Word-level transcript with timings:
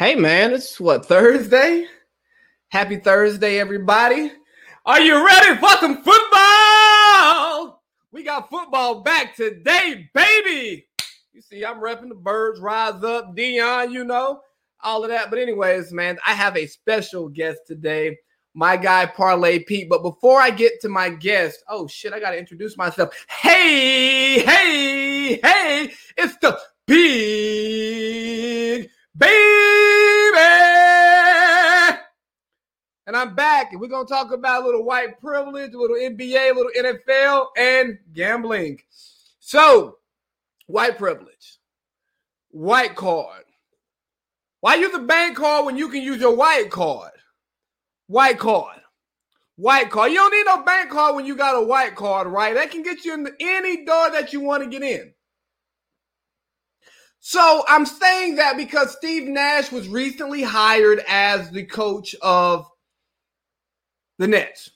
Hey 0.00 0.14
man, 0.14 0.54
it's 0.54 0.80
what 0.80 1.04
Thursday? 1.04 1.84
Happy 2.68 2.96
Thursday, 2.96 3.60
everybody. 3.60 4.32
Are 4.86 4.98
you 4.98 5.26
ready 5.26 5.58
for 5.58 5.68
some 5.78 6.02
football? 6.02 7.82
We 8.10 8.22
got 8.22 8.48
football 8.48 9.02
back 9.02 9.36
today, 9.36 10.08
baby. 10.14 10.86
You 11.34 11.42
see, 11.42 11.66
I'm 11.66 11.82
repping 11.82 12.08
the 12.08 12.14
birds, 12.14 12.60
rise 12.60 13.04
up, 13.04 13.36
Dion, 13.36 13.92
you 13.92 14.04
know, 14.04 14.40
all 14.82 15.04
of 15.04 15.10
that. 15.10 15.28
But, 15.28 15.38
anyways, 15.38 15.92
man, 15.92 16.16
I 16.26 16.32
have 16.32 16.56
a 16.56 16.66
special 16.66 17.28
guest 17.28 17.60
today, 17.66 18.16
my 18.54 18.78
guy 18.78 19.04
Parlay 19.04 19.58
Pete. 19.58 19.90
But 19.90 20.02
before 20.02 20.40
I 20.40 20.48
get 20.48 20.80
to 20.80 20.88
my 20.88 21.10
guest, 21.10 21.62
oh 21.68 21.86
shit, 21.86 22.14
I 22.14 22.20
gotta 22.20 22.38
introduce 22.38 22.78
myself. 22.78 23.14
Hey, 23.28 24.40
hey, 24.40 25.40
hey, 25.42 25.92
it's 26.16 26.38
the 26.38 26.58
big 26.86 28.88
baby. 29.14 29.79
And 33.10 33.16
I'm 33.16 33.34
back, 33.34 33.72
and 33.72 33.80
we're 33.80 33.88
gonna 33.88 34.06
talk 34.06 34.30
about 34.30 34.62
a 34.62 34.66
little 34.66 34.84
white 34.84 35.20
privilege, 35.20 35.74
a 35.74 35.76
little 35.76 35.96
NBA, 35.96 36.52
a 36.52 36.54
little 36.54 36.70
NFL, 36.78 37.48
and 37.56 37.98
gambling. 38.12 38.80
So, 39.40 39.96
white 40.68 40.96
privilege, 40.96 41.58
white 42.52 42.94
card. 42.94 43.46
Why 44.60 44.76
use 44.76 44.94
a 44.94 45.00
bank 45.00 45.38
card 45.38 45.66
when 45.66 45.76
you 45.76 45.88
can 45.88 46.02
use 46.02 46.20
your 46.20 46.36
white 46.36 46.70
card? 46.70 47.10
White 48.06 48.38
card. 48.38 48.78
White 49.56 49.90
card. 49.90 50.12
You 50.12 50.18
don't 50.18 50.30
need 50.30 50.46
no 50.46 50.62
bank 50.62 50.90
card 50.90 51.16
when 51.16 51.26
you 51.26 51.34
got 51.34 51.60
a 51.60 51.66
white 51.66 51.96
card, 51.96 52.28
right? 52.28 52.54
That 52.54 52.70
can 52.70 52.84
get 52.84 53.04
you 53.04 53.14
in 53.14 53.28
any 53.40 53.84
door 53.84 54.12
that 54.12 54.32
you 54.32 54.38
want 54.38 54.62
to 54.62 54.70
get 54.70 54.84
in. 54.84 55.12
So 57.18 57.64
I'm 57.66 57.86
saying 57.86 58.36
that 58.36 58.56
because 58.56 58.92
Steve 58.92 59.26
Nash 59.26 59.72
was 59.72 59.88
recently 59.88 60.42
hired 60.42 61.02
as 61.08 61.50
the 61.50 61.64
coach 61.64 62.14
of 62.22 62.69
the 64.20 64.28
Nets. 64.28 64.70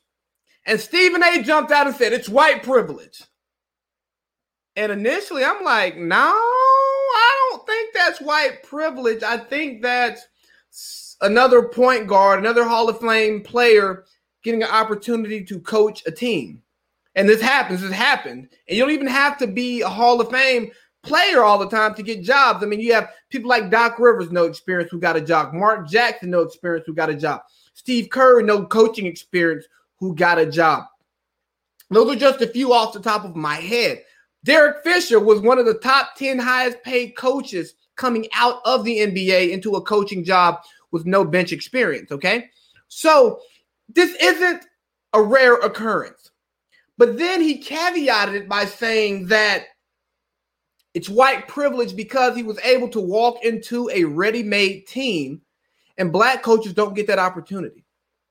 And 0.66 0.80
Stephen 0.80 1.22
A 1.22 1.42
jumped 1.42 1.70
out 1.70 1.86
and 1.86 1.94
said, 1.94 2.14
it's 2.14 2.30
white 2.30 2.62
privilege. 2.62 3.22
And 4.74 4.90
initially 4.90 5.44
I'm 5.44 5.62
like, 5.62 5.98
no, 5.98 6.16
I 6.16 7.48
don't 7.50 7.66
think 7.66 7.94
that's 7.94 8.20
white 8.22 8.62
privilege. 8.62 9.22
I 9.22 9.36
think 9.36 9.82
that's 9.82 10.26
another 11.20 11.62
point 11.62 12.06
guard, 12.06 12.38
another 12.38 12.64
Hall 12.64 12.88
of 12.88 13.00
Fame 13.00 13.42
player 13.42 14.04
getting 14.42 14.62
an 14.62 14.70
opportunity 14.70 15.44
to 15.44 15.60
coach 15.60 16.02
a 16.06 16.10
team. 16.10 16.62
And 17.14 17.28
this 17.28 17.42
happens, 17.42 17.82
this 17.82 17.92
happened. 17.92 18.48
And 18.66 18.76
you 18.76 18.82
don't 18.82 18.92
even 18.92 19.06
have 19.06 19.36
to 19.38 19.46
be 19.46 19.82
a 19.82 19.88
Hall 19.88 20.20
of 20.22 20.30
Fame 20.30 20.70
player 21.02 21.44
all 21.44 21.58
the 21.58 21.68
time 21.68 21.94
to 21.94 22.02
get 22.02 22.22
jobs. 22.22 22.64
I 22.64 22.66
mean, 22.66 22.80
you 22.80 22.94
have 22.94 23.10
people 23.28 23.50
like 23.50 23.70
Doc 23.70 23.98
Rivers, 23.98 24.32
no 24.32 24.44
experience, 24.44 24.90
who 24.90 24.98
got 24.98 25.16
a 25.16 25.20
job. 25.20 25.52
Mark 25.52 25.86
Jackson, 25.86 26.30
no 26.30 26.40
experience, 26.40 26.86
who 26.86 26.94
got 26.94 27.10
a 27.10 27.14
job. 27.14 27.42
Steve 27.74 28.08
Kerr, 28.10 28.40
no 28.40 28.64
coaching 28.64 29.06
experience, 29.06 29.66
who 29.98 30.14
got 30.14 30.38
a 30.38 30.46
job. 30.46 30.84
Those 31.90 32.16
are 32.16 32.18
just 32.18 32.40
a 32.40 32.46
few 32.46 32.72
off 32.72 32.92
the 32.92 33.00
top 33.00 33.24
of 33.24 33.36
my 33.36 33.56
head. 33.56 34.02
Derek 34.44 34.82
Fisher 34.82 35.20
was 35.20 35.40
one 35.40 35.58
of 35.58 35.66
the 35.66 35.74
top 35.74 36.16
10 36.16 36.38
highest 36.38 36.82
paid 36.82 37.16
coaches 37.16 37.74
coming 37.96 38.26
out 38.34 38.60
of 38.64 38.84
the 38.84 38.98
NBA 38.98 39.50
into 39.50 39.76
a 39.76 39.82
coaching 39.82 40.24
job 40.24 40.60
with 40.90 41.06
no 41.06 41.24
bench 41.24 41.52
experience. 41.52 42.10
Okay. 42.10 42.50
So 42.88 43.40
this 43.88 44.14
isn't 44.20 44.64
a 45.12 45.22
rare 45.22 45.54
occurrence. 45.56 46.30
But 46.96 47.18
then 47.18 47.40
he 47.40 47.60
caveated 47.60 48.34
it 48.34 48.48
by 48.48 48.66
saying 48.66 49.26
that 49.26 49.66
it's 50.94 51.08
white 51.08 51.48
privilege 51.48 51.96
because 51.96 52.36
he 52.36 52.44
was 52.44 52.58
able 52.60 52.88
to 52.90 53.00
walk 53.00 53.44
into 53.44 53.90
a 53.92 54.04
ready 54.04 54.42
made 54.42 54.86
team, 54.86 55.42
and 55.98 56.12
black 56.12 56.42
coaches 56.42 56.74
don't 56.74 56.94
get 56.94 57.06
that 57.06 57.18
opportunity. 57.18 57.84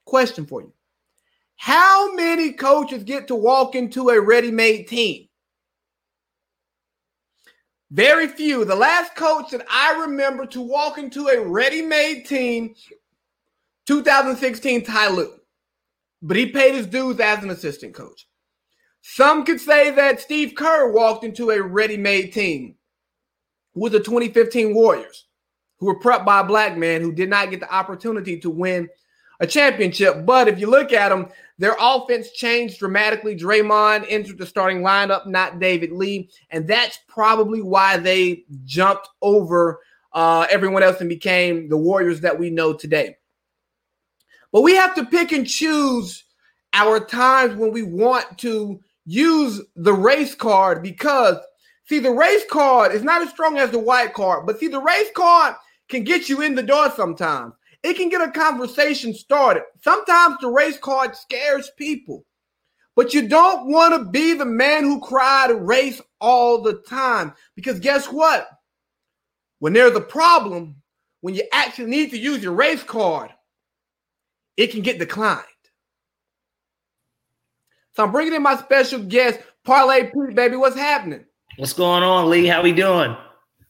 Question 0.06 0.46
for 0.46 0.62
you 0.62 0.74
How 1.56 2.14
many 2.14 2.54
coaches 2.54 3.04
get 3.04 3.28
to 3.28 3.36
walk 3.36 3.76
into 3.76 4.10
a 4.10 4.22
ready 4.22 4.52
made 4.52 4.88
team? 4.88 5.28
Very 7.92 8.28
few. 8.28 8.66
The 8.66 8.76
last 8.76 9.16
coach 9.16 9.52
that 9.52 9.66
I 9.70 10.02
remember 10.02 10.48
to 10.48 10.62
walk 10.62 10.98
into 10.98 11.28
a 11.28 11.40
ready 11.40 11.84
made 11.84 12.26
team, 12.26 12.74
2016, 13.86 14.84
Ty 14.84 15.10
Lue. 15.10 15.40
But 16.24 16.38
he 16.38 16.48
paid 16.48 16.74
his 16.74 16.88
dues 16.88 17.20
as 17.20 17.44
an 17.44 17.52
assistant 17.52 17.94
coach. 17.94 18.28
Some 19.02 19.46
could 19.46 19.60
say 19.60 19.92
that 19.92 20.22
Steve 20.22 20.56
Kerr 20.56 20.92
walked 20.92 21.24
into 21.24 21.52
a 21.52 21.62
ready 21.62 21.98
made 21.98 22.32
team 22.32 22.76
with 23.76 23.92
the 23.92 24.00
2015 24.00 24.74
Warriors, 24.74 25.28
who 25.84 25.88
were 25.88 26.00
prepped 26.00 26.24
by 26.24 26.40
a 26.40 26.46
black 26.46 26.78
man 26.78 27.02
who 27.02 27.12
did 27.12 27.30
not 27.30 27.52
get 27.52 27.60
the 27.60 27.74
opportunity 27.74 28.40
to 28.40 28.50
win 28.50 28.88
a 29.42 29.46
championship. 29.46 30.26
But 30.26 30.48
if 30.48 30.58
you 30.58 30.70
look 30.70 30.94
at 30.94 31.10
them, 31.10 31.28
their 31.58 31.76
offense 31.78 32.32
changed 32.32 32.80
dramatically. 32.80 33.36
Draymond 33.36 34.06
entered 34.08 34.38
the 34.38 34.46
starting 34.46 34.80
lineup, 34.80 35.28
not 35.28 35.60
David 35.60 35.92
Lee. 35.92 36.30
And 36.50 36.66
that's 36.70 37.00
probably 37.10 37.62
why 37.62 37.98
they 37.98 38.46
jumped 38.64 39.10
over 39.22 39.82
uh, 40.14 40.48
everyone 40.50 40.84
else 40.84 41.02
and 41.02 41.10
became 41.10 41.68
the 41.68 41.76
Warriors 41.76 42.22
that 42.22 42.40
we 42.40 42.50
know 42.50 42.72
today. 42.72 43.18
But 44.54 44.62
we 44.62 44.76
have 44.76 44.96
to 44.96 45.06
pick 45.06 45.34
and 45.34 45.46
choose 45.46 46.24
our 46.72 47.02
times 47.02 47.56
when 47.56 47.74
we 47.74 47.84
want 47.84 48.38
to 48.38 48.80
use 49.06 49.62
the 49.76 49.94
race 49.94 50.34
card 50.34 50.82
because 50.82 51.36
see 51.90 52.00
the 52.00 52.10
race 52.10 52.46
card 52.50 52.94
is 52.94 53.04
not 53.04 53.22
as 53.22 53.30
strong 53.32 53.58
as 53.58 53.70
the 53.72 53.80
white 53.80 54.14
card 54.14 54.46
but 54.46 54.58
see 54.60 54.70
the 54.70 54.80
race 54.80 55.10
card 55.14 55.56
can 55.90 56.04
get 56.04 56.30
you 56.30 56.42
in 56.42 56.56
the 56.56 56.64
door 56.64 56.92
sometimes 56.96 57.54
it 57.84 57.96
can 57.96 58.10
get 58.10 58.22
a 58.22 58.32
conversation 58.32 59.14
started 59.14 59.64
sometimes 59.82 60.38
the 60.42 60.48
race 60.48 60.78
card 60.78 61.16
scares 61.16 61.72
people 61.78 62.26
but 62.96 63.14
you 63.14 63.28
don't 63.28 63.68
want 63.68 63.94
to 63.94 64.10
be 64.12 64.34
the 64.34 64.46
man 64.46 64.84
who 64.84 65.02
cried 65.02 65.52
race 65.52 66.02
all 66.22 66.62
the 66.62 66.82
time 66.88 67.34
because 67.56 67.80
guess 67.80 68.08
what 68.08 68.48
when 69.60 69.74
there's 69.74 69.96
a 69.96 70.02
problem 70.02 70.76
when 71.22 71.36
you 71.36 71.44
actually 71.52 71.90
need 71.90 72.12
to 72.12 72.18
use 72.18 72.44
your 72.44 72.54
race 72.54 72.84
card 72.84 73.32
it 74.58 74.72
can 74.72 74.82
get 74.82 75.00
declined 75.00 75.44
so 77.96 78.04
I'm 78.04 78.12
bringing 78.12 78.34
in 78.34 78.42
my 78.42 78.58
special 78.58 79.00
guest, 79.00 79.40
Parlay 79.64 80.12
Pete, 80.12 80.36
baby. 80.36 80.56
What's 80.56 80.76
happening? 80.76 81.26
What's 81.58 81.74
going 81.74 82.04
on, 82.04 82.30
Lee? 82.30 82.48
How 82.48 82.64
we 82.64 82.72
doing? 82.72 83.16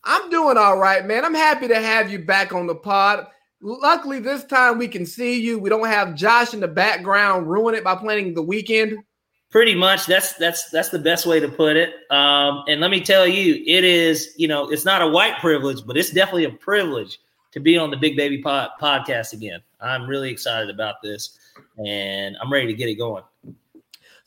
I'm 0.03 0.29
doing 0.29 0.57
all 0.57 0.77
right, 0.77 1.05
man. 1.05 1.23
I'm 1.23 1.33
happy 1.33 1.67
to 1.67 1.79
have 1.79 2.11
you 2.11 2.19
back 2.19 2.53
on 2.53 2.67
the 2.67 2.75
pod. 2.75 3.27
Luckily, 3.61 4.19
this 4.19 4.43
time 4.43 4.77
we 4.77 4.87
can 4.87 5.05
see 5.05 5.39
you. 5.39 5.57
We 5.57 5.69
don't 5.69 5.87
have 5.87 6.15
Josh 6.15 6.53
in 6.53 6.59
the 6.59 6.67
background 6.67 7.49
ruin 7.49 7.75
it 7.75 7.83
by 7.83 7.95
playing 7.95 8.33
the 8.33 8.43
Weeknd. 8.43 8.97
Pretty 9.49 9.75
much. 9.75 10.05
That's 10.05 10.33
that's 10.33 10.69
that's 10.71 10.89
the 10.89 10.99
best 10.99 11.25
way 11.25 11.39
to 11.39 11.47
put 11.47 11.77
it. 11.77 11.93
Um, 12.09 12.63
and 12.67 12.81
let 12.81 12.91
me 12.91 12.99
tell 12.99 13.27
you, 13.27 13.63
it 13.65 13.83
is. 13.83 14.33
You 14.35 14.47
know, 14.47 14.69
it's 14.69 14.83
not 14.83 15.01
a 15.01 15.07
white 15.07 15.37
privilege, 15.39 15.85
but 15.85 15.95
it's 15.95 16.09
definitely 16.09 16.45
a 16.45 16.51
privilege 16.51 17.19
to 17.51 17.59
be 17.59 17.77
on 17.77 17.91
the 17.91 17.97
Big 17.97 18.17
Baby 18.17 18.41
pod, 18.41 18.71
podcast 18.81 19.31
again. 19.31 19.61
I'm 19.79 20.07
really 20.07 20.31
excited 20.31 20.69
about 20.69 20.95
this, 21.03 21.37
and 21.77 22.35
I'm 22.41 22.51
ready 22.51 22.67
to 22.67 22.73
get 22.73 22.89
it 22.89 22.95
going. 22.95 23.23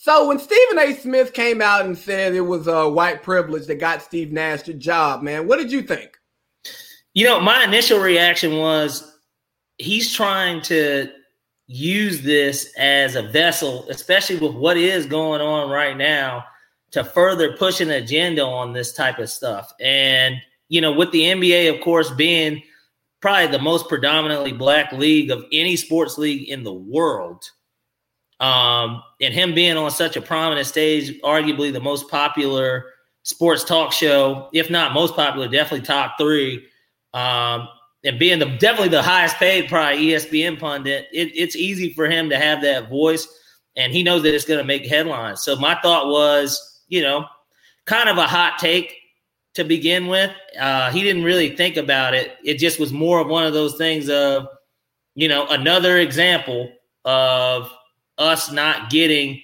So 0.06 0.28
when 0.28 0.38
Stephen 0.38 0.78
A. 0.78 0.94
Smith 0.94 1.32
came 1.32 1.60
out 1.60 1.84
and 1.84 1.98
said 1.98 2.32
it 2.32 2.42
was 2.42 2.68
a 2.68 2.88
white 2.88 3.24
privilege 3.24 3.66
that 3.66 3.80
got 3.80 4.02
Steve 4.02 4.30
Nash 4.30 4.62
the 4.62 4.72
job, 4.72 5.20
man, 5.20 5.48
what 5.48 5.56
did 5.56 5.72
you 5.72 5.82
think? 5.82 6.16
You 7.14 7.26
know, 7.26 7.40
my 7.40 7.64
initial 7.64 7.98
reaction 7.98 8.56
was 8.56 9.18
he's 9.78 10.14
trying 10.14 10.62
to 10.62 11.10
use 11.66 12.22
this 12.22 12.72
as 12.78 13.16
a 13.16 13.22
vessel, 13.32 13.84
especially 13.90 14.36
with 14.36 14.54
what 14.54 14.76
is 14.76 15.06
going 15.06 15.40
on 15.40 15.70
right 15.70 15.96
now, 15.96 16.44
to 16.92 17.02
further 17.02 17.56
push 17.56 17.80
an 17.80 17.90
agenda 17.90 18.44
on 18.44 18.72
this 18.72 18.92
type 18.92 19.18
of 19.18 19.28
stuff. 19.28 19.72
And, 19.80 20.36
you 20.68 20.80
know, 20.80 20.92
with 20.92 21.10
the 21.10 21.22
NBA, 21.22 21.74
of 21.74 21.80
course, 21.82 22.12
being 22.12 22.62
probably 23.20 23.48
the 23.48 23.58
most 23.58 23.88
predominantly 23.88 24.52
black 24.52 24.92
league 24.92 25.32
of 25.32 25.44
any 25.50 25.74
sports 25.74 26.16
league 26.16 26.48
in 26.48 26.62
the 26.62 26.72
world 26.72 27.50
um, 28.40 29.02
and 29.20 29.32
him 29.32 29.54
being 29.54 29.76
on 29.76 29.90
such 29.90 30.16
a 30.16 30.20
prominent 30.20 30.66
stage, 30.66 31.20
arguably 31.22 31.72
the 31.72 31.80
most 31.80 32.08
popular 32.10 32.86
sports 33.22 33.64
talk 33.64 33.92
show, 33.92 34.48
if 34.52 34.70
not 34.70 34.92
most 34.92 35.14
popular, 35.14 35.48
definitely 35.48 35.86
top 35.86 36.16
three. 36.18 36.66
Um, 37.14 37.68
and 38.04 38.18
being 38.18 38.38
the 38.38 38.46
definitely 38.46 38.90
the 38.90 39.02
highest 39.02 39.36
paid 39.36 39.68
probably 39.68 40.06
ESPN 40.06 40.60
pundit, 40.60 41.06
it, 41.12 41.32
it's 41.34 41.56
easy 41.56 41.92
for 41.92 42.06
him 42.06 42.28
to 42.30 42.38
have 42.38 42.62
that 42.62 42.88
voice, 42.88 43.26
and 43.76 43.92
he 43.92 44.02
knows 44.02 44.22
that 44.22 44.34
it's 44.34 44.44
going 44.44 44.60
to 44.60 44.64
make 44.64 44.86
headlines. 44.86 45.42
So 45.42 45.56
my 45.56 45.78
thought 45.80 46.08
was, 46.08 46.82
you 46.88 47.02
know, 47.02 47.26
kind 47.86 48.08
of 48.08 48.18
a 48.18 48.26
hot 48.26 48.58
take 48.58 48.94
to 49.54 49.64
begin 49.64 50.06
with. 50.06 50.30
Uh, 50.60 50.92
he 50.92 51.02
didn't 51.02 51.24
really 51.24 51.56
think 51.56 51.76
about 51.76 52.14
it. 52.14 52.36
It 52.44 52.58
just 52.58 52.78
was 52.78 52.92
more 52.92 53.20
of 53.20 53.28
one 53.28 53.46
of 53.46 53.54
those 53.54 53.76
things 53.76 54.08
of, 54.08 54.46
you 55.14 55.28
know, 55.28 55.46
another 55.48 55.98
example 55.98 56.70
of 57.04 57.72
us 58.18 58.50
not 58.50 58.90
getting 58.90 59.40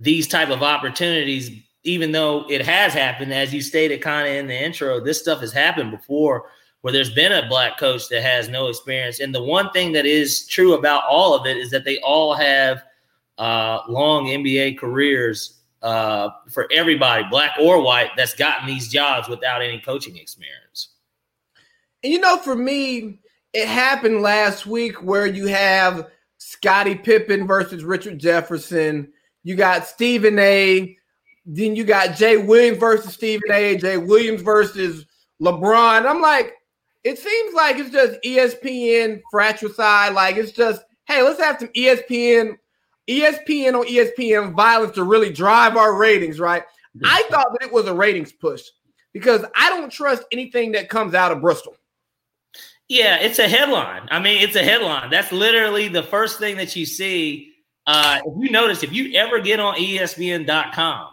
these 0.00 0.26
type 0.26 0.50
of 0.50 0.62
opportunities 0.62 1.50
even 1.84 2.12
though 2.12 2.44
it 2.48 2.64
has 2.64 2.92
happened 2.92 3.34
as 3.34 3.52
you 3.52 3.60
stated 3.60 4.00
kind 4.00 4.28
of 4.28 4.34
in 4.34 4.46
the 4.46 4.54
intro 4.54 5.00
this 5.00 5.20
stuff 5.20 5.40
has 5.40 5.52
happened 5.52 5.90
before 5.90 6.46
where 6.82 6.92
there's 6.92 7.14
been 7.14 7.32
a 7.32 7.48
black 7.48 7.78
coach 7.78 8.08
that 8.08 8.22
has 8.22 8.48
no 8.48 8.66
experience. 8.66 9.20
And 9.20 9.34
the 9.34 9.42
one 9.42 9.70
thing 9.70 9.92
that 9.92 10.04
is 10.04 10.46
true 10.46 10.74
about 10.74 11.04
all 11.08 11.34
of 11.34 11.46
it 11.46 11.56
is 11.56 11.70
that 11.70 11.84
they 11.84 11.98
all 12.00 12.34
have 12.34 12.82
uh, 13.38 13.80
long 13.88 14.26
NBA 14.26 14.78
careers 14.78 15.60
uh, 15.80 16.30
for 16.50 16.68
everybody, 16.72 17.24
black 17.30 17.52
or 17.60 17.82
white, 17.82 18.10
that's 18.16 18.34
gotten 18.34 18.66
these 18.66 18.88
jobs 18.88 19.28
without 19.28 19.62
any 19.62 19.80
coaching 19.80 20.16
experience. 20.16 20.88
And 22.04 22.12
you 22.12 22.20
know, 22.20 22.36
for 22.38 22.54
me, 22.54 23.20
it 23.52 23.68
happened 23.68 24.20
last 24.20 24.66
week 24.66 25.02
where 25.02 25.26
you 25.26 25.46
have 25.46 26.08
Scottie 26.52 26.96
Pippen 26.96 27.46
versus 27.46 27.82
Richard 27.82 28.18
Jefferson. 28.18 29.10
You 29.42 29.56
got 29.56 29.86
Stephen 29.86 30.38
A. 30.38 30.94
Then 31.46 31.74
you 31.74 31.82
got 31.82 32.14
Jay 32.14 32.36
Williams 32.36 32.76
versus 32.78 33.14
Stephen 33.14 33.50
A. 33.50 33.78
Jay 33.78 33.96
Williams 33.96 34.42
versus 34.42 35.06
LeBron. 35.40 36.06
I'm 36.06 36.20
like, 36.20 36.52
it 37.04 37.18
seems 37.18 37.54
like 37.54 37.78
it's 37.78 37.88
just 37.88 38.20
ESPN 38.22 39.22
fratricide. 39.30 40.12
Like 40.12 40.36
it's 40.36 40.52
just, 40.52 40.82
hey, 41.06 41.22
let's 41.22 41.40
have 41.40 41.58
some 41.58 41.68
ESPN, 41.68 42.58
ESPN 43.08 43.74
on 43.74 43.86
ESPN 43.86 44.54
violence 44.54 44.94
to 44.96 45.04
really 45.04 45.32
drive 45.32 45.78
our 45.78 45.96
ratings, 45.96 46.38
right? 46.38 46.64
I 47.02 47.22
thought 47.30 47.48
that 47.52 47.66
it 47.66 47.72
was 47.72 47.86
a 47.86 47.94
ratings 47.94 48.30
push 48.30 48.62
because 49.14 49.42
I 49.56 49.70
don't 49.70 49.90
trust 49.90 50.24
anything 50.32 50.72
that 50.72 50.90
comes 50.90 51.14
out 51.14 51.32
of 51.32 51.40
Bristol. 51.40 51.74
Yeah, 52.92 53.16
it's 53.16 53.38
a 53.38 53.48
headline. 53.48 54.06
I 54.10 54.18
mean, 54.18 54.42
it's 54.42 54.54
a 54.54 54.62
headline. 54.62 55.08
That's 55.08 55.32
literally 55.32 55.88
the 55.88 56.02
first 56.02 56.38
thing 56.38 56.58
that 56.58 56.76
you 56.76 56.84
see. 56.84 57.54
Uh, 57.86 58.20
if 58.22 58.34
you 58.38 58.50
notice, 58.50 58.82
if 58.82 58.92
you 58.92 59.14
ever 59.14 59.40
get 59.40 59.60
on 59.60 59.76
ESPN.com, 59.76 61.08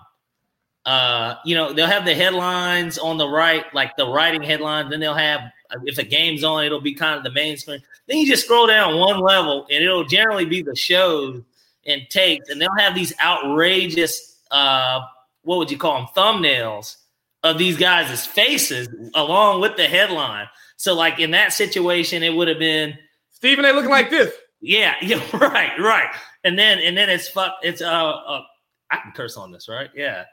uh, 0.86 1.36
you 1.46 1.56
know, 1.56 1.72
they'll 1.72 1.88
have 1.88 2.04
the 2.04 2.14
headlines 2.14 2.98
on 2.98 3.18
the 3.18 3.30
right, 3.30 3.64
like 3.74 3.96
the 3.96 4.06
writing 4.06 4.44
headlines. 4.44 4.90
Then 4.90 5.00
they'll 5.00 5.14
have, 5.14 5.40
if 5.86 5.96
the 5.96 6.04
game's 6.04 6.44
on, 6.44 6.66
it'll 6.66 6.82
be 6.82 6.94
kind 6.94 7.18
of 7.18 7.24
the 7.24 7.32
main 7.32 7.56
screen. 7.56 7.82
Then 8.08 8.18
you 8.18 8.28
just 8.28 8.44
scroll 8.44 8.68
down 8.68 9.00
one 9.00 9.22
level 9.22 9.66
and 9.72 9.82
it'll 9.82 10.04
generally 10.04 10.44
be 10.44 10.62
the 10.62 10.76
shows 10.76 11.42
and 11.86 12.02
takes. 12.10 12.50
And 12.50 12.60
they'll 12.60 12.76
have 12.78 12.94
these 12.94 13.14
outrageous, 13.24 14.38
uh, 14.52 15.00
what 15.44 15.60
would 15.60 15.72
you 15.72 15.78
call 15.78 15.96
them, 15.96 16.08
thumbnails 16.14 16.98
of 17.42 17.58
these 17.58 17.78
guys' 17.78 18.26
faces 18.26 18.90
along 19.16 19.62
with 19.62 19.78
the 19.78 19.88
headline. 19.88 20.50
So, 20.80 20.96
like 20.96 21.20
in 21.20 21.32
that 21.32 21.52
situation, 21.52 22.24
it 22.24 22.34
would 22.34 22.48
have 22.48 22.58
been 22.58 22.98
Stephen 23.32 23.66
A. 23.66 23.74
looking 23.74 23.90
like 23.90 24.10
this. 24.10 24.34
Yeah, 24.62 24.96
yeah, 25.02 25.22
right, 25.36 25.78
right. 25.78 26.08
And 26.46 26.58
then 26.58 26.80
and 26.80 26.98
then 26.98 27.10
it's 27.10 27.28
fuck. 27.28 27.56
It's 27.62 27.82
uh, 27.82 27.86
uh 27.86 28.44
I 28.90 28.98
can 28.98 29.12
curse 29.12 29.36
on 29.36 29.52
this, 29.52 29.68
right? 29.68 29.90
Yeah. 29.94 30.24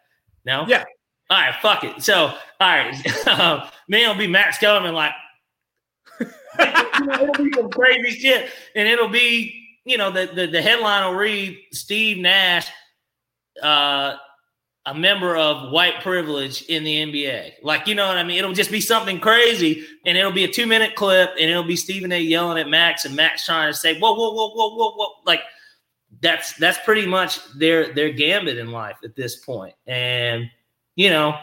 No. 0.45 0.65
Yeah. 0.69 0.85
All 1.31 1.41
right, 1.41 1.55
fuck 1.61 1.83
it. 1.83 2.01
So, 2.01 2.27
all 2.27 2.37
right, 2.61 3.27
uh, 3.27 3.69
me 3.89 4.07
will 4.07 4.15
be 4.15 4.29
Max 4.29 4.59
Kellerman, 4.59 4.95
like 4.95 5.11
it'll 6.21 7.33
be 7.33 7.53
some 7.53 7.69
crazy 7.69 8.17
shit, 8.17 8.49
and 8.77 8.89
it'll 8.89 9.09
be 9.09 9.61
you 9.85 9.99
know 9.99 10.13
the 10.13 10.31
the, 10.33 10.47
the 10.47 10.63
headline 10.63 11.11
will 11.11 11.19
read 11.19 11.59
Steve 11.73 12.19
Nash, 12.19 12.69
uh, 13.61 14.15
a 14.87 14.95
member 14.95 15.37
of 15.37 15.73
white 15.73 16.01
privilege 16.01 16.63
in 16.63 16.85
the 16.85 16.95
NBA. 16.95 17.55
Like, 17.63 17.89
you 17.89 17.95
know 17.97 18.07
what 18.07 18.17
I 18.17 18.23
mean? 18.23 18.39
It'll 18.39 18.53
just 18.53 18.71
be 18.71 18.81
something 18.81 19.19
crazy, 19.19 19.85
and 20.07 20.17
it'll 20.17 20.33
be 20.33 20.45
a 20.45 20.51
two 20.51 20.67
minute 20.67 20.95
clip, 20.95 21.31
and 21.33 21.51
it'll 21.51 21.65
be 21.65 21.77
Stephen 21.77 22.13
A. 22.13 22.21
yelling 22.21 22.59
at 22.59 22.69
Max, 22.69 23.05
and 23.05 23.17
Max 23.17 23.45
trying 23.45 23.73
to 23.73 23.77
say, 23.77 23.99
"Whoa, 23.99 24.15
whoa, 24.15 24.33
whoa, 24.33 24.51
whoa, 24.51 24.77
whoa, 24.77 24.91
whoa!" 24.93 25.13
Like 25.27 25.41
that's 26.23 26.55
that's 26.55 26.79
pretty 26.85 27.05
much 27.05 27.41
their 27.55 27.93
their 27.95 28.13
gambit 28.13 28.59
in 28.59 28.71
life 28.71 28.97
at 29.03 29.17
this 29.17 29.37
point. 29.37 29.75
And 29.89 30.49
you 30.95 31.11
know, 31.11 31.37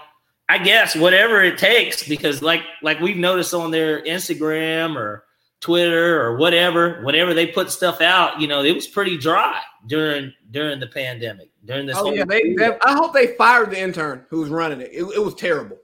I 0.47 0.57
guess 0.57 0.95
whatever 0.95 1.43
it 1.43 1.57
takes, 1.57 2.07
because 2.07 2.41
like 2.41 2.63
like 2.81 3.01
we've 3.01 3.17
noticed 3.17 3.53
on 3.53 3.71
their 3.71 4.01
Instagram 4.03 4.95
or 4.95 5.25
Twitter 5.59 6.21
or 6.21 6.37
whatever, 6.37 7.01
whenever 7.03 7.33
they 7.33 7.47
put 7.47 7.71
stuff 7.71 7.99
out, 7.99 8.39
you 8.39 8.47
know, 8.47 8.63
it 8.63 8.73
was 8.73 8.87
pretty 8.87 9.17
dry 9.17 9.61
during 9.87 10.33
during 10.51 10.79
the 10.79 10.87
pandemic. 10.87 11.49
During 11.65 11.85
this, 11.85 11.97
oh 11.97 12.13
yeah, 12.13 12.25
they, 12.25 12.53
they, 12.55 12.77
I 12.85 12.93
hope 12.93 13.13
they 13.13 13.35
fired 13.35 13.71
the 13.71 13.79
intern 13.79 14.25
who 14.29 14.41
was 14.41 14.49
running 14.49 14.81
it. 14.81 14.89
It, 14.91 15.03
it 15.15 15.23
was 15.23 15.35
terrible. 15.35 15.77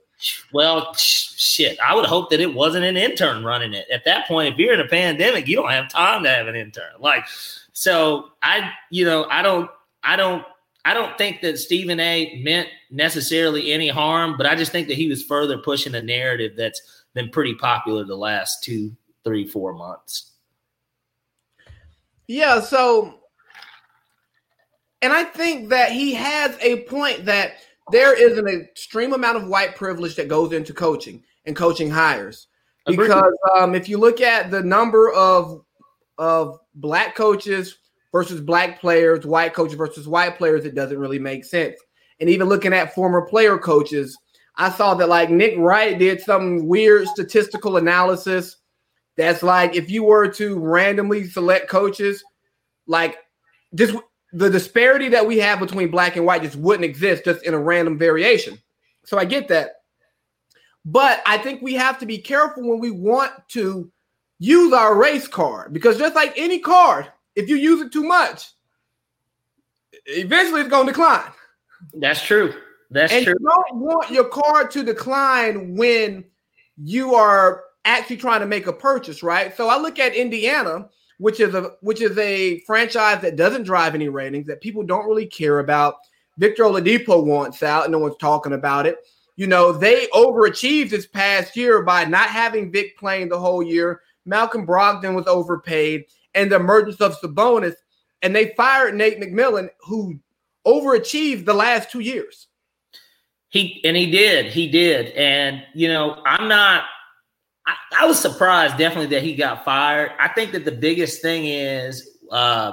Well, 0.52 0.92
shit, 0.94 1.78
I 1.80 1.94
would 1.94 2.04
hope 2.04 2.28
that 2.30 2.40
it 2.40 2.52
wasn't 2.52 2.84
an 2.84 2.98
intern 2.98 3.42
running 3.42 3.72
it. 3.72 3.86
At 3.90 4.04
that 4.04 4.28
point, 4.28 4.52
if 4.52 4.58
you're 4.58 4.74
in 4.74 4.80
a 4.80 4.88
pandemic, 4.88 5.48
you 5.48 5.56
don't 5.56 5.70
have 5.70 5.88
time 5.88 6.24
to 6.24 6.28
have 6.28 6.46
an 6.46 6.56
intern. 6.56 6.92
Like, 6.98 7.24
so 7.72 8.32
I, 8.42 8.70
you 8.90 9.06
know, 9.06 9.24
I 9.30 9.40
don't, 9.40 9.70
I 10.04 10.16
don't, 10.16 10.44
I 10.84 10.92
don't 10.92 11.16
think 11.16 11.40
that 11.40 11.58
Stephen 11.58 12.00
A. 12.00 12.42
meant 12.44 12.68
necessarily 12.90 13.72
any 13.72 13.88
harm, 13.88 14.36
but 14.36 14.44
I 14.44 14.54
just 14.54 14.72
think 14.72 14.88
that 14.88 14.98
he 14.98 15.08
was 15.08 15.22
further 15.22 15.56
pushing 15.56 15.94
a 15.94 16.02
narrative 16.02 16.52
that's 16.54 17.04
been 17.14 17.30
pretty 17.30 17.54
popular 17.54 18.04
the 18.04 18.14
last 18.16 18.62
two, 18.62 18.94
three, 19.24 19.46
four 19.46 19.72
months. 19.72 20.32
Yeah. 22.26 22.60
So, 22.60 23.19
and 25.02 25.12
I 25.12 25.24
think 25.24 25.70
that 25.70 25.92
he 25.92 26.14
has 26.14 26.56
a 26.60 26.82
point 26.84 27.24
that 27.24 27.54
there 27.90 28.14
is 28.14 28.38
an 28.38 28.48
extreme 28.48 29.12
amount 29.12 29.36
of 29.36 29.48
white 29.48 29.74
privilege 29.74 30.16
that 30.16 30.28
goes 30.28 30.52
into 30.52 30.72
coaching 30.72 31.22
and 31.44 31.56
coaching 31.56 31.90
hires. 31.90 32.48
Because 32.86 33.32
um, 33.56 33.74
if 33.74 33.88
you 33.88 33.98
look 33.98 34.20
at 34.20 34.50
the 34.50 34.62
number 34.62 35.12
of 35.12 35.64
of 36.18 36.58
black 36.74 37.14
coaches 37.14 37.78
versus 38.12 38.40
black 38.40 38.80
players, 38.80 39.24
white 39.24 39.54
coaches 39.54 39.74
versus 39.74 40.06
white 40.06 40.36
players, 40.36 40.64
it 40.64 40.74
doesn't 40.74 40.98
really 40.98 41.18
make 41.18 41.44
sense. 41.44 41.76
And 42.20 42.28
even 42.28 42.48
looking 42.48 42.74
at 42.74 42.94
former 42.94 43.22
player 43.22 43.58
coaches, 43.58 44.18
I 44.56 44.70
saw 44.70 44.94
that 44.94 45.08
like 45.08 45.30
Nick 45.30 45.54
Wright 45.56 45.98
did 45.98 46.20
some 46.20 46.66
weird 46.66 47.08
statistical 47.08 47.76
analysis 47.76 48.56
that's 49.16 49.42
like 49.42 49.74
if 49.76 49.90
you 49.90 50.04
were 50.04 50.28
to 50.32 50.58
randomly 50.58 51.26
select 51.28 51.68
coaches, 51.68 52.24
like 52.86 53.18
just 53.74 53.94
the 54.32 54.50
disparity 54.50 55.08
that 55.08 55.26
we 55.26 55.38
have 55.38 55.60
between 55.60 55.90
black 55.90 56.16
and 56.16 56.24
white 56.24 56.42
just 56.42 56.56
wouldn't 56.56 56.84
exist 56.84 57.24
just 57.24 57.44
in 57.44 57.54
a 57.54 57.58
random 57.58 57.98
variation. 57.98 58.58
So 59.04 59.18
I 59.18 59.24
get 59.24 59.48
that. 59.48 59.82
But 60.84 61.22
I 61.26 61.38
think 61.38 61.62
we 61.62 61.74
have 61.74 61.98
to 61.98 62.06
be 62.06 62.18
careful 62.18 62.68
when 62.68 62.78
we 62.78 62.90
want 62.90 63.32
to 63.48 63.90
use 64.38 64.72
our 64.72 64.96
race 64.96 65.28
card 65.28 65.72
because 65.72 65.98
just 65.98 66.14
like 66.14 66.32
any 66.36 66.58
card, 66.58 67.10
if 67.34 67.48
you 67.48 67.56
use 67.56 67.80
it 67.80 67.92
too 67.92 68.04
much, 68.04 68.50
eventually 70.06 70.60
it's 70.62 70.70
going 70.70 70.86
to 70.86 70.92
decline. 70.92 71.30
That's 71.94 72.22
true. 72.22 72.54
That's 72.90 73.12
and 73.12 73.24
true. 73.24 73.34
You 73.38 73.46
don't 73.46 73.80
want 73.80 74.10
your 74.10 74.28
card 74.28 74.70
to 74.72 74.82
decline 74.82 75.76
when 75.76 76.24
you 76.76 77.14
are 77.14 77.64
actually 77.84 78.16
trying 78.16 78.40
to 78.40 78.46
make 78.46 78.66
a 78.66 78.72
purchase, 78.72 79.22
right? 79.22 79.56
So 79.56 79.68
I 79.68 79.78
look 79.78 79.98
at 79.98 80.14
Indiana, 80.14 80.88
which 81.20 81.38
is 81.38 81.54
a 81.54 81.72
which 81.82 82.00
is 82.00 82.16
a 82.16 82.60
franchise 82.60 83.20
that 83.20 83.36
doesn't 83.36 83.64
drive 83.64 83.94
any 83.94 84.08
ratings 84.08 84.46
that 84.46 84.62
people 84.62 84.82
don't 84.82 85.06
really 85.06 85.26
care 85.26 85.58
about. 85.58 85.96
Victor 86.38 86.64
Oladipo 86.64 87.22
wants 87.22 87.62
out, 87.62 87.90
no 87.90 87.98
one's 87.98 88.16
talking 88.16 88.54
about 88.54 88.86
it. 88.86 88.96
You 89.36 89.46
know, 89.46 89.70
they 89.70 90.06
overachieved 90.14 90.88
this 90.88 91.06
past 91.06 91.56
year 91.56 91.82
by 91.82 92.06
not 92.06 92.30
having 92.30 92.72
Vic 92.72 92.96
playing 92.98 93.28
the 93.28 93.38
whole 93.38 93.62
year. 93.62 94.00
Malcolm 94.24 94.66
Brogdon 94.66 95.14
was 95.14 95.26
overpaid, 95.26 96.06
and 96.34 96.50
the 96.50 96.56
emergence 96.56 97.02
of 97.02 97.18
Sabonis, 97.20 97.74
and 98.22 98.34
they 98.34 98.54
fired 98.56 98.94
Nate 98.94 99.20
McMillan, 99.20 99.68
who 99.80 100.18
overachieved 100.66 101.44
the 101.44 101.54
last 101.54 101.90
two 101.90 102.00
years. 102.00 102.48
He 103.50 103.82
and 103.84 103.94
he 103.94 104.10
did, 104.10 104.46
he 104.46 104.70
did, 104.70 105.08
and 105.08 105.62
you 105.74 105.88
know, 105.88 106.22
I'm 106.24 106.48
not. 106.48 106.84
I, 107.70 108.04
I 108.04 108.06
was 108.06 108.18
surprised, 108.18 108.76
definitely, 108.76 109.14
that 109.14 109.22
he 109.22 109.34
got 109.34 109.64
fired. 109.64 110.12
I 110.18 110.28
think 110.28 110.52
that 110.52 110.64
the 110.64 110.72
biggest 110.72 111.22
thing 111.22 111.46
is 111.46 112.18
uh, 112.30 112.72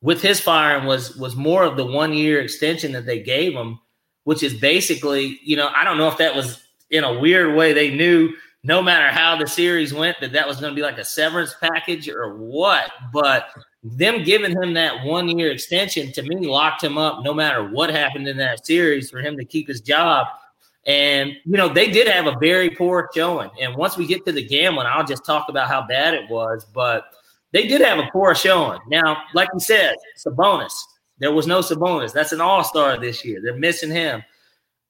with 0.00 0.20
his 0.22 0.40
firing 0.40 0.86
was 0.86 1.16
was 1.16 1.36
more 1.36 1.64
of 1.64 1.76
the 1.76 1.86
one 1.86 2.12
year 2.12 2.40
extension 2.40 2.92
that 2.92 3.06
they 3.06 3.20
gave 3.20 3.52
him, 3.52 3.78
which 4.24 4.42
is 4.42 4.54
basically, 4.54 5.40
you 5.42 5.56
know, 5.56 5.68
I 5.74 5.84
don't 5.84 5.98
know 5.98 6.08
if 6.08 6.18
that 6.18 6.34
was 6.34 6.62
in 6.90 7.04
a 7.04 7.18
weird 7.18 7.56
way 7.56 7.72
they 7.72 7.94
knew 7.94 8.32
no 8.62 8.82
matter 8.82 9.08
how 9.08 9.36
the 9.36 9.46
series 9.46 9.92
went, 9.92 10.16
that 10.20 10.32
that 10.32 10.48
was 10.48 10.58
going 10.58 10.72
to 10.72 10.76
be 10.76 10.82
like 10.82 10.98
a 10.98 11.04
severance 11.04 11.54
package 11.60 12.08
or 12.08 12.36
what. 12.36 12.90
But 13.12 13.48
them 13.82 14.24
giving 14.24 14.52
him 14.52 14.72
that 14.74 15.04
one 15.04 15.28
year 15.38 15.50
extension 15.52 16.10
to 16.12 16.22
me 16.22 16.46
locked 16.46 16.82
him 16.82 16.96
up 16.96 17.22
no 17.22 17.34
matter 17.34 17.68
what 17.68 17.90
happened 17.90 18.26
in 18.26 18.38
that 18.38 18.64
series 18.64 19.10
for 19.10 19.20
him 19.20 19.36
to 19.36 19.44
keep 19.44 19.68
his 19.68 19.82
job. 19.82 20.26
And, 20.86 21.32
you 21.44 21.56
know, 21.56 21.68
they 21.68 21.90
did 21.90 22.06
have 22.08 22.26
a 22.26 22.36
very 22.38 22.70
poor 22.70 23.08
showing. 23.14 23.50
And 23.60 23.74
once 23.74 23.96
we 23.96 24.06
get 24.06 24.24
to 24.26 24.32
the 24.32 24.44
gambling, 24.46 24.86
I'll 24.86 25.06
just 25.06 25.24
talk 25.24 25.48
about 25.48 25.68
how 25.68 25.86
bad 25.86 26.14
it 26.14 26.28
was. 26.28 26.66
But 26.74 27.06
they 27.52 27.66
did 27.66 27.80
have 27.80 27.98
a 27.98 28.08
poor 28.12 28.34
showing. 28.34 28.80
Now, 28.88 29.22
like 29.32 29.48
you 29.54 29.60
said, 29.60 29.94
Sabonis. 30.18 30.74
There 31.18 31.32
was 31.32 31.46
no 31.46 31.60
Sabonis. 31.60 32.12
That's 32.12 32.32
an 32.32 32.40
all 32.40 32.64
star 32.64 32.98
this 32.98 33.24
year. 33.24 33.40
They're 33.42 33.56
missing 33.56 33.90
him. 33.90 34.22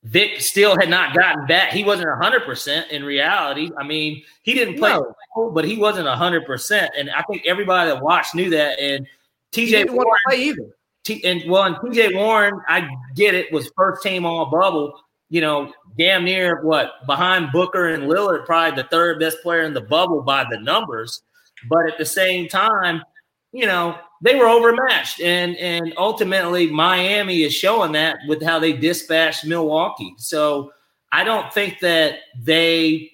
Vic 0.05 0.41
still 0.41 0.77
had 0.79 0.91
not 0.91 1.17
gotten 1.17 1.47
back. 1.47 1.73
He 1.73 1.83
wasn't 1.83 2.09
100% 2.09 2.91
in 2.91 3.05
reality. 3.05 3.71
I 3.79 3.85
mean, 3.85 4.23
he 4.43 4.53
didn't 4.53 4.79
play, 4.79 4.99
no. 5.37 5.51
but 5.51 5.65
he 5.65 5.77
wasn't 5.77 6.07
100%. 6.07 6.89
And 6.97 7.11
I 7.11 7.23
think 7.23 7.43
everybody 7.47 7.91
that 7.91 8.03
watched 8.03 8.35
knew 8.35 8.51
that. 8.51 8.79
And 8.79 9.07
TJ 9.53 9.91
Warren, 9.91 10.11
play 10.29 10.43
either. 10.43 10.77
T, 11.05 11.23
and 11.25 11.51
well, 11.51 11.65
and 11.65 11.77
TJ 11.77 12.17
Warren, 12.17 12.61
I 12.69 12.89
get 13.15 13.35
it, 13.35 13.53
was 13.53 13.71
first 13.77 14.03
team 14.03 14.27
all 14.27 14.47
bubble, 14.47 15.01
you 15.35 15.41
know, 15.41 15.73
damn 15.99 16.25
near 16.25 16.63
what 16.63 17.05
behind 17.09 17.51
Booker 17.51 17.89
and 17.89 18.05
Lillard, 18.05 18.47
probably 18.47 18.81
the 18.81 18.89
third 18.89 19.19
best 19.19 19.43
player 19.43 19.63
in 19.63 19.75
the 19.75 19.81
bubble 19.81 20.23
by 20.23 20.47
the 20.49 20.61
numbers. 20.61 21.23
But 21.69 21.91
at 21.91 21.99
the 21.99 22.05
same 22.05 22.47
time, 22.47 23.03
you 23.51 23.67
know, 23.67 23.99
they 24.23 24.37
were 24.37 24.47
overmatched. 24.47 25.21
And 25.21 25.57
and 25.57 25.93
ultimately 25.97 26.71
Miami 26.71 27.43
is 27.43 27.53
showing 27.53 27.91
that 27.93 28.19
with 28.29 28.45
how 28.45 28.61
they 28.61 28.75
dispatched 28.75 29.45
Milwaukee. 29.45 30.15
So 30.19 30.71
I 31.11 31.25
don't 31.25 31.53
think 31.53 31.81
that 31.81 32.21
they 32.41 33.11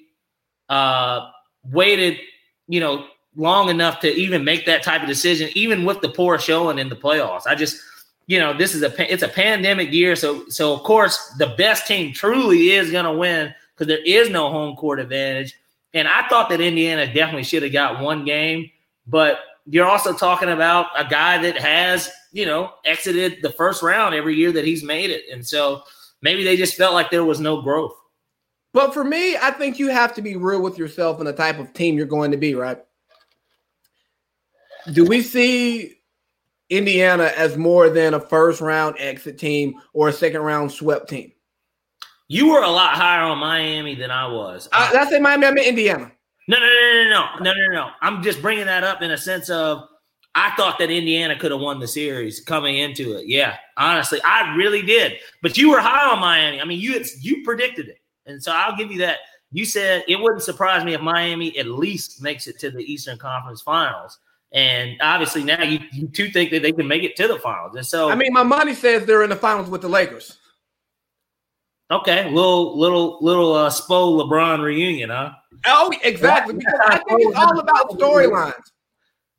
uh 0.69 1.27
waited, 1.65 2.19
you 2.69 2.81
know, 2.81 3.07
long 3.35 3.71
enough 3.71 3.99
to 4.01 4.13
even 4.13 4.45
make 4.45 4.67
that 4.67 4.83
type 4.83 5.01
of 5.01 5.09
decision, 5.09 5.49
even 5.55 5.87
with 5.87 6.03
the 6.03 6.11
poor 6.11 6.39
showing 6.39 6.79
in 6.79 6.91
the 6.91 6.97
playoffs. 6.97 7.47
I 7.47 7.55
just 7.55 7.81
you 8.27 8.39
know, 8.39 8.57
this 8.57 8.75
is 8.75 8.83
a 8.83 9.13
it's 9.13 9.23
a 9.23 9.29
pandemic 9.29 9.93
year, 9.93 10.15
so 10.15 10.49
so 10.49 10.73
of 10.73 10.83
course 10.83 11.35
the 11.39 11.49
best 11.59 11.87
team 11.87 12.13
truly 12.13 12.71
is 12.71 12.91
going 12.91 13.05
to 13.05 13.13
win 13.13 13.55
because 13.75 13.89
there 13.89 14.05
is 14.05 14.31
no 14.31 14.51
home 14.51 14.77
court 14.77 15.01
advantage. 15.01 15.59
And 15.95 16.07
I 16.07 16.29
thought 16.29 16.49
that 16.51 16.61
Indiana 16.61 17.07
definitely 17.07 17.43
should 17.43 17.65
have 17.65 17.73
got 17.73 18.01
one 18.01 18.25
game, 18.25 18.71
but 19.07 19.41
you're 19.67 19.87
also 19.87 20.13
talking 20.13 20.49
about 20.49 20.87
a 20.97 21.09
guy 21.09 21.39
that 21.43 21.59
has 21.59 22.09
you 22.33 22.47
know 22.47 22.73
exited 22.85 23.39
the 23.43 23.51
first 23.51 23.83
round 23.83 24.15
every 24.15 24.37
year 24.37 24.53
that 24.53 24.65
he's 24.65 24.85
made 24.85 25.11
it, 25.11 25.25
and 25.33 25.45
so 25.45 25.83
maybe 26.23 26.45
they 26.45 26.57
just 26.57 26.77
felt 26.77 26.95
like 26.95 27.11
there 27.11 27.25
was 27.25 27.41
no 27.41 27.61
growth. 27.63 27.97
But 28.73 28.95
for 28.95 29.03
me, 29.03 29.37
I 29.37 29.51
think 29.51 29.79
you 29.79 29.89
have 29.89 30.15
to 30.15 30.23
be 30.23 30.37
real 30.37 30.63
with 30.63 30.79
yourself 30.79 31.19
and 31.19 31.27
the 31.27 31.33
type 31.33 31.59
of 31.59 31.73
team 31.73 31.97
you're 31.97 32.07
going 32.07 32.31
to 32.31 32.37
be, 32.37 32.55
right? 32.55 32.79
Do 34.93 35.05
we 35.05 35.23
see 35.23 36.00
Indiana 36.71 37.33
as 37.37 37.57
more 37.57 37.91
than 37.91 38.15
a 38.15 38.21
first 38.21 38.61
round 38.61 38.97
exit 38.99 39.39
team 39.39 39.75
or 39.93 40.09
a 40.09 40.13
second 40.13 40.41
round 40.41 40.73
swept 40.73 41.09
team. 41.09 41.33
You 42.29 42.49
were 42.51 42.63
a 42.63 42.71
lot 42.71 42.95
higher 42.95 43.23
on 43.23 43.39
Miami 43.39 43.97
than 43.97 44.13
I 44.13 44.27
was. 44.29 44.69
I, 44.73 44.93
that's 44.93 45.13
in 45.13 45.23
Miami. 45.23 45.47
I 45.47 45.51
mean 45.51 45.69
Indiana. 45.69 46.13
No, 46.47 46.59
no, 46.59 46.67
no, 46.67 47.05
no, 47.05 47.11
no, 47.11 47.43
no, 47.43 47.53
no, 47.53 47.75
no. 47.75 47.91
I'm 48.01 48.23
just 48.23 48.41
bringing 48.41 48.67
that 48.67 48.85
up 48.85 49.03
in 49.03 49.11
a 49.11 49.19
sense 49.19 49.51
of 49.51 49.89
I 50.35 50.53
thought 50.57 50.79
that 50.79 50.91
Indiana 50.91 51.37
could 51.37 51.51
have 51.51 51.61
won 51.61 51.81
the 51.81 51.89
series 51.89 52.41
coming 52.41 52.79
into 52.79 53.17
it. 53.17 53.27
Yeah, 53.27 53.57
honestly, 53.77 54.21
I 54.25 54.55
really 54.55 54.83
did. 54.83 55.15
But 55.43 55.59
you 55.59 55.71
were 55.71 55.81
high 55.81 56.09
on 56.09 56.21
Miami. 56.21 56.61
I 56.61 56.65
mean, 56.65 56.81
you 56.81 57.05
you 57.19 57.43
predicted 57.43 57.89
it, 57.89 57.99
and 58.27 58.43
so 58.43 58.53
I'll 58.53 58.77
give 58.77 58.93
you 58.93 58.99
that. 58.99 59.19
You 59.51 59.65
said 59.65 60.05
it 60.07 60.21
wouldn't 60.21 60.45
surprise 60.45 60.85
me 60.85 60.95
if 60.95 61.01
Miami 61.01 61.59
at 61.59 61.67
least 61.67 62.23
makes 62.23 62.47
it 62.47 62.61
to 62.61 62.71
the 62.71 62.81
Eastern 62.81 63.19
Conference 63.19 63.61
Finals. 63.61 64.21
And 64.53 64.97
obviously 65.01 65.45
now 65.45 65.63
you, 65.63 65.79
you 65.93 66.09
two 66.09 66.31
think 66.31 66.51
that 66.51 66.63
they 66.63 66.73
can 66.73 66.89
make 66.89 67.05
it 67.05 67.15
to 67.17 67.29
the 67.29 67.39
finals. 67.39 67.77
And 67.77 67.87
so 67.87 68.11
I 68.11 68.17
mean, 68.17 68.33
my 68.33 68.43
money 68.43 68.75
says 68.75 69.07
they're 69.07 69.23
in 69.23 69.31
the 69.31 69.37
finals 69.37 69.71
with 69.71 69.83
the 69.83 69.89
Lakers. 69.89 70.39
Okay, 71.91 72.31
little 72.31 72.79
little 72.79 73.19
little 73.21 73.53
uh 73.53 73.69
Spo 73.69 74.21
LeBron 74.21 74.63
reunion, 74.63 75.11
huh? 75.11 75.33
Oh, 75.67 75.93
exactly. 76.03 76.55
Because 76.55 76.81
I 76.85 76.99
think 76.99 77.21
it's 77.23 77.37
all 77.37 77.59
about 77.59 77.91
storylines. 77.91 78.55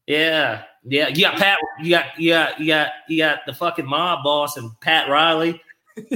Yeah, 0.07 0.63
yeah. 0.83 1.07
You 1.07 1.21
got 1.21 1.37
Pat. 1.37 1.57
You 1.81 1.89
got 1.91 2.05
you 2.17 2.31
got 2.31 2.59
you 2.59 2.67
got 2.67 2.91
you 3.07 3.17
got 3.17 3.39
the 3.45 3.53
fucking 3.53 3.85
mob 3.85 4.23
boss 4.23 4.57
and 4.57 4.71
Pat 4.81 5.09
Riley. 5.09 5.61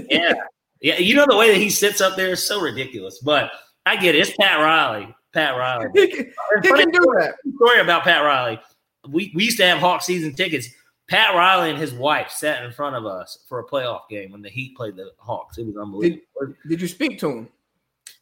Yeah, 0.10 0.34
yeah. 0.82 0.98
You 0.98 1.16
know 1.16 1.26
the 1.28 1.36
way 1.36 1.52
that 1.52 1.58
he 1.60 1.70
sits 1.70 2.00
up 2.00 2.16
there 2.16 2.30
is 2.30 2.48
so 2.48 2.62
ridiculous. 2.62 3.20
But 3.20 3.52
I 3.86 3.98
get 3.98 4.16
it. 4.16 4.20
It's 4.20 4.36
Pat 4.38 4.60
Riley. 4.60 5.14
Pat 5.34 5.58
Riley. 5.58 5.90
he 5.94 6.08
can, 6.08 6.26
he 6.64 6.70
can 6.70 6.90
do 6.92 7.14
that. 7.20 7.36
Story 7.58 7.82
about 7.82 8.04
Pat 8.04 8.24
Riley 8.24 8.58
we, 9.10 9.32
we 9.36 9.46
used 9.46 9.58
to 9.58 9.66
have 9.66 9.80
Hawk 9.80 10.02
season 10.02 10.34
tickets. 10.34 10.70
Pat 11.08 11.36
Riley 11.36 11.70
and 11.70 11.78
his 11.78 11.94
wife 11.94 12.32
sat 12.32 12.64
in 12.64 12.72
front 12.72 12.96
of 12.96 13.06
us 13.06 13.38
for 13.48 13.60
a 13.60 13.66
playoff 13.66 14.10
game 14.10 14.32
when 14.32 14.42
the 14.42 14.50
Heat 14.50 14.76
played 14.76 14.96
the 14.96 15.12
Hawks. 15.18 15.58
It 15.58 15.68
was 15.68 15.78
unbelievable. 15.78 16.24
Did, 16.40 16.56
did 16.68 16.82
you 16.82 16.88
speak 16.88 17.20
to 17.20 17.30
him? 17.30 17.50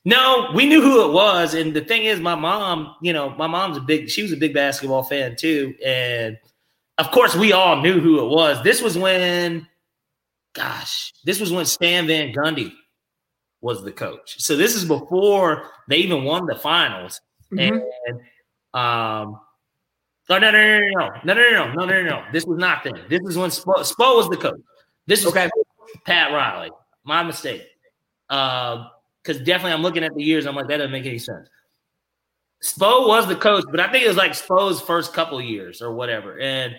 No, 0.05 0.49
we 0.53 0.65
knew 0.65 0.81
who 0.81 1.09
it 1.09 1.13
was. 1.13 1.53
And 1.53 1.73
the 1.73 1.81
thing 1.81 2.03
is, 2.03 2.19
my 2.19 2.35
mom, 2.35 2.95
you 3.01 3.13
know, 3.13 3.29
my 3.37 3.47
mom's 3.47 3.77
a 3.77 3.81
big, 3.81 4.09
she 4.09 4.21
was 4.21 4.33
a 4.33 4.37
big 4.37 4.53
basketball 4.53 5.03
fan 5.03 5.37
too. 5.37 5.73
And 5.83 6.37
of 6.97 7.09
course, 7.11 7.35
we 7.35 7.53
all 7.53 7.81
knew 7.81 8.01
who 8.01 8.25
it 8.25 8.29
was. 8.29 8.61
This 8.63 8.81
was 8.81 8.97
when, 8.97 9.65
gosh, 10.53 11.13
this 11.23 11.39
was 11.39 11.51
when 11.51 11.65
Stan 11.65 12.05
Van 12.05 12.33
Gundy 12.33 12.73
was 13.61 13.81
the 13.81 13.93
coach. 13.93 14.41
So 14.41 14.57
this 14.57 14.75
is 14.75 14.83
before 14.83 15.69
they 15.87 15.97
even 15.97 16.25
won 16.25 16.45
the 16.47 16.55
finals. 16.55 17.21
Mm-hmm. 17.53 17.79
And 18.07 18.19
um, 18.73 19.39
no, 20.29 20.37
no, 20.39 20.51
no, 20.51 20.79
no, 20.79 20.79
no, 20.79 21.09
no, 21.25 21.33
no, 21.33 21.73
no, 21.73 21.73
no, 21.73 21.85
no, 21.85 22.03
no. 22.03 22.23
This 22.31 22.45
was 22.45 22.57
not 22.57 22.83
them. 22.83 22.95
This 23.09 23.21
is 23.21 23.37
when 23.37 23.49
Spo, 23.49 23.75
Spo 23.79 24.15
was 24.15 24.29
the 24.29 24.37
coach. 24.37 24.59
This 25.05 25.19
is 25.19 25.27
okay. 25.27 25.49
Pat 26.05 26.31
Riley. 26.31 26.71
My 27.03 27.23
mistake. 27.23 27.63
Because 28.27 28.87
uh, 29.27 29.43
definitely, 29.43 29.73
I'm 29.73 29.81
looking 29.81 30.03
at 30.03 30.15
the 30.15 30.23
years. 30.23 30.45
I'm 30.45 30.55
like, 30.55 30.67
that 30.69 30.77
doesn't 30.77 30.91
make 30.91 31.05
any 31.05 31.19
sense. 31.19 31.49
Spo 32.63 33.07
was 33.07 33.27
the 33.27 33.35
coach, 33.35 33.65
but 33.69 33.81
I 33.81 33.91
think 33.91 34.05
it 34.05 34.07
was 34.07 34.15
like 34.15 34.31
Spo's 34.31 34.79
first 34.79 35.13
couple 35.13 35.41
years 35.41 35.81
or 35.81 35.93
whatever. 35.93 36.39
And 36.39 36.75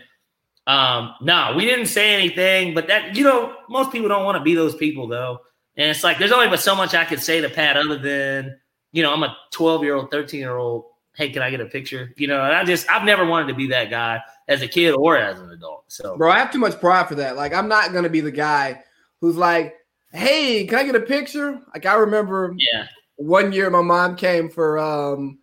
um, 0.66 1.14
no, 1.20 1.52
we 1.54 1.66
didn't 1.66 1.86
say 1.86 2.14
anything. 2.14 2.72
But 2.72 2.86
that, 2.86 3.14
you 3.14 3.24
know, 3.24 3.54
most 3.68 3.92
people 3.92 4.08
don't 4.08 4.24
want 4.24 4.38
to 4.38 4.42
be 4.42 4.54
those 4.54 4.74
people 4.74 5.06
though. 5.06 5.40
And 5.76 5.90
it's 5.90 6.02
like 6.02 6.18
there's 6.18 6.32
only 6.32 6.48
but 6.48 6.60
so 6.60 6.74
much 6.74 6.94
I 6.94 7.04
could 7.04 7.20
say 7.20 7.42
to 7.42 7.50
Pat 7.50 7.76
other 7.76 7.98
than, 7.98 8.58
you 8.92 9.02
know, 9.02 9.12
I'm 9.12 9.22
a 9.22 9.36
12 9.52 9.82
year 9.82 9.96
old, 9.96 10.10
13 10.10 10.40
year 10.40 10.56
old 10.56 10.86
hey, 11.14 11.30
can 11.30 11.42
I 11.42 11.50
get 11.50 11.60
a 11.60 11.66
picture? 11.66 12.12
You 12.16 12.26
know, 12.26 12.42
and 12.42 12.54
I 12.54 12.64
just 12.64 12.88
I've 12.90 13.04
never 13.04 13.24
wanted 13.24 13.48
to 13.48 13.54
be 13.54 13.68
that 13.68 13.90
guy 13.90 14.20
as 14.48 14.62
a 14.62 14.68
kid 14.68 14.92
or 14.92 15.16
as 15.16 15.40
an 15.40 15.50
adult. 15.50 15.84
So, 15.88 16.16
bro, 16.16 16.30
I 16.30 16.38
have 16.38 16.52
too 16.52 16.58
much 16.58 16.78
pride 16.80 17.08
for 17.08 17.14
that. 17.16 17.36
Like, 17.36 17.54
I'm 17.54 17.68
not 17.68 17.92
gonna 17.92 18.08
be 18.08 18.20
the 18.20 18.30
guy 18.30 18.82
who's 19.20 19.36
like, 19.36 19.74
hey, 20.12 20.66
can 20.66 20.78
I 20.78 20.84
get 20.84 20.94
a 20.94 21.00
picture? 21.00 21.60
Like, 21.72 21.86
I 21.86 21.94
remember, 21.94 22.54
yeah, 22.58 22.86
one 23.16 23.52
year 23.52 23.70
my 23.70 23.82
mom 23.82 24.16
came 24.16 24.48
for 24.48 24.78
um 24.78 25.38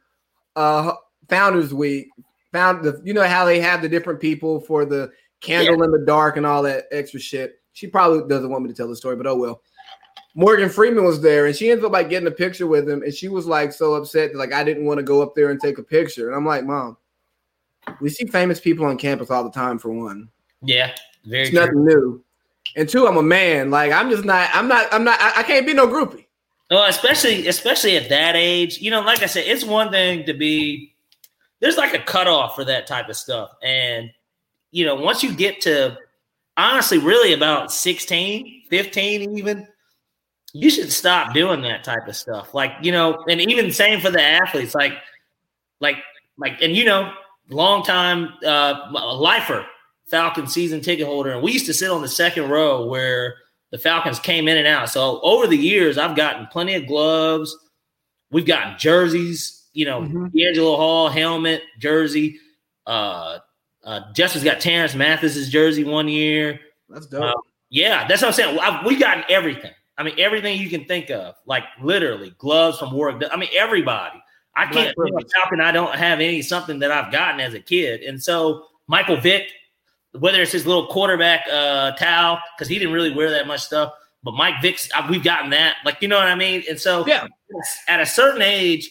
uh 0.55 0.93
Founders 1.29 1.73
Week. 1.73 2.07
Found 2.51 2.83
the 2.83 3.01
you 3.03 3.13
know 3.13 3.27
how 3.27 3.45
they 3.45 3.61
have 3.61 3.81
the 3.81 3.89
different 3.89 4.19
people 4.19 4.59
for 4.59 4.83
the 4.85 5.11
candle 5.39 5.77
yeah. 5.77 5.85
in 5.85 5.91
the 5.91 6.03
dark 6.05 6.37
and 6.37 6.45
all 6.45 6.63
that 6.63 6.85
extra 6.91 7.19
shit. 7.19 7.55
She 7.73 7.87
probably 7.87 8.27
doesn't 8.27 8.49
want 8.49 8.63
me 8.63 8.69
to 8.69 8.75
tell 8.75 8.89
the 8.89 8.95
story, 8.95 9.15
but 9.15 9.27
oh 9.27 9.35
well. 9.35 9.61
Morgan 10.33 10.69
Freeman 10.69 11.03
was 11.03 11.21
there, 11.21 11.45
and 11.45 11.55
she 11.55 11.71
ended 11.71 11.85
up 11.85 11.91
like 11.91 12.09
getting 12.09 12.27
a 12.27 12.31
picture 12.31 12.67
with 12.67 12.87
him, 12.89 13.03
and 13.03 13.13
she 13.13 13.27
was 13.27 13.45
like 13.45 13.73
so 13.73 13.95
upset 13.95 14.31
that 14.31 14.37
like 14.37 14.53
I 14.53 14.63
didn't 14.63 14.85
want 14.85 14.97
to 14.99 15.03
go 15.03 15.21
up 15.21 15.35
there 15.35 15.49
and 15.49 15.59
take 15.59 15.77
a 15.77 15.83
picture. 15.83 16.27
And 16.27 16.35
I'm 16.35 16.45
like, 16.45 16.63
Mom, 16.63 16.97
we 17.99 18.09
see 18.09 18.25
famous 18.25 18.59
people 18.59 18.85
on 18.85 18.97
campus 18.97 19.29
all 19.29 19.43
the 19.43 19.51
time. 19.51 19.77
For 19.77 19.91
one, 19.91 20.29
yeah, 20.61 20.93
very 21.25 21.43
it's 21.43 21.53
nothing 21.53 21.85
new. 21.85 22.23
And 22.75 22.87
two, 22.87 23.07
I'm 23.07 23.17
a 23.17 23.23
man. 23.23 23.71
Like 23.71 23.91
I'm 23.91 24.09
just 24.09 24.23
not. 24.23 24.49
I'm 24.53 24.67
not. 24.67 24.93
I'm 24.93 25.03
not. 25.03 25.19
I, 25.19 25.39
I 25.39 25.43
can't 25.43 25.65
be 25.65 25.73
no 25.73 25.87
groupie. 25.87 26.25
Well, 26.69 26.87
especially 26.87 27.47
especially 27.47 27.97
at 27.97 28.07
that 28.09 28.35
age, 28.37 28.79
you 28.79 28.91
know, 28.91 29.01
like 29.01 29.23
I 29.23 29.25
said, 29.25 29.43
it's 29.45 29.65
one 29.65 29.91
thing 29.91 30.25
to 30.25 30.33
be. 30.33 30.95
There's 31.59 31.77
like 31.77 31.93
a 31.93 31.99
cutoff 31.99 32.55
for 32.55 32.63
that 32.65 32.87
type 32.87 33.09
of 33.09 33.17
stuff, 33.17 33.51
and 33.61 34.09
you 34.71 34.85
know, 34.85 34.95
once 34.95 35.21
you 35.21 35.33
get 35.33 35.59
to 35.61 35.97
honestly, 36.57 36.97
really 36.97 37.33
about 37.33 37.71
16, 37.71 38.63
15, 38.69 39.37
even 39.37 39.67
you 40.53 40.69
should 40.69 40.91
stop 40.91 41.33
doing 41.33 41.61
that 41.61 41.83
type 41.83 42.07
of 42.07 42.15
stuff. 42.15 42.53
Like, 42.53 42.71
you 42.81 42.91
know, 42.91 43.23
and 43.29 43.39
even 43.41 43.71
same 43.71 43.99
for 43.99 44.09
the 44.09 44.21
athletes, 44.21 44.75
like, 44.75 44.93
like, 45.79 45.97
like, 46.37 46.61
and 46.61 46.75
you 46.75 46.85
know, 46.85 47.13
long 47.49 47.83
time 47.83 48.33
uh 48.45 48.89
lifer, 48.91 49.65
Falcon 50.07 50.47
season 50.47 50.81
ticket 50.81 51.05
holder, 51.05 51.31
and 51.31 51.41
we 51.41 51.51
used 51.51 51.65
to 51.67 51.73
sit 51.73 51.89
on 51.89 52.01
the 52.01 52.07
second 52.07 52.49
row 52.49 52.85
where 52.85 53.35
the 53.71 53.77
Falcons 53.77 54.19
came 54.19 54.47
in 54.47 54.57
and 54.57 54.67
out. 54.67 54.89
So 54.89 55.21
over 55.21 55.47
the 55.47 55.57
years, 55.57 55.97
I've 55.97 56.15
gotten 56.15 56.47
plenty 56.47 56.75
of 56.75 56.87
gloves. 56.87 57.57
We've 58.29 58.45
gotten 58.45 58.77
jerseys, 58.77 59.67
you 59.73 59.85
know, 59.85 60.01
mm-hmm. 60.01 60.25
DeAngelo 60.27 60.75
Hall 60.75 61.09
helmet, 61.09 61.63
jersey. 61.79 62.39
Uh, 62.85 63.39
uh, 63.83 64.01
Justin's 64.13 64.43
got 64.43 64.59
Terance 64.59 64.95
Mathis's 64.95 65.49
jersey 65.49 65.83
one 65.83 66.07
year. 66.07 66.59
That's 66.89 67.07
dope. 67.07 67.23
Uh, 67.23 67.33
yeah, 67.69 68.07
that's 68.07 68.21
what 68.21 68.29
I'm 68.29 68.33
saying. 68.33 68.59
I've, 68.59 68.85
we've 68.85 68.99
gotten 68.99 69.23
everything. 69.29 69.71
I 70.01 70.03
mean, 70.03 70.15
everything 70.17 70.59
you 70.59 70.67
can 70.67 70.85
think 70.85 71.11
of, 71.11 71.35
like 71.45 71.63
literally 71.79 72.33
gloves 72.39 72.79
from 72.79 72.91
work. 72.91 73.21
I 73.31 73.37
mean, 73.37 73.49
everybody. 73.55 74.19
I 74.55 74.65
can't. 74.65 74.95
How 75.35 75.47
can 75.47 75.61
I 75.61 75.71
don't 75.71 75.95
have 75.95 76.19
any 76.19 76.41
something 76.41 76.79
that 76.79 76.91
I've 76.91 77.11
gotten 77.11 77.39
as 77.39 77.53
a 77.53 77.59
kid? 77.59 78.01
And 78.01 78.21
so 78.21 78.65
Michael 78.87 79.17
Vick, 79.17 79.51
whether 80.17 80.41
it's 80.41 80.51
his 80.51 80.65
little 80.65 80.87
quarterback 80.87 81.45
uh, 81.47 81.91
towel, 81.91 82.39
because 82.57 82.67
he 82.67 82.79
didn't 82.79 82.95
really 82.95 83.13
wear 83.13 83.29
that 83.29 83.45
much 83.45 83.61
stuff, 83.61 83.93
but 84.23 84.33
Mike 84.33 84.55
Vick's, 84.59 84.89
uh, 84.95 85.05
we've 85.07 85.23
gotten 85.23 85.51
that. 85.51 85.75
Like, 85.85 86.01
you 86.01 86.07
know 86.07 86.17
what 86.17 86.27
I 86.27 86.35
mean? 86.35 86.63
And 86.67 86.79
so, 86.79 87.05
yeah, 87.05 87.27
at 87.87 88.01
a 88.01 88.05
certain 88.05 88.41
age, 88.41 88.89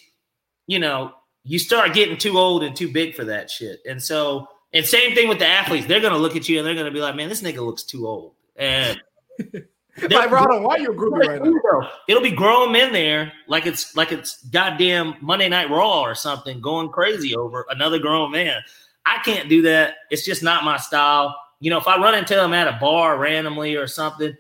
you 0.69 0.79
know, 0.79 1.13
you 1.43 1.59
start 1.59 1.93
getting 1.93 2.19
too 2.19 2.39
old 2.39 2.63
and 2.63 2.77
too 2.77 2.93
big 2.93 3.17
for 3.17 3.25
that 3.25 3.51
shit. 3.51 3.81
And 3.85 4.01
so, 4.01 4.47
and 4.73 4.87
same 4.87 5.17
thing 5.17 5.29
with 5.29 5.41
the 5.41 5.47
athletes. 5.47 5.89
They're 5.89 6.01
going 6.01 6.13
to 6.13 6.19
look 6.21 6.37
at 6.37 6.49
you 6.49 6.59
and 6.59 6.67
they're 6.67 6.75
going 6.75 6.87
to 6.87 6.93
be 6.93 7.01
like, 7.01 7.17
man, 7.17 7.29
this 7.29 7.43
nigga 7.43 7.67
looks 7.67 7.83
too 7.83 8.07
old. 8.07 8.35
And 8.55 9.03
like 10.09 10.31
Ronald, 10.31 10.63
why 10.63 10.77
you 10.77 10.93
right 10.93 11.43
now? 11.43 11.91
It'll 12.09 12.23
be 12.23 12.31
grown 12.31 12.73
men 12.73 12.93
there, 12.93 13.33
like 13.49 13.67
it's 13.67 13.97
like 13.97 14.13
it's 14.13 14.43
goddamn 14.45 15.17
Monday 15.21 15.49
Night 15.49 15.71
Raw 15.71 16.03
or 16.03 16.15
something, 16.15 16.61
going 16.61 16.89
crazy 16.91 17.35
over 17.37 17.67
another 17.71 17.99
grown 17.99 18.31
man. 18.33 18.61
I 19.07 19.19
can't 19.25 19.49
do 19.49 19.63
that. 19.63 19.95
It's 20.11 20.25
just 20.25 20.43
not 20.43 20.65
my 20.65 20.77
style. 20.77 21.37
You 21.61 21.71
know, 21.71 21.79
if 21.79 21.87
I 21.87 21.97
run 21.97 22.15
into 22.15 22.35
them 22.35 22.53
at 22.53 22.69
a 22.69 22.79
bar 22.81 23.19
randomly 23.19 23.77
or 23.77 23.87
something, 23.87 24.35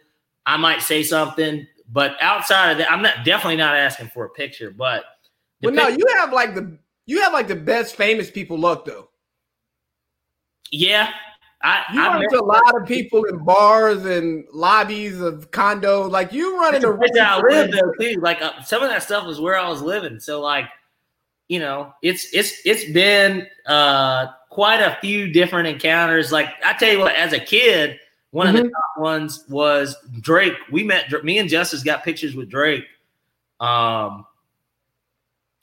I 0.46 0.56
might 0.56 0.82
say 0.82 1.02
something, 1.02 1.66
But 1.92 2.16
outside 2.20 2.72
of 2.72 2.78
that, 2.78 2.90
I'm 2.90 3.02
not 3.02 3.24
definitely 3.24 3.56
not 3.56 3.76
asking 3.76 4.08
for 4.08 4.24
a 4.24 4.30
picture. 4.30 4.70
But 4.70 5.04
well, 5.62 5.74
no, 5.74 5.88
you 5.88 6.04
have 6.16 6.32
like 6.32 6.54
the 6.54 6.78
you 7.06 7.20
have 7.20 7.32
like 7.32 7.48
the 7.48 7.56
best 7.56 7.96
famous 7.96 8.30
people 8.30 8.58
look 8.58 8.84
though. 8.84 9.08
Yeah, 10.70 11.12
I, 11.62 11.84
you 11.92 12.00
run 12.00 12.22
into 12.22 12.40
a 12.40 12.44
lot 12.44 12.80
of 12.80 12.86
people 12.86 13.24
in 13.24 13.44
bars 13.44 14.06
and 14.06 14.46
lobbies 14.52 15.20
of 15.20 15.50
condos. 15.50 16.10
Like 16.10 16.32
you 16.32 16.58
run 16.58 16.74
into 16.74 16.90
where 16.92 17.08
I 17.20 17.40
live 17.40 17.70
though 17.70 17.92
too. 18.00 18.18
Like 18.20 18.40
uh, 18.40 18.62
some 18.62 18.82
of 18.82 18.88
that 18.88 19.02
stuff 19.02 19.26
was 19.26 19.40
where 19.40 19.58
I 19.58 19.68
was 19.68 19.82
living. 19.82 20.20
So 20.20 20.40
like, 20.40 20.66
you 21.48 21.58
know, 21.58 21.92
it's 22.02 22.32
it's 22.32 22.60
it's 22.64 22.90
been 22.92 23.46
uh 23.66 24.28
quite 24.48 24.80
a 24.80 24.96
few 25.02 25.32
different 25.32 25.68
encounters. 25.68 26.32
Like 26.32 26.48
I 26.64 26.72
tell 26.72 26.92
you 26.92 27.00
what, 27.00 27.14
as 27.14 27.34
a 27.34 27.40
kid, 27.40 28.00
one 28.30 28.46
mm-hmm. 28.46 28.56
of 28.56 28.62
the 28.62 28.68
mm-hmm. 28.68 28.74
top 28.96 29.02
ones 29.02 29.44
was 29.50 29.96
Drake. 30.20 30.54
We 30.70 30.82
met 30.82 31.12
me 31.24 31.38
and 31.38 31.48
Justice 31.48 31.82
got 31.82 32.04
pictures 32.04 32.34
with 32.34 32.48
Drake. 32.48 32.84
Um, 33.60 34.24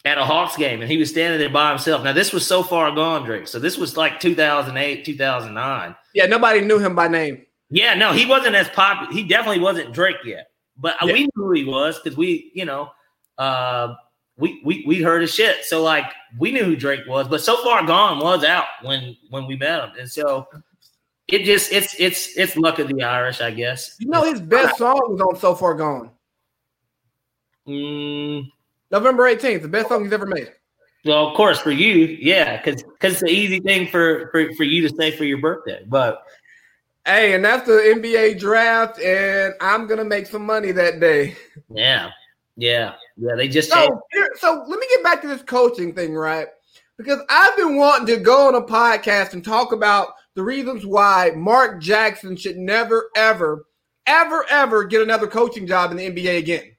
at 0.08 0.18
a 0.18 0.24
Hawks 0.24 0.56
game, 0.56 0.82
and 0.82 0.90
he 0.90 0.98
was 0.98 1.10
standing 1.10 1.38
there 1.38 1.50
by 1.50 1.70
himself. 1.70 2.04
Now 2.04 2.14
this 2.14 2.32
was 2.32 2.48
so 2.48 2.64
far 2.64 2.90
gone, 2.92 3.26
Drake. 3.26 3.48
So 3.48 3.60
this 3.60 3.78
was 3.78 3.98
like 3.98 4.20
2008, 4.20 5.04
2009. 5.04 5.96
Yeah, 6.14 6.26
nobody 6.26 6.62
knew 6.62 6.80
him 6.80 6.96
by 6.96 7.10
name. 7.10 7.46
Yeah, 7.70 7.94
no, 7.94 8.14
he 8.14 8.26
wasn't 8.26 8.56
as 8.56 8.70
popular. 8.70 9.12
He 9.12 9.24
definitely 9.24 9.60
wasn't 9.60 9.94
Drake 9.94 10.24
yet, 10.24 10.52
but 10.78 10.96
yeah. 11.02 11.14
we 11.14 11.20
knew 11.24 11.30
who 11.36 11.52
he 11.52 11.66
was 11.66 12.00
because 12.00 12.18
we, 12.18 12.52
you 12.56 12.64
know, 12.64 12.90
uh, 13.38 13.96
we 14.38 14.62
we 14.64 14.86
we 14.88 15.02
heard 15.02 15.22
his 15.22 15.34
shit. 15.34 15.66
So 15.66 15.84
like 15.84 16.06
we 16.40 16.54
knew 16.54 16.64
who 16.64 16.78
Drake 16.78 17.06
was, 17.06 17.28
but 17.28 17.42
so 17.42 17.62
far 17.64 17.86
gone 17.86 18.20
was 18.20 18.46
out 18.46 18.68
when 18.84 19.18
when 19.30 19.46
we 19.46 19.58
met 19.58 19.84
him, 19.84 19.92
and 20.00 20.10
so 20.10 20.48
it 21.28 21.44
just 21.44 21.74
it's 21.74 21.94
it's 22.00 22.38
it's 22.38 22.56
luck 22.56 22.80
of 22.80 22.88
the 22.88 23.04
Irish, 23.04 23.42
I 23.42 23.52
guess. 23.52 23.98
You 24.00 24.08
know, 24.08 24.24
his 24.24 24.40
best 24.40 24.78
song 24.78 25.02
was 25.10 25.20
on 25.20 25.36
"So 25.36 25.54
Far 25.54 25.74
Gone." 25.74 26.12
Mm, 27.68 28.50
November 28.92 29.24
18th, 29.24 29.62
the 29.62 29.68
best 29.68 29.90
song 29.90 30.04
he's 30.04 30.14
ever 30.14 30.26
made. 30.26 30.52
Well, 31.06 31.28
of 31.28 31.36
course, 31.36 31.60
for 31.60 31.72
you, 31.72 32.18
yeah, 32.20 32.58
because 32.58 32.84
because 32.84 33.14
it's 33.14 33.22
the 33.22 33.30
easy 33.30 33.60
thing 33.60 33.88
for, 33.88 34.30
for 34.32 34.54
for 34.56 34.64
you 34.64 34.88
to 34.88 34.96
say 34.96 35.12
for 35.12 35.24
your 35.24 35.38
birthday. 35.38 35.84
But 35.88 36.22
hey, 37.06 37.34
and 37.34 37.46
that's 37.46 37.66
the 37.66 37.74
NBA 37.74 38.40
draft, 38.40 39.00
and 39.00 39.54
I'm 39.62 39.88
gonna 39.88 40.04
make 40.04 40.26
some 40.26 40.46
money 40.46 40.72
that 40.74 41.00
day. 41.00 41.36
Yeah, 41.70 42.10
yeah, 42.58 42.96
yeah. 43.16 43.36
They 43.36 43.48
just 43.48 43.72
so 43.72 44.02
here, 44.12 44.30
so. 44.40 44.64
Let 44.68 44.80
me 44.80 44.88
get 44.90 45.04
back 45.04 45.22
to 45.22 45.28
this 45.28 45.44
coaching 45.44 45.94
thing, 45.94 46.14
right? 46.14 46.48
Because 46.98 47.20
I've 47.30 47.56
been 47.56 47.78
wanting 47.78 48.08
to 48.08 48.18
go 48.18 48.48
on 48.48 48.56
a 48.56 48.62
podcast 48.62 49.34
and 49.34 49.46
talk 49.46 49.72
about 49.72 50.10
the 50.34 50.44
reasons 50.44 50.86
why 50.86 51.32
Mark 51.36 51.80
Jackson 51.80 52.36
should 52.36 52.58
never, 52.58 53.10
ever, 53.16 53.66
ever, 54.08 54.46
ever 54.50 54.84
get 54.84 55.02
another 55.02 55.28
coaching 55.28 55.68
job 55.68 55.92
in 55.92 55.98
the 55.98 56.10
NBA 56.10 56.40
again. 56.40 56.77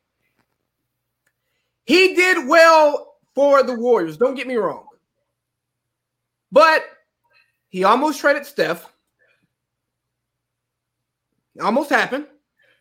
He 1.89 2.15
did 2.15 2.47
well 2.47 3.17
for 3.35 3.63
the 3.63 3.73
Warriors. 3.73 4.19
Don't 4.19 4.35
get 4.35 4.47
me 4.47 4.57
wrong. 4.57 4.85
But 6.53 6.85
he 7.71 7.83
almost 7.83 8.21
traded 8.21 8.45
Steph. 8.45 8.93
almost 11.59 11.89
happened 11.89 12.27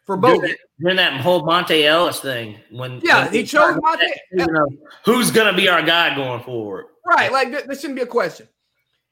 for 0.05 0.17
both. 0.17 0.43
During 0.81 0.97
that 0.97 1.21
whole 1.21 1.41
Monta 1.43 1.85
Ellis 1.85 2.19
thing. 2.19 2.57
When 2.69 2.99
yeah, 3.01 3.23
when 3.23 3.33
he 3.33 3.45
chose 3.45 3.77
Monta. 3.77 4.09
You 4.33 4.45
know, 4.45 4.67
who's 5.05 5.31
going 5.31 5.49
to 5.49 5.55
be 5.55 5.69
our 5.69 5.81
guy 5.81 6.13
going 6.13 6.43
forward? 6.43 6.87
Right, 7.05 7.31
like 7.31 7.65
this 7.65 7.79
shouldn't 7.79 7.95
be 7.95 8.03
a 8.03 8.07
question. 8.07 8.49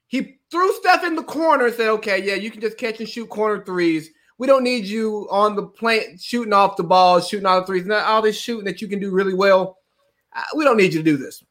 He 0.07 0.39
threw 0.51 0.73
Steph 0.73 1.05
in 1.05 1.15
the 1.15 1.23
corner 1.23 1.67
and 1.67 1.73
said, 1.73 1.87
"Okay, 1.87 2.21
yeah, 2.21 2.35
you 2.35 2.51
can 2.51 2.59
just 2.59 2.77
catch 2.77 2.99
and 2.99 3.07
shoot 3.07 3.29
corner 3.29 3.63
threes. 3.63 4.09
We 4.37 4.45
don't 4.45 4.65
need 4.65 4.83
you 4.83 5.25
on 5.31 5.55
the 5.55 5.63
plant 5.63 6.19
shooting 6.19 6.51
off 6.51 6.75
the 6.75 6.83
ball, 6.83 7.21
shooting 7.21 7.45
all 7.45 7.61
the 7.61 7.65
threes, 7.65 7.85
not 7.85 8.03
all 8.03 8.21
this 8.21 8.37
shooting 8.37 8.65
that 8.65 8.81
you 8.81 8.89
can 8.89 8.99
do 8.99 9.09
really 9.09 9.33
well." 9.33 9.77
We 10.55 10.63
don't 10.63 10.77
need 10.77 10.93
you 10.93 10.99
to 10.99 11.03
do 11.03 11.17
this. 11.17 11.43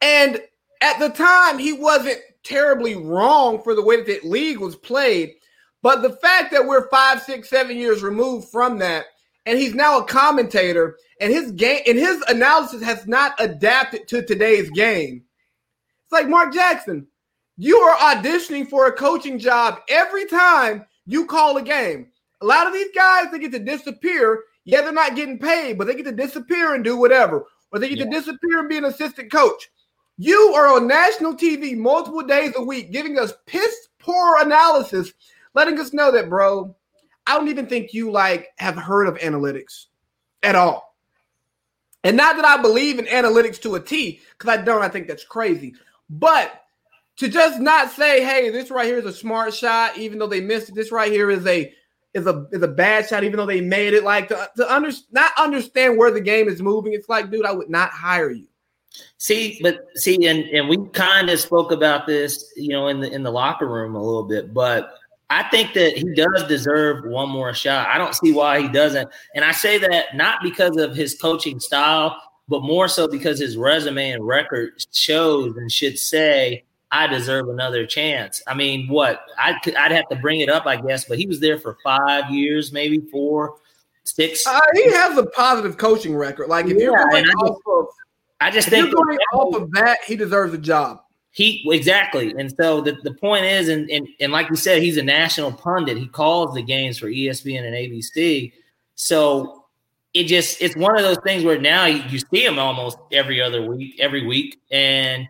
And 0.00 0.40
at 0.80 0.98
the 0.98 1.10
time, 1.10 1.58
he 1.58 1.72
wasn't 1.72 2.18
terribly 2.42 2.96
wrong 2.96 3.62
for 3.62 3.74
the 3.74 3.84
way 3.84 3.96
that 3.96 4.06
the 4.06 4.28
league 4.28 4.58
was 4.58 4.76
played. 4.76 5.34
But 5.80 6.02
the 6.02 6.16
fact 6.16 6.52
that 6.52 6.66
we're 6.66 6.88
five, 6.88 7.22
six, 7.22 7.48
seven 7.48 7.76
years 7.76 8.02
removed 8.02 8.48
from 8.48 8.78
that, 8.78 9.06
and 9.46 9.58
he's 9.58 9.74
now 9.74 9.98
a 9.98 10.04
commentator, 10.04 10.96
and 11.20 11.32
his 11.32 11.52
game 11.52 11.80
and 11.86 11.98
his 11.98 12.22
analysis 12.28 12.82
has 12.82 13.06
not 13.06 13.34
adapted 13.38 14.06
to 14.08 14.24
today's 14.24 14.70
game. 14.70 15.24
It's 16.04 16.12
like 16.12 16.28
Mark 16.28 16.52
Jackson. 16.52 17.06
You 17.56 17.78
are 17.78 18.14
auditioning 18.14 18.68
for 18.68 18.86
a 18.86 18.92
coaching 18.92 19.38
job 19.38 19.80
every 19.88 20.26
time 20.26 20.84
you 21.06 21.26
call 21.26 21.56
a 21.56 21.62
game. 21.62 22.08
A 22.40 22.46
lot 22.46 22.66
of 22.66 22.72
these 22.72 22.90
guys 22.94 23.26
they 23.30 23.38
get 23.38 23.52
to 23.52 23.58
disappear. 23.58 24.44
Yeah, 24.64 24.82
they're 24.82 24.92
not 24.92 25.16
getting 25.16 25.38
paid, 25.38 25.78
but 25.78 25.86
they 25.86 25.94
get 25.94 26.06
to 26.06 26.12
disappear 26.12 26.74
and 26.74 26.82
do 26.84 26.96
whatever 26.96 27.44
or 27.72 27.78
they 27.78 27.88
you 27.88 27.96
yeah. 27.96 28.04
to 28.04 28.10
disappear 28.10 28.58
and 28.58 28.68
be 28.68 28.76
an 28.76 28.84
assistant 28.84 29.30
coach. 29.32 29.70
You 30.18 30.52
are 30.54 30.68
on 30.68 30.86
national 30.86 31.34
TV 31.34 31.76
multiple 31.76 32.22
days 32.22 32.52
a 32.56 32.62
week 32.62 32.92
giving 32.92 33.18
us 33.18 33.32
piss 33.46 33.88
poor 33.98 34.38
analysis, 34.40 35.12
letting 35.54 35.78
us 35.80 35.92
know 35.92 36.12
that, 36.12 36.28
bro, 36.28 36.76
I 37.26 37.36
don't 37.36 37.48
even 37.48 37.66
think 37.66 37.94
you 37.94 38.10
like 38.10 38.48
have 38.56 38.76
heard 38.76 39.06
of 39.06 39.18
analytics 39.18 39.86
at 40.42 40.54
all. 40.54 40.96
And 42.04 42.16
not 42.16 42.36
that 42.36 42.44
I 42.44 42.60
believe 42.60 42.98
in 42.98 43.06
analytics 43.06 43.60
to 43.62 43.76
a 43.76 43.80
T, 43.80 44.20
because 44.36 44.58
I 44.58 44.62
don't, 44.62 44.82
I 44.82 44.88
think 44.88 45.06
that's 45.06 45.24
crazy. 45.24 45.74
But 46.10 46.62
to 47.18 47.28
just 47.28 47.60
not 47.60 47.90
say, 47.90 48.24
hey, 48.24 48.50
this 48.50 48.70
right 48.70 48.86
here 48.86 48.98
is 48.98 49.04
a 49.04 49.12
smart 49.12 49.54
shot, 49.54 49.96
even 49.96 50.18
though 50.18 50.26
they 50.26 50.40
missed 50.40 50.68
it, 50.68 50.74
this 50.74 50.90
right 50.90 51.12
here 51.12 51.30
is 51.30 51.46
a 51.46 51.72
is 52.14 52.26
a 52.26 52.46
is 52.52 52.62
a 52.62 52.68
bad 52.68 53.08
shot, 53.08 53.24
even 53.24 53.38
though 53.38 53.46
they 53.46 53.60
made 53.60 53.94
it. 53.94 54.04
Like 54.04 54.28
to, 54.28 54.50
to 54.56 54.72
under, 54.72 54.90
not 55.10 55.32
understand 55.38 55.98
where 55.98 56.10
the 56.10 56.20
game 56.20 56.48
is 56.48 56.62
moving. 56.62 56.92
It's 56.92 57.08
like, 57.08 57.30
dude, 57.30 57.46
I 57.46 57.52
would 57.52 57.70
not 57.70 57.90
hire 57.90 58.30
you. 58.30 58.46
See, 59.16 59.58
but 59.62 59.86
see, 59.94 60.26
and 60.26 60.44
and 60.50 60.68
we 60.68 60.78
kind 60.92 61.30
of 61.30 61.40
spoke 61.40 61.72
about 61.72 62.06
this, 62.06 62.52
you 62.56 62.70
know, 62.70 62.88
in 62.88 63.00
the 63.00 63.10
in 63.10 63.22
the 63.22 63.30
locker 63.30 63.66
room 63.66 63.94
a 63.94 64.02
little 64.02 64.24
bit, 64.24 64.52
but 64.52 64.94
I 65.30 65.44
think 65.44 65.72
that 65.74 65.96
he 65.96 66.12
does 66.14 66.46
deserve 66.46 67.06
one 67.06 67.30
more 67.30 67.54
shot. 67.54 67.88
I 67.88 67.96
don't 67.96 68.14
see 68.14 68.32
why 68.32 68.60
he 68.60 68.68
doesn't, 68.68 69.08
and 69.34 69.44
I 69.44 69.52
say 69.52 69.78
that 69.78 70.14
not 70.14 70.42
because 70.42 70.76
of 70.76 70.94
his 70.94 71.18
coaching 71.18 71.58
style, 71.58 72.20
but 72.48 72.62
more 72.62 72.86
so 72.86 73.08
because 73.08 73.38
his 73.38 73.56
resume 73.56 74.10
and 74.10 74.26
record 74.26 74.84
shows 74.92 75.56
and 75.56 75.72
should 75.72 75.98
say 75.98 76.64
I 76.92 77.06
deserve 77.06 77.48
another 77.48 77.86
chance. 77.86 78.42
I 78.46 78.52
mean, 78.52 78.86
what 78.86 79.24
I'd, 79.38 79.56
I'd 79.76 79.92
have 79.92 80.08
to 80.10 80.16
bring 80.16 80.40
it 80.40 80.50
up, 80.50 80.66
I 80.66 80.76
guess, 80.76 81.06
but 81.06 81.18
he 81.18 81.26
was 81.26 81.40
there 81.40 81.58
for 81.58 81.78
five 81.82 82.30
years, 82.30 82.70
maybe 82.70 83.00
four, 83.10 83.56
six. 84.04 84.46
Uh, 84.46 84.60
he 84.74 84.92
has 84.92 85.16
a 85.16 85.24
positive 85.24 85.78
coaching 85.78 86.14
record. 86.14 86.48
Like 86.48 86.66
if 86.66 86.72
yeah, 86.72 86.84
you're 86.84 87.10
going 87.10 87.24
I 87.24 87.28
off 87.28 87.48
just, 87.48 87.60
of, 87.66 87.86
I 88.42 88.50
just 88.50 88.68
think 88.68 88.94
going 88.94 89.18
off 89.32 89.54
of 89.54 89.72
that, 89.72 90.00
he 90.06 90.16
deserves 90.16 90.52
a 90.52 90.58
job. 90.58 91.00
He 91.30 91.66
exactly, 91.72 92.34
and 92.36 92.52
so 92.60 92.82
the, 92.82 92.92
the 93.02 93.14
point 93.14 93.46
is, 93.46 93.70
and, 93.70 93.88
and 93.90 94.06
and 94.20 94.30
like 94.30 94.50
you 94.50 94.56
said, 94.56 94.82
he's 94.82 94.98
a 94.98 95.02
national 95.02 95.50
pundit. 95.50 95.96
He 95.96 96.06
calls 96.06 96.52
the 96.52 96.62
games 96.62 96.98
for 96.98 97.06
ESPN 97.06 97.64
and 97.64 97.74
ABC. 97.74 98.52
So 98.96 99.64
it 100.12 100.24
just 100.24 100.60
it's 100.60 100.76
one 100.76 100.94
of 100.94 101.04
those 101.04 101.16
things 101.24 101.42
where 101.42 101.58
now 101.58 101.86
you, 101.86 102.02
you 102.10 102.18
see 102.18 102.44
him 102.44 102.58
almost 102.58 102.98
every 103.10 103.40
other 103.40 103.64
week, 103.64 103.98
every 103.98 104.26
week, 104.26 104.60
and 104.70 105.26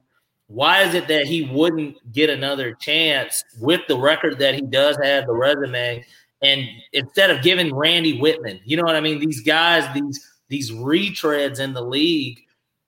why 0.53 0.83
is 0.83 0.95
it 0.95 1.09
that 1.09 1.27
he 1.27 1.43
wouldn't 1.51 1.97
get 2.13 2.29
another 2.29 2.75
chance 2.75 3.43
with 3.61 3.81
the 3.89 3.99
record 3.99 4.39
that 4.39 4.55
he 4.55 4.61
does 4.61 4.99
have, 5.03 5.27
the 5.27 5.33
resume, 5.33 6.05
and 6.43 6.69
instead 6.93 7.31
of 7.31 7.43
giving 7.43 7.75
Randy 7.75 8.19
Wittman, 8.19 8.61
you 8.65 8.77
know 8.77 8.83
what 8.83 8.97
I 8.97 9.01
mean? 9.01 9.19
These 9.19 9.43
guys, 9.43 9.89
these 9.95 10.29
these 10.49 10.71
retreads 10.71 11.61
in 11.61 11.73
the 11.73 11.81
league, 11.81 12.41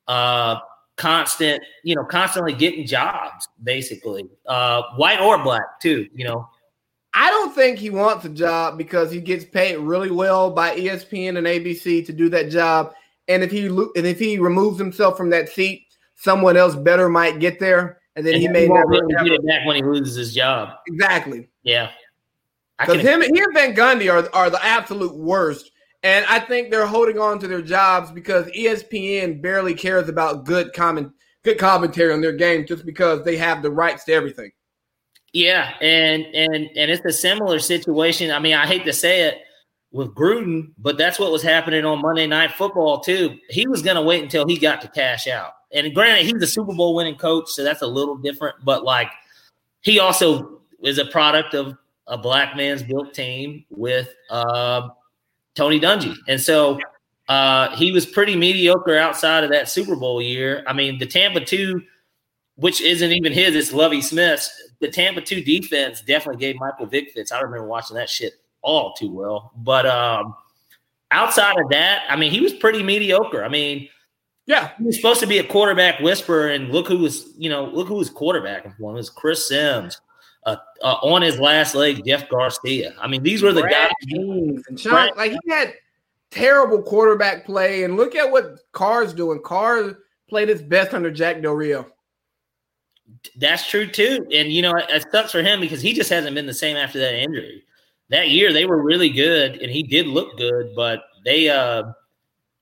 uh, 0.08 0.56
constant, 0.96 1.62
you 1.82 1.94
know, 1.94 2.04
constantly 2.04 2.52
getting 2.52 2.86
jobs, 2.86 3.48
basically, 3.62 4.26
uh, 4.46 4.82
white 4.96 5.20
or 5.20 5.42
black 5.42 5.80
too, 5.80 6.06
you 6.14 6.24
know. 6.24 6.48
I 7.14 7.30
don't 7.30 7.54
think 7.54 7.78
he 7.78 7.90
wants 7.90 8.24
a 8.24 8.28
job 8.28 8.76
because 8.76 9.10
he 9.10 9.20
gets 9.20 9.44
paid 9.44 9.76
really 9.76 10.10
well 10.10 10.50
by 10.50 10.76
ESPN 10.76 11.38
and 11.38 11.46
ABC 11.46 12.04
to 12.04 12.12
do 12.12 12.28
that 12.30 12.50
job. 12.50 12.92
And 13.28 13.42
if 13.42 13.50
he 13.50 13.66
and 13.66 13.90
if 13.94 14.18
he 14.18 14.38
removes 14.38 14.78
himself 14.78 15.16
from 15.16 15.30
that 15.30 15.48
seat, 15.48 15.83
someone 16.16 16.56
else 16.56 16.74
better 16.74 17.08
might 17.08 17.38
get 17.40 17.58
there, 17.60 18.00
and 18.16 18.26
then 18.26 18.34
and 18.34 18.42
he 18.42 18.48
may 18.48 18.68
never 18.68 18.92
get 19.06 19.32
it 19.32 19.46
back 19.46 19.66
when 19.66 19.76
he 19.76 19.82
loses 19.82 20.16
his 20.16 20.34
job. 20.34 20.70
Exactly. 20.86 21.48
Yeah. 21.62 21.90
Because 22.78 23.02
him, 23.02 23.22
he 23.22 23.40
and 23.40 23.54
Van 23.54 23.74
Gundy 23.74 24.12
are, 24.12 24.28
are 24.34 24.50
the 24.50 24.62
absolute 24.64 25.14
worst. 25.14 25.70
And 26.02 26.26
I 26.26 26.38
think 26.38 26.70
they're 26.70 26.86
holding 26.86 27.18
on 27.18 27.38
to 27.38 27.48
their 27.48 27.62
jobs 27.62 28.10
because 28.10 28.46
ESPN 28.48 29.40
barely 29.40 29.74
cares 29.74 30.08
about 30.08 30.44
good 30.44 30.72
comment 30.74 31.12
good 31.44 31.58
commentary 31.58 32.12
on 32.12 32.20
their 32.20 32.32
game 32.32 32.66
just 32.66 32.84
because 32.84 33.22
they 33.22 33.36
have 33.36 33.62
the 33.62 33.70
rights 33.70 34.04
to 34.04 34.12
everything. 34.12 34.50
Yeah, 35.32 35.74
and 35.80 36.24
and 36.34 36.68
and 36.76 36.90
it's 36.90 37.04
a 37.04 37.12
similar 37.12 37.58
situation. 37.58 38.30
I 38.30 38.38
mean, 38.38 38.54
I 38.54 38.66
hate 38.66 38.84
to 38.84 38.92
say 38.92 39.22
it 39.22 39.38
with 39.90 40.14
Gruden, 40.14 40.72
but 40.78 40.96
that's 40.96 41.18
what 41.18 41.32
was 41.32 41.42
happening 41.42 41.84
on 41.84 42.02
Monday 42.02 42.26
Night 42.26 42.52
Football 42.52 43.00
too. 43.00 43.38
He 43.48 43.66
was 43.66 43.82
going 43.82 43.96
to 43.96 44.02
wait 44.02 44.22
until 44.22 44.46
he 44.46 44.58
got 44.58 44.80
to 44.82 44.88
cash 44.88 45.26
out. 45.26 45.52
And 45.74 45.92
granted, 45.94 46.24
he's 46.24 46.40
a 46.40 46.46
Super 46.46 46.72
Bowl 46.72 46.94
winning 46.94 47.16
coach, 47.16 47.50
so 47.50 47.64
that's 47.64 47.82
a 47.82 47.86
little 47.86 48.16
different. 48.16 48.56
But 48.64 48.84
like, 48.84 49.10
he 49.80 49.98
also 49.98 50.60
is 50.82 50.98
a 50.98 51.04
product 51.04 51.54
of 51.54 51.76
a 52.06 52.16
black 52.16 52.56
man's 52.56 52.82
built 52.82 53.12
team 53.12 53.64
with 53.70 54.14
uh, 54.30 54.88
Tony 55.54 55.80
Dungy. 55.80 56.14
And 56.28 56.40
so 56.40 56.78
uh, 57.28 57.74
he 57.76 57.92
was 57.92 58.06
pretty 58.06 58.36
mediocre 58.36 58.96
outside 58.96 59.44
of 59.44 59.50
that 59.50 59.68
Super 59.68 59.96
Bowl 59.96 60.22
year. 60.22 60.62
I 60.66 60.72
mean, 60.72 60.98
the 60.98 61.06
Tampa 61.06 61.40
2, 61.44 61.80
which 62.56 62.80
isn't 62.80 63.12
even 63.12 63.32
his, 63.32 63.56
it's 63.56 63.72
Lovie 63.72 64.02
Smith's. 64.02 64.50
The 64.80 64.88
Tampa 64.88 65.22
2 65.22 65.42
defense 65.42 66.02
definitely 66.02 66.40
gave 66.40 66.56
Michael 66.56 66.86
Vick 66.86 67.12
fits. 67.12 67.32
I 67.32 67.40
remember 67.40 67.66
watching 67.66 67.96
that 67.96 68.10
shit 68.10 68.34
all 68.62 68.92
too 68.94 69.10
well. 69.10 69.52
But 69.56 69.86
um, 69.86 70.34
outside 71.10 71.58
of 71.58 71.70
that, 71.70 72.04
I 72.08 72.16
mean, 72.16 72.30
he 72.30 72.40
was 72.40 72.52
pretty 72.52 72.82
mediocre. 72.82 73.44
I 73.44 73.48
mean, 73.48 73.88
yeah, 74.46 74.72
he 74.78 74.84
was 74.84 74.96
supposed 74.96 75.20
to 75.20 75.26
be 75.26 75.38
a 75.38 75.44
quarterback 75.44 76.00
whisperer, 76.00 76.48
and 76.48 76.70
look 76.70 76.86
who 76.86 76.98
was, 76.98 77.32
you 77.38 77.48
know, 77.48 77.64
look 77.64 77.88
who 77.88 77.94
was 77.94 78.10
him. 78.10 78.74
It 78.78 78.82
was 78.82 79.10
Chris 79.10 79.48
Simms. 79.48 80.00
Uh, 80.46 80.56
uh, 80.82 80.96
on 81.02 81.22
his 81.22 81.40
last 81.40 81.74
leg, 81.74 82.04
Jeff 82.04 82.28
Garcia. 82.28 82.94
I 83.00 83.08
mean, 83.08 83.22
these 83.22 83.42
were 83.42 83.54
the 83.54 83.62
Brad 83.62 83.90
guys. 84.12 84.62
And 84.68 84.78
Sean, 84.78 85.08
like 85.16 85.32
he 85.32 85.50
had 85.50 85.72
terrible 86.30 86.82
quarterback 86.82 87.46
play, 87.46 87.84
and 87.84 87.96
look 87.96 88.14
at 88.14 88.30
what 88.30 88.58
Carr's 88.72 89.14
doing. 89.14 89.40
Carr 89.42 90.00
played 90.28 90.50
his 90.50 90.60
best 90.60 90.92
under 90.92 91.10
Jack 91.10 91.40
Del 91.40 91.54
Rio. 91.54 91.86
That's 93.36 93.66
true 93.66 93.86
too, 93.86 94.26
and 94.32 94.52
you 94.52 94.60
know 94.60 94.74
it 94.76 95.06
sucks 95.10 95.32
for 95.32 95.42
him 95.42 95.60
because 95.60 95.80
he 95.80 95.94
just 95.94 96.10
hasn't 96.10 96.34
been 96.34 96.46
the 96.46 96.52
same 96.52 96.76
after 96.76 96.98
that 96.98 97.14
injury. 97.14 97.64
That 98.10 98.28
year 98.28 98.52
they 98.52 98.66
were 98.66 98.82
really 98.82 99.08
good, 99.08 99.56
and 99.62 99.70
he 99.70 99.82
did 99.82 100.06
look 100.06 100.36
good, 100.36 100.74
but 100.76 101.04
they, 101.24 101.48
uh, 101.48 101.84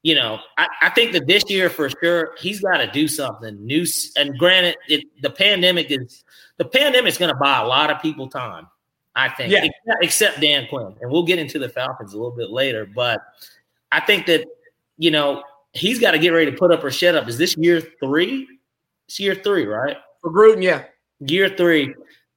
you 0.02 0.16
know, 0.16 0.40
I, 0.58 0.68
I 0.82 0.90
think 0.90 1.12
that 1.12 1.26
this 1.26 1.44
year 1.48 1.70
for 1.70 1.88
sure 1.88 2.34
he's 2.38 2.60
got 2.60 2.78
to 2.78 2.90
do 2.90 3.06
something 3.06 3.64
new. 3.64 3.86
And 4.16 4.36
granted, 4.36 4.76
it, 4.88 5.04
the 5.22 5.30
pandemic 5.30 5.90
is 5.90 6.24
the 6.58 6.64
pandemic 6.64 7.10
is 7.12 7.18
going 7.18 7.32
to 7.32 7.38
buy 7.38 7.60
a 7.60 7.66
lot 7.66 7.90
of 7.90 8.02
people 8.02 8.28
time. 8.28 8.66
I 9.14 9.28
think, 9.28 9.52
yeah. 9.52 9.66
except 10.00 10.40
Dan 10.40 10.66
Quinn, 10.68 10.94
and 11.00 11.10
we'll 11.10 11.24
get 11.24 11.38
into 11.38 11.58
the 11.58 11.68
Falcons 11.68 12.14
a 12.14 12.16
little 12.16 12.34
bit 12.34 12.50
later. 12.50 12.86
But 12.86 13.20
I 13.92 14.00
think 14.00 14.24
that 14.26 14.46
you 14.96 15.10
know 15.10 15.44
he's 15.74 15.98
got 15.98 16.12
to 16.12 16.18
get 16.18 16.30
ready 16.30 16.50
to 16.50 16.56
put 16.56 16.72
up 16.72 16.82
or 16.82 16.90
shut 16.90 17.14
up. 17.14 17.28
Is 17.28 17.36
this 17.36 17.54
year 17.58 17.82
three? 18.00 18.48
It's 19.08 19.20
year 19.20 19.34
three, 19.34 19.66
right? 19.66 19.98
For 20.22 20.30
Gruden, 20.32 20.62
yeah. 20.62 20.84
Year 21.20 21.50
three. 21.50 21.94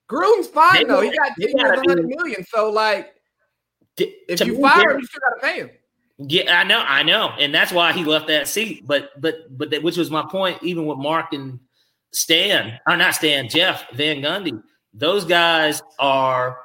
Gruden's 0.10 0.47
fine 0.47 0.73
they 0.73 0.84
though. 0.84 1.01
He 1.01 1.15
got 1.17 1.32
ten 1.39 1.58
years, 1.58 1.80
hundred 1.88 2.08
million. 2.08 2.45
So 2.45 2.69
like, 2.69 3.15
if 3.97 4.45
you 4.45 4.60
fire 4.62 4.91
him, 4.91 4.99
you 4.99 5.06
still 5.06 5.21
got 5.21 5.36
to 5.36 5.41
pay 5.41 5.60
him. 5.62 5.69
Yeah, 6.17 6.60
I 6.60 6.63
know, 6.63 6.80
I 6.80 7.04
know, 7.04 7.34
and 7.39 7.54
that's 7.54 7.73
why 7.73 7.91
he 7.91 8.06
left 8.06 8.28
that 8.28 8.47
seat. 8.47 8.88
But 8.88 9.10
but 9.19 9.58
but 9.58 9.69
that, 9.71 9.84
which 9.84 9.97
was 9.97 10.10
my 10.10 10.25
point. 10.30 10.63
Even 10.63 10.86
with 10.86 10.97
Mark 10.97 11.34
and 11.34 11.60
Stan, 12.12 12.80
or 12.88 12.95
not 12.95 13.15
Stan, 13.15 13.49
Jeff 13.49 13.89
Van 13.91 14.21
Gundy, 14.21 14.62
those 14.93 15.25
guys 15.25 15.82
are 15.99 16.58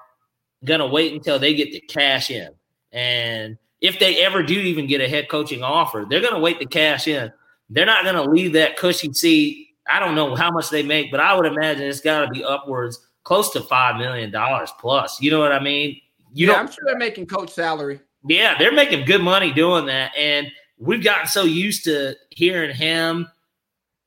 gonna 0.64 0.86
wait 0.86 1.12
until 1.12 1.38
they 1.38 1.54
get 1.54 1.72
to 1.72 1.80
cash 1.80 2.30
in, 2.30 2.50
and 2.92 3.58
if 3.80 3.98
they 3.98 4.22
ever 4.24 4.42
do 4.42 4.54
even 4.54 4.86
get 4.86 5.00
a 5.00 5.08
head 5.08 5.28
coaching 5.28 5.64
offer, 5.64 6.06
they're 6.08 6.20
gonna 6.20 6.38
wait 6.38 6.60
to 6.60 6.66
cash 6.66 7.08
in. 7.08 7.32
They're 7.70 7.86
not 7.86 8.04
gonna 8.04 8.22
leave 8.22 8.52
that 8.52 8.76
cushy 8.76 9.12
seat. 9.12 9.70
I 9.90 9.98
don't 9.98 10.14
know 10.14 10.36
how 10.36 10.52
much 10.52 10.70
they 10.70 10.84
make, 10.84 11.10
but 11.10 11.18
I 11.18 11.34
would 11.34 11.46
imagine 11.46 11.82
it's 11.82 12.00
got 12.00 12.24
to 12.24 12.30
be 12.30 12.44
upwards 12.44 13.04
close 13.24 13.50
to 13.50 13.60
five 13.60 13.96
million 13.96 14.30
dollars 14.30 14.70
plus. 14.78 15.20
You 15.20 15.32
know 15.32 15.40
what 15.40 15.52
I 15.52 15.60
mean? 15.60 16.00
You 16.32 16.48
yeah, 16.48 16.54
I'm 16.54 16.68
sure 16.68 16.84
they're 16.86 16.96
making 16.96 17.26
coach 17.26 17.50
salary. 17.50 18.00
Yeah, 18.26 18.58
they're 18.58 18.72
making 18.72 19.06
good 19.06 19.22
money 19.22 19.52
doing 19.52 19.86
that, 19.86 20.14
and 20.16 20.48
we've 20.78 21.02
gotten 21.02 21.26
so 21.26 21.44
used 21.44 21.84
to 21.84 22.16
hearing 22.30 22.74
him, 22.74 23.28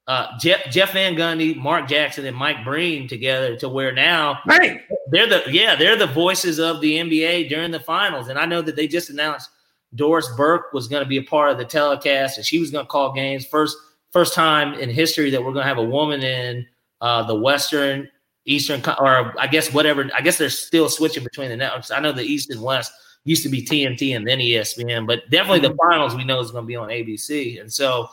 uh, 0.07 0.37
Jeff, 0.39 0.69
Jeff 0.69 0.93
Van 0.93 1.15
Gundy, 1.15 1.55
Mark 1.55 1.87
Jackson, 1.87 2.25
and 2.25 2.35
Mike 2.35 2.63
Breen 2.63 3.07
together 3.07 3.55
to 3.57 3.69
where 3.69 3.91
now 3.91 4.39
hey. 4.49 4.81
they're 5.11 5.27
the 5.27 5.43
yeah 5.49 5.75
they're 5.75 5.95
the 5.95 6.07
voices 6.07 6.59
of 6.59 6.81
the 6.81 6.97
NBA 6.97 7.49
during 7.49 7.71
the 7.71 7.79
finals, 7.79 8.27
and 8.27 8.37
I 8.37 8.45
know 8.45 8.61
that 8.61 8.75
they 8.75 8.87
just 8.87 9.09
announced 9.09 9.49
Doris 9.95 10.27
Burke 10.35 10.73
was 10.73 10.87
going 10.87 11.03
to 11.03 11.09
be 11.09 11.17
a 11.17 11.23
part 11.23 11.51
of 11.51 11.57
the 11.57 11.65
telecast, 11.65 12.37
and 12.37 12.45
she 12.45 12.59
was 12.59 12.71
going 12.71 12.85
to 12.85 12.89
call 12.89 13.13
games 13.13 13.45
first 13.45 13.77
first 14.11 14.33
time 14.33 14.73
in 14.75 14.89
history 14.89 15.31
that 15.31 15.41
we're 15.41 15.53
going 15.53 15.63
to 15.63 15.67
have 15.67 15.77
a 15.77 15.83
woman 15.83 16.21
in 16.21 16.65
uh, 17.01 17.23
the 17.23 17.35
Western 17.35 18.09
Eastern, 18.45 18.81
or 18.99 19.33
I 19.39 19.47
guess 19.47 19.73
whatever. 19.73 20.09
I 20.15 20.21
guess 20.21 20.37
they're 20.37 20.49
still 20.49 20.89
switching 20.89 21.23
between 21.23 21.49
the 21.49 21.57
networks. 21.57 21.91
I 21.91 21.99
know 21.99 22.11
the 22.11 22.23
East 22.23 22.49
and 22.51 22.61
West 22.61 22.91
used 23.25 23.43
to 23.43 23.49
be 23.49 23.63
TNT 23.63 24.15
and 24.15 24.27
then 24.27 24.39
ESPN, 24.39 25.07
but 25.07 25.29
definitely 25.29 25.59
the 25.59 25.69
mm-hmm. 25.69 25.89
finals 25.89 26.15
we 26.15 26.23
know 26.23 26.39
is 26.39 26.51
going 26.51 26.63
to 26.63 26.67
be 26.67 26.75
on 26.75 26.89
ABC, 26.89 27.59
and 27.61 27.71
so 27.71 28.09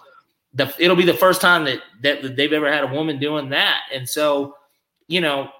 the, 0.54 0.72
it'll 0.78 0.96
be 0.96 1.04
the 1.04 1.14
first 1.14 1.40
time 1.40 1.64
that 1.64 1.80
that 2.02 2.36
they've 2.36 2.52
ever 2.52 2.72
had 2.72 2.84
a 2.84 2.92
woman 2.92 3.18
doing 3.18 3.50
that, 3.50 3.80
and 3.92 4.08
so 4.08 4.56
you 5.08 5.20
know 5.20 5.50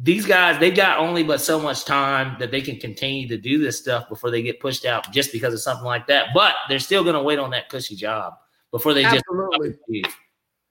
these 0.00 0.24
guys 0.24 0.58
they've 0.58 0.74
got 0.74 0.98
only 0.98 1.22
but 1.22 1.40
so 1.40 1.60
much 1.60 1.84
time 1.84 2.36
that 2.38 2.50
they 2.50 2.62
can 2.62 2.78
continue 2.78 3.28
to 3.28 3.36
do 3.36 3.58
this 3.58 3.78
stuff 3.78 4.08
before 4.08 4.30
they 4.30 4.42
get 4.42 4.58
pushed 4.58 4.86
out 4.86 5.10
just 5.12 5.32
because 5.32 5.52
of 5.52 5.60
something 5.60 5.84
like 5.84 6.06
that. 6.06 6.28
But 6.34 6.54
they're 6.68 6.78
still 6.78 7.02
going 7.02 7.14
to 7.14 7.22
wait 7.22 7.38
on 7.38 7.50
that 7.50 7.68
cushy 7.68 7.94
job 7.94 8.34
before 8.70 8.94
they 8.94 9.04
Absolutely. 9.04 9.74
just 10.02 10.16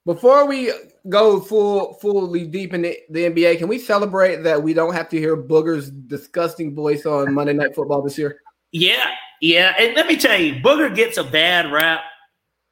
before 0.06 0.48
we 0.48 0.72
go 1.10 1.40
full 1.40 1.94
fully 1.96 2.46
deep 2.46 2.74
in 2.74 2.82
the, 2.84 2.98
the, 3.10 3.26
NBA, 3.26 3.60
can 3.60 3.68
we 3.68 3.78
celebrate 3.78 4.44
that 4.44 4.62
we 4.62 4.74
don't 4.74 4.94
have 4.94 5.10
to 5.10 5.18
hear 5.18 5.38
Booger's 5.38 5.90
disgusting 5.90 6.74
voice 6.74 7.06
on 7.06 7.34
Monday 7.34 7.54
Night 7.54 7.76
Football 7.76 8.02
this 8.02 8.18
year? 8.18 8.42
Yeah, 8.72 9.12
yeah. 9.42 9.74
And 9.78 9.96
let 9.96 10.08
me 10.08 10.18
tell 10.18 10.40
you, 10.40 10.56
Booger 10.56 10.94
gets 10.96 11.18
a 11.18 11.24
bad 11.24 11.72
rap 11.72 12.02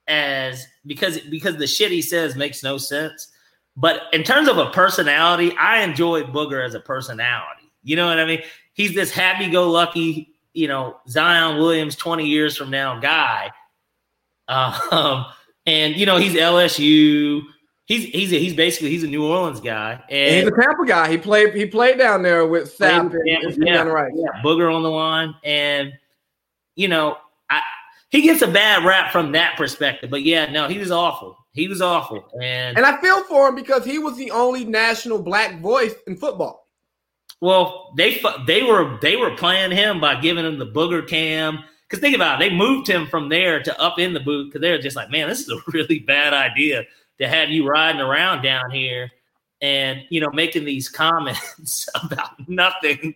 as 0.07 0.65
because 0.85 1.19
because 1.19 1.57
the 1.57 1.67
shit 1.67 1.91
he 1.91 2.01
says 2.01 2.35
makes 2.35 2.63
no 2.63 2.77
sense. 2.77 3.31
But 3.75 4.01
in 4.11 4.23
terms 4.23 4.49
of 4.49 4.57
a 4.57 4.71
personality, 4.71 5.55
I 5.57 5.83
enjoy 5.83 6.23
Booger 6.23 6.65
as 6.65 6.73
a 6.73 6.81
personality. 6.81 7.71
You 7.83 7.95
know 7.95 8.07
what 8.07 8.19
I 8.19 8.25
mean? 8.25 8.41
He's 8.73 8.93
this 8.93 9.09
happy-go-lucky, 9.11 10.33
you 10.53 10.67
know, 10.67 10.97
Zion 11.07 11.57
Williams 11.59 11.95
20 11.95 12.25
years 12.25 12.57
from 12.57 12.69
now 12.69 12.99
guy. 12.99 13.51
Um, 14.49 15.27
and 15.65 15.95
you 15.95 16.05
know 16.05 16.17
he's 16.17 16.33
LSU. 16.33 17.41
He's 17.85 18.05
he's 18.05 18.31
a, 18.31 18.39
he's 18.39 18.53
basically 18.53 18.89
he's 18.89 19.03
a 19.03 19.07
New 19.07 19.25
Orleans 19.25 19.59
guy, 19.59 20.01
and 20.09 20.35
he's 20.35 20.47
a 20.47 20.51
Tampa 20.51 20.85
guy. 20.85 21.09
He 21.09 21.17
played 21.17 21.55
he 21.55 21.65
played 21.65 21.97
down 21.97 22.21
there 22.21 22.45
with 22.45 22.77
Sapp 22.77 23.13
yeah, 23.25 23.37
and, 23.41 23.57
yeah, 23.65 23.81
right. 23.83 24.11
yeah, 24.15 24.41
Booger 24.43 24.73
on 24.73 24.83
the 24.83 24.89
line, 24.91 25.33
and 25.43 25.93
you 26.75 26.87
know 26.87 27.17
I 27.49 27.61
he 28.09 28.21
gets 28.21 28.41
a 28.41 28.47
bad 28.47 28.85
rap 28.85 29.11
from 29.11 29.31
that 29.31 29.57
perspective. 29.57 30.09
But 30.09 30.23
yeah, 30.23 30.51
no, 30.51 30.67
he 30.67 30.77
was 30.77 30.91
awful. 30.91 31.35
He 31.53 31.67
was 31.67 31.81
awful, 31.81 32.27
and 32.39 32.77
and 32.77 32.85
I 32.85 33.01
feel 33.01 33.23
for 33.23 33.49
him 33.49 33.55
because 33.55 33.83
he 33.83 33.97
was 33.97 34.17
the 34.17 34.31
only 34.31 34.65
national 34.65 35.21
black 35.21 35.59
voice 35.59 35.95
in 36.05 36.15
football. 36.15 36.67
Well, 37.41 37.93
they 37.97 38.21
they 38.45 38.63
were 38.63 38.99
they 39.01 39.15
were 39.15 39.35
playing 39.35 39.71
him 39.71 39.99
by 39.99 40.19
giving 40.19 40.45
him 40.45 40.59
the 40.59 40.67
booger 40.67 41.07
cam 41.07 41.63
because 41.89 42.01
think 42.01 42.15
about 42.15 42.39
it, 42.39 42.49
they 42.49 42.55
moved 42.55 42.87
him 42.87 43.07
from 43.07 43.29
there 43.29 43.63
to 43.63 43.81
up 43.81 43.97
in 43.97 44.13
the 44.13 44.19
boot 44.19 44.45
because 44.45 44.61
they're 44.61 44.77
just 44.77 44.95
like, 44.95 45.09
man, 45.09 45.27
this 45.27 45.39
is 45.39 45.49
a 45.49 45.59
really 45.71 45.99
bad 45.99 46.33
idea 46.33 46.83
to 47.19 47.27
have 47.27 47.49
you 47.49 47.67
riding 47.67 48.01
around 48.01 48.43
down 48.43 48.69
here 48.69 49.11
and 49.61 50.03
you 50.09 50.21
know 50.21 50.29
making 50.31 50.65
these 50.65 50.87
comments 50.89 51.89
about 52.03 52.47
nothing. 52.47 53.15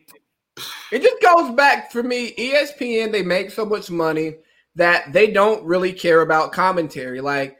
It 0.92 1.02
just 1.02 1.22
goes 1.22 1.56
back 1.56 1.92
for 1.92 2.04
me. 2.04 2.34
ESPN 2.36 3.12
they 3.12 3.24
make 3.24 3.52
so 3.52 3.66
much 3.66 3.90
money 3.90 4.36
that 4.76 5.14
they 5.14 5.32
don't 5.32 5.64
really 5.64 5.94
care 5.94 6.22
about 6.22 6.52
commentary. 6.52 7.22
Like, 7.22 7.58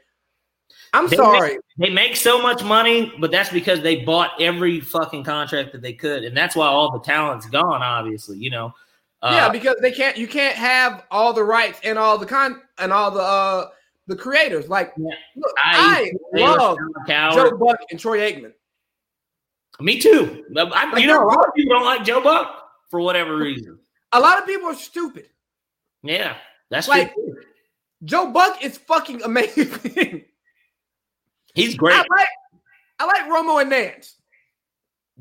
I'm 0.92 1.08
they 1.08 1.16
sorry, 1.16 1.58
make, 1.76 1.88
they 1.88 1.94
make 1.94 2.16
so 2.16 2.42
much 2.42 2.62
money, 2.64 3.12
but 3.20 3.30
that's 3.30 3.50
because 3.50 3.80
they 3.82 4.04
bought 4.04 4.30
every 4.40 4.80
fucking 4.80 5.24
contract 5.24 5.72
that 5.72 5.82
they 5.82 5.92
could, 5.92 6.24
and 6.24 6.36
that's 6.36 6.56
why 6.56 6.66
all 6.66 6.90
the 6.90 7.00
talent's 7.00 7.46
gone. 7.46 7.82
Obviously, 7.82 8.38
you 8.38 8.50
know 8.50 8.74
yeah, 9.24 9.46
uh, 9.46 9.50
because 9.50 9.76
they 9.80 9.92
can't. 9.92 10.16
You 10.16 10.28
can't 10.28 10.56
have 10.56 11.04
all 11.10 11.32
the 11.32 11.44
rights 11.44 11.80
and 11.82 11.98
all 11.98 12.18
the 12.18 12.26
con 12.26 12.60
and 12.78 12.92
all 12.92 13.10
the 13.10 13.22
uh 13.22 13.68
the 14.06 14.16
creators. 14.16 14.68
Like, 14.68 14.92
yeah, 14.96 15.14
look, 15.36 15.52
I, 15.62 16.12
I 16.34 16.40
love 16.40 16.78
Joe 17.06 17.56
Buck 17.56 17.78
and 17.90 17.98
Troy 17.98 18.18
Aikman. 18.18 18.52
Me 19.80 19.98
too. 19.98 20.44
I, 20.56 20.90
like, 20.90 21.02
you 21.02 21.08
know, 21.08 21.22
a 21.22 21.26
lot 21.26 21.48
of 21.48 21.54
people 21.54 21.74
don't 21.74 21.84
like 21.84 22.04
Joe 22.04 22.22
Buck 22.22 22.68
for 22.90 23.00
whatever 23.00 23.36
reason. 23.36 23.78
A 24.12 24.20
lot 24.20 24.38
of 24.38 24.46
people 24.46 24.68
are 24.68 24.74
stupid. 24.74 25.28
Yeah, 26.02 26.36
that's 26.70 26.86
like 26.86 27.14
true. 27.14 27.36
Joe 28.04 28.30
Buck 28.30 28.62
is 28.62 28.78
fucking 28.78 29.22
amazing. 29.24 30.24
He's 31.54 31.76
great. 31.76 31.94
I 31.94 32.04
like 32.10 32.28
I 32.98 33.06
like 33.06 33.22
Romo 33.24 33.60
and 33.60 33.70
Nance. 33.70 34.16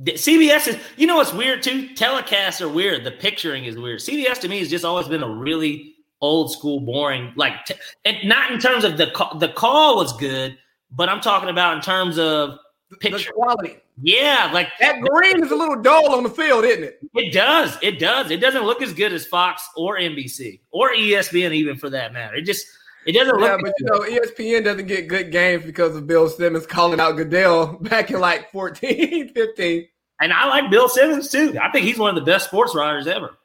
CBS 0.02 0.68
is, 0.68 0.78
you 0.98 1.06
know, 1.06 1.18
what's 1.18 1.34
weird 1.34 1.62
too. 1.62 1.90
Telecasts 1.90 2.62
are 2.62 2.70
weird. 2.70 3.04
The 3.04 3.12
picturing 3.12 3.66
is 3.66 3.78
weird. 3.78 4.00
CBS 4.00 4.40
to 4.40 4.48
me 4.48 4.60
has 4.60 4.70
just 4.70 4.86
always 4.86 5.08
been 5.08 5.24
a 5.24 5.30
really 5.30 5.96
old 6.20 6.52
school, 6.52 6.80
boring. 6.80 7.32
Like, 7.36 7.66
t- 7.66 7.76
and 8.06 8.18
not 8.24 8.52
in 8.52 8.60
terms 8.60 8.84
of 8.84 8.98
the 8.98 9.12
call, 9.12 9.38
the 9.38 9.50
call 9.50 9.98
was 9.98 10.16
good, 10.18 10.58
but 10.92 11.10
I'm 11.10 11.22
talking 11.22 11.50
about 11.50 11.76
in 11.76 11.82
terms 11.82 12.18
of 12.18 12.58
picture 13.00 13.30
the 13.30 13.34
quality. 13.34 13.78
Yeah, 14.02 14.50
like 14.52 14.70
that 14.80 15.00
green 15.02 15.44
is 15.44 15.52
a 15.52 15.56
little 15.56 15.80
dull 15.80 16.16
on 16.16 16.24
the 16.24 16.30
field, 16.30 16.66
isn't 16.66 16.84
it? 16.84 17.00
It 17.14 17.32
does. 17.32 17.78
It 17.84 18.00
does. 18.00 18.32
It 18.32 18.42
doesn't 18.42 18.64
look 18.64 18.82
as 18.82 18.94
good 18.94 19.14
as 19.14 19.26
Fox 19.26 19.68
or 19.76 19.98
NBC 19.98 20.62
or 20.72 20.92
ESPN, 20.94 21.54
even 21.54 21.78
for 21.78 21.92
that 21.92 22.14
matter. 22.14 22.36
It 22.36 22.46
just 22.46 22.66
it 23.06 23.14
doesn't 23.14 23.38
look. 23.38 23.50
yeah, 23.50 23.58
but 23.62 23.74
you 23.80 23.86
know, 23.86 24.00
ESPN 24.00 24.64
doesn't 24.64 24.88
get 24.88 25.08
good 25.08 25.32
games 25.32 25.66
because 25.66 25.96
of 25.96 26.08
Bill 26.08 26.30
Simmons 26.30 26.66
calling 26.66 27.00
out 27.00 27.18
Goodell 27.18 27.78
back 27.82 28.12
in 28.12 28.20
like 28.20 28.52
14, 28.52 29.34
15. 29.34 29.88
And 30.22 30.32
I 30.32 30.48
like 30.48 30.72
Bill 30.72 30.88
Simmons 30.88 31.30
too. 31.30 31.58
I 31.62 31.72
think 31.72 31.86
he's 31.86 31.98
one 31.98 32.10
of 32.10 32.16
the 32.16 32.32
best 32.32 32.48
sports 32.48 32.76
writers 32.76 33.08
ever. 33.08 33.38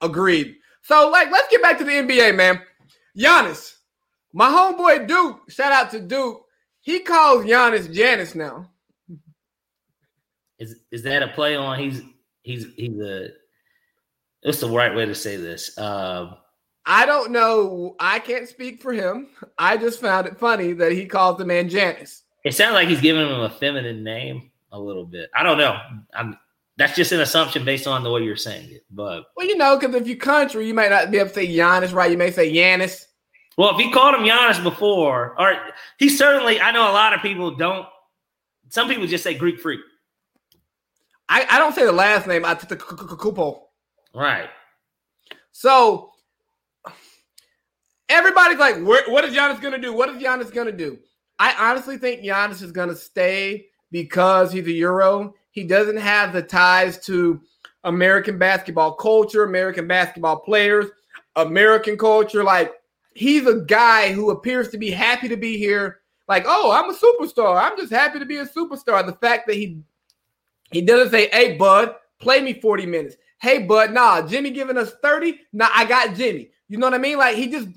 Agreed. 0.00 0.56
So, 0.82 1.10
like, 1.10 1.30
let's 1.30 1.48
get 1.48 1.62
back 1.62 1.78
to 1.78 1.84
the 1.84 1.92
NBA, 1.92 2.34
man. 2.34 2.60
Giannis, 3.16 3.76
my 4.32 4.48
homeboy 4.48 5.06
Duke, 5.06 5.50
shout 5.50 5.72
out 5.72 5.90
to 5.90 6.00
Duke. 6.00 6.42
He 6.80 7.00
calls 7.00 7.44
Giannis 7.44 7.92
Janice 7.92 8.34
now. 8.34 8.70
Is 10.58 10.76
is 10.90 11.02
that 11.02 11.22
a 11.22 11.28
play 11.28 11.56
on? 11.56 11.78
He's 11.78 12.02
he's 12.42 12.66
he's 12.76 12.98
a. 13.00 13.28
What's 14.42 14.60
the 14.60 14.68
right 14.68 14.94
way 14.94 15.06
to 15.06 15.14
say 15.14 15.36
this? 15.36 15.76
Uh, 15.78 16.34
I 16.84 17.06
don't 17.06 17.30
know. 17.30 17.94
I 18.00 18.18
can't 18.18 18.48
speak 18.48 18.82
for 18.82 18.92
him. 18.92 19.28
I 19.58 19.76
just 19.76 20.00
found 20.00 20.26
it 20.26 20.38
funny 20.38 20.72
that 20.72 20.92
he 20.92 21.06
calls 21.06 21.38
the 21.38 21.44
man 21.44 21.68
Janice. 21.68 22.22
It 22.44 22.54
sounds 22.54 22.74
like 22.74 22.88
he's 22.88 23.00
giving 23.00 23.26
him 23.26 23.40
a 23.40 23.50
feminine 23.50 24.02
name 24.02 24.50
a 24.72 24.78
little 24.78 25.06
bit. 25.06 25.30
I 25.34 25.42
don't 25.42 25.58
know. 25.58 25.78
I'm 26.14 26.36
that's 26.76 26.96
just 26.96 27.12
an 27.12 27.20
assumption 27.20 27.64
based 27.64 27.86
on 27.86 28.02
the 28.02 28.10
way 28.10 28.22
you're 28.22 28.34
saying 28.36 28.70
it. 28.70 28.84
But 28.90 29.26
well, 29.36 29.46
you 29.46 29.56
know, 29.56 29.78
because 29.78 29.94
if 29.94 30.08
you 30.08 30.16
country, 30.16 30.66
you 30.66 30.74
might 30.74 30.90
not 30.90 31.10
be 31.10 31.18
able 31.18 31.28
to 31.28 31.34
say 31.34 31.46
Giannis, 31.46 31.92
right? 31.92 32.10
You 32.10 32.16
may 32.16 32.30
say 32.30 32.52
Yanis. 32.52 33.06
Well, 33.56 33.70
if 33.70 33.76
he 33.76 33.92
called 33.92 34.14
him 34.14 34.22
Giannis 34.22 34.62
before, 34.62 35.38
or 35.38 35.54
he 35.98 36.08
certainly, 36.08 36.60
I 36.60 36.72
know 36.72 36.90
a 36.90 36.92
lot 36.92 37.12
of 37.12 37.20
people 37.20 37.54
don't. 37.54 37.86
Some 38.70 38.88
people 38.88 39.06
just 39.06 39.22
say 39.22 39.34
Greek 39.34 39.60
freak. 39.60 39.80
I, 41.28 41.46
I 41.50 41.58
don't 41.58 41.74
say 41.74 41.84
the 41.84 41.92
last 41.92 42.26
name. 42.26 42.44
I 42.44 42.54
took 42.54 42.70
the 42.70 42.76
Kupo. 42.76 43.60
Right. 44.14 44.48
So 45.52 46.11
everybody's 48.12 48.58
like, 48.58 48.76
what 48.76 49.24
is 49.24 49.34
Giannis 49.34 49.60
going 49.60 49.72
to 49.74 49.80
do? 49.80 49.92
What 49.92 50.10
is 50.10 50.22
Giannis 50.22 50.52
going 50.52 50.66
to 50.66 50.72
do? 50.72 50.98
I 51.38 51.54
honestly 51.58 51.96
think 51.96 52.22
Giannis 52.22 52.62
is 52.62 52.70
going 52.70 52.90
to 52.90 52.96
stay 52.96 53.66
because 53.90 54.52
he's 54.52 54.66
a 54.66 54.72
Euro. 54.72 55.34
He 55.50 55.64
doesn't 55.64 55.96
have 55.96 56.32
the 56.32 56.42
ties 56.42 56.98
to 57.06 57.40
American 57.84 58.38
basketball 58.38 58.94
culture, 58.94 59.44
American 59.44 59.86
basketball 59.88 60.38
players, 60.40 60.86
American 61.36 61.96
culture. 61.98 62.44
Like 62.44 62.72
he's 63.14 63.46
a 63.46 63.60
guy 63.60 64.12
who 64.12 64.30
appears 64.30 64.68
to 64.70 64.78
be 64.78 64.90
happy 64.90 65.28
to 65.28 65.36
be 65.36 65.58
here. 65.58 66.00
Like, 66.28 66.44
oh, 66.46 66.70
I'm 66.70 66.90
a 66.90 66.94
superstar. 66.94 67.60
I'm 67.60 67.76
just 67.76 67.92
happy 67.92 68.18
to 68.18 68.26
be 68.26 68.36
a 68.36 68.46
superstar. 68.46 69.04
The 69.04 69.12
fact 69.12 69.46
that 69.48 69.56
he 69.56 69.80
he 70.70 70.80
doesn't 70.80 71.10
say, 71.10 71.28
"Hey, 71.30 71.56
bud, 71.56 71.94
play 72.20 72.40
me 72.40 72.54
40 72.54 72.86
minutes." 72.86 73.16
Hey, 73.40 73.58
bud, 73.58 73.92
nah, 73.92 74.22
Jimmy 74.22 74.50
giving 74.50 74.78
us 74.78 74.92
30. 75.02 75.40
Nah, 75.52 75.68
I 75.74 75.84
got 75.84 76.14
Jimmy. 76.14 76.50
You 76.68 76.78
know 76.78 76.86
what 76.86 76.94
I 76.94 76.98
mean? 76.98 77.18
Like 77.18 77.36
he 77.36 77.48
just 77.48 77.68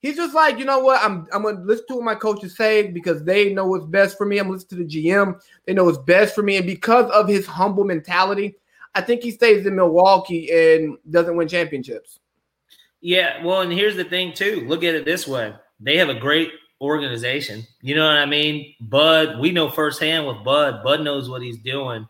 he's 0.00 0.16
just 0.16 0.34
like, 0.34 0.58
you 0.58 0.64
know 0.64 0.80
what? 0.80 1.02
I'm 1.02 1.26
I'm 1.32 1.42
gonna 1.42 1.60
listen 1.60 1.86
to 1.88 1.94
what 1.96 2.04
my 2.04 2.14
coaches 2.14 2.56
say 2.56 2.88
because 2.88 3.22
they 3.24 3.52
know 3.52 3.66
what's 3.66 3.86
best 3.86 4.18
for 4.18 4.26
me. 4.26 4.38
I'm 4.38 4.50
listening 4.50 4.86
to 4.86 4.88
the 4.88 5.04
GM. 5.04 5.40
They 5.66 5.72
know 5.72 5.84
what's 5.84 5.98
best 5.98 6.34
for 6.34 6.42
me. 6.42 6.56
And 6.56 6.66
because 6.66 7.10
of 7.10 7.28
his 7.28 7.46
humble 7.46 7.84
mentality, 7.84 8.56
I 8.94 9.00
think 9.00 9.22
he 9.22 9.30
stays 9.30 9.66
in 9.66 9.76
Milwaukee 9.76 10.50
and 10.52 10.98
doesn't 11.08 11.36
win 11.36 11.48
championships. 11.48 12.18
Yeah, 13.00 13.42
well, 13.44 13.62
and 13.62 13.72
here's 13.72 13.96
the 13.96 14.04
thing 14.04 14.32
too. 14.32 14.64
Look 14.66 14.84
at 14.84 14.94
it 14.94 15.04
this 15.04 15.26
way. 15.26 15.54
They 15.78 15.96
have 15.96 16.10
a 16.10 16.18
great 16.18 16.50
organization. 16.80 17.66
You 17.82 17.94
know 17.94 18.06
what 18.06 18.16
I 18.16 18.26
mean? 18.26 18.74
Bud, 18.80 19.38
we 19.38 19.52
know 19.52 19.70
firsthand 19.70 20.26
with 20.26 20.44
Bud. 20.44 20.82
Bud 20.82 21.02
knows 21.02 21.28
what 21.28 21.42
he's 21.42 21.58
doing. 21.58 22.06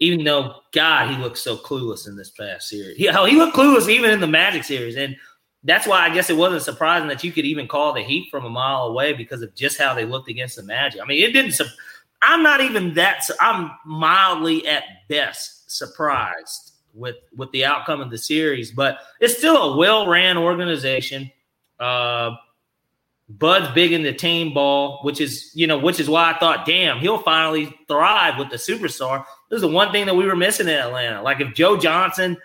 Even 0.00 0.24
though, 0.24 0.60
God, 0.72 1.10
he 1.10 1.20
looked 1.20 1.38
so 1.38 1.56
clueless 1.56 2.06
in 2.06 2.16
this 2.16 2.30
past 2.30 2.68
series. 2.68 2.96
He, 2.96 3.08
oh, 3.08 3.24
he 3.24 3.36
looked 3.36 3.56
clueless 3.56 3.88
even 3.88 4.10
in 4.10 4.20
the 4.20 4.28
Magic 4.28 4.62
series. 4.62 4.96
And 4.96 5.16
that's 5.64 5.86
why 5.86 6.00
I 6.00 6.14
guess 6.14 6.30
it 6.30 6.36
wasn't 6.36 6.62
surprising 6.62 7.08
that 7.08 7.24
you 7.24 7.32
could 7.32 7.44
even 7.44 7.66
call 7.66 7.92
the 7.92 8.02
Heat 8.02 8.30
from 8.30 8.44
a 8.44 8.50
mile 8.50 8.84
away 8.84 9.12
because 9.12 9.42
of 9.42 9.54
just 9.54 9.78
how 9.78 9.94
they 9.94 10.04
looked 10.04 10.28
against 10.28 10.56
the 10.56 10.62
Magic. 10.62 11.00
I 11.00 11.04
mean, 11.04 11.22
it 11.22 11.32
didn't. 11.32 11.60
I'm 12.22 12.42
not 12.42 12.60
even 12.60 12.94
that. 12.94 13.28
I'm 13.40 13.70
mildly 13.84 14.66
at 14.66 14.84
best 15.08 15.70
surprised 15.70 16.72
with 16.94 17.16
with 17.36 17.50
the 17.52 17.64
outcome 17.64 18.00
of 18.00 18.10
the 18.10 18.18
series, 18.18 18.70
but 18.70 18.98
it's 19.20 19.36
still 19.36 19.74
a 19.74 19.76
well 19.76 20.06
ran 20.06 20.36
organization. 20.36 21.30
Uh, 21.78 22.32
Bud's 23.30 23.68
big 23.74 23.92
in 23.92 24.02
the 24.02 24.12
team 24.12 24.54
ball, 24.54 25.00
which 25.02 25.20
is 25.20 25.50
you 25.54 25.66
know, 25.66 25.78
which 25.78 26.00
is 26.00 26.08
why 26.08 26.32
I 26.32 26.38
thought, 26.38 26.64
damn, 26.64 26.98
he'll 26.98 27.18
finally 27.18 27.74
thrive 27.86 28.38
with 28.38 28.50
the 28.50 28.56
superstar. 28.56 29.24
This 29.50 29.58
is 29.58 29.62
the 29.62 29.68
one 29.68 29.92
thing 29.92 30.06
that 30.06 30.16
we 30.16 30.24
were 30.24 30.36
missing 30.36 30.66
in 30.66 30.74
Atlanta. 30.74 31.20
Like 31.22 31.40
if 31.40 31.52
Joe 31.54 31.76
Johnson 31.76 32.38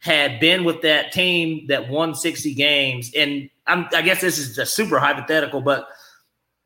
had 0.00 0.40
been 0.40 0.64
with 0.64 0.82
that 0.82 1.12
team 1.12 1.66
that 1.68 1.88
won 1.88 2.14
60 2.14 2.54
games, 2.54 3.12
and 3.16 3.50
I'm, 3.66 3.88
I 3.92 4.02
guess 4.02 4.20
this 4.20 4.38
is 4.38 4.56
just 4.56 4.74
super 4.74 4.98
hypothetical, 4.98 5.60
but 5.60 5.88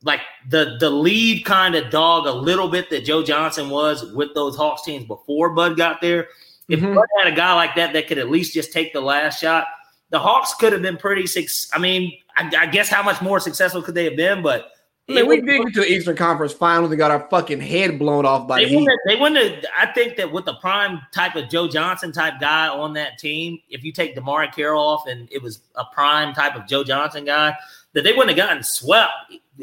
like 0.04 0.20
the 0.48 0.76
the 0.80 0.90
lead 0.90 1.44
kind 1.44 1.74
of 1.74 1.90
dog 1.90 2.26
a 2.26 2.32
little 2.32 2.68
bit 2.68 2.90
that 2.90 3.04
Joe 3.04 3.22
Johnson 3.22 3.70
was 3.70 4.12
with 4.14 4.34
those 4.34 4.56
Hawks 4.56 4.82
teams 4.82 5.04
before 5.04 5.50
Bud 5.50 5.76
got 5.76 6.00
there. 6.00 6.28
If 6.68 6.80
mm-hmm. 6.80 6.94
Bud 6.94 7.06
had 7.22 7.32
a 7.32 7.36
guy 7.36 7.54
like 7.54 7.74
that 7.76 7.92
that 7.92 8.08
could 8.08 8.18
at 8.18 8.30
least 8.30 8.54
just 8.54 8.72
take 8.72 8.92
the 8.92 9.00
last 9.00 9.40
shot, 9.40 9.66
the 10.10 10.18
Hawks 10.18 10.54
could 10.54 10.72
have 10.72 10.82
been 10.82 10.96
pretty. 10.96 11.26
I 11.72 11.78
mean, 11.78 12.12
I, 12.36 12.50
I 12.58 12.66
guess 12.66 12.88
how 12.88 13.02
much 13.02 13.20
more 13.22 13.40
successful 13.40 13.82
could 13.82 13.94
they 13.94 14.04
have 14.04 14.16
been? 14.16 14.42
But 14.42 14.70
I 15.12 15.20
mean, 15.22 15.28
we 15.28 15.40
dig 15.40 15.60
into 15.60 15.80
the 15.80 15.90
Eastern 15.90 16.16
Conference 16.16 16.52
Finals 16.52 16.90
and 16.90 16.98
got 16.98 17.10
our 17.10 17.28
fucking 17.28 17.60
head 17.60 17.98
blown 17.98 18.24
off 18.24 18.48
by 18.48 18.64
they 18.64 18.70
the. 18.70 18.98
They 19.06 19.16
wouldn't. 19.16 19.66
I 19.76 19.86
think 19.86 20.16
that 20.16 20.32
with 20.32 20.44
the 20.44 20.54
prime 20.54 21.00
type 21.12 21.36
of 21.36 21.48
Joe 21.48 21.68
Johnson 21.68 22.12
type 22.12 22.34
guy 22.40 22.68
on 22.68 22.92
that 22.94 23.18
team, 23.18 23.58
if 23.68 23.84
you 23.84 23.92
take 23.92 24.16
DeMarre 24.16 24.52
Carroll 24.54 24.82
off 24.82 25.06
and 25.06 25.28
it 25.30 25.42
was 25.42 25.60
a 25.74 25.84
prime 25.84 26.34
type 26.34 26.56
of 26.56 26.66
Joe 26.66 26.84
Johnson 26.84 27.24
guy, 27.24 27.56
that 27.92 28.02
they 28.02 28.12
wouldn't 28.12 28.36
have 28.36 28.48
gotten 28.48 28.62
swept. 28.62 29.12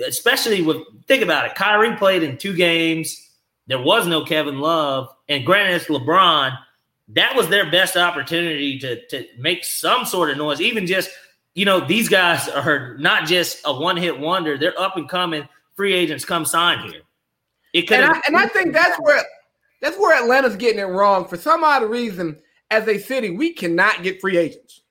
Especially 0.07 0.61
with 0.61 0.77
think 1.07 1.23
about 1.23 1.45
it, 1.45 1.55
Kyrie 1.55 1.95
played 1.95 2.23
in 2.23 2.37
two 2.37 2.55
games. 2.55 3.29
There 3.67 3.81
was 3.81 4.07
no 4.07 4.23
Kevin 4.23 4.59
Love, 4.59 5.13
and 5.27 5.45
granted, 5.45 5.75
it's 5.75 5.85
LeBron. 5.85 6.57
That 7.09 7.35
was 7.35 7.49
their 7.49 7.69
best 7.71 7.97
opportunity 7.97 8.77
to 8.79 9.05
to 9.07 9.25
make 9.37 9.65
some 9.65 10.05
sort 10.05 10.29
of 10.29 10.37
noise, 10.37 10.61
even 10.61 10.85
just 10.85 11.09
you 11.59 11.65
know, 11.65 11.81
these 11.81 12.07
guys 12.07 12.47
are 12.47 12.95
not 12.99 13.27
just 13.27 13.59
a 13.65 13.73
one 13.77 13.97
hit 13.97 14.17
wonder. 14.17 14.57
They're 14.57 14.79
up 14.79 14.95
and 14.95 15.09
coming 15.09 15.45
free 15.75 15.93
agents 15.93 16.23
come 16.23 16.45
sign 16.45 16.89
here. 16.89 17.01
It 17.73 17.91
and 17.91 18.05
I, 18.05 18.21
and 18.27 18.37
I 18.37 18.47
think 18.47 18.71
that's 18.73 18.97
where 19.01 19.21
that's 19.81 19.97
where 19.97 20.23
Atlanta's 20.23 20.55
getting 20.55 20.79
it 20.79 20.85
wrong. 20.85 21.27
For 21.27 21.35
some 21.35 21.65
odd 21.65 21.83
reason, 21.83 22.37
as 22.71 22.87
a 22.87 22.97
city, 22.97 23.31
we 23.31 23.51
cannot 23.51 24.03
get 24.03 24.21
free 24.21 24.37
agents. 24.37 24.83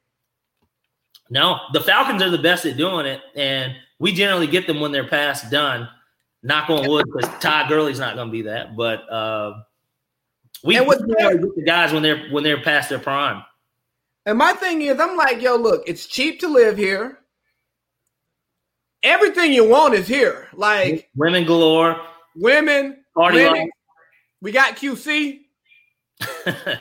No, 1.30 1.56
the 1.72 1.80
Falcons 1.80 2.20
are 2.20 2.28
the 2.28 2.36
best 2.36 2.66
at 2.66 2.76
doing 2.76 3.06
it, 3.06 3.22
and 3.34 3.74
we 3.98 4.12
generally 4.12 4.46
get 4.46 4.66
them 4.66 4.78
when 4.78 4.92
they're 4.92 5.08
past 5.08 5.50
done. 5.50 5.88
Knock 6.42 6.68
on 6.68 6.86
wood, 6.86 7.06
because 7.06 7.30
Todd 7.40 7.70
Gurley's 7.70 7.98
not 7.98 8.14
going 8.14 8.28
to 8.28 8.32
be 8.32 8.42
that, 8.42 8.76
but 8.76 9.10
uh, 9.10 9.54
we 10.62 10.76
and 10.76 10.86
get 10.86 11.00
the 11.00 11.64
guys 11.64 11.94
when 11.94 12.02
they're 12.02 12.28
when 12.28 12.44
they're 12.44 12.60
past 12.60 12.90
their 12.90 12.98
prime. 12.98 13.42
And 14.26 14.38
my 14.38 14.52
thing 14.52 14.82
is, 14.82 15.00
I'm 15.00 15.16
like, 15.16 15.40
yo, 15.40 15.56
look, 15.56 15.82
it's 15.86 16.06
cheap 16.06 16.40
to 16.40 16.48
live 16.48 16.76
here. 16.76 17.18
Everything 19.02 19.52
you 19.52 19.68
want 19.68 19.94
is 19.94 20.06
here. 20.06 20.48
Like 20.52 21.08
women 21.16 21.44
galore, 21.44 22.00
women, 22.36 23.04
party 23.16 23.38
women. 23.38 23.70
We 24.40 24.52
got 24.52 24.76
QC. 24.76 25.40
right, 26.46 26.76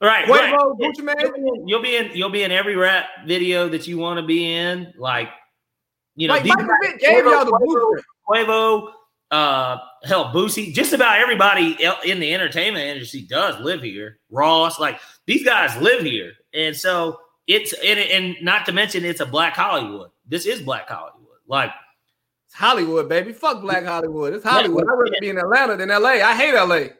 right. 0.00 0.56
You'll, 0.78 0.94
be 0.96 0.96
in, 0.96 1.68
you'll 1.68 1.82
be 1.82 1.96
in. 1.96 2.10
You'll 2.12 2.30
be 2.30 2.42
in 2.42 2.52
every 2.52 2.76
rap 2.76 3.06
video 3.26 3.68
that 3.68 3.86
you 3.86 3.98
want 3.98 4.18
to 4.18 4.26
be 4.26 4.52
in. 4.52 4.92
Like, 4.98 5.28
you 6.16 6.28
know, 6.28 6.34
like 6.34 6.44
Michael 6.44 6.68
Vick 6.82 7.00
gave 7.00 7.24
y'all 7.24 7.44
the 7.44 7.58
blueprint. 7.58 8.04
Quavo, 8.28 8.92
uh, 9.30 9.78
hell, 10.04 10.32
Boosie, 10.32 10.72
just 10.72 10.92
about 10.92 11.18
everybody 11.18 11.76
in 12.04 12.20
the 12.20 12.34
entertainment 12.34 12.84
industry 12.84 13.22
does 13.22 13.60
live 13.60 13.82
here. 13.82 14.18
Ross, 14.30 14.78
like 14.78 15.00
these 15.26 15.44
guys 15.44 15.76
live 15.80 16.02
here. 16.02 16.32
And 16.54 16.76
so 16.76 17.20
it's 17.46 17.72
and, 17.72 17.98
and 17.98 18.36
not 18.42 18.66
to 18.66 18.72
mention 18.72 19.04
it's 19.04 19.20
a 19.20 19.26
black 19.26 19.54
Hollywood. 19.54 20.10
This 20.26 20.46
is 20.46 20.62
black 20.62 20.88
Hollywood. 20.88 21.38
Like 21.46 21.70
it's 22.46 22.54
Hollywood, 22.54 23.08
baby. 23.08 23.32
Fuck 23.32 23.60
black 23.60 23.84
Hollywood. 23.84 24.34
It's 24.34 24.44
Hollywood. 24.44 24.84
I'd 24.84 24.90
rather 24.90 25.10
be 25.20 25.28
in 25.28 25.38
Atlanta 25.38 25.76
than 25.76 25.88
LA. 25.88 26.08
I 26.08 26.34
hate 26.34 26.54
LA. 26.54 26.94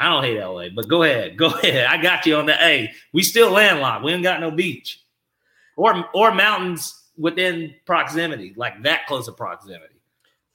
I 0.00 0.08
don't 0.10 0.22
hate 0.22 0.40
LA, 0.40 0.68
but 0.74 0.88
go 0.88 1.02
ahead. 1.02 1.36
Go 1.36 1.46
ahead. 1.62 1.86
I 1.86 2.00
got 2.00 2.26
you 2.26 2.36
on 2.36 2.46
the 2.46 2.64
A. 2.64 2.92
We 3.12 3.22
still 3.22 3.50
landlocked. 3.50 4.04
We 4.04 4.12
ain't 4.12 4.22
got 4.22 4.40
no 4.40 4.50
beach. 4.50 5.02
Or 5.76 6.06
or 6.12 6.34
mountains 6.34 7.04
within 7.16 7.74
proximity, 7.84 8.54
like 8.56 8.82
that 8.82 9.06
close 9.06 9.28
of 9.28 9.36
proximity. 9.36 9.94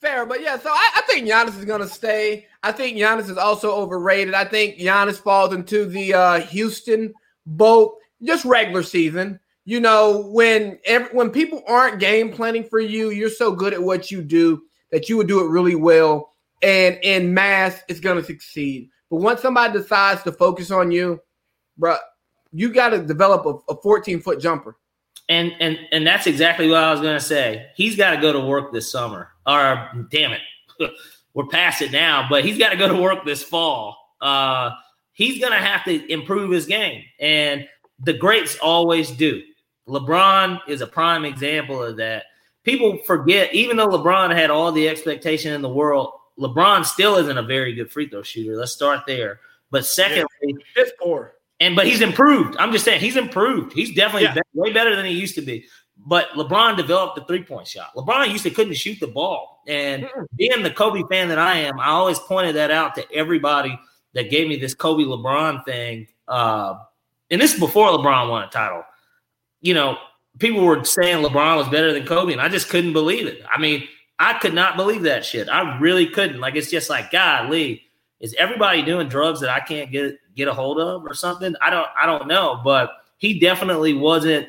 Fair, 0.01 0.25
but 0.25 0.41
yeah, 0.41 0.59
so 0.59 0.69
I, 0.69 0.91
I, 0.97 1.01
think 1.03 1.25
Giannis 1.25 1.57
is 1.57 1.63
gonna 1.63 1.88
stay. 1.88 2.47
I 2.62 2.73
think 2.73 2.97
Giannis 2.97 3.29
is 3.29 3.38
also 3.38 3.73
overrated. 3.73 4.33
I 4.33 4.43
think 4.43 4.77
Giannis 4.77 5.17
falls 5.17 5.53
into 5.53 5.86
the 5.86 6.13
uh, 6.13 6.39
Houston 6.41 7.13
boat 7.45 7.95
just 8.23 8.45
regular 8.45 8.83
season. 8.83 9.39
You 9.65 9.79
know, 9.79 10.27
when 10.27 10.79
every, 10.86 11.15
when 11.15 11.29
people 11.29 11.63
aren't 11.67 11.99
game 11.99 12.31
planning 12.31 12.65
for 12.65 12.79
you, 12.79 13.12
you're 13.12 13.29
so 13.29 13.51
good 13.53 13.73
at 13.73 13.81
what 13.81 14.12
you 14.12 14.21
do 14.21 14.62
that 14.91 15.07
you 15.07 15.17
would 15.17 15.27
do 15.27 15.43
it 15.43 15.49
really 15.49 15.75
well, 15.75 16.33
and 16.62 16.97
in 17.01 17.33
mass, 17.33 17.81
it's 17.88 17.99
going 17.99 18.17
to 18.17 18.23
succeed. 18.23 18.89
But 19.09 19.17
once 19.17 19.41
somebody 19.41 19.73
decides 19.73 20.23
to 20.23 20.31
focus 20.31 20.71
on 20.71 20.91
you, 20.91 21.19
bro, 21.77 21.97
you 22.51 22.71
got 22.73 22.89
to 22.89 23.01
develop 23.03 23.45
a, 23.45 23.73
a 23.73 23.81
14 23.81 24.21
foot 24.21 24.39
jumper. 24.39 24.77
And 25.29 25.53
and 25.59 25.79
and 25.91 26.05
that's 26.05 26.27
exactly 26.27 26.67
what 26.67 26.83
I 26.83 26.91
was 26.91 26.99
going 26.99 27.17
to 27.17 27.23
say. 27.23 27.67
He's 27.75 27.95
got 27.95 28.12
to 28.12 28.21
go 28.21 28.33
to 28.33 28.41
work 28.41 28.73
this 28.73 28.91
summer. 28.91 29.29
Or 29.47 29.89
damn 30.12 30.33
it, 30.33 30.41
we're 31.33 31.47
past 31.47 31.81
it 31.81 31.91
now. 31.91 32.27
But 32.29 32.43
he's 32.43 32.57
got 32.57 32.69
to 32.69 32.77
go 32.77 32.89
to 32.89 33.01
work 33.01 33.23
this 33.23 33.41
fall. 33.41 33.97
Uh, 34.19 34.71
he's 35.13 35.39
going 35.39 35.53
to 35.53 35.59
have 35.59 35.86
to 35.86 36.12
improve 36.12 36.51
his 36.51 36.65
game, 36.65 37.03
and 37.19 37.65
the 38.03 38.13
greats 38.13 38.57
always 38.61 39.11
do. 39.11 39.41
LeBron 39.87 40.59
is 40.67 40.81
a 40.81 40.87
prime 40.87 41.25
example 41.25 41.81
of 41.83 41.97
that. 41.97 42.23
People 42.63 42.97
forget, 43.05 43.53
even 43.53 43.75
though 43.75 43.87
LeBron 43.87 44.33
had 44.33 44.49
all 44.49 44.71
the 44.71 44.87
expectation 44.87 45.53
in 45.53 45.61
the 45.61 45.69
world, 45.69 46.13
LeBron 46.39 46.85
still 46.85 47.17
isn't 47.17 47.37
a 47.37 47.43
very 47.43 47.73
good 47.73 47.91
free 47.91 48.07
throw 48.07 48.23
shooter. 48.23 48.55
Let's 48.55 48.71
start 48.71 49.01
there. 49.05 49.39
But 49.71 49.85
secondly, 49.85 50.25
it's 50.75 50.91
poor. 51.01 51.33
And 51.59 51.75
but 51.75 51.85
he's 51.85 52.01
improved. 52.01 52.55
I'm 52.57 52.71
just 52.71 52.85
saying 52.85 53.01
he's 53.01 53.17
improved. 53.17 53.73
He's 53.73 53.93
definitely 53.93 54.23
Yeah. 54.23 54.41
way 54.53 54.71
better 54.71 54.95
than 54.95 55.05
he 55.05 55.13
used 55.13 55.35
to 55.35 55.41
be. 55.41 55.65
But 55.97 56.29
LeBron 56.29 56.75
developed 56.75 57.15
the 57.15 57.23
three 57.25 57.43
point 57.43 57.67
shot. 57.67 57.93
LeBron 57.95 58.29
used 58.31 58.43
to 58.43 58.49
couldn't 58.49 58.73
shoot 58.73 58.99
the 58.99 59.07
ball. 59.07 59.61
And 59.67 60.09
being 60.35 60.63
the 60.63 60.71
Kobe 60.71 61.03
fan 61.09 61.29
that 61.29 61.39
I 61.39 61.59
am, 61.59 61.79
I 61.79 61.87
always 61.87 62.19
pointed 62.19 62.55
that 62.55 62.71
out 62.71 62.95
to 62.95 63.11
everybody 63.13 63.77
that 64.13 64.29
gave 64.29 64.47
me 64.47 64.57
this 64.57 64.73
Kobe 64.73 65.03
LeBron 65.03 65.63
thing. 65.65 66.07
Uh, 66.27 66.75
and 67.31 67.41
this 67.41 67.53
is 67.53 67.59
before 67.59 67.89
LeBron 67.89 68.29
won 68.29 68.43
a 68.43 68.47
title. 68.47 68.83
You 69.62 69.73
know, 69.73 69.97
people 70.39 70.63
were 70.63 70.83
saying 70.83 71.23
LeBron 71.23 71.57
was 71.57 71.69
better 71.69 71.93
than 71.93 72.05
Kobe, 72.05 72.33
and 72.33 72.41
I 72.41 72.49
just 72.49 72.69
couldn't 72.69 72.93
believe 72.93 73.27
it. 73.27 73.41
I 73.49 73.59
mean, 73.59 73.88
I 74.19 74.38
could 74.38 74.53
not 74.53 74.77
believe 74.77 75.03
that 75.03 75.25
shit. 75.25 75.49
I 75.49 75.77
really 75.79 76.07
couldn't. 76.07 76.39
Like, 76.39 76.55
it's 76.55 76.71
just 76.71 76.89
like, 76.89 77.12
God, 77.12 77.49
Lee, 77.49 77.83
is 78.19 78.36
everybody 78.36 78.81
doing 78.81 79.09
drugs 79.09 79.41
that 79.41 79.49
I 79.49 79.59
can't 79.59 79.91
get 79.91 80.17
get 80.36 80.47
a 80.47 80.53
hold 80.53 80.79
of 80.79 81.03
or 81.03 81.13
something? 81.13 81.55
I 81.62 81.69
don't, 81.69 81.88
I 81.99 82.05
don't 82.05 82.27
know. 82.27 82.62
But 82.63 82.91
he 83.17 83.39
definitely 83.39 83.93
wasn't. 83.93 84.47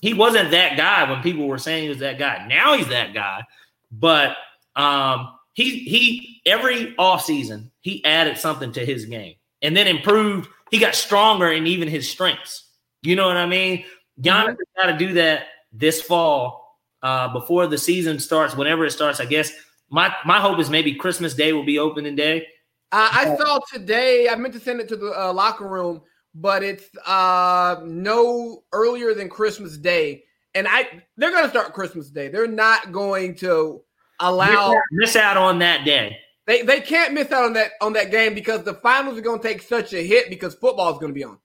He 0.00 0.14
wasn't 0.14 0.52
that 0.52 0.76
guy 0.76 1.10
when 1.10 1.22
people 1.22 1.48
were 1.48 1.58
saying 1.58 1.84
he 1.84 1.88
was 1.88 1.98
that 1.98 2.18
guy. 2.18 2.46
Now 2.48 2.76
he's 2.76 2.88
that 2.88 3.14
guy. 3.14 3.44
But 3.90 4.36
um, 4.76 5.34
he 5.54 5.80
he 5.80 6.40
every 6.46 6.94
offseason 6.96 7.70
he 7.80 8.04
added 8.04 8.38
something 8.38 8.72
to 8.72 8.84
his 8.84 9.06
game 9.06 9.34
and 9.62 9.76
then 9.76 9.86
improved. 9.86 10.48
He 10.70 10.78
got 10.78 10.94
stronger 10.94 11.50
in 11.50 11.66
even 11.66 11.88
his 11.88 12.08
strengths. 12.08 12.64
You 13.02 13.16
know 13.16 13.26
what 13.26 13.36
I 13.36 13.46
mean? 13.46 13.84
Giannis 14.20 14.48
has 14.48 14.56
got 14.76 14.92
to 14.92 14.98
do 14.98 15.14
that 15.14 15.46
this 15.72 16.02
fall 16.02 16.78
uh, 17.02 17.32
before 17.32 17.66
the 17.66 17.78
season 17.78 18.18
starts. 18.18 18.56
Whenever 18.56 18.84
it 18.84 18.90
starts, 18.90 19.20
I 19.20 19.24
guess 19.24 19.52
my 19.90 20.12
my 20.24 20.40
hope 20.40 20.58
is 20.58 20.70
maybe 20.70 20.94
Christmas 20.94 21.34
Day 21.34 21.52
will 21.52 21.64
be 21.64 21.78
opening 21.78 22.16
day. 22.16 22.46
Uh, 22.90 23.08
I 23.12 23.36
saw 23.36 23.60
today. 23.72 24.28
I 24.28 24.34
meant 24.36 24.54
to 24.54 24.60
send 24.60 24.80
it 24.80 24.88
to 24.88 24.96
the 24.96 25.12
uh, 25.12 25.32
locker 25.32 25.68
room, 25.68 26.02
but 26.34 26.62
it's 26.62 26.88
uh, 27.06 27.76
no 27.84 28.62
earlier 28.72 29.14
than 29.14 29.28
Christmas 29.28 29.76
Day, 29.76 30.24
and 30.54 30.66
I 30.68 31.02
they're 31.16 31.30
going 31.30 31.44
to 31.44 31.50
start 31.50 31.74
Christmas 31.74 32.10
Day. 32.10 32.28
They're 32.28 32.46
not 32.46 32.92
going 32.92 33.36
to 33.36 33.82
allow. 34.20 34.74
miss 34.92 35.16
out 35.16 35.36
on 35.36 35.58
that 35.60 35.84
day. 35.84 36.18
They 36.48 36.62
they 36.62 36.80
can't 36.80 37.12
miss 37.12 37.30
out 37.30 37.44
on 37.44 37.52
that 37.52 37.72
on 37.82 37.92
that 37.92 38.10
game 38.10 38.32
because 38.32 38.62
the 38.62 38.72
finals 38.72 39.18
are 39.18 39.20
going 39.20 39.38
to 39.38 39.46
take 39.46 39.60
such 39.60 39.92
a 39.92 40.04
hit 40.04 40.30
because 40.30 40.54
football 40.54 40.90
is 40.90 40.98
going 40.98 41.12
to 41.12 41.14
be 41.14 41.22
on. 41.22 41.38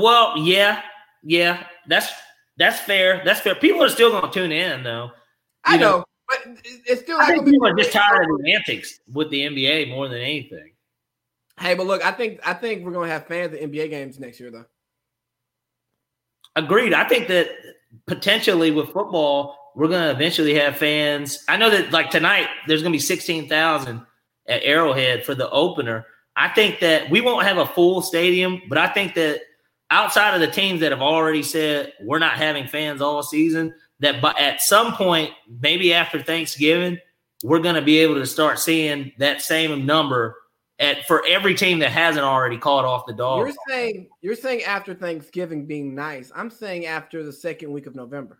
Well, 0.00 0.36
yeah, 0.36 0.82
yeah, 1.22 1.62
that's 1.86 2.12
that's 2.56 2.80
fair. 2.80 3.22
That's 3.24 3.38
fair. 3.38 3.54
People 3.54 3.84
are 3.84 3.88
still 3.88 4.10
going 4.10 4.28
to 4.28 4.30
tune 4.36 4.50
in 4.50 4.82
though. 4.82 5.10
I 5.64 5.76
know, 5.76 5.98
know, 5.98 6.04
but 6.28 6.58
it's 6.64 7.02
still. 7.02 7.20
I 7.20 7.26
think 7.26 7.44
people 7.44 7.68
are 7.68 7.74
just 7.76 7.92
tired 7.92 8.28
of 8.28 8.42
the 8.42 8.52
antics 8.52 8.98
with 9.12 9.30
the 9.30 9.42
NBA 9.42 9.90
more 9.90 10.08
than 10.08 10.18
anything. 10.18 10.72
Hey, 11.60 11.74
but 11.74 11.86
look, 11.86 12.04
I 12.04 12.10
think 12.10 12.40
I 12.44 12.52
think 12.52 12.84
we're 12.84 12.90
going 12.90 13.06
to 13.06 13.12
have 13.12 13.28
fans 13.28 13.54
at 13.54 13.60
NBA 13.60 13.90
games 13.90 14.18
next 14.18 14.40
year, 14.40 14.50
though. 14.50 14.66
Agreed. 16.56 16.94
I 16.94 17.06
think 17.06 17.28
that 17.28 17.50
potentially 18.08 18.72
with 18.72 18.88
football, 18.88 19.56
we're 19.76 19.88
going 19.88 20.02
to 20.02 20.10
eventually 20.10 20.54
have 20.54 20.78
fans. 20.78 21.44
I 21.48 21.58
know 21.58 21.68
that 21.68 21.92
like 21.92 22.10
tonight, 22.10 22.48
there's 22.66 22.82
going 22.82 22.92
to 22.92 22.96
be 22.96 23.00
16,000 23.00 24.00
at 24.48 24.62
Arrowhead 24.62 25.24
for 25.24 25.34
the 25.34 25.50
opener. 25.50 26.06
I 26.34 26.48
think 26.48 26.80
that 26.80 27.10
we 27.10 27.20
won't 27.20 27.46
have 27.46 27.58
a 27.58 27.66
full 27.66 28.00
stadium, 28.00 28.62
but 28.70 28.78
I 28.78 28.88
think 28.88 29.14
that 29.14 29.42
outside 29.90 30.34
of 30.34 30.40
the 30.40 30.46
teams 30.46 30.80
that 30.80 30.92
have 30.92 31.02
already 31.02 31.42
said 31.42 31.92
we're 32.00 32.18
not 32.18 32.32
having 32.32 32.66
fans 32.66 33.02
all 33.02 33.22
season, 33.22 33.74
that 34.00 34.22
by, 34.22 34.32
at 34.38 34.62
some 34.62 34.94
point, 34.94 35.30
maybe 35.60 35.92
after 35.92 36.22
Thanksgiving, 36.22 36.98
we're 37.44 37.60
going 37.60 37.74
to 37.74 37.82
be 37.82 37.98
able 37.98 38.14
to 38.14 38.26
start 38.26 38.58
seeing 38.58 39.12
that 39.18 39.42
same 39.42 39.84
number 39.84 40.36
at 40.78 41.06
for 41.06 41.22
every 41.26 41.54
team 41.54 41.80
that 41.80 41.90
hasn't 41.90 42.24
already 42.24 42.56
called 42.56 42.86
off 42.86 43.04
the 43.06 43.12
dog. 43.12 43.46
You're 43.46 43.56
saying 43.68 44.08
you're 44.22 44.36
saying 44.36 44.62
after 44.62 44.94
Thanksgiving 44.94 45.66
being 45.66 45.94
nice. 45.94 46.32
I'm 46.34 46.50
saying 46.50 46.86
after 46.86 47.22
the 47.22 47.32
second 47.32 47.72
week 47.72 47.86
of 47.86 47.94
November. 47.94 48.38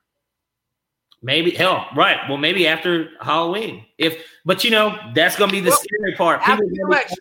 Maybe 1.22 1.50
hell, 1.50 1.86
right. 1.96 2.18
Well, 2.28 2.38
maybe 2.38 2.66
after 2.66 3.10
Halloween. 3.20 3.84
If 3.98 4.22
but 4.44 4.64
you 4.64 4.70
know, 4.70 4.96
that's 5.14 5.36
gonna 5.36 5.52
be 5.52 5.60
the 5.60 5.70
Well, 5.70 5.78
scary 5.78 6.14
part. 6.14 6.40
People, 6.42 6.64
are 6.64 6.88
gonna 6.88 7.04
be, 7.04 7.14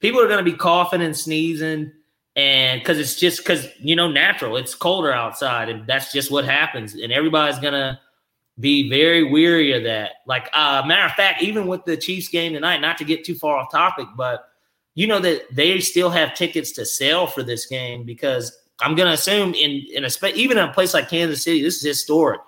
people 0.00 0.20
are 0.20 0.28
gonna 0.28 0.42
be 0.42 0.54
coughing 0.54 1.02
and 1.02 1.16
sneezing 1.16 1.92
and 2.36 2.80
because 2.80 2.98
it's 2.98 3.16
just 3.16 3.38
because 3.38 3.68
you 3.80 3.96
know 3.96 4.10
natural, 4.10 4.56
it's 4.56 4.74
colder 4.74 5.12
outside, 5.12 5.68
and 5.68 5.86
that's 5.86 6.12
just 6.12 6.30
what 6.30 6.44
happens. 6.44 6.94
And 6.94 7.12
everybody's 7.12 7.58
gonna 7.58 8.00
be 8.58 8.88
very 8.88 9.24
weary 9.24 9.72
of 9.72 9.84
that. 9.84 10.12
Like 10.26 10.48
uh 10.52 10.82
matter 10.86 11.04
of 11.04 11.12
fact, 11.12 11.42
even 11.42 11.66
with 11.66 11.84
the 11.84 11.96
Chiefs 11.96 12.28
game 12.28 12.52
tonight, 12.52 12.80
not 12.80 12.98
to 12.98 13.04
get 13.04 13.24
too 13.24 13.34
far 13.34 13.56
off 13.56 13.70
topic, 13.72 14.06
but 14.16 14.48
you 14.94 15.06
know 15.06 15.18
that 15.20 15.42
they 15.52 15.80
still 15.80 16.10
have 16.10 16.34
tickets 16.34 16.72
to 16.72 16.86
sell 16.86 17.26
for 17.26 17.42
this 17.42 17.66
game 17.66 18.04
because 18.04 18.56
I'm 18.80 18.94
gonna 18.94 19.12
assume 19.12 19.54
in 19.54 19.84
in 19.92 20.04
a 20.04 20.10
even 20.34 20.56
in 20.56 20.68
a 20.68 20.72
place 20.72 20.94
like 20.94 21.08
Kansas 21.08 21.42
City, 21.42 21.62
this 21.62 21.76
is 21.76 21.82
historic. 21.82 22.40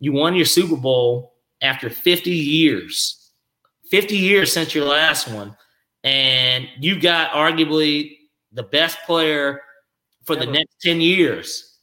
You 0.00 0.12
won 0.12 0.34
your 0.34 0.46
Super 0.46 0.76
Bowl 0.76 1.34
after 1.62 1.90
50 1.90 2.30
years, 2.30 3.30
50 3.90 4.16
years 4.16 4.52
since 4.52 4.74
your 4.74 4.86
last 4.86 5.28
one, 5.28 5.56
and 6.02 6.66
you 6.80 6.98
got 6.98 7.30
arguably 7.32 8.16
the 8.52 8.62
best 8.64 8.98
player 9.06 9.60
for 10.24 10.34
the 10.36 10.46
next 10.46 10.80
10 10.82 11.00
years 11.00 11.78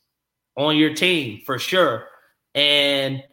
on 0.56 0.76
your 0.76 0.94
team 0.94 1.42
for 1.46 1.58
sure. 1.60 2.08
And 2.56 3.24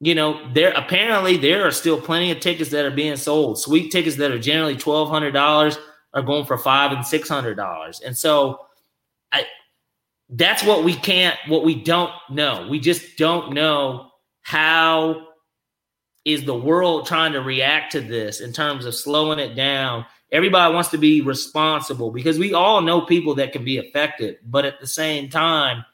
you 0.00 0.14
know, 0.14 0.48
there 0.54 0.70
apparently 0.72 1.36
there 1.36 1.66
are 1.66 1.72
still 1.72 2.00
plenty 2.00 2.30
of 2.30 2.38
tickets 2.38 2.70
that 2.70 2.84
are 2.84 2.90
being 2.90 3.16
sold. 3.16 3.58
Sweet 3.58 3.90
tickets 3.90 4.16
that 4.16 4.30
are 4.30 4.38
generally 4.38 4.76
twelve 4.76 5.08
hundred 5.08 5.32
dollars 5.32 5.76
are 6.14 6.22
going 6.22 6.46
for 6.46 6.56
five 6.56 6.92
and 6.92 7.04
six 7.04 7.28
hundred 7.28 7.56
dollars. 7.56 8.00
And 8.00 8.16
so 8.16 8.60
I 9.32 9.44
that's 10.28 10.62
what 10.62 10.84
we 10.84 10.94
can't 10.94 11.36
what 11.48 11.64
we 11.64 11.82
don't 11.82 12.12
know. 12.30 12.68
We 12.70 12.78
just 12.78 13.16
don't 13.16 13.52
know 13.52 14.07
how 14.42 15.28
is 16.28 16.44
the 16.44 16.54
world 16.54 17.06
trying 17.06 17.32
to 17.32 17.40
react 17.40 17.92
to 17.92 18.00
this 18.00 18.40
in 18.40 18.52
terms 18.52 18.84
of 18.84 18.94
slowing 18.94 19.38
it 19.38 19.54
down. 19.54 20.04
Everybody 20.30 20.74
wants 20.74 20.90
to 20.90 20.98
be 20.98 21.22
responsible 21.22 22.10
because 22.10 22.38
we 22.38 22.52
all 22.52 22.82
know 22.82 23.00
people 23.00 23.34
that 23.36 23.52
can 23.52 23.64
be 23.64 23.78
affected, 23.78 24.36
but 24.44 24.66
at 24.66 24.78
the 24.78 24.86
same 24.86 25.30
time, 25.30 25.86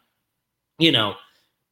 you 0.79 0.91
know, 0.91 1.15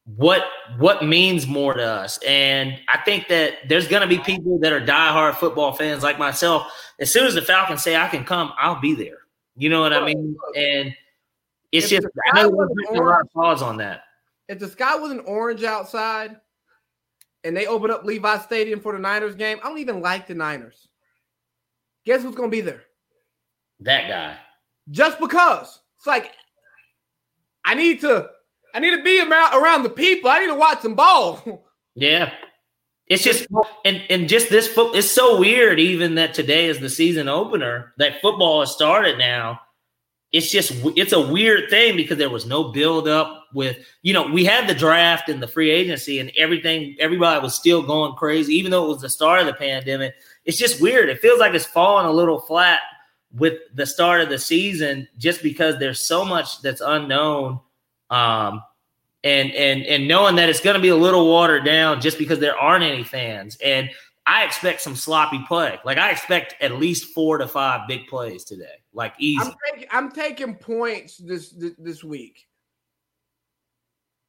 what 0.05 0.45
what 0.77 1.03
means 1.03 1.45
more 1.45 1.73
to 1.73 1.83
us. 1.83 2.19
And 2.25 2.79
I 2.87 2.99
think 2.99 3.27
that 3.27 3.53
there's 3.67 3.87
going 3.87 4.01
to 4.01 4.07
be 4.07 4.19
people 4.19 4.59
that 4.59 4.71
are 4.71 4.81
diehard 4.81 5.35
football 5.35 5.73
fans 5.73 6.01
like 6.01 6.17
myself. 6.17 6.71
As 6.99 7.11
soon 7.11 7.25
as 7.27 7.33
the 7.33 7.41
Falcons 7.41 7.83
say 7.83 7.97
I 7.97 8.07
can 8.07 8.23
come, 8.23 8.53
I'll 8.57 8.79
be 8.79 8.95
there. 8.95 9.19
You 9.57 9.69
know 9.69 9.81
what 9.81 9.91
I 9.91 10.05
mean? 10.05 10.37
And 10.55 10.95
it's 11.73 11.91
If 11.91 12.03
just 12.03 12.07
I 12.31 12.43
know 12.43 12.49
we're 12.49 12.69
putting 12.69 12.97
a 12.97 13.03
lot 13.03 13.21
of 13.21 13.31
pause 13.33 13.61
on 13.61 13.77
that. 13.77 14.03
If 14.47 14.59
the 14.59 14.69
sky 14.69 14.95
was 14.95 15.11
an 15.11 15.21
orange 15.21 15.63
outside 15.63 16.37
and 17.43 17.55
they 17.55 17.67
open 17.67 17.91
up 17.91 18.03
Levi 18.03 18.37
Stadium 18.39 18.79
for 18.79 18.93
the 18.93 18.99
Niners 18.99 19.35
game, 19.35 19.59
I 19.63 19.69
don't 19.69 19.79
even 19.79 20.01
like 20.01 20.27
the 20.27 20.35
Niners. 20.35 20.87
Guess 22.05 22.21
who's 22.21 22.35
going 22.35 22.49
to 22.49 22.55
be 22.55 22.61
there? 22.61 22.83
That 23.81 24.07
guy. 24.07 24.37
Just 24.89 25.19
because. 25.19 25.79
It's 25.97 26.07
like 26.07 26.31
I 27.63 27.75
need 27.75 28.01
to 28.01 28.29
I 28.73 28.79
need 28.79 28.95
to 28.95 29.03
be 29.03 29.21
around 29.21 29.53
around 29.53 29.83
the 29.83 29.89
people. 29.89 30.29
I 30.29 30.39
need 30.39 30.47
to 30.47 30.55
watch 30.55 30.81
some 30.81 30.95
ball. 30.95 31.63
Yeah. 31.95 32.33
It's 33.05 33.21
just 33.21 33.45
and 33.85 34.01
and 34.09 34.27
just 34.27 34.49
this 34.49 34.67
foot 34.67 34.95
it's 34.95 35.11
so 35.11 35.39
weird 35.39 35.79
even 35.79 36.15
that 36.15 36.33
today 36.33 36.65
is 36.65 36.79
the 36.79 36.89
season 36.89 37.29
opener 37.29 37.93
that 37.99 38.19
football 38.19 38.61
has 38.61 38.71
started 38.71 39.19
now. 39.19 39.59
It's 40.31 40.49
just 40.49 40.71
it's 40.97 41.13
a 41.13 41.21
weird 41.21 41.69
thing 41.69 41.95
because 41.95 42.17
there 42.17 42.31
was 42.31 42.47
no 42.47 42.71
build 42.71 43.07
up 43.07 43.42
with 43.53 43.77
you 44.01 44.13
know 44.13 44.27
we 44.27 44.45
had 44.45 44.67
the 44.67 44.73
draft 44.75 45.29
and 45.29 45.41
the 45.41 45.47
free 45.47 45.69
agency 45.69 46.19
and 46.19 46.31
everything 46.37 46.95
everybody 46.99 47.41
was 47.41 47.55
still 47.55 47.81
going 47.81 48.13
crazy 48.15 48.53
even 48.53 48.71
though 48.71 48.85
it 48.85 48.89
was 48.89 49.01
the 49.01 49.09
start 49.09 49.41
of 49.41 49.47
the 49.47 49.53
pandemic. 49.53 50.15
It's 50.45 50.57
just 50.57 50.81
weird. 50.81 51.09
It 51.09 51.19
feels 51.19 51.39
like 51.39 51.53
it's 51.53 51.65
falling 51.65 52.05
a 52.05 52.11
little 52.11 52.39
flat 52.39 52.79
with 53.35 53.59
the 53.73 53.85
start 53.85 54.21
of 54.21 54.29
the 54.29 54.37
season 54.37 55.07
just 55.17 55.41
because 55.41 55.79
there's 55.79 55.99
so 55.99 56.23
much 56.23 56.61
that's 56.61 56.81
unknown 56.81 57.59
um 58.09 58.61
and 59.23 59.51
and 59.53 59.83
and 59.83 60.07
knowing 60.07 60.35
that 60.35 60.49
it's 60.49 60.59
going 60.59 60.75
to 60.75 60.81
be 60.81 60.89
a 60.89 60.95
little 60.95 61.27
watered 61.27 61.65
down 61.65 61.99
just 61.99 62.17
because 62.17 62.39
there 62.39 62.57
aren't 62.57 62.83
any 62.83 63.03
fans 63.03 63.57
and 63.63 63.89
i 64.27 64.43
expect 64.43 64.81
some 64.81 64.95
sloppy 64.95 65.41
play 65.47 65.79
like 65.83 65.97
i 65.97 66.11
expect 66.11 66.53
at 66.61 66.73
least 66.73 67.13
four 67.13 67.39
to 67.39 67.47
five 67.47 67.87
big 67.87 68.05
plays 68.07 68.43
today 68.43 68.75
like 68.93 69.13
easy 69.17 69.43
I'm 69.43 69.53
taking 69.71 69.87
I'm 69.91 70.11
taking 70.11 70.55
points 70.55 71.17
this 71.17 71.49
this, 71.49 71.73
this 71.77 72.03
week. 72.03 72.45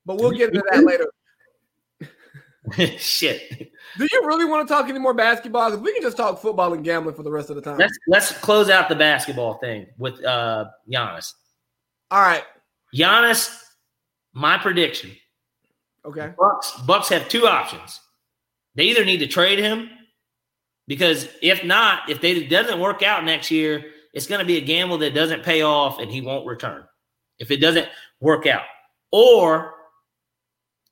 But 0.06 0.18
we'll 0.18 0.32
get 0.32 0.50
into 0.50 0.62
that 0.70 0.84
later. 0.84 1.10
shit 2.96 3.70
Do 3.98 4.08
you 4.10 4.22
really 4.24 4.46
want 4.46 4.66
to 4.66 4.72
talk 4.72 4.88
any 4.88 4.98
more 4.98 5.12
basketball? 5.12 5.70
Because 5.70 5.84
we 5.84 5.92
can 5.92 6.00
just 6.02 6.16
talk 6.16 6.40
football 6.40 6.72
and 6.72 6.82
gambling 6.82 7.14
for 7.14 7.22
the 7.22 7.30
rest 7.30 7.50
of 7.50 7.56
the 7.56 7.62
time. 7.62 7.76
let's 7.76 7.98
let's 8.08 8.32
close 8.32 8.70
out 8.70 8.88
the 8.88 8.94
basketball 8.94 9.54
thing 9.58 9.86
with 9.98 10.24
uh 10.24 10.64
Giannis 10.90 11.34
All 12.10 12.22
right. 12.22 12.42
Giannis 12.94 13.54
My 14.32 14.56
prediction. 14.56 15.12
Okay. 16.06 16.32
Bucks 16.38 16.72
Bucks 16.86 17.08
have 17.10 17.28
two 17.28 17.46
options. 17.46 18.00
They 18.76 18.84
either 18.84 19.04
need 19.04 19.18
to 19.18 19.26
trade 19.26 19.58
him 19.58 19.90
because 20.86 21.28
if 21.42 21.64
not, 21.64 22.08
if 22.10 22.20
they, 22.20 22.32
it 22.32 22.50
doesn't 22.50 22.80
work 22.80 23.02
out 23.02 23.24
next 23.24 23.50
year, 23.50 23.84
it's 24.12 24.26
going 24.26 24.40
to 24.40 24.44
be 24.44 24.56
a 24.56 24.60
gamble 24.60 24.98
that 24.98 25.14
doesn't 25.14 25.42
pay 25.42 25.62
off 25.62 25.98
and 25.98 26.10
he 26.10 26.20
won't 26.20 26.46
return. 26.46 26.84
If 27.38 27.50
it 27.50 27.58
doesn't 27.58 27.88
work 28.20 28.46
out, 28.46 28.64
or 29.10 29.74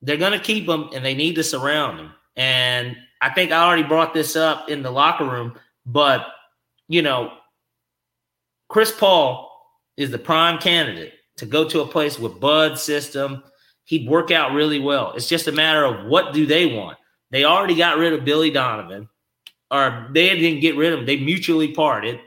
they're 0.03 0.17
going 0.17 0.33
to 0.33 0.39
keep 0.39 0.69
him 0.69 0.91
and 0.93 1.05
they 1.05 1.15
need 1.15 1.37
to 1.37 1.45
surround 1.45 1.99
him. 1.99 2.11
And 2.37 2.97
I 3.21 3.31
think 3.31 3.53
I 3.53 3.65
already 3.65 3.85
brought 3.85 4.13
this 4.13 4.37
up 4.37 4.69
in 4.69 4.83
the 4.83 4.91
locker 4.91 5.25
room, 5.25 5.59
but 5.87 6.27
you 6.89 7.03
know, 7.03 7.33
Chris 8.69 8.93
Paul 8.93 9.49
is 9.97 10.11
the 10.11 10.19
prime 10.19 10.59
candidate 10.59 11.15
to 11.37 11.47
go 11.47 11.69
to 11.69 11.81
a 11.81 11.87
place 11.87 12.19
with 12.19 12.41
Bud 12.41 12.79
system. 12.79 13.43
He'd 13.85 14.09
work 14.09 14.31
out 14.31 14.53
really 14.53 14.81
well. 14.81 15.13
It's 15.15 15.29
just 15.29 15.49
a 15.49 15.53
matter 15.53 15.85
of 15.85 16.07
what 16.07 16.33
do 16.33 16.47
they 16.47 16.75
want. 16.75 16.99
They 17.31 17.45
already 17.45 17.75
got 17.75 17.99
rid 17.99 18.13
of 18.13 18.25
Billy 18.25 18.51
Donovan, 18.51 19.09
or 19.71 20.09
they 20.13 20.29
didn't 20.39 20.61
get 20.61 20.77
rid 20.77 20.93
of 20.93 21.01
him. 21.01 21.07
They 21.07 21.17
mutually 21.17 21.73
parted. 21.73 22.21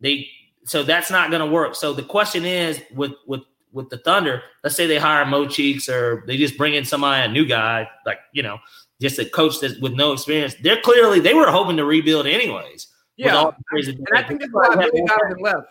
They 0.00 0.28
so 0.64 0.82
that's 0.82 1.10
not 1.10 1.30
going 1.30 1.40
to 1.40 1.52
work. 1.52 1.74
So 1.74 1.92
the 1.92 2.02
question 2.02 2.44
is 2.44 2.80
with 2.94 3.12
with 3.26 3.40
with 3.72 3.88
the 3.90 3.98
Thunder, 3.98 4.42
let's 4.62 4.76
say 4.76 4.86
they 4.86 4.98
hire 4.98 5.24
Mo 5.24 5.46
Cheeks 5.46 5.88
or 5.88 6.24
they 6.26 6.36
just 6.36 6.56
bring 6.56 6.74
in 6.74 6.84
somebody, 6.84 7.24
a 7.24 7.32
new 7.32 7.46
guy, 7.46 7.88
like 8.06 8.18
you 8.32 8.42
know, 8.42 8.58
just 9.00 9.18
a 9.18 9.24
coach 9.24 9.60
that 9.60 9.80
with 9.80 9.94
no 9.94 10.12
experience. 10.12 10.54
They're 10.62 10.80
clearly 10.80 11.20
they 11.20 11.34
were 11.34 11.50
hoping 11.50 11.76
to 11.78 11.84
rebuild 11.84 12.26
anyways. 12.26 12.88
Yeah, 13.16 13.52
and 13.70 13.98
I 14.14 14.22
think 14.22 14.40
that's 14.40 14.52
why 14.52 14.74
Billy 14.74 15.04
Donovan 15.06 15.42
left. 15.42 15.66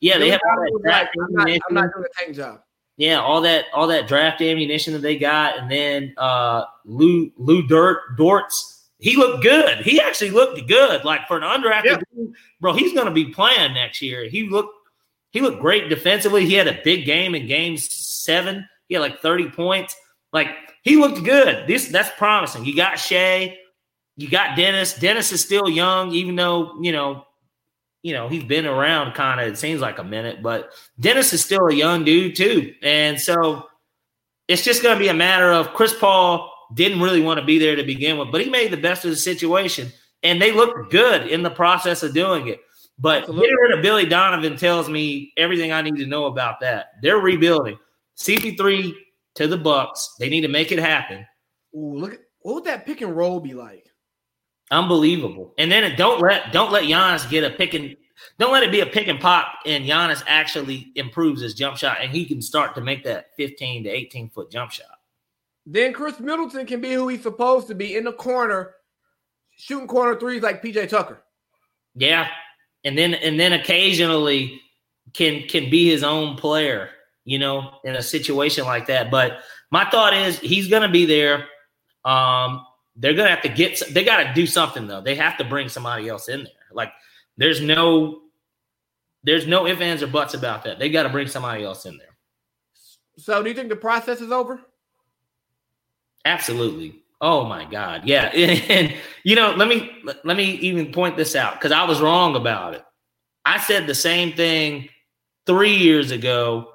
Yeah, 0.00 0.18
they 0.18 0.30
have 0.30 0.40
like, 0.84 1.08
I'm, 1.08 1.32
not, 1.32 1.48
I'm 1.48 1.74
not 1.74 1.92
doing 1.92 2.04
a 2.04 2.24
tank 2.24 2.36
job. 2.36 2.60
Yeah, 2.96 3.20
all 3.20 3.42
that 3.42 3.66
all 3.74 3.86
that 3.88 4.08
draft 4.08 4.40
ammunition 4.40 4.92
that 4.94 5.00
they 5.00 5.18
got, 5.18 5.58
and 5.58 5.70
then 5.70 6.14
uh 6.16 6.64
Lou 6.84 7.30
Lou 7.36 7.66
Dirt 7.66 8.16
Dortz. 8.18 8.72
He 8.98 9.16
looked 9.16 9.42
good. 9.42 9.80
He 9.80 10.00
actually 10.00 10.30
looked 10.30 10.66
good. 10.66 11.04
Like 11.04 11.28
for 11.28 11.36
an 11.36 11.42
undrafted 11.42 11.84
yeah. 11.84 11.98
dude, 12.14 12.32
bro, 12.60 12.72
he's 12.72 12.94
gonna 12.94 13.10
be 13.10 13.26
playing 13.26 13.74
next 13.74 14.00
year. 14.00 14.26
He 14.28 14.48
looked 14.48 14.75
he 15.36 15.42
looked 15.42 15.60
great 15.60 15.90
defensively. 15.90 16.46
He 16.46 16.54
had 16.54 16.66
a 16.66 16.80
big 16.82 17.04
game 17.04 17.34
in 17.34 17.46
game 17.46 17.76
seven. 17.76 18.66
He 18.88 18.94
had 18.94 19.02
like 19.02 19.20
30 19.20 19.50
points. 19.50 19.94
Like 20.32 20.48
he 20.80 20.96
looked 20.96 21.24
good. 21.24 21.66
This 21.66 21.88
that's 21.88 22.08
promising. 22.16 22.64
You 22.64 22.74
got 22.74 22.98
Shai, 22.98 23.58
you 24.16 24.30
got 24.30 24.56
Dennis. 24.56 24.94
Dennis 24.94 25.32
is 25.32 25.42
still 25.42 25.68
young, 25.68 26.10
even 26.12 26.36
though, 26.36 26.80
you 26.80 26.90
know, 26.90 27.26
you 28.02 28.14
know, 28.14 28.30
he's 28.30 28.44
been 28.44 28.64
around 28.64 29.12
kind 29.12 29.38
of, 29.38 29.48
it 29.48 29.58
seems 29.58 29.82
like 29.82 29.98
a 29.98 30.04
minute, 30.04 30.42
but 30.42 30.70
Dennis 30.98 31.34
is 31.34 31.44
still 31.44 31.66
a 31.66 31.74
young 31.74 32.02
dude 32.02 32.34
too. 32.34 32.72
And 32.82 33.20
so 33.20 33.66
it's 34.48 34.64
just 34.64 34.82
going 34.82 34.96
to 34.96 35.04
be 35.04 35.08
a 35.08 35.14
matter 35.14 35.52
of 35.52 35.74
Chris 35.74 35.92
Paul 35.92 36.50
didn't 36.72 37.02
really 37.02 37.20
want 37.20 37.40
to 37.40 37.44
be 37.44 37.58
there 37.58 37.76
to 37.76 37.82
begin 37.82 38.16
with, 38.16 38.32
but 38.32 38.40
he 38.40 38.48
made 38.48 38.70
the 38.70 38.78
best 38.78 39.04
of 39.04 39.10
the 39.10 39.18
situation. 39.18 39.92
And 40.22 40.40
they 40.40 40.50
looked 40.50 40.90
good 40.90 41.26
in 41.26 41.42
the 41.42 41.50
process 41.50 42.02
of 42.02 42.14
doing 42.14 42.48
it. 42.48 42.60
But 42.98 43.22
Absolutely. 43.22 43.46
getting 43.46 43.56
rid 43.62 43.78
of 43.78 43.82
Billy 43.82 44.06
Donovan 44.06 44.56
tells 44.56 44.88
me 44.88 45.32
everything 45.36 45.72
I 45.72 45.82
need 45.82 45.96
to 45.96 46.06
know 46.06 46.26
about 46.26 46.60
that. 46.60 46.92
They're 47.02 47.18
rebuilding. 47.18 47.78
CP3 48.18 48.94
to 49.34 49.46
the 49.46 49.58
Bucks. 49.58 50.14
They 50.18 50.28
need 50.28 50.40
to 50.42 50.48
make 50.48 50.72
it 50.72 50.78
happen. 50.78 51.26
Ooh, 51.74 51.98
look 51.98 52.14
at 52.14 52.20
what 52.40 52.54
would 52.54 52.64
that 52.64 52.86
pick 52.86 53.00
and 53.02 53.14
roll 53.14 53.40
be 53.40 53.54
like? 53.54 53.86
Unbelievable. 54.70 55.54
And 55.58 55.70
then 55.70 55.94
don't 55.96 56.20
let 56.20 56.52
don't 56.52 56.72
let 56.72 56.84
Giannis 56.84 57.28
get 57.28 57.44
a 57.44 57.50
pick 57.50 57.74
and 57.74 57.96
don't 58.38 58.52
let 58.52 58.62
it 58.62 58.72
be 58.72 58.80
a 58.80 58.86
pick 58.86 59.08
and 59.08 59.20
pop 59.20 59.46
and 59.66 59.84
Giannis 59.84 60.22
actually 60.26 60.92
improves 60.94 61.42
his 61.42 61.54
jump 61.54 61.76
shot 61.76 61.98
and 62.00 62.10
he 62.10 62.24
can 62.24 62.40
start 62.40 62.74
to 62.76 62.80
make 62.80 63.04
that 63.04 63.26
15 63.36 63.84
to 63.84 63.90
18 63.90 64.30
foot 64.30 64.50
jump 64.50 64.70
shot. 64.70 64.86
Then 65.66 65.92
Khris 65.92 66.20
Middleton 66.20 66.66
can 66.66 66.80
be 66.80 66.92
who 66.92 67.08
he's 67.08 67.22
supposed 67.22 67.66
to 67.68 67.74
be 67.74 67.96
in 67.96 68.04
the 68.04 68.12
corner, 68.12 68.74
shooting 69.56 69.88
corner 69.88 70.18
threes 70.18 70.42
like 70.42 70.62
PJ 70.62 70.88
Tucker. 70.88 71.22
Yeah. 71.94 72.28
And 72.86 72.96
then 72.96 73.14
and 73.14 73.38
then 73.38 73.52
occasionally 73.52 74.62
can 75.12 75.42
can 75.48 75.68
be 75.68 75.90
his 75.90 76.04
own 76.04 76.36
player, 76.36 76.88
you 77.24 77.38
know, 77.38 77.72
in 77.84 77.96
a 77.96 78.02
situation 78.02 78.64
like 78.64 78.86
that. 78.86 79.10
But 79.10 79.40
my 79.70 79.90
thought 79.90 80.14
is 80.14 80.38
he's 80.38 80.68
gonna 80.68 80.88
be 80.88 81.04
there. 81.04 81.48
Um, 82.04 82.64
they're 82.94 83.14
gonna 83.14 83.30
have 83.30 83.42
to 83.42 83.48
get. 83.48 83.82
They 83.90 84.04
got 84.04 84.22
to 84.22 84.32
do 84.32 84.46
something 84.46 84.86
though. 84.86 85.00
They 85.00 85.16
have 85.16 85.36
to 85.38 85.44
bring 85.44 85.68
somebody 85.68 86.08
else 86.08 86.28
in 86.28 86.44
there. 86.44 86.52
Like 86.72 86.92
there's 87.36 87.60
no, 87.60 88.22
there's 89.24 89.48
no 89.48 89.66
ifs 89.66 89.80
ands 89.80 90.02
or 90.02 90.06
buts 90.06 90.34
about 90.34 90.62
that. 90.64 90.78
They 90.78 90.88
got 90.88 91.02
to 91.02 91.08
bring 91.08 91.26
somebody 91.26 91.64
else 91.64 91.86
in 91.86 91.98
there. 91.98 92.16
So, 93.18 93.42
do 93.42 93.48
you 93.48 93.54
think 93.54 93.68
the 93.68 93.76
process 93.76 94.20
is 94.20 94.30
over? 94.30 94.60
Absolutely. 96.24 97.02
Oh 97.20 97.44
my 97.44 97.64
God, 97.64 98.02
yeah. 98.04 98.30
And, 98.34 98.94
you 99.24 99.34
know, 99.34 99.54
let 99.56 99.68
me 99.68 99.90
let 100.24 100.36
me 100.36 100.52
even 100.56 100.92
point 100.92 101.16
this 101.16 101.34
out 101.34 101.54
because 101.54 101.72
I 101.72 101.84
was 101.84 102.00
wrong 102.00 102.36
about 102.36 102.74
it. 102.74 102.84
I 103.44 103.58
said 103.58 103.86
the 103.86 103.94
same 103.94 104.32
thing 104.32 104.88
three 105.46 105.76
years 105.76 106.10
ago 106.10 106.72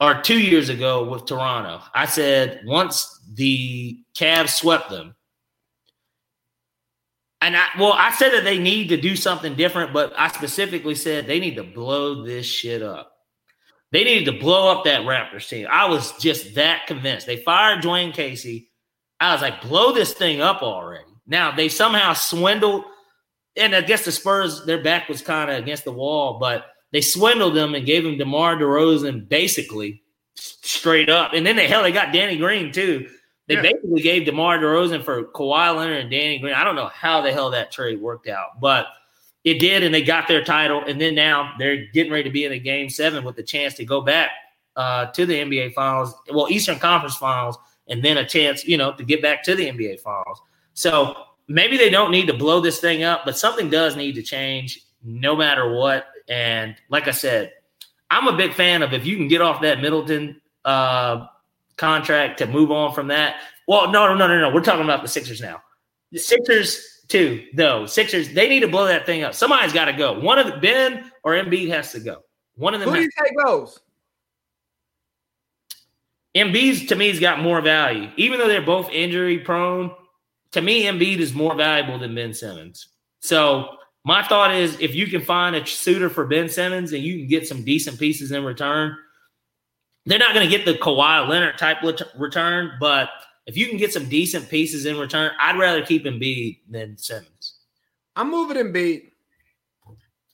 or 0.00 0.20
two 0.20 0.38
years 0.38 0.68
ago 0.68 1.08
with 1.08 1.26
Toronto. 1.26 1.82
I 1.94 2.06
said 2.06 2.62
once 2.64 3.20
the 3.34 4.02
Cavs 4.14 4.50
swept 4.50 4.90
them. 4.90 5.14
And 7.42 7.56
I, 7.56 7.68
well, 7.78 7.94
I 7.94 8.10
said 8.12 8.32
that 8.32 8.44
they 8.44 8.58
need 8.58 8.88
to 8.88 9.00
do 9.00 9.16
something 9.16 9.54
different, 9.54 9.94
but 9.94 10.12
I 10.16 10.28
specifically 10.28 10.94
said 10.94 11.26
they 11.26 11.40
need 11.40 11.56
to 11.56 11.64
blow 11.64 12.22
this 12.22 12.44
shit 12.44 12.82
up. 12.82 13.12
They 13.92 14.04
needed 14.04 14.30
to 14.32 14.38
blow 14.38 14.70
up 14.70 14.84
that 14.84 15.02
Raptors 15.02 15.48
team. 15.48 15.66
I 15.70 15.88
was 15.88 16.12
just 16.18 16.54
that 16.54 16.86
convinced. 16.86 17.26
They 17.26 17.38
fired 17.38 17.82
Dwane 17.82 18.12
Casey. 18.12 18.69
I 19.20 19.32
was 19.32 19.42
like, 19.42 19.62
blow 19.62 19.92
this 19.92 20.12
thing 20.14 20.40
up 20.40 20.62
already. 20.62 21.04
Now 21.26 21.52
they 21.54 21.68
somehow 21.68 22.14
swindled, 22.14 22.84
and 23.56 23.74
I 23.74 23.82
guess 23.82 24.04
the 24.04 24.12
Spurs, 24.12 24.64
their 24.64 24.82
back 24.82 25.08
was 25.08 25.22
kind 25.22 25.50
of 25.50 25.58
against 25.58 25.84
the 25.84 25.92
wall, 25.92 26.38
but 26.38 26.66
they 26.92 27.00
swindled 27.00 27.54
them 27.54 27.74
and 27.74 27.86
gave 27.86 28.04
him 28.04 28.18
DeMar 28.18 28.56
DeRozan 28.56 29.28
basically 29.28 30.02
straight 30.34 31.08
up. 31.08 31.32
And 31.34 31.46
then 31.46 31.56
they 31.56 31.68
hell 31.68 31.82
they 31.82 31.92
got 31.92 32.12
Danny 32.12 32.36
Green 32.36 32.72
too. 32.72 33.08
They 33.46 33.54
yeah. 33.54 33.62
basically 33.62 34.00
gave 34.00 34.24
DeMar 34.24 34.58
DeRozan 34.58 35.04
for 35.04 35.24
Kawhi 35.24 35.76
Leonard 35.76 36.02
and 36.02 36.10
Danny 36.10 36.38
Green. 36.38 36.54
I 36.54 36.64
don't 36.64 36.76
know 36.76 36.88
how 36.88 37.20
the 37.20 37.32
hell 37.32 37.50
that 37.50 37.72
trade 37.72 38.00
worked 38.00 38.28
out, 38.28 38.60
but 38.60 38.86
it 39.44 39.58
did, 39.58 39.82
and 39.82 39.94
they 39.94 40.02
got 40.02 40.28
their 40.28 40.44
title. 40.44 40.82
And 40.86 41.00
then 41.00 41.14
now 41.14 41.54
they're 41.58 41.86
getting 41.92 42.12
ready 42.12 42.24
to 42.24 42.30
be 42.30 42.44
in 42.44 42.52
a 42.52 42.58
game 42.58 42.88
seven 42.88 43.24
with 43.24 43.36
the 43.36 43.42
chance 43.42 43.74
to 43.74 43.84
go 43.84 44.00
back 44.00 44.30
uh, 44.76 45.06
to 45.06 45.26
the 45.26 45.34
NBA 45.34 45.74
Finals, 45.74 46.14
well, 46.32 46.46
Eastern 46.48 46.78
Conference 46.78 47.16
Finals, 47.16 47.58
and 47.90 48.02
then 48.02 48.16
a 48.16 48.26
chance, 48.26 48.66
you 48.66 48.78
know, 48.78 48.92
to 48.92 49.04
get 49.04 49.20
back 49.20 49.42
to 49.42 49.54
the 49.54 49.66
NBA 49.66 50.00
Finals. 50.00 50.40
So 50.74 51.24
maybe 51.48 51.76
they 51.76 51.90
don't 51.90 52.10
need 52.10 52.26
to 52.28 52.34
blow 52.34 52.60
this 52.60 52.80
thing 52.80 53.02
up, 53.02 53.22
but 53.24 53.36
something 53.36 53.68
does 53.68 53.96
need 53.96 54.14
to 54.14 54.22
change 54.22 54.86
no 55.02 55.36
matter 55.36 55.74
what. 55.74 56.06
And 56.28 56.76
like 56.88 57.08
I 57.08 57.10
said, 57.10 57.52
I'm 58.10 58.28
a 58.28 58.36
big 58.36 58.54
fan 58.54 58.82
of 58.82 58.92
if 58.92 59.04
you 59.04 59.16
can 59.16 59.28
get 59.28 59.42
off 59.42 59.60
that 59.62 59.80
Middleton 59.80 60.40
uh, 60.64 61.26
contract 61.76 62.38
to 62.38 62.46
move 62.46 62.70
on 62.70 62.94
from 62.94 63.08
that. 63.08 63.42
Well, 63.66 63.90
no, 63.90 64.06
no, 64.06 64.14
no, 64.14 64.28
no, 64.28 64.40
no. 64.40 64.54
We're 64.54 64.62
talking 64.62 64.84
about 64.84 65.02
the 65.02 65.08
Sixers 65.08 65.40
now. 65.40 65.62
The 66.12 66.18
Sixers 66.18 67.04
too, 67.08 67.44
though. 67.54 67.86
Sixers, 67.86 68.32
they 68.32 68.48
need 68.48 68.60
to 68.60 68.68
blow 68.68 68.86
that 68.86 69.06
thing 69.06 69.22
up. 69.22 69.34
Somebody's 69.34 69.72
got 69.72 69.86
to 69.86 69.92
go. 69.92 70.18
One 70.18 70.38
of 70.38 70.46
the 70.46 70.56
Ben 70.58 71.10
or 71.24 71.32
Embiid 71.32 71.68
has 71.68 71.92
to 71.92 72.00
go. 72.00 72.22
One 72.56 72.74
of 72.74 72.80
them. 72.80 72.90
Who 72.90 72.96
do 72.96 73.02
you 73.02 73.10
take 73.22 73.36
goes? 73.44 73.80
Embiid 76.36 76.88
to 76.88 76.96
me 76.96 77.08
has 77.08 77.18
got 77.18 77.40
more 77.40 77.60
value, 77.60 78.10
even 78.16 78.38
though 78.38 78.48
they're 78.48 78.62
both 78.62 78.90
injury 78.90 79.38
prone. 79.38 79.90
To 80.52 80.62
me, 80.62 80.84
Embiid 80.84 81.18
is 81.18 81.34
more 81.34 81.54
valuable 81.54 81.98
than 81.98 82.14
Ben 82.14 82.34
Simmons. 82.34 82.88
So 83.20 83.68
my 84.04 84.22
thought 84.26 84.54
is, 84.54 84.78
if 84.80 84.94
you 84.94 85.06
can 85.06 85.22
find 85.22 85.56
a 85.56 85.66
suitor 85.66 86.08
for 86.08 86.26
Ben 86.26 86.48
Simmons 86.48 86.92
and 86.92 87.02
you 87.02 87.18
can 87.18 87.28
get 87.28 87.46
some 87.46 87.64
decent 87.64 87.98
pieces 87.98 88.32
in 88.32 88.44
return, 88.44 88.96
they're 90.06 90.18
not 90.18 90.34
going 90.34 90.48
to 90.48 90.56
get 90.56 90.64
the 90.64 90.74
Kawhi 90.74 91.28
Leonard 91.28 91.58
type 91.58 91.78
return, 92.16 92.72
but 92.80 93.10
if 93.46 93.56
you 93.56 93.68
can 93.68 93.76
get 93.76 93.92
some 93.92 94.08
decent 94.08 94.48
pieces 94.48 94.86
in 94.86 94.98
return, 94.98 95.32
I'd 95.38 95.58
rather 95.58 95.84
keep 95.84 96.04
Embiid 96.04 96.60
than 96.68 96.96
Simmons. 96.96 97.58
I'm 98.16 98.30
moving 98.30 98.56
Embiid. 98.56 99.10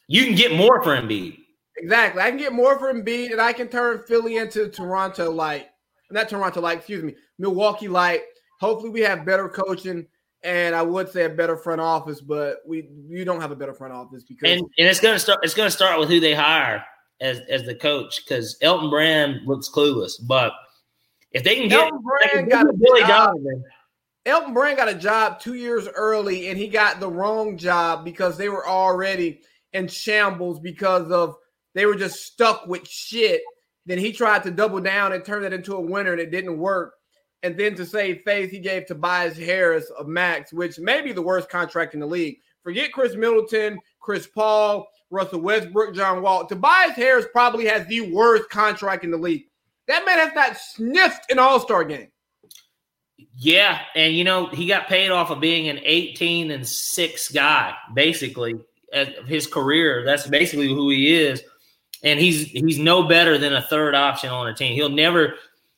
You 0.08 0.24
can 0.24 0.34
get 0.34 0.54
more 0.54 0.82
for 0.82 0.96
Embiid. 0.96 1.38
Exactly. 1.76 2.22
I 2.22 2.30
can 2.30 2.38
get 2.38 2.52
more 2.52 2.78
for 2.78 2.92
Embiid, 2.92 3.32
and 3.32 3.40
I 3.40 3.52
can 3.52 3.68
turn 3.68 4.02
Philly 4.06 4.36
into 4.36 4.68
Toronto 4.68 5.30
like 5.30 5.68
not 6.10 6.28
Toronto 6.28 6.60
like, 6.60 6.78
excuse 6.78 7.02
me, 7.02 7.14
Milwaukee 7.38 7.88
like. 7.88 8.24
Hopefully, 8.60 8.90
we 8.90 9.00
have 9.00 9.26
better 9.26 9.48
coaching, 9.48 10.06
and 10.42 10.74
I 10.74 10.82
would 10.82 11.08
say 11.08 11.24
a 11.24 11.28
better 11.28 11.56
front 11.56 11.80
office, 11.80 12.20
but 12.20 12.58
we 12.66 12.88
you 13.08 13.24
don't 13.24 13.40
have 13.40 13.50
a 13.50 13.56
better 13.56 13.74
front 13.74 13.92
office 13.92 14.24
because 14.24 14.50
and, 14.50 14.60
and 14.60 14.88
it's 14.88 15.00
gonna 15.00 15.18
start. 15.18 15.40
It's 15.42 15.54
gonna 15.54 15.70
start 15.70 15.98
with 16.00 16.08
who 16.08 16.20
they 16.20 16.34
hire 16.34 16.82
as 17.20 17.40
as 17.48 17.64
the 17.64 17.74
coach 17.74 18.24
because 18.24 18.56
Elton 18.62 18.90
Brand 18.90 19.40
looks 19.46 19.68
clueless. 19.68 20.14
But 20.26 20.52
if 21.32 21.44
they 21.44 21.56
can 21.56 21.68
get 21.68 21.80
Elton 21.80 22.02
Brand 22.02 22.50
got 22.50 22.68
a 22.68 22.72
Billy 22.72 23.02
Donovan. 23.02 23.64
Elton 24.24 24.54
Brand 24.54 24.76
got 24.76 24.88
a 24.88 24.94
job 24.94 25.38
two 25.38 25.54
years 25.54 25.86
early, 25.94 26.48
and 26.48 26.58
he 26.58 26.66
got 26.66 26.98
the 26.98 27.08
wrong 27.08 27.56
job 27.56 28.04
because 28.04 28.36
they 28.36 28.48
were 28.48 28.66
already 28.66 29.40
in 29.72 29.86
shambles 29.86 30.58
because 30.58 31.12
of 31.12 31.36
they 31.74 31.86
were 31.86 31.94
just 31.94 32.24
stuck 32.24 32.66
with 32.66 32.88
shit. 32.88 33.42
Then 33.86 33.98
he 33.98 34.12
tried 34.12 34.42
to 34.42 34.50
double 34.50 34.80
down 34.80 35.12
and 35.12 35.24
turn 35.24 35.44
it 35.44 35.52
into 35.52 35.74
a 35.76 35.80
winner, 35.80 36.12
and 36.12 36.20
it 36.20 36.30
didn't 36.30 36.58
work. 36.58 36.94
And 37.42 37.56
then 37.56 37.74
to 37.76 37.86
save 37.86 38.22
face, 38.22 38.50
he 38.50 38.58
gave 38.58 38.86
Tobias 38.86 39.38
Harris 39.38 39.90
a 39.98 40.04
max, 40.04 40.52
which 40.52 40.78
may 40.78 41.02
be 41.02 41.12
the 41.12 41.22
worst 41.22 41.48
contract 41.48 41.94
in 41.94 42.00
the 42.00 42.06
league. 42.06 42.38
Forget 42.64 42.92
Khris 42.92 43.14
Middleton, 43.14 43.78
Chris 44.00 44.26
Paul, 44.26 44.88
Russell 45.10 45.40
Westbrook, 45.40 45.94
John 45.94 46.22
Wall. 46.22 46.46
Tobias 46.46 46.96
Harris 46.96 47.26
probably 47.32 47.66
has 47.66 47.86
the 47.86 48.10
worst 48.12 48.50
contract 48.50 49.04
in 49.04 49.12
the 49.12 49.16
league. 49.16 49.44
That 49.86 50.04
man 50.04 50.18
has 50.18 50.34
not 50.34 50.56
sniffed 50.56 51.30
an 51.30 51.38
All 51.38 51.60
Star 51.60 51.84
game. 51.84 52.08
Yeah, 53.38 53.80
and 53.94 54.14
you 54.14 54.24
know 54.24 54.46
he 54.46 54.66
got 54.66 54.88
paid 54.88 55.10
off 55.10 55.30
of 55.30 55.40
being 55.40 55.68
an 55.68 55.78
18 55.84 56.50
and 56.50 56.66
six 56.66 57.28
guy, 57.30 57.74
basically 57.94 58.54
his 59.26 59.46
career. 59.46 60.04
That's 60.04 60.26
basically 60.26 60.68
who 60.68 60.90
he 60.90 61.14
is, 61.14 61.42
and 62.02 62.20
he's 62.20 62.44
he's 62.44 62.78
no 62.78 63.04
better 63.04 63.38
than 63.38 63.54
a 63.54 63.62
third 63.62 63.94
option 63.94 64.30
on 64.30 64.48
a 64.48 64.54
team. 64.54 64.74
He'll 64.74 64.88
never 64.88 65.34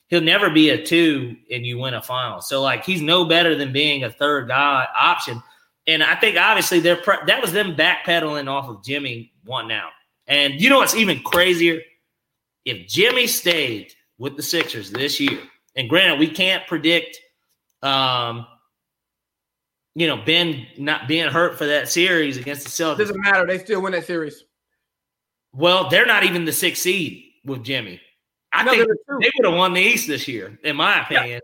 he'll 0.08 0.20
never 0.20 0.50
be 0.50 0.70
a 0.70 0.82
two 0.82 1.36
and 1.50 1.64
you 1.64 1.78
win 1.78 1.94
a 1.94 2.02
final. 2.02 2.40
So 2.40 2.62
like 2.62 2.84
he's 2.84 3.02
no 3.02 3.24
better 3.24 3.54
than 3.54 3.72
being 3.72 4.04
a 4.04 4.10
third 4.10 4.48
guy 4.48 4.86
option. 4.94 5.42
And 5.86 6.02
I 6.02 6.16
think 6.16 6.36
obviously 6.36 6.80
they're 6.80 6.96
pre- 6.96 7.24
that 7.26 7.40
was 7.40 7.52
them 7.52 7.76
backpedaling 7.76 8.48
off 8.48 8.68
of 8.68 8.84
Jimmy 8.84 9.32
one 9.44 9.68
now. 9.68 9.88
And 10.26 10.60
you 10.60 10.68
know 10.68 10.78
what's 10.78 10.94
even 10.94 11.20
crazier? 11.22 11.80
If 12.64 12.88
Jimmy 12.88 13.26
stayed 13.26 13.92
with 14.18 14.36
the 14.36 14.42
Sixers 14.42 14.90
this 14.90 15.18
year, 15.18 15.38
and 15.76 15.88
granted 15.88 16.18
we 16.18 16.28
can't 16.28 16.66
predict 16.66 17.18
um 17.82 18.46
you 19.94 20.06
know, 20.06 20.16
Ben 20.16 20.64
not 20.76 21.08
being 21.08 21.28
hurt 21.28 21.58
for 21.58 21.66
that 21.66 21.88
series 21.88 22.36
against 22.36 22.62
the 22.62 22.70
Celtics. 22.70 22.98
Doesn't 22.98 23.20
matter. 23.20 23.44
They 23.44 23.58
still 23.58 23.82
win 23.82 23.90
that 23.92 24.06
series. 24.06 24.44
Well, 25.52 25.88
they're 25.88 26.06
not 26.06 26.24
even 26.24 26.44
the 26.44 26.52
sixth 26.52 26.82
seed 26.82 27.24
with 27.44 27.64
Jimmy. 27.64 28.00
I 28.52 28.64
no, 28.64 28.70
think 28.70 28.88
they 29.20 29.30
would 29.36 29.50
have 29.50 29.54
won 29.54 29.74
the 29.74 29.80
East 29.80 30.06
this 30.06 30.26
year, 30.28 30.58
in 30.62 30.76
my 30.76 31.02
opinion. 31.02 31.28
Yeah. 31.28 31.38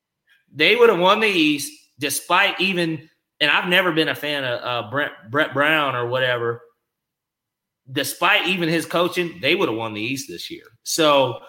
They 0.54 0.76
would 0.76 0.88
have 0.88 0.98
won 0.98 1.20
the 1.20 1.28
East 1.28 1.72
despite 1.98 2.60
even, 2.60 3.08
and 3.40 3.50
I've 3.50 3.68
never 3.68 3.92
been 3.92 4.08
a 4.08 4.14
fan 4.14 4.44
of 4.44 4.60
uh, 4.62 4.90
Brett, 4.90 5.12
Brett 5.30 5.52
Brown 5.52 5.94
or 5.94 6.06
whatever. 6.06 6.62
Despite 7.90 8.46
even 8.48 8.68
his 8.68 8.86
coaching, 8.86 9.38
they 9.42 9.54
would 9.54 9.68
have 9.68 9.76
won 9.76 9.92
the 9.92 10.00
East 10.00 10.28
this 10.28 10.50
year. 10.50 10.64
So, 10.84 11.40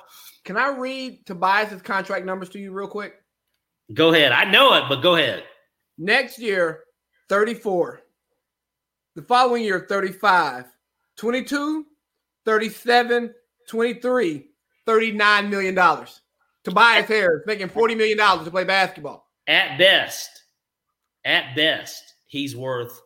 can 0.43 0.57
I 0.57 0.69
read 0.77 1.25
Tobias's 1.25 1.81
contract 1.81 2.25
numbers 2.25 2.49
to 2.49 2.59
you 2.59 2.73
real 2.73 2.87
quick? 2.87 3.13
Go 3.93 4.13
ahead. 4.13 4.31
I 4.31 4.43
know 4.43 4.73
it, 4.73 4.83
but 4.89 5.01
go 5.01 5.15
ahead. 5.15 5.43
Next 5.97 6.39
year, 6.39 6.83
34. 7.29 8.01
The 9.15 9.21
following 9.21 9.63
year, 9.63 9.85
35. 9.87 10.65
22, 11.17 11.85
37, 12.45 13.33
23, 13.67 14.45
39 14.85 15.49
million 15.49 15.75
dollars. 15.75 16.21
Tobias 16.63 17.07
Harris 17.07 17.43
making 17.45 17.69
40 17.69 17.95
million 17.95 18.17
dollars 18.17 18.45
to 18.45 18.51
play 18.51 18.63
basketball. 18.63 19.27
At 19.47 19.77
best, 19.77 20.29
at 21.23 21.55
best, 21.55 22.15
he's 22.27 22.55
worth 22.55 22.99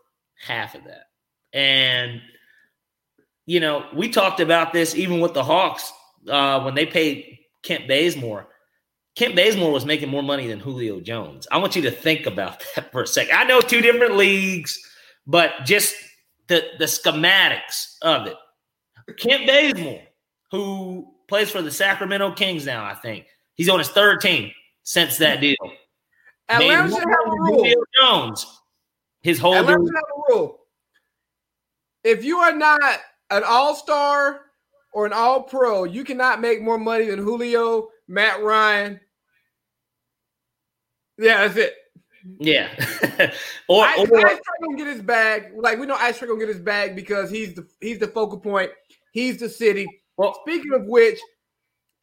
half 0.45 0.75
of 0.75 0.85
that. 0.85 1.05
And 1.53 2.21
you 3.45 3.59
know, 3.59 3.85
we 3.95 4.09
talked 4.09 4.39
about 4.39 4.73
this 4.73 4.93
even 4.95 5.19
with 5.19 5.33
the 5.33 5.43
Hawks 5.43 5.91
uh, 6.27 6.61
when 6.61 6.75
they 6.75 6.85
paid 6.85 7.39
Kent 7.63 7.87
Bazemore. 7.87 8.47
Kent 9.15 9.35
Bazemore 9.35 9.71
was 9.71 9.85
making 9.85 10.09
more 10.09 10.21
money 10.21 10.47
than 10.47 10.59
Julio 10.59 10.99
Jones. 11.01 11.47
I 11.51 11.57
want 11.57 11.75
you 11.75 11.81
to 11.81 11.91
think 11.91 12.25
about 12.27 12.63
that 12.75 12.91
for 12.91 13.01
a 13.01 13.07
second. 13.07 13.35
I 13.35 13.45
know 13.45 13.59
two 13.59 13.81
different 13.81 14.15
leagues, 14.15 14.79
but 15.25 15.51
just 15.65 15.95
the, 16.47 16.63
the 16.77 16.85
schematics 16.85 17.97
of 18.01 18.27
it. 18.27 18.37
Kent 19.13 19.47
Bazemore, 19.47 20.01
who 20.51 21.13
plays 21.27 21.51
for 21.51 21.61
the 21.61 21.71
Sacramento 21.71 22.33
Kings 22.33 22.65
now, 22.65 22.85
I 22.85 22.95
think. 22.95 23.25
He's 23.55 23.69
on 23.69 23.79
his 23.79 23.89
third 23.89 24.21
team 24.21 24.51
since 24.83 25.17
that 25.17 25.41
deal. 25.41 25.55
Atlanta 26.47 26.89
should 26.89 26.99
have 26.99 27.27
a 27.27 27.31
rule. 27.31 27.85
Jones, 27.99 28.61
his 29.21 29.39
whole 29.39 29.53
Atlanta 29.53 29.85
should 29.85 29.95
have 29.95 30.03
a 30.03 30.33
rule. 30.33 30.59
If 32.03 32.23
you 32.23 32.37
are 32.37 32.55
not 32.55 32.81
an 33.29 33.43
all-star 33.45 34.41
or 34.93 35.05
an 35.05 35.13
all-pro, 35.13 35.83
you 35.83 36.03
cannot 36.03 36.41
make 36.41 36.61
more 36.61 36.79
money 36.79 37.05
than 37.05 37.19
Julio, 37.19 37.89
Matt 38.07 38.41
Ryan, 38.41 38.99
yeah, 41.19 41.45
that's 41.45 41.57
it. 41.57 41.75
Yeah. 42.39 42.69
or, 43.67 43.83
I, 43.83 43.97
or 43.97 44.27
Ice 44.27 44.39
gonna 44.63 44.77
get 44.77 44.87
his 44.87 45.01
bag. 45.01 45.51
Like 45.55 45.77
we 45.77 45.85
know 45.85 45.95
Ice 45.95 46.17
Trae 46.17 46.27
gonna 46.27 46.39
get 46.39 46.47
his 46.47 46.59
bag 46.59 46.95
because 46.95 47.29
he's 47.29 47.53
the 47.53 47.67
he's 47.81 47.99
the 47.99 48.07
focal 48.07 48.39
point. 48.39 48.71
He's 49.11 49.37
the 49.37 49.49
city. 49.49 49.87
Well, 50.17 50.37
speaking 50.41 50.73
of 50.73 50.85
which, 50.85 51.19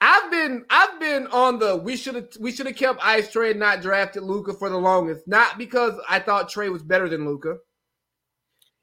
I've 0.01 0.31
been 0.31 0.65
I've 0.71 1.01
been 1.01 1.27
on 1.29 1.59
the 1.59 1.77
we 1.77 1.97
should 1.97 2.15
have 2.15 2.29
we 2.39 2.53
should 2.53 2.67
have 2.67 2.77
kept 2.77 3.01
Ice 3.03 3.29
Trae 3.33 3.53
and 3.53 3.61
not 3.61 3.83
drafted 3.83 4.23
Luka 4.23 4.53
for 4.53 4.69
the 4.69 4.77
longest. 4.77 5.27
Not 5.27 5.59
because 5.59 5.95
I 6.09 6.19
thought 6.19 6.51
Trae 6.51 6.71
was 6.71 6.83
better 6.83 7.09
than 7.09 7.27
Luka. 7.27 7.57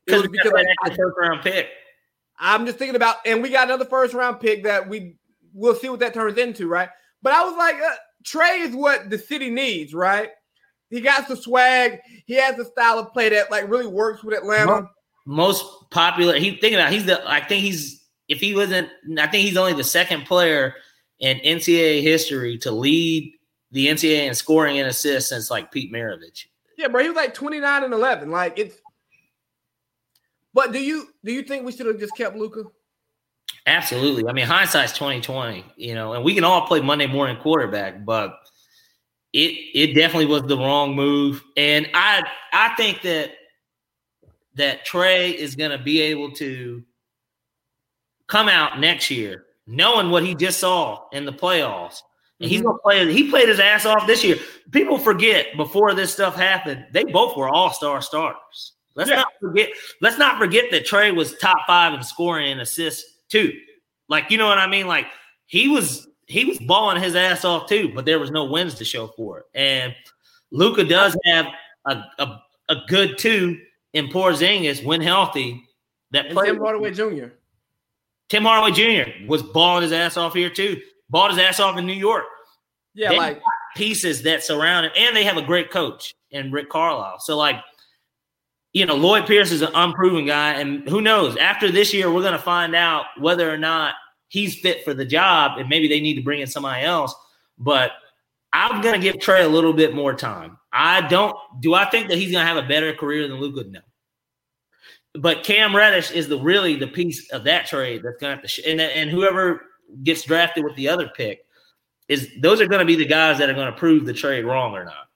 It 0.08 0.14
was 0.14 0.28
because 0.28 0.54
I, 0.54 0.66
I, 0.84 0.90
first 0.90 1.16
round 1.20 1.42
pick. 1.42 1.70
I'm 2.38 2.66
just 2.66 2.78
thinking 2.78 2.96
about, 2.96 3.18
and 3.26 3.42
we 3.42 3.50
got 3.50 3.68
another 3.68 3.86
first 3.86 4.14
round 4.14 4.40
pick 4.40 4.64
that 4.64 4.90
we 4.90 5.16
we'll 5.54 5.76
see 5.76 5.90
what 5.90 6.00
that 6.00 6.14
turns 6.14 6.38
into, 6.38 6.68
right? 6.68 6.90
But 7.22 7.34
I 7.34 7.44
was 7.46 7.56
like, 7.56 7.76
uh, 7.76 7.96
Trae 8.26 8.68
is 8.68 8.76
what 8.76 9.10
the 9.10 9.18
city 9.18 9.50
needs, 9.50 9.94
right? 9.94 10.30
He 10.90 11.02
got 11.02 11.28
the 11.28 11.36
swag. 11.36 12.00
He 12.26 12.36
has 12.36 12.56
the 12.56 12.66
style 12.66 13.00
of 13.00 13.14
play 13.14 13.30
that 13.30 13.50
like 13.50 13.70
really 13.70 13.88
works 13.88 14.24
with 14.24 14.38
Atlanta. 14.38 14.90
Most 15.26 15.66
popular. 15.90 16.38
He 16.38 16.56
think 16.58 16.76
about. 16.76 16.92
He's 16.92 17.06
the. 17.06 17.28
I 17.30 17.40
think 17.40 17.64
he's. 17.64 18.03
If 18.28 18.40
he 18.40 18.56
wasn't, 18.56 18.90
I 19.18 19.28
think 19.28 19.46
he's 19.46 19.58
only 19.58 19.74
the 19.74 19.84
second 19.84 20.26
player 20.26 20.76
in 21.20 21.38
NCAA 21.40 22.02
history 22.02 22.58
to 22.60 22.72
lead 22.72 23.34
the 23.72 23.88
NCAA 23.88 24.28
in 24.28 24.36
scoring 24.36 24.80
and 24.80 24.88
assists 24.88 25.30
since 25.30 25.50
like 25.50 25.72
Pete 25.72 25.92
Maravich. 25.92 26.46
Yeah, 26.78 26.88
bro. 26.88 27.02
He 27.02 27.10
was 27.10 27.16
like 27.16 27.34
twenty 27.34 27.60
nine 27.60 27.84
and 27.84 27.94
eleven. 27.94 28.32
Like 28.32 28.58
it's. 28.58 28.78
But 30.54 30.72
do 30.72 30.80
you 30.80 31.08
do 31.24 31.32
you 31.32 31.44
think 31.44 31.66
we 31.66 31.72
should 31.72 31.88
have 31.88 32.00
just 32.00 32.16
kept 32.16 32.36
Luka? 32.36 32.64
Absolutely. 33.66 34.28
I 34.28 34.34
mean, 34.34 34.46
hindsight's 34.46 34.98
twenty 34.98 35.22
twenty. 35.22 35.66
You 35.76 35.96
know, 35.96 36.14
and 36.14 36.24
we 36.24 36.36
can 36.36 36.44
all 36.44 36.68
play 36.68 36.82
Monday 36.82 37.08
morning 37.08 37.38
quarterback, 37.38 38.06
but 38.06 38.40
it 39.34 39.54
it 39.74 39.94
definitely 39.96 40.28
was 40.28 40.44
the 40.44 40.58
wrong 40.58 40.96
move. 40.96 41.44
And 41.58 41.90
I 41.94 42.24
I 42.52 42.76
think 42.76 43.02
that 43.02 43.32
that 44.56 44.86
Trae 44.86 45.34
is 45.34 45.56
going 45.56 45.72
to 45.72 45.84
be 45.84 46.02
able 46.02 46.32
to 46.34 46.84
come 48.28 48.50
out 48.50 48.80
next 48.80 49.10
year 49.12 49.46
knowing 49.68 50.10
what 50.10 50.24
he 50.24 50.36
just 50.36 50.60
saw 50.60 51.08
in 51.12 51.26
the 51.26 51.34
playoffs. 51.34 52.02
And 52.40 52.50
he's 52.50 52.60
mm-hmm. 52.60 52.68
gonna 52.68 52.80
play. 52.80 53.14
He 53.14 53.30
played 53.30 53.48
his 53.48 53.60
ass 53.60 53.86
off 53.86 54.08
this 54.08 54.24
year. 54.24 54.38
People 54.72 54.98
forget 54.98 55.56
before 55.56 55.94
this 55.94 56.12
stuff 56.12 56.36
happened, 56.36 56.86
they 56.92 57.04
both 57.04 57.38
were 57.38 57.50
all 57.50 57.72
star 57.72 58.02
starters. 58.02 58.74
Let's 58.96 59.10
yeah. 59.10 59.18
not 59.18 59.28
forget. 59.40 59.70
Let's 60.02 60.18
not 60.18 60.38
forget 60.38 60.66
that 60.72 60.86
Trae 60.86 61.16
was 61.16 61.38
top 61.38 61.60
five 61.66 61.94
in 61.94 62.04
scoring 62.04 62.52
and 62.52 62.62
assists 62.62 63.04
too. 63.30 63.54
Like, 64.10 64.30
you 64.30 64.38
know 64.38 64.48
what 64.48 64.58
I 64.58 64.68
mean? 64.68 64.88
Like 64.88 65.08
he 65.46 65.70
was 65.70 66.08
he 66.28 66.46
was 66.46 66.60
balling 66.60 67.02
his 67.02 67.16
ass 67.16 67.46
off 67.46 67.70
too, 67.70 67.92
but 67.94 68.06
there 68.06 68.20
was 68.20 68.32
no 68.32 68.46
wins 68.46 68.76
to 68.76 68.86
show 68.86 69.08
for 69.08 69.40
it. 69.40 69.46
And 69.54 69.96
Luka 70.52 70.84
does 70.84 71.16
have 71.26 71.48
a, 71.86 72.04
a, 72.20 72.42
a 72.70 72.76
good 72.88 73.18
two 73.18 73.60
in 73.94 74.08
Porzingis 74.08 74.84
when 74.84 75.02
healthy. 75.02 75.64
That 76.12 76.28
and 76.28 76.38
Tim 76.38 76.60
Hardaway 76.60 76.92
Jr. 76.92 77.28
Tim 78.30 78.44
Hardaway 78.44 78.72
Jr. 78.72 79.12
was 79.28 79.44
balling 79.44 79.84
his 79.84 79.92
ass 79.92 80.18
off 80.18 80.34
here 80.34 80.50
too. 80.50 80.80
Balled 81.10 81.32
his 81.32 81.40
ass 81.40 81.60
off 81.60 81.78
in 81.78 81.86
New 81.86 81.94
York. 81.94 82.26
Yeah, 82.96 83.10
they 83.10 83.18
like 83.18 83.42
pieces 83.76 84.24
that 84.24 84.44
surround 84.44 84.86
him, 84.86 84.92
and 84.96 85.16
they 85.16 85.24
have 85.24 85.38
a 85.38 85.42
great 85.42 85.72
coach 85.72 86.14
in 86.32 86.52
Rick 86.52 86.70
Carlisle. 86.70 87.20
So 87.20 87.38
like 87.38 87.58
you 88.74 88.88
know, 88.88 88.96
Lloyd 88.96 89.28
Pierce 89.28 89.52
is 89.52 89.62
an 89.62 89.72
unproven 89.76 90.26
guy, 90.26 90.54
and 90.54 90.88
who 90.90 91.00
knows? 91.00 91.38
After 91.38 91.72
this 91.72 91.94
year, 91.94 92.12
we're 92.12 92.22
going 92.22 92.34
to 92.34 92.40
find 92.40 92.76
out 92.76 93.06
whether 93.20 93.52
or 93.52 93.58
not 93.58 93.94
he's 94.30 94.60
fit 94.60 94.84
for 94.84 94.96
the 94.96 95.06
job, 95.06 95.60
and 95.60 95.70
maybe 95.70 95.88
they 95.88 96.02
need 96.02 96.16
to 96.16 96.24
bring 96.24 96.42
in 96.42 96.48
somebody 96.48 96.84
else. 96.84 97.14
But 97.60 97.92
I'm 98.52 98.82
going 98.82 98.96
to 98.96 99.02
give 99.02 99.18
Trae 99.18 99.46
a 99.46 99.48
little 99.48 99.74
bit 99.74 99.94
more 99.94 100.16
time. 100.16 100.58
I 100.72 101.02
don't. 101.02 101.36
Do 101.60 101.76
I 101.76 101.86
think 101.86 102.10
that 102.10 102.18
he's 102.18 102.32
going 102.32 102.44
to 102.44 102.52
have 102.52 102.64
a 102.64 102.68
better 102.68 102.94
career 102.94 103.28
than 103.28 103.40
Luka? 103.40 103.70
No. 103.70 103.80
But 105.16 105.44
Cam 105.44 105.76
Reddish 105.76 106.12
is 106.12 106.28
the 106.28 106.40
really 106.40 106.76
the 106.76 106.88
piece 106.88 107.30
of 107.32 107.44
that 107.44 107.68
trade 107.68 108.02
that's 108.04 108.18
going 108.18 108.32
to 108.32 108.36
have 108.36 108.42
to, 108.42 108.48
sh- 108.48 108.62
and 108.66 108.82
and 108.82 109.10
whoever 109.10 109.62
gets 110.04 110.24
drafted 110.24 110.64
with 110.64 110.76
the 110.76 110.90
other 110.90 111.10
pick 111.16 111.46
is 112.08 112.30
those 112.42 112.60
are 112.60 112.68
going 112.68 112.80
to 112.80 112.86
be 112.86 112.96
the 112.96 113.06
guys 113.06 113.38
that 113.38 113.50
are 113.50 113.54
going 113.54 113.72
to 113.72 113.78
prove 113.78 114.06
the 114.06 114.14
trade 114.14 114.46
wrong 114.46 114.74
or 114.74 114.84
not. 114.84 115.08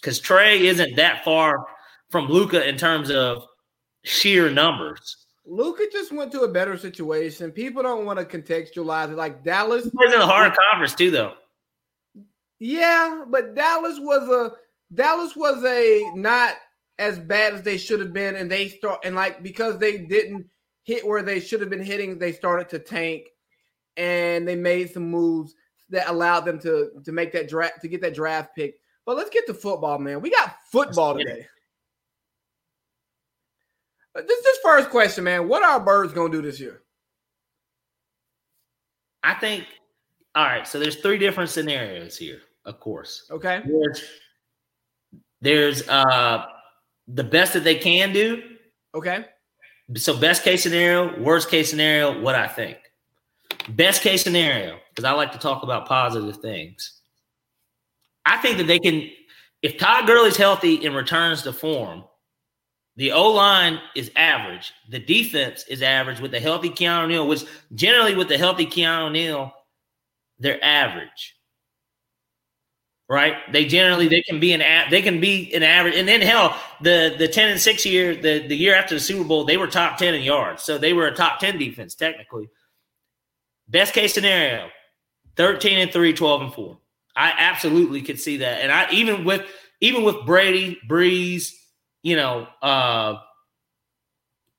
Because 0.00 0.20
Trae 0.20 0.60
isn't 0.60 0.96
that 0.96 1.24
far 1.24 1.66
from 2.10 2.26
Luka 2.28 2.66
in 2.66 2.76
terms 2.76 3.10
of 3.10 3.44
sheer 4.02 4.50
numbers. 4.50 5.26
Luka 5.44 5.84
just 5.90 6.12
went 6.12 6.30
to 6.32 6.42
a 6.42 6.48
better 6.48 6.76
situation. 6.76 7.50
People 7.50 7.82
don't 7.82 8.04
want 8.04 8.18
to 8.18 8.24
contextualize 8.24 9.10
it 9.10 9.16
like 9.16 9.42
Dallas. 9.42 9.84
Was 9.92 10.14
in 10.14 10.20
a 10.20 10.26
hard 10.26 10.56
conference 10.70 10.94
too, 10.94 11.10
though. 11.10 11.34
Yeah, 12.58 13.24
but 13.28 13.54
Dallas 13.54 13.98
was 13.98 14.28
a 14.28 14.52
Dallas 14.94 15.34
was 15.34 15.64
a 15.64 16.12
not 16.14 16.54
as 17.00 17.18
bad 17.18 17.54
as 17.54 17.62
they 17.62 17.78
should 17.78 17.98
have 18.00 18.12
been, 18.12 18.36
and 18.36 18.48
they 18.50 18.68
start 18.68 19.00
and 19.04 19.16
like 19.16 19.42
because 19.42 19.78
they 19.78 19.98
didn't 19.98 20.46
hit 20.84 21.04
where 21.06 21.22
they 21.22 21.40
should 21.40 21.60
have 21.60 21.70
been 21.70 21.82
hitting, 21.82 22.18
they 22.18 22.32
started 22.32 22.68
to 22.68 22.78
tank. 22.78 23.26
and 23.96 24.46
they 24.46 24.56
made 24.56 24.90
some 24.90 25.10
moves 25.10 25.54
that 25.90 26.08
allowed 26.08 26.40
them 26.44 26.58
to 26.60 26.90
to 27.04 27.12
make 27.12 27.32
that 27.32 27.48
draft 27.48 27.80
to 27.82 27.88
get 27.88 28.00
that 28.02 28.14
draft 28.14 28.54
pick. 28.54 28.76
But 29.04 29.16
let's 29.16 29.30
get 29.30 29.46
to 29.46 29.54
football, 29.54 29.98
man. 29.98 30.20
We 30.20 30.30
got 30.30 30.54
football 30.70 31.16
today. 31.18 31.46
This 34.14 34.42
this 34.42 34.58
first 34.62 34.90
question, 34.90 35.24
man. 35.24 35.48
What 35.48 35.62
are 35.62 35.80
birds 35.80 36.12
gonna 36.12 36.32
do 36.32 36.42
this 36.42 36.60
year? 36.60 36.82
I 39.22 39.34
think. 39.34 39.66
All 40.34 40.44
right, 40.44 40.66
so 40.66 40.78
there's 40.78 40.96
three 40.96 41.18
different 41.18 41.50
scenarios 41.50 42.16
here. 42.16 42.40
Of 42.64 42.78
course, 42.78 43.26
okay. 43.30 43.62
There's, 43.66 44.04
there's 45.40 45.88
uh 45.88 46.46
the 47.14 47.24
best 47.24 47.52
that 47.54 47.64
they 47.64 47.74
can 47.74 48.12
do. 48.12 48.42
Okay. 48.94 49.24
So 49.96 50.16
best 50.16 50.44
case 50.44 50.62
scenario, 50.62 51.20
worst 51.20 51.50
case 51.50 51.70
scenario, 51.70 52.20
what 52.20 52.34
I 52.34 52.46
think. 52.46 52.78
Best 53.70 54.02
case 54.02 54.22
scenario, 54.22 54.78
because 54.90 55.04
I 55.04 55.12
like 55.12 55.32
to 55.32 55.38
talk 55.38 55.62
about 55.62 55.86
positive 55.86 56.36
things. 56.38 57.00
I 58.24 58.36
think 58.38 58.58
that 58.58 58.66
they 58.66 58.78
can, 58.78 59.10
if 59.62 59.78
Todd 59.78 60.06
Gurley's 60.06 60.36
healthy 60.36 60.84
and 60.86 60.94
returns 60.94 61.42
to 61.42 61.52
form, 61.52 62.04
the 62.96 63.12
O 63.12 63.30
line 63.30 63.80
is 63.96 64.10
average. 64.14 64.72
The 64.90 64.98
defense 64.98 65.64
is 65.68 65.82
average 65.82 66.20
with 66.20 66.30
the 66.30 66.40
healthy 66.40 66.70
Keanu 66.70 67.08
Neal, 67.08 67.26
which 67.26 67.44
generally 67.74 68.14
with 68.14 68.28
the 68.28 68.38
healthy 68.38 68.66
Keanu 68.66 69.10
Neal, 69.10 69.52
they're 70.38 70.62
average. 70.64 71.36
Right? 73.10 73.34
They 73.52 73.64
generally 73.64 74.06
they 74.06 74.22
can 74.22 74.38
be 74.38 74.52
an 74.52 74.62
they 74.88 75.02
can 75.02 75.20
be 75.20 75.52
an 75.52 75.64
average, 75.64 75.96
and 75.96 76.06
then 76.06 76.20
hell, 76.20 76.56
the 76.80 77.16
the 77.18 77.26
ten 77.26 77.48
and 77.48 77.58
six 77.58 77.84
year 77.84 78.14
the 78.14 78.46
the 78.46 78.54
year 78.54 78.72
after 78.72 78.94
the 78.94 79.00
Super 79.00 79.24
Bowl 79.24 79.44
they 79.44 79.56
were 79.56 79.66
top 79.66 79.98
ten 79.98 80.14
in 80.14 80.22
yards, 80.22 80.62
so 80.62 80.78
they 80.78 80.92
were 80.92 81.08
a 81.08 81.14
top 81.14 81.40
ten 81.40 81.58
defense 81.58 81.96
technically. 81.96 82.48
Best 83.66 83.94
case 83.94 84.14
scenario, 84.14 84.68
thirteen 85.34 85.78
and 85.78 85.92
three, 85.92 86.12
12 86.12 86.42
and 86.42 86.54
four. 86.54 86.78
I 87.16 87.34
absolutely 87.36 88.00
could 88.02 88.20
see 88.20 88.36
that, 88.36 88.60
and 88.60 88.70
I 88.70 88.88
even 88.92 89.24
with 89.24 89.44
even 89.80 90.04
with 90.04 90.24
Brady, 90.24 90.78
Brees, 90.88 91.50
you 92.04 92.14
know, 92.14 92.46
uh, 92.62 93.16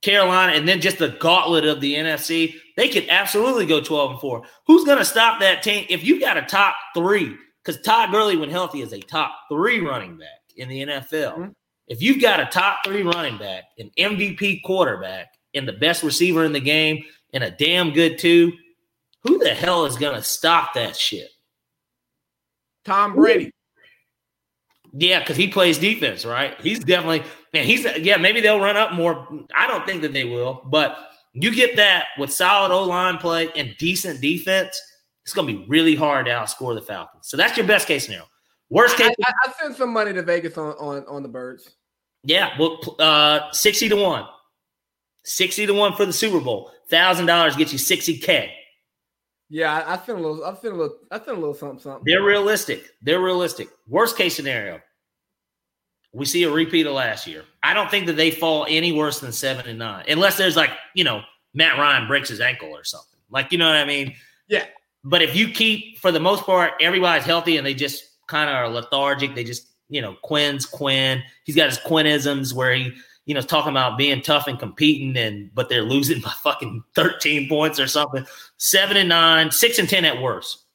Carolina, 0.02 0.58
and 0.58 0.68
then 0.68 0.82
just 0.82 0.98
the 0.98 1.16
gauntlet 1.22 1.64
of 1.64 1.80
the 1.80 1.96
NFC, 1.96 2.56
they 2.76 2.90
could 2.90 3.08
absolutely 3.08 3.66
go 3.66 3.80
12 3.80 4.12
and 4.12 4.20
4. 4.20 4.44
Who's 4.68 4.84
going 4.84 4.98
to 4.98 5.06
stop 5.06 5.40
that 5.40 5.64
team? 5.64 5.86
If 5.90 6.04
you 6.04 6.20
got 6.20 6.38
a 6.38 6.42
top 6.42 6.76
three, 6.96 7.38
because 7.64 7.82
Todd 7.82 8.12
Gurley, 8.12 8.38
when 8.38 8.50
healthy, 8.50 8.82
is 8.82 8.94
a 8.94 9.00
top 9.00 9.32
three 9.50 9.80
running 9.80 10.18
back 10.18 10.28
in 10.56 10.70
the 10.70 10.86
NFL. 10.86 11.34
Mm-hmm. 11.38 11.50
If 11.88 12.02
you've 12.02 12.22
got 12.22 12.40
a 12.40 12.46
top 12.46 12.80
three 12.86 13.04
running 13.04 13.38
back, 13.38 13.66
an 13.78 13.92
MVP 13.98 14.64
quarterback, 14.64 15.34
and 15.54 15.68
the 15.68 15.74
best 15.74 16.04
receiver 16.04 16.46
in 16.46 16.54
the 16.54 16.60
game, 16.60 17.04
and 17.34 17.44
a 17.44 17.52
damn 17.52 17.92
good 17.92 18.18
two, 18.18 18.54
who 19.24 19.38
the 19.40 19.54
hell 19.54 19.86
is 19.86 19.98
going 19.98 20.16
to 20.16 20.24
stop 20.24 20.74
that 20.74 20.96
shit? 20.96 21.30
Tom 22.86 23.14
Brady. 23.14 23.52
Yeah, 24.94 25.20
because 25.20 25.38
he 25.38 25.48
plays 25.48 25.78
defense, 25.78 26.26
right? 26.26 26.60
He's 26.60 26.80
definitely 26.80 27.24
man. 27.54 27.66
He's 27.66 27.86
yeah. 28.00 28.18
Maybe 28.18 28.42
they'll 28.42 28.60
run 28.60 28.76
up 28.76 28.94
more. 28.94 29.28
I 29.56 29.68
don't 29.68 29.86
think 29.86 30.02
that 30.02 30.12
they 30.12 30.26
will, 30.26 30.62
but 30.66 30.98
you 31.34 31.54
get 31.56 31.78
that 31.78 32.08
with 32.18 32.34
solid 32.34 32.74
O 32.74 32.84
line 32.84 33.18
play 33.18 33.50
and 33.56 33.74
decent 33.80 34.20
defense. 34.20 34.82
It's 35.24 35.34
going 35.34 35.48
to 35.48 35.54
be 35.54 35.66
really 35.68 35.96
hard 35.96 36.26
to 36.26 36.32
outscore 36.32 36.74
the 36.74 36.82
Falcons. 36.82 37.28
So 37.28 37.38
that's 37.38 37.56
your 37.56 37.68
best 37.68 37.88
case 37.88 38.06
scenario. 38.06 38.26
Worst 38.70 38.98
case, 38.98 39.14
I, 39.24 39.32
I, 39.32 39.50
I 39.50 39.54
sent 39.62 39.76
some 39.76 39.92
money 39.92 40.14
to 40.14 40.22
Vegas 40.22 40.58
on 40.58 40.74
on, 40.74 41.06
on 41.08 41.24
the 41.24 41.30
Birds. 41.30 41.70
Yeah, 42.24 42.58
well, 42.60 42.80
uh, 43.00 43.52
sixty 43.52 43.90
to 43.90 43.96
one, 43.96 44.26
sixty 45.24 45.66
to 45.66 45.74
one 45.74 45.94
for 45.94 46.06
the 46.06 46.14
Super 46.14 46.40
Bowl. 46.40 46.72
Thousand 46.90 47.26
dollars 47.26 47.56
gets 47.56 47.72
you 47.72 47.78
sixty 47.78 48.18
k. 48.18 48.54
Yeah, 49.50 49.74
I, 49.74 49.94
I 49.94 49.98
feel 49.98 50.16
a 50.16 50.24
little. 50.26 50.46
I 50.46 50.56
feel 50.56 50.72
a 50.72 50.78
little. 50.78 50.98
I 51.12 51.20
feel 51.20 51.34
a 51.34 51.36
little 51.36 51.54
something. 51.54 51.80
Something. 51.80 52.04
They're 52.06 52.24
realistic. 52.24 52.90
They're 53.02 53.20
realistic. 53.20 53.68
Worst 53.88 54.16
case 54.16 54.36
scenario, 54.36 54.80
we 56.14 56.26
see 56.26 56.44
a 56.44 56.50
repeat 56.50 56.88
of 56.88 56.94
last 56.94 57.28
year. 57.28 57.44
I 57.62 57.74
don't 57.74 57.92
think 57.92 58.06
that 58.06 58.16
they 58.16 58.32
fall 58.32 58.66
any 58.70 58.94
worse 58.94 59.20
than 59.20 59.34
seven 59.34 59.68
and 59.68 59.80
nine, 59.80 60.06
unless 60.08 60.38
there's 60.38 60.56
like 60.56 60.72
you 60.96 61.04
know 61.04 61.22
Matt 61.54 61.78
Ryan 61.78 62.08
breaks 62.08 62.30
his 62.30 62.40
ankle 62.40 62.70
or 62.70 62.86
something. 62.86 63.20
Like 63.30 63.52
you 63.52 63.58
know 63.58 63.68
what 63.68 63.76
I 63.76 63.86
mean? 63.86 64.16
Yeah. 64.48 64.66
But 65.04 65.22
if 65.22 65.36
you 65.36 65.50
keep, 65.50 65.98
for 66.00 66.12
the 66.12 66.20
most 66.20 66.46
part, 66.46 66.74
everybody's 66.80 67.26
healthy 67.26 67.58
and 67.58 67.66
they 67.66 67.74
just 67.74 68.04
kind 68.28 68.50
of 68.50 68.56
are 68.56 68.70
lethargic. 68.70 69.36
They 69.36 69.44
just 69.44 69.68
you 69.90 70.02
know 70.02 70.16
Quinn's 70.24 70.66
Quinn. 70.66 71.24
He's 71.44 71.56
got 71.56 71.70
his 71.70 71.80
Quinnisms 71.80 72.54
where 72.54 72.74
he 72.74 72.94
you 73.26 73.36
know, 73.36 73.42
talking 73.42 73.72
about 73.72 73.98
being 73.98 74.22
tough 74.22 74.48
and 74.48 74.60
competing, 74.60 75.16
and 75.16 75.54
but 75.54 75.70
they're 75.70 75.84
losing 75.84 76.20
by 76.22 76.32
fucking 76.44 76.84
13 76.96 77.48
points 77.48 77.80
or 77.80 77.88
something. 77.88 78.26
Seven 78.58 78.98
and 78.98 79.10
nine, 79.10 79.52
six 79.52 79.80
and 79.80 79.88
10 79.88 80.06
at 80.06 80.22
worst. 80.22 80.66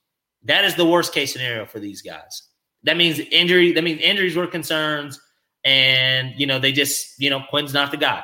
That 0.45 0.64
is 0.64 0.74
the 0.77 0.87
worst 0.87 1.12
case 1.12 1.33
scenario 1.33 1.66
for 1.66 1.81
these 1.81 2.03
guys. 2.03 2.43
That 2.85 2.97
means 2.97 3.18
injury, 3.18 3.72
that 3.72 3.83
means 3.83 4.01
injuries 4.01 4.37
were 4.37 4.47
concerns, 4.47 5.20
and 5.64 6.33
you 6.39 6.47
know, 6.47 6.59
they 6.59 6.72
just, 6.72 7.20
you 7.20 7.31
know, 7.31 7.43
Quinn's 7.51 7.74
not 7.74 7.91
the 7.91 7.97
guy. 7.97 8.22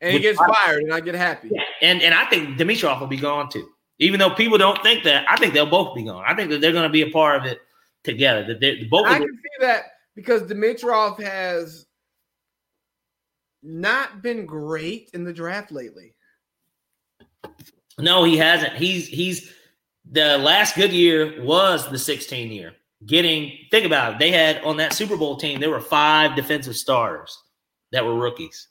And 0.00 0.12
he 0.12 0.18
gets 0.18 0.40
I, 0.40 0.52
fired, 0.52 0.82
and 0.82 0.92
I 0.92 0.98
get 0.98 1.14
happy. 1.14 1.50
Yeah. 1.52 1.62
And 1.80 2.02
and 2.02 2.12
I 2.12 2.24
think 2.26 2.58
Dimitroff 2.58 2.98
will 2.98 3.06
be 3.06 3.16
gone 3.16 3.48
too. 3.48 3.68
Even 4.02 4.18
though 4.18 4.30
people 4.30 4.58
don't 4.58 4.82
think 4.82 5.04
that, 5.04 5.24
I 5.28 5.36
think 5.36 5.54
they'll 5.54 5.64
both 5.64 5.94
be 5.94 6.02
gone. 6.02 6.24
I 6.26 6.34
think 6.34 6.50
that 6.50 6.60
they're 6.60 6.72
going 6.72 6.82
to 6.82 6.88
be 6.88 7.02
a 7.02 7.10
part 7.10 7.40
of 7.40 7.46
it 7.46 7.60
together. 8.02 8.44
That 8.44 8.60
they 8.60 8.82
both. 8.90 9.06
I 9.06 9.18
can 9.18 9.28
see 9.28 9.60
that 9.60 9.92
because 10.16 10.42
Dimitroff 10.42 11.22
has 11.22 11.86
not 13.62 14.20
been 14.20 14.44
great 14.44 15.10
in 15.14 15.22
the 15.22 15.32
draft 15.32 15.70
lately. 15.70 16.14
No, 17.96 18.24
he 18.24 18.36
hasn't. 18.36 18.72
He's 18.74 19.06
he's 19.06 19.52
the 20.10 20.36
last 20.38 20.74
good 20.74 20.92
year 20.92 21.40
was 21.40 21.88
the 21.88 21.98
16 21.98 22.50
year. 22.50 22.74
Getting 23.06 23.56
think 23.70 23.86
about 23.86 24.14
it. 24.14 24.18
They 24.18 24.32
had 24.32 24.64
on 24.64 24.78
that 24.78 24.94
Super 24.94 25.16
Bowl 25.16 25.36
team, 25.36 25.60
there 25.60 25.70
were 25.70 25.80
five 25.80 26.34
defensive 26.34 26.76
starters 26.76 27.36
that 27.92 28.04
were 28.04 28.16
rookies. 28.16 28.66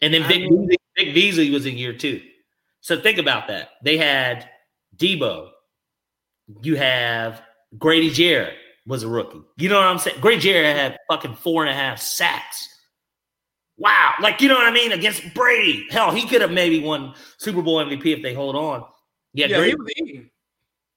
And 0.00 0.12
then 0.12 0.24
Vic, 0.24 0.42
mean, 0.42 0.68
Vic 0.96 1.14
Beasley 1.14 1.50
was 1.50 1.66
in 1.66 1.76
year 1.76 1.92
two. 1.92 2.20
So 2.88 2.98
think 2.98 3.18
about 3.18 3.48
that. 3.48 3.70
They 3.82 3.98
had 3.98 4.48
Debo. 4.96 5.50
You 6.62 6.76
have 6.76 7.42
Grady 7.76 8.10
Jarrett 8.10 8.54
was 8.86 9.02
a 9.02 9.08
rookie. 9.08 9.42
You 9.58 9.68
know 9.68 9.76
what 9.76 9.84
I'm 9.84 9.98
saying? 9.98 10.20
Grady 10.20 10.40
Jarrett 10.40 10.74
had 10.74 10.98
fucking 11.10 11.34
four 11.34 11.62
and 11.62 11.70
a 11.70 11.74
half 11.74 12.00
sacks 12.00 12.68
wow, 13.78 14.14
like 14.20 14.40
you 14.40 14.48
know 14.48 14.56
what 14.56 14.66
I 14.66 14.72
mean, 14.72 14.92
against 14.92 15.22
Brady. 15.34 15.86
Hell, 15.90 16.10
he 16.10 16.26
could 16.26 16.42
have 16.42 16.50
maybe 16.50 16.80
won 16.80 17.14
Super 17.38 17.62
Bowl 17.62 17.76
MVP 17.76 18.04
if 18.06 18.22
they 18.22 18.34
hold 18.34 18.56
on. 18.56 18.84
Yeah, 19.32 19.46
yeah 19.46 19.64
he 19.64 19.74
was 19.74 19.92
eating. 19.96 20.30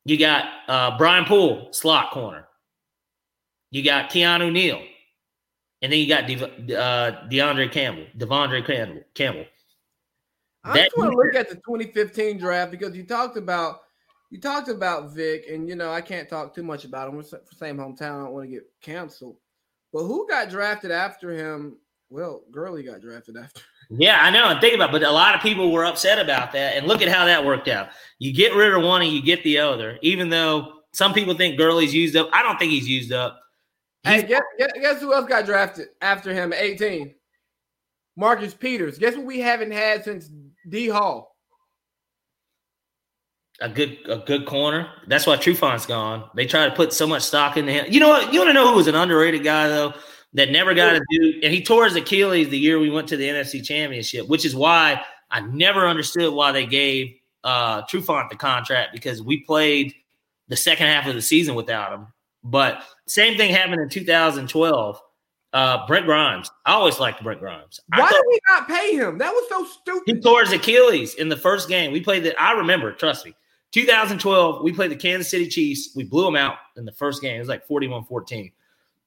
You 0.06 0.18
got 0.18 0.46
uh, 0.68 0.98
Brian 0.98 1.26
Poole, 1.26 1.70
slot 1.72 2.12
corner. 2.12 2.48
You 3.70 3.84
got 3.84 4.10
Keanu 4.10 4.52
Neal. 4.52 4.82
And 5.84 5.92
then 5.92 6.00
you 6.00 6.08
got 6.08 6.28
De- 6.28 6.78
uh, 6.78 7.28
DeAndre 7.30 7.72
Campbell, 7.72 8.06
Devondre 8.18 8.66
Campbell. 8.66 9.02
Campbell. 9.16 9.46
I 10.64 10.78
just 10.78 10.98
want 10.98 11.12
to 11.12 11.18
look 11.18 11.36
at 11.36 11.50
the 11.50 11.56
2015 11.56 12.38
draft 12.38 12.72
because 12.72 12.96
you 12.96 13.04
talked 13.04 13.38
about 13.38 13.82
you 14.30 14.40
talked 14.40 14.70
about 14.70 15.12
Vic, 15.12 15.46
and 15.50 15.68
you 15.68 15.76
know 15.76 15.92
I 15.92 16.02
can't 16.02 16.30
talk 16.30 16.54
too 16.56 16.64
much 16.64 16.86
about 16.86 17.10
him. 17.10 17.16
We're 17.16 17.24
same 17.24 17.78
hometown. 17.78 18.22
I 18.22 18.24
don't 18.24 18.32
want 18.34 18.46
to 18.46 18.52
get 18.52 18.64
canceled. 18.82 19.38
But 19.92 20.04
who 20.04 20.28
got 20.28 20.50
drafted 20.50 20.92
after 20.92 21.32
him 21.32 21.78
well, 22.12 22.44
Gurley 22.52 22.84
got 22.84 23.02
drafted 23.02 23.38
after. 23.38 23.62
Yeah, 23.94 24.20
I 24.22 24.30
know. 24.30 24.48
And 24.48 24.62
think 24.62 24.74
about, 24.74 24.92
it, 24.92 24.94
but 24.94 25.04
a 25.04 25.12
lot 25.12 25.36
of 25.36 25.42
people 25.42 25.70
were 25.70 25.84
upset 25.84 26.18
about 26.18 26.54
that. 26.54 26.78
And 26.78 26.88
look 26.88 27.02
at 27.02 27.10
how 27.10 27.26
that 27.26 27.44
worked 27.44 27.68
out. 27.68 27.90
You 28.20 28.32
get 28.32 28.56
rid 28.56 28.74
of 28.74 28.82
one 28.84 29.02
and 29.02 29.12
you 29.12 29.22
get 29.22 29.44
the 29.44 29.58
other. 29.58 30.00
Even 30.02 30.30
though 30.30 30.76
some 30.94 31.14
people 31.14 31.34
think 31.34 31.58
Gurley's 31.58 31.94
used 31.94 32.16
up, 32.16 32.30
I 32.32 32.42
don't 32.42 32.58
think 32.58 32.72
he's 32.72 32.88
used 32.88 33.12
up. 33.12 33.42
He's- 34.04 34.22
hey, 34.22 34.28
guess, 34.30 34.44
guess, 34.58 34.72
guess 34.80 35.02
who 35.02 35.14
else 35.14 35.28
got 35.28 35.46
drafted 35.46 35.90
after 36.00 36.34
him? 36.34 36.54
Eighteen. 36.54 37.16
Marcus 38.16 38.54
Peters. 38.54 38.98
Guess 38.98 39.18
what 39.18 39.26
we 39.26 39.42
haven't 39.42 39.72
had 39.72 40.06
since 40.06 40.30
D 40.70 40.88
Hall. 40.88 41.36
A 43.60 43.70
good 43.70 44.00
a 44.08 44.18
good 44.18 44.46
corner. 44.46 44.90
That's 45.08 45.28
why 45.28 45.38
Trufant's 45.38 45.86
gone. 45.86 46.30
They 46.36 46.46
try 46.46 46.68
to 46.68 46.76
put 46.76 46.94
so 46.94 47.06
much 47.06 47.22
stock 47.22 47.58
in 47.58 47.68
him. 47.68 47.86
You 47.90 48.00
know 48.00 48.10
what? 48.10 48.34
You 48.34 48.40
want 48.40 48.50
to 48.50 48.54
know 48.54 48.70
who 48.70 48.76
was 48.76 48.88
an 48.88 48.96
underrated 48.96 49.44
guy 49.44 49.68
though? 49.68 49.94
that 50.34 50.52
never 50.52 50.74
got 50.74 50.94
to 50.94 51.02
do, 51.12 51.40
and 51.44 51.54
he 51.54 51.64
tore 51.64 51.86
his 51.86 51.96
Achilles 51.96 52.50
the 52.50 52.58
year 52.58 52.80
we 52.80 52.90
went 52.90 53.08
to 53.10 53.18
the 53.18 53.28
NFC 53.28 53.64
Championship, 53.64 54.28
which 54.28 54.46
is 54.46 54.56
why 54.56 55.04
I 55.30 55.42
never 55.42 55.88
understood 55.88 56.34
why 56.34 56.52
they 56.52 56.66
gave 56.66 57.16
uh, 57.44 57.82
Trufant 57.84 58.30
the 58.30 58.36
contract 58.36 58.94
because 58.94 59.22
we 59.22 59.44
played 59.44 59.94
the 60.48 60.56
second 60.56 60.88
half 60.88 61.08
of 61.08 61.16
the 61.16 61.22
season 61.22 61.56
without 61.56 61.94
him. 61.94 62.08
But 62.44 62.84
same 63.08 63.38
thing 63.38 63.54
happened 63.54 63.82
in 63.82 63.90
2012. 63.90 65.02
Uh, 65.54 65.86
Brent 65.86 66.06
Grimes. 66.06 66.50
I 66.66 66.74
always 66.74 67.00
liked 67.00 67.22
Brent 67.24 67.40
Grimes. 67.40 67.80
Why 67.96 68.10
did 68.10 68.24
we 68.28 68.40
not 68.48 68.68
pay 68.68 68.96
him? 68.96 69.18
That 69.18 69.34
was 69.34 69.50
so 69.50 69.66
stupid. 69.66 70.16
He 70.16 70.22
tore 70.22 70.42
his 70.42 70.54
Achilles 70.54 71.16
in 71.16 71.28
the 71.28 71.36
first 71.36 71.68
game. 71.68 71.92
We 71.92 72.02
played 72.02 72.24
that. 72.24 72.42
I 72.42 72.54
remember. 72.54 72.94
Trust 72.94 73.26
me. 73.26 73.36
2012, 73.72 74.64
we 74.64 74.72
played 74.74 74.92
the 74.92 74.96
Kansas 74.96 75.30
City 75.30 75.48
Chiefs. 75.48 75.94
We 75.96 76.04
blew 76.04 76.26
them 76.26 76.36
out 76.36 76.56
in 76.78 76.86
the 76.86 76.92
first 76.92 77.22
game. 77.22 77.36
It 77.36 77.40
was 77.40 77.48
like 77.48 77.66
41 77.68 78.06
14 78.06 78.52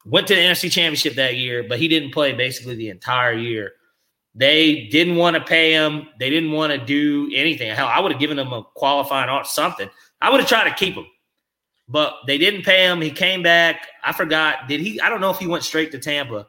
went 0.04 0.26
to 0.28 0.34
the 0.34 0.40
NFC 0.40 0.70
Championship 0.70 1.14
that 1.14 1.36
year, 1.36 1.64
but 1.68 1.78
he 1.78 1.88
didn't 1.88 2.12
play 2.12 2.32
basically 2.32 2.74
the 2.74 2.90
entire 2.90 3.32
year. 3.32 3.72
They 4.34 4.88
didn't 4.88 5.16
want 5.16 5.36
to 5.36 5.42
pay 5.42 5.72
him. 5.72 6.08
They 6.18 6.28
didn't 6.28 6.52
want 6.52 6.72
to 6.72 6.78
do 6.78 7.30
anything. 7.34 7.74
Hell, 7.74 7.86
I 7.86 8.00
would 8.00 8.12
have 8.12 8.20
given 8.20 8.38
him 8.38 8.52
a 8.52 8.64
qualifying 8.74 9.30
or 9.30 9.44
something. 9.44 9.88
I 10.20 10.30
would 10.30 10.40
have 10.40 10.48
tried 10.48 10.68
to 10.68 10.74
keep 10.74 10.94
him, 10.94 11.06
but 11.88 12.14
they 12.26 12.38
didn't 12.38 12.62
pay 12.62 12.84
him. 12.84 13.00
He 13.00 13.10
came 13.10 13.42
back. 13.42 13.88
I 14.02 14.12
forgot. 14.12 14.68
Did 14.68 14.80
he? 14.80 15.00
I 15.00 15.08
don't 15.08 15.20
know 15.20 15.30
if 15.30 15.38
he 15.38 15.46
went 15.46 15.64
straight 15.64 15.92
to 15.92 15.98
Tampa, 15.98 16.46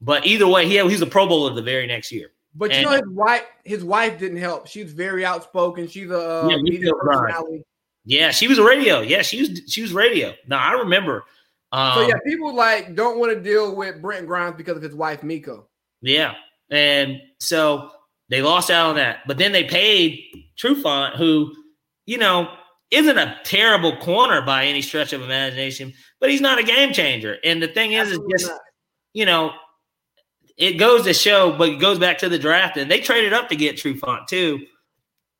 but 0.00 0.26
either 0.26 0.46
way, 0.46 0.66
he 0.66 0.76
had, 0.76 0.90
he's 0.90 1.02
a 1.02 1.06
Pro 1.06 1.26
Bowler 1.26 1.54
the 1.54 1.62
very 1.62 1.86
next 1.86 2.10
year. 2.12 2.30
But 2.54 2.74
you 2.74 2.82
know, 2.82 2.90
his 2.90 3.02
wife, 3.06 3.44
his 3.64 3.84
wife 3.84 4.18
didn't 4.18 4.38
help. 4.38 4.66
She's 4.66 4.92
very 4.92 5.24
outspoken. 5.24 5.86
She's 5.86 6.10
a 6.10 6.44
uh, 6.44 6.48
yeah, 6.48 6.90
personality. 7.00 7.62
Yeah, 8.04 8.30
she 8.30 8.48
was 8.48 8.58
a 8.58 8.64
radio. 8.64 9.00
Yeah, 9.00 9.22
she 9.22 9.40
was 9.40 9.60
she 9.68 9.82
was 9.82 9.92
radio. 9.92 10.34
Now 10.46 10.58
I 10.58 10.72
remember. 10.72 11.24
Um, 11.70 11.94
so 11.94 12.08
yeah, 12.08 12.14
people 12.26 12.54
like 12.54 12.94
don't 12.94 13.18
want 13.18 13.32
to 13.32 13.40
deal 13.40 13.76
with 13.76 14.00
Brent 14.00 14.26
Grimes 14.26 14.56
because 14.56 14.76
of 14.76 14.82
his 14.82 14.94
wife 14.94 15.22
Miko. 15.22 15.68
Yeah, 16.00 16.34
and 16.70 17.20
so 17.38 17.90
they 18.30 18.40
lost 18.40 18.70
out 18.70 18.88
on 18.88 18.96
that. 18.96 19.18
But 19.26 19.38
then 19.38 19.52
they 19.52 19.64
paid 19.64 20.24
Trufant, 20.56 21.16
who 21.16 21.54
you 22.06 22.18
know 22.18 22.48
isn't 22.90 23.18
a 23.18 23.36
terrible 23.44 23.96
corner 23.98 24.42
by 24.42 24.64
any 24.64 24.82
stretch 24.82 25.12
of 25.12 25.22
imagination, 25.22 25.92
but 26.20 26.30
he's 26.30 26.40
not 26.40 26.58
a 26.58 26.62
game 26.62 26.92
changer. 26.92 27.36
And 27.44 27.62
the 27.62 27.68
thing 27.68 27.92
is, 27.92 28.08
Absolutely 28.08 28.34
is 28.34 28.42
just 28.42 28.52
not. 28.52 28.60
you 29.12 29.26
know 29.26 29.52
it 30.58 30.72
goes 30.72 31.04
to 31.04 31.14
show, 31.14 31.56
but 31.56 31.68
it 31.68 31.80
goes 31.80 31.98
back 31.98 32.18
to 32.18 32.28
the 32.28 32.38
draft, 32.38 32.76
and 32.76 32.90
they 32.90 33.00
traded 33.00 33.32
up 33.32 33.48
to 33.48 33.56
get 33.56 33.76
Trufant 33.76 34.26
too. 34.26 34.66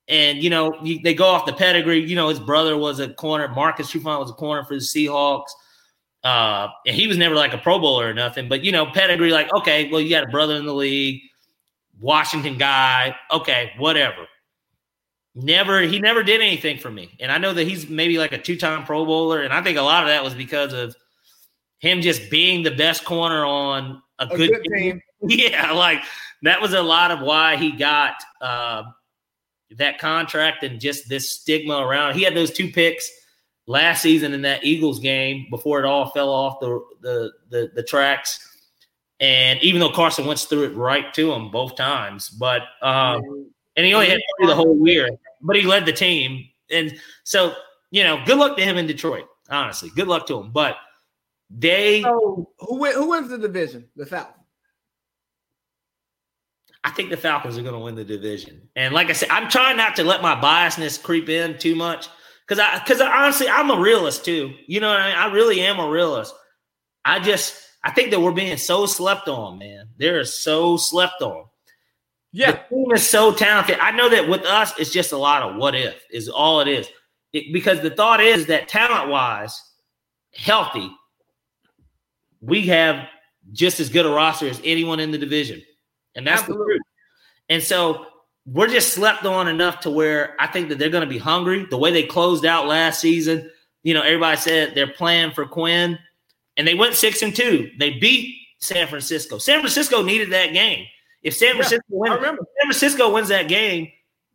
And 0.07 0.43
you 0.43 0.49
know, 0.49 0.73
you, 0.83 1.01
they 1.03 1.13
go 1.13 1.27
off 1.27 1.45
the 1.45 1.53
pedigree. 1.53 2.01
You 2.01 2.15
know, 2.15 2.29
his 2.29 2.41
brother 2.41 2.77
was 2.77 3.01
a 3.01 3.13
corner. 3.13 3.49
Marcus 3.49 3.91
Trufant 3.91 4.21
was 4.21 4.31
a 4.31 4.35
corner 4.35 4.65
for 4.65 4.75
the 4.75 4.81
Seahawks. 4.81 5.49
Uh, 6.25 6.69
and 6.87 6.97
he 6.97 7.07
was 7.07 7.17
never 7.17 7.35
like 7.35 7.53
a 7.53 7.59
Pro 7.59 7.79
Bowler 7.79 8.09
or 8.09 8.15
nothing. 8.15 8.49
But 8.49 8.65
you 8.65 8.73
know, 8.73 8.87
pedigree, 8.87 9.31
like, 9.31 9.53
okay, 9.53 9.91
well, 9.91 10.01
you 10.01 10.09
got 10.09 10.25
a 10.25 10.29
brother 10.29 10.55
in 10.55 10.65
the 10.65 10.75
league, 10.75 11.21
Washington 12.01 12.57
guy. 12.57 13.15
Okay, 13.33 13.73
whatever. 13.77 14.27
Never, 15.41 15.83
he 15.83 16.01
never 16.01 16.25
did 16.25 16.41
anything 16.41 16.79
for 16.79 16.91
me. 16.91 17.17
And 17.21 17.31
I 17.31 17.39
know 17.39 17.55
that 17.55 17.65
he's 17.65 17.89
maybe 17.89 18.19
like 18.19 18.33
a 18.33 18.39
two-time 18.39 18.85
Pro 18.85 19.05
Bowler, 19.05 19.43
and 19.43 19.53
I 19.53 19.63
think 19.63 19.79
a 19.79 19.83
lot 19.83 20.03
of 20.03 20.09
that 20.09 20.25
was 20.25 20.35
because 20.35 20.73
of 20.73 20.97
him 21.79 22.01
just 22.01 22.29
being 22.29 22.65
the 22.65 22.73
best 22.73 23.05
corner 23.05 23.45
on 23.45 24.03
a, 24.19 24.27
a 24.27 24.37
good, 24.37 24.51
good, 24.51 24.63
team. 24.75 25.01
Yeah, 25.23 25.73
like 25.73 26.03
that 26.43 26.61
was 26.61 26.73
a 26.73 26.83
lot 26.83 27.11
of 27.11 27.21
why 27.21 27.57
he 27.57 27.73
got 27.73 28.15
uh, 28.41 28.85
that 29.77 29.99
contract 29.99 30.63
and 30.63 30.81
just 30.81 31.09
this 31.09 31.31
stigma 31.31 31.77
around. 31.79 32.15
He 32.15 32.23
had 32.23 32.35
those 32.35 32.53
two 32.53 32.71
picks 32.71 33.11
last 33.67 34.03
season 34.03 34.33
in 34.33 34.43
that 34.43 34.65
Eagles 34.65 34.99
game 34.99 35.47
before 35.51 35.79
it 35.81 35.85
all 35.85 36.11
fell 36.11 36.31
off 36.31 36.61
the 36.61 36.81
the 37.01 37.33
the, 37.51 37.71
the 37.75 37.83
tracks. 37.83 38.45
And 39.21 39.61
even 39.63 39.81
though 39.81 39.91
Carson 39.91 40.27
Wentz 40.27 40.45
threw 40.45 40.65
it 40.65 40.77
right 40.77 41.13
to 41.15 41.33
him 41.33 41.51
both 41.51 41.75
times, 41.75 42.29
but 42.29 42.63
um, 42.83 43.21
and 43.77 43.87
he 43.87 43.95
only 43.95 44.09
had 44.09 44.21
to 44.41 44.47
the 44.47 44.55
whole 44.55 44.79
year, 44.87 45.09
but 45.43 45.57
he 45.57 45.63
led 45.63 45.87
the 45.87 45.93
team. 45.93 46.45
And 46.71 46.99
so, 47.25 47.55
you 47.91 48.05
know, 48.05 48.23
good 48.27 48.39
luck 48.39 48.57
to 48.57 48.65
him 48.65 48.77
in 48.77 48.87
Detroit. 48.87 49.27
Honestly, 49.51 49.91
good 49.95 50.09
luck 50.09 50.27
to 50.27 50.39
him. 50.39 50.51
But 50.53 50.77
they 51.51 52.03
so 52.03 52.51
who 52.59 52.93
who 52.93 53.09
wins 53.09 53.31
the 53.31 53.39
division? 53.39 53.89
The 53.97 54.07
South. 54.07 54.35
I 56.85 56.91
think 56.91 57.11
the 57.11 57.17
Falcons 57.17 57.59
are 57.59 57.63
going 57.63 57.75
to 57.75 57.81
win 57.81 57.97
the 57.97 58.05
division. 58.05 58.69
And 58.77 58.95
like 58.95 59.11
I 59.11 59.13
said, 59.13 59.31
I'm 59.31 59.51
trying 59.51 59.77
not 59.77 59.97
to 59.97 60.05
let 60.05 60.23
my 60.23 60.35
biasness 60.35 61.03
creep 61.03 61.29
in 61.29 61.59
too 61.59 61.75
much 61.75 62.09
because 62.47 62.63
I 62.63 62.79
because 62.79 63.01
honestly, 63.01 63.49
I'm 63.49 63.71
a 63.71 63.81
realist 63.81 64.25
too. 64.25 64.55
You 64.67 64.81
know, 64.81 64.91
I, 64.91 65.09
mean? 65.09 65.17
I 65.17 65.33
really 65.33 65.61
am 65.61 65.79
a 65.79 65.89
realist. 65.89 66.35
I 67.05 67.21
just 67.21 67.61
I 67.85 67.91
think 67.91 68.11
that 68.11 68.21
we're 68.21 68.33
being 68.33 68.57
so 68.57 68.87
slept 68.87 69.29
on, 69.29 69.59
man. 69.59 69.89
They're 69.99 70.25
so 70.25 70.77
slept 70.77 71.23
on. 71.23 71.47
Yeah, 72.33 72.53
the 72.53 72.77
team 72.77 72.93
is 72.93 73.09
so 73.09 73.33
talented. 73.33 73.79
I 73.79 73.91
know 73.91 74.09
that 74.11 74.29
with 74.29 74.45
us, 74.45 74.73
it's 74.79 74.93
just 74.93 75.13
a 75.13 75.17
lot 75.17 75.43
of 75.43 75.57
what 75.57 75.75
if 75.75 76.05
is 76.11 76.29
all 76.29 76.61
it 76.61 76.69
is. 76.69 76.89
It, 77.33 77.53
because 77.53 77.81
the 77.81 77.91
thought 77.91 78.21
is 78.21 78.47
that 78.47 78.69
talent 78.69 79.11
wise, 79.11 79.63
healthy, 80.35 80.91
we 82.41 82.67
have 82.67 83.07
just 83.53 83.81
as 83.81 83.89
good 83.89 84.07
a 84.07 84.11
roster 84.11 84.49
as 84.49 84.61
anyone 84.65 85.01
in 85.01 85.11
the 85.11 85.19
division. 85.19 85.63
And 86.15 86.27
that's 86.27 86.43
Absolutely. 86.43 86.65
the 86.65 86.71
truth. 86.71 86.83
And 87.49 87.63
so 87.63 88.07
we're 88.47 88.69
just 88.69 88.93
slept 88.95 89.25
on 89.25 89.49
enough 89.49 89.81
to 89.81 89.91
where 89.91 90.35
I 90.39 90.47
think 90.47 90.69
that 90.69 90.79
they're 90.79 90.91
going 90.91 91.07
to 91.07 91.09
be 91.09 91.19
hungry. 91.19 91.67
The 91.69 91.79
way 91.79 91.93
they 91.93 92.03
closed 92.03 92.45
out 92.45 92.67
last 92.67 93.01
season, 93.01 93.51
you 93.83 93.95
know, 93.95 94.03
everybody 94.03 94.37
said 94.37 94.75
they're 94.75 94.87
playing 94.93 95.33
for 95.33 95.47
Quinn, 95.47 95.99
and 96.57 96.67
they 96.67 96.75
went 96.75 96.95
six 96.95 97.23
and 97.23 97.35
two. 97.35 97.71
They 97.79 97.99
beat 97.99 98.35
San 98.59 98.87
Francisco. 98.89 99.39
San 99.39 99.61
Francisco 99.61 100.03
needed 100.03 100.31
that 100.33 100.53
game. 100.53 100.87
If 101.29 101.37
San 101.37 101.57
Francisco 101.57 101.85
yeah, 101.91 102.17
wins, 102.17 102.23
San 102.23 102.39
Francisco 102.63 103.13
wins 103.13 103.29
that 103.29 103.49
game, 103.49 103.89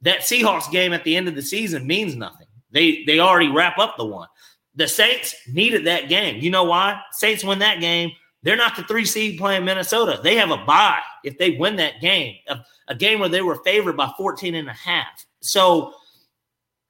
that 0.03 0.19
Seahawks 0.19 0.69
game 0.71 0.93
at 0.93 1.03
the 1.03 1.15
end 1.15 1.27
of 1.27 1.33
the 1.33 1.41
season 1.41 1.87
means 1.87 2.15
nothing. 2.15 2.45
They 2.69 3.03
they 3.05 3.19
already 3.19 3.49
wrap 3.49 3.79
up 3.79 3.97
the 3.97 4.05
one. 4.05 4.27
The 4.75 4.87
Saints 4.87 5.35
needed 5.51 5.85
that 5.85 6.07
game. 6.07 6.39
You 6.43 6.51
know 6.51 6.65
why? 6.65 7.01
Saints 7.11 7.43
win 7.43 7.57
that 7.59 7.79
game. 7.79 8.11
They're 8.43 8.55
not 8.55 8.75
the 8.75 8.83
three 8.83 9.05
seed 9.05 9.39
playing 9.39 9.65
Minnesota. 9.65 10.19
They 10.21 10.35
have 10.35 10.51
a 10.51 10.57
bye 10.57 10.99
if 11.23 11.39
they 11.39 11.51
win 11.51 11.77
that 11.77 11.99
game, 11.99 12.35
a, 12.47 12.59
a 12.89 12.93
game 12.93 13.19
where 13.19 13.29
they 13.29 13.41
were 13.41 13.63
favored 13.63 13.97
by 13.97 14.11
14 14.15 14.53
and 14.53 14.69
a 14.69 14.73
half. 14.73 15.25
So 15.41 15.93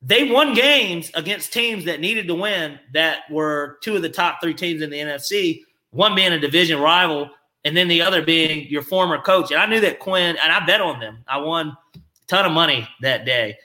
they 0.01 0.29
won 0.29 0.53
games 0.53 1.11
against 1.13 1.53
teams 1.53 1.85
that 1.85 2.01
needed 2.01 2.27
to 2.27 2.35
win 2.35 2.77
that 2.93 3.19
were 3.31 3.77
two 3.83 3.95
of 3.95 4.01
the 4.01 4.09
top 4.09 4.39
three 4.41 4.53
teams 4.53 4.81
in 4.81 4.89
the 4.89 4.99
NFC, 4.99 5.61
one 5.91 6.13
being 6.13 6.33
a 6.33 6.39
division 6.39 6.81
rival, 6.81 7.29
and 7.65 7.75
then 7.75 7.87
the 7.87 8.01
other 8.01 8.21
being 8.21 8.67
your 8.67 8.81
former 8.81 9.21
coach. 9.21 9.51
And 9.51 9.59
I 9.59 9.65
knew 9.65 9.79
that 9.81 9.99
Quinn, 9.99 10.37
and 10.41 10.51
I 10.51 10.65
bet 10.65 10.81
on 10.81 10.99
them. 10.99 11.23
I 11.27 11.37
won 11.37 11.75
a 11.95 11.99
ton 12.27 12.45
of 12.45 12.51
money 12.51 12.87
that 13.01 13.25
day 13.25 13.57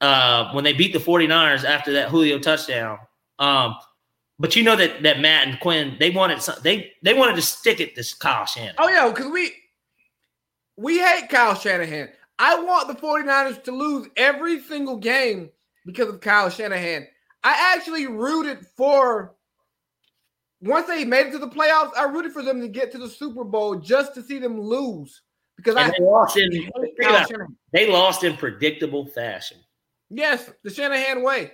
uh, 0.00 0.52
when 0.52 0.64
they 0.64 0.72
beat 0.72 0.92
the 0.92 0.98
49ers 0.98 1.64
after 1.64 1.92
that 1.92 2.08
Julio 2.08 2.38
touchdown. 2.38 2.98
Um, 3.38 3.76
but 4.38 4.56
you 4.56 4.64
know 4.64 4.76
that 4.76 5.02
that 5.04 5.20
Matt 5.20 5.46
and 5.46 5.60
Quinn 5.60 5.96
they 6.00 6.10
wanted 6.10 6.42
some, 6.42 6.56
they 6.62 6.92
they 7.02 7.14
wanted 7.14 7.36
to 7.36 7.42
stick 7.42 7.80
it 7.80 7.94
to 7.94 8.18
Kyle 8.18 8.46
Shanahan. 8.46 8.74
Oh 8.78 8.88
yeah, 8.88 9.08
because 9.08 9.30
we 9.30 9.52
we 10.76 10.98
hate 10.98 11.28
Kyle 11.28 11.54
Shanahan. 11.54 12.08
I 12.38 12.60
want 12.60 12.88
the 12.88 12.94
49ers 12.94 13.62
to 13.64 13.72
lose 13.72 14.08
every 14.16 14.60
single 14.60 14.96
game 14.96 15.50
because 15.86 16.08
of 16.08 16.20
Kyle 16.20 16.50
Shanahan. 16.50 17.06
I 17.44 17.74
actually 17.76 18.08
rooted 18.08 18.66
for 18.76 19.34
once 20.64 20.86
they 20.86 21.04
made 21.04 21.26
it 21.26 21.32
to 21.32 21.38
the 21.38 21.48
playoffs, 21.48 21.92
I 21.96 22.04
rooted 22.04 22.32
for 22.32 22.42
them 22.42 22.60
to 22.60 22.68
get 22.68 22.90
to 22.92 22.98
the 22.98 23.08
Super 23.08 23.44
Bowl 23.44 23.76
just 23.76 24.14
to 24.14 24.22
see 24.22 24.38
them 24.38 24.60
lose. 24.60 25.22
Because 25.56 25.76
and 25.76 25.84
I 25.84 25.90
they 25.90 26.04
lost 26.04 26.36
in 26.36 26.70
they 27.72 27.90
lost 27.90 28.24
in 28.24 28.36
predictable 28.36 29.06
fashion. 29.06 29.58
Yes, 30.10 30.50
the 30.62 30.70
Shanahan 30.70 31.22
way. 31.22 31.52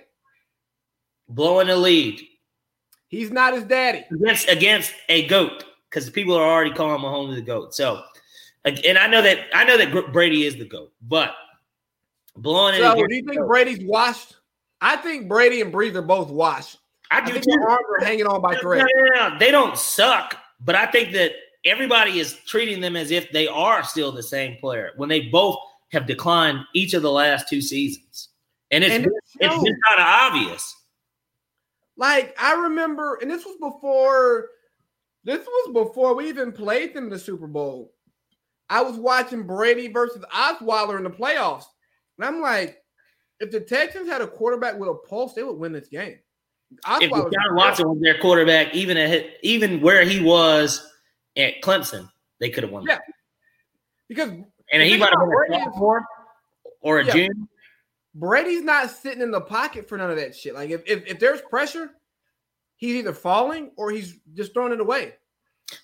Blowing 1.29 1.67
the 1.67 1.75
lead. 1.75 2.21
He's 3.09 3.31
not 3.31 3.53
his 3.53 3.63
daddy. 3.65 4.05
Against 4.11 4.49
against 4.49 4.93
a 5.09 5.27
goat, 5.27 5.65
because 5.89 6.09
people 6.09 6.35
are 6.35 6.49
already 6.49 6.71
calling 6.71 7.01
Mahomes 7.01 7.35
the 7.35 7.41
goat. 7.41 7.75
So, 7.75 8.03
and 8.65 8.97
I 8.97 9.07
know 9.07 9.21
that 9.21 9.39
I 9.53 9.65
know 9.65 9.77
that 9.77 10.13
Brady 10.13 10.45
is 10.45 10.55
the 10.55 10.65
goat, 10.65 10.93
but 11.01 11.33
blowing 12.35 12.75
so, 12.75 12.91
it. 12.93 13.07
do 13.07 13.15
you 13.15 13.23
think. 13.23 13.45
Brady's 13.45 13.83
washed? 13.83 14.35
I 14.79 14.95
think 14.95 15.27
Brady 15.27 15.61
and 15.61 15.71
Brees 15.71 15.93
are 15.95 16.01
both 16.01 16.29
washed. 16.31 16.77
I 17.11 17.21
do 17.21 17.31
I 17.31 17.39
think 17.39 17.43
too. 17.45 17.67
Arms 17.67 17.85
are 17.99 18.05
hanging 18.05 18.25
on 18.25 18.41
by 18.41 18.55
thread. 18.55 18.85
No, 18.95 19.03
no, 19.03 19.29
no, 19.29 19.39
they 19.39 19.51
don't 19.51 19.77
suck, 19.77 20.37
but 20.59 20.75
I 20.75 20.85
think 20.85 21.11
that 21.13 21.33
everybody 21.65 22.19
is 22.19 22.33
treating 22.45 22.81
them 22.81 22.95
as 22.95 23.11
if 23.11 23.31
they 23.31 23.47
are 23.47 23.83
still 23.83 24.11
the 24.11 24.23
same 24.23 24.57
player 24.57 24.91
when 24.95 25.09
they 25.09 25.21
both 25.21 25.57
have 25.91 26.07
declined 26.07 26.59
each 26.73 26.93
of 26.93 27.01
the 27.01 27.11
last 27.11 27.49
two 27.49 27.61
seasons, 27.61 28.29
and 28.71 28.83
it's 28.83 28.95
and 28.95 29.05
it's 29.05 29.63
been 29.63 29.79
kind 29.87 29.99
of 29.99 30.05
obvious. 30.07 30.75
Like 31.97 32.35
I 32.41 32.53
remember, 32.53 33.19
and 33.21 33.29
this 33.29 33.45
was 33.45 33.57
before 33.59 34.47
this 35.23 35.45
was 35.45 35.73
before 35.73 36.15
we 36.15 36.29
even 36.29 36.51
played 36.51 36.93
them 36.93 37.05
in 37.05 37.09
the 37.09 37.19
Super 37.19 37.47
Bowl. 37.47 37.93
I 38.69 38.81
was 38.81 38.95
watching 38.95 39.43
Brady 39.43 39.89
versus 39.89 40.23
Osweiler 40.33 40.97
in 40.97 41.03
the 41.03 41.09
playoffs. 41.09 41.65
And 42.17 42.25
I'm 42.25 42.41
like, 42.41 42.77
if 43.41 43.51
the 43.51 43.59
Texans 43.59 44.07
had 44.07 44.21
a 44.21 44.27
quarterback 44.27 44.79
with 44.79 44.89
a 44.89 44.93
pulse, 44.93 45.33
they 45.33 45.43
would 45.43 45.57
win 45.57 45.73
this 45.73 45.89
game. 45.89 46.17
Osweiler 46.85 47.01
if 47.01 47.11
Deshaun 47.11 47.55
Watson 47.55 47.89
was 47.89 47.99
their 48.01 48.17
quarterback, 48.19 48.73
even 48.73 48.97
at 48.97 49.25
even 49.43 49.81
where 49.81 50.03
he 50.03 50.19
was 50.21 50.85
at 51.37 51.61
Clemson, 51.61 52.09
they 52.39 52.49
could 52.49 52.63
have 52.63 52.71
won. 52.71 52.85
Yeah, 52.87 52.99
because 54.07 54.29
and 54.29 54.83
he 54.83 54.97
might 54.97 55.09
have 55.09 55.19
been 55.19 55.59
a 55.59 55.63
sophomore 55.63 56.05
or 56.81 56.99
a 56.99 57.05
yeah. 57.05 57.13
junior. 57.13 57.33
Brady's 58.13 58.61
not 58.61 58.89
sitting 58.89 59.21
in 59.21 59.31
the 59.31 59.41
pocket 59.41 59.87
for 59.87 59.97
none 59.97 60.09
of 60.09 60.17
that 60.17 60.35
shit. 60.35 60.53
Like 60.53 60.69
if, 60.69 60.81
if, 60.85 61.05
if 61.07 61.19
there's 61.19 61.41
pressure, 61.49 61.91
he's 62.75 62.95
either 62.95 63.13
falling 63.13 63.71
or 63.77 63.91
he's 63.91 64.17
just 64.33 64.53
throwing 64.53 64.73
it 64.73 64.81
away. 64.81 65.13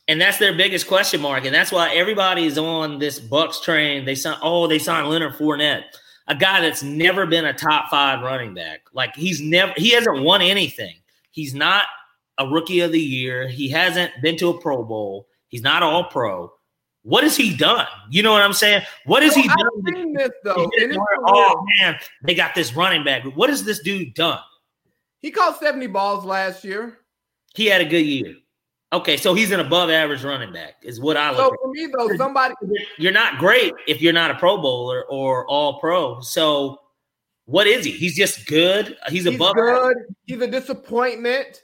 And 0.10 0.20
that's 0.20 0.38
their 0.38 0.54
biggest 0.54 0.88
question 0.88 1.22
mark. 1.22 1.46
And 1.46 1.56
that's 1.56 1.72
why 1.72 1.94
everybody's 1.96 2.58
on 2.58 3.00
this 3.00 3.20
Bucks 3.20 3.62
train. 3.62 4.04
They 4.04 4.16
sign, 4.16 4.38
oh, 4.42 4.68
they 4.68 4.80
signed 4.80 5.08
Leonard 5.08 5.36
Fournette, 5.36 5.84
a 6.28 6.36
guy 6.36 6.62
that's 6.62 6.84
never 6.84 7.26
been 7.26 7.46
a 7.46 7.54
top 7.54 7.90
five 7.90 8.22
running 8.22 8.54
back. 8.54 8.82
Like 8.94 9.16
he's 9.16 9.42
never 9.42 9.74
he 9.78 9.92
hasn't 9.92 10.22
won 10.22 10.42
anything. 10.42 10.96
He's 11.32 11.54
not 11.54 11.86
a 12.38 12.48
rookie 12.48 12.82
of 12.82 12.92
the 12.92 13.00
year. 13.02 13.48
He 13.48 13.70
hasn't 13.70 14.12
been 14.22 14.38
to 14.38 14.50
a 14.50 14.62
Pro 14.62 14.84
Bowl. 14.84 15.28
He's 15.48 15.62
not 15.62 15.84
all 15.84 16.04
pro. 16.06 16.52
What 17.04 17.24
has 17.24 17.38
he 17.38 17.56
done? 17.56 17.88
You 18.10 18.22
know 18.22 18.34
what 18.34 18.42
I'm 18.42 18.52
saying? 18.54 18.82
What 19.06 19.24
has 19.24 19.34
So 19.34 19.42
he 19.42 19.48
I've 19.50 19.56
done? 19.58 19.96
seen 19.96 20.14
this 20.14 20.30
though. 20.44 20.70
oh 21.26 21.66
man, 21.80 21.96
they 22.26 22.36
got 22.36 22.54
this 22.54 22.76
running 22.76 23.06
back. 23.06 23.24
What 23.36 23.50
has 23.50 23.64
this 23.64 23.80
dude 23.80 24.14
done? 24.14 24.40
He 25.20 25.32
caught 25.32 25.58
70 25.60 25.88
balls 25.88 26.26
last 26.26 26.64
year. 26.66 27.00
He 27.56 27.66
had 27.68 27.80
a 27.82 27.86
good 27.86 28.06
year. 28.06 28.36
Okay, 28.94 29.18
so 29.18 29.34
he's 29.34 29.52
an 29.52 29.60
above 29.60 29.90
average 29.90 30.24
running 30.24 30.54
back, 30.54 30.76
is 30.82 31.00
what 31.00 31.18
I 31.18 31.32
look 31.32 31.40
So 31.40 31.58
for 31.62 31.72
me 31.72 31.90
though, 31.98 32.16
somebody 32.16 32.54
You're 32.98 33.12
not 33.12 33.38
great 33.38 33.74
if 33.86 34.02
you're 34.02 34.14
not 34.14 34.32
a 34.32 34.36
Pro 34.36 34.62
Bowler 34.62 35.04
or 35.10 35.46
All 35.48 35.80
Pro. 35.80 36.22
So, 36.22 36.80
what 37.46 37.68
is 37.68 37.86
he? 37.86 37.92
He's 37.92 38.16
just 38.16 38.48
good. 38.48 38.96
He's, 39.10 39.26
he's 39.26 39.36
above 39.36 39.58
average. 39.58 39.78
good. 39.78 40.16
He's 40.26 40.42
a 40.42 40.48
disappointment. 40.48 41.64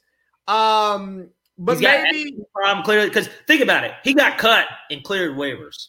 Um, 0.49 1.29
but 1.57 1.73
He's 1.73 1.81
maybe 1.81 2.37
problem 2.53 2.83
clearly 2.83 3.07
because 3.07 3.29
think 3.47 3.61
about 3.61 3.85
it. 3.85 3.93
He 4.03 4.13
got 4.13 4.37
cut 4.37 4.67
and 4.91 5.01
cleared 5.01 5.37
waivers, 5.37 5.87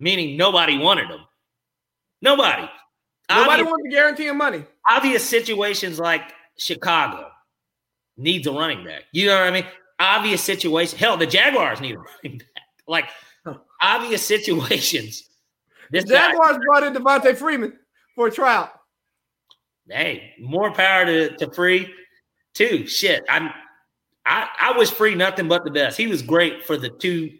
meaning 0.00 0.36
nobody 0.36 0.76
wanted 0.76 1.08
him. 1.08 1.20
Nobody. 2.20 2.62
nobody 3.30 3.50
obvious, 3.62 3.66
wants 3.66 3.84
to 3.84 3.90
guarantee 3.90 4.26
him 4.26 4.38
money. 4.38 4.64
obvious 4.90 5.22
situations 5.22 6.00
like 6.00 6.32
Chicago 6.56 7.28
needs 8.16 8.46
a 8.48 8.52
running 8.52 8.84
back. 8.84 9.02
You 9.12 9.26
know 9.26 9.38
what 9.38 9.48
I 9.48 9.50
mean? 9.52 9.66
Obvious 9.98 10.42
situation. 10.42 10.98
Hell, 10.98 11.16
the 11.16 11.26
Jaguars 11.26 11.80
need 11.80 11.94
a 11.96 11.98
running 11.98 12.38
back. 12.38 12.48
Like 12.86 13.08
obvious 13.80 14.26
situations. 14.26 15.26
The 15.90 16.00
This 16.00 16.10
guy, 16.10 16.32
Jaguars 16.32 16.58
brought 16.66 16.82
in 16.82 16.92
Devonta 16.92 17.34
Freeman 17.34 17.72
for 18.14 18.26
a 18.26 18.30
trial. 18.30 18.70
hey, 19.88 20.34
more 20.38 20.70
power 20.72 21.06
to, 21.06 21.34
to 21.38 21.50
free 21.52 21.90
too. 22.52 22.86
Shit. 22.86 23.24
I'm 23.28 23.50
I, 24.26 24.48
I 24.60 24.78
wish 24.78 24.90
free 24.90 25.14
nothing 25.14 25.48
but 25.48 25.64
the 25.64 25.70
best. 25.70 25.96
He 25.96 26.06
was 26.06 26.20
great 26.22 26.64
for 26.66 26.76
the 26.76 26.90
two 26.90 27.30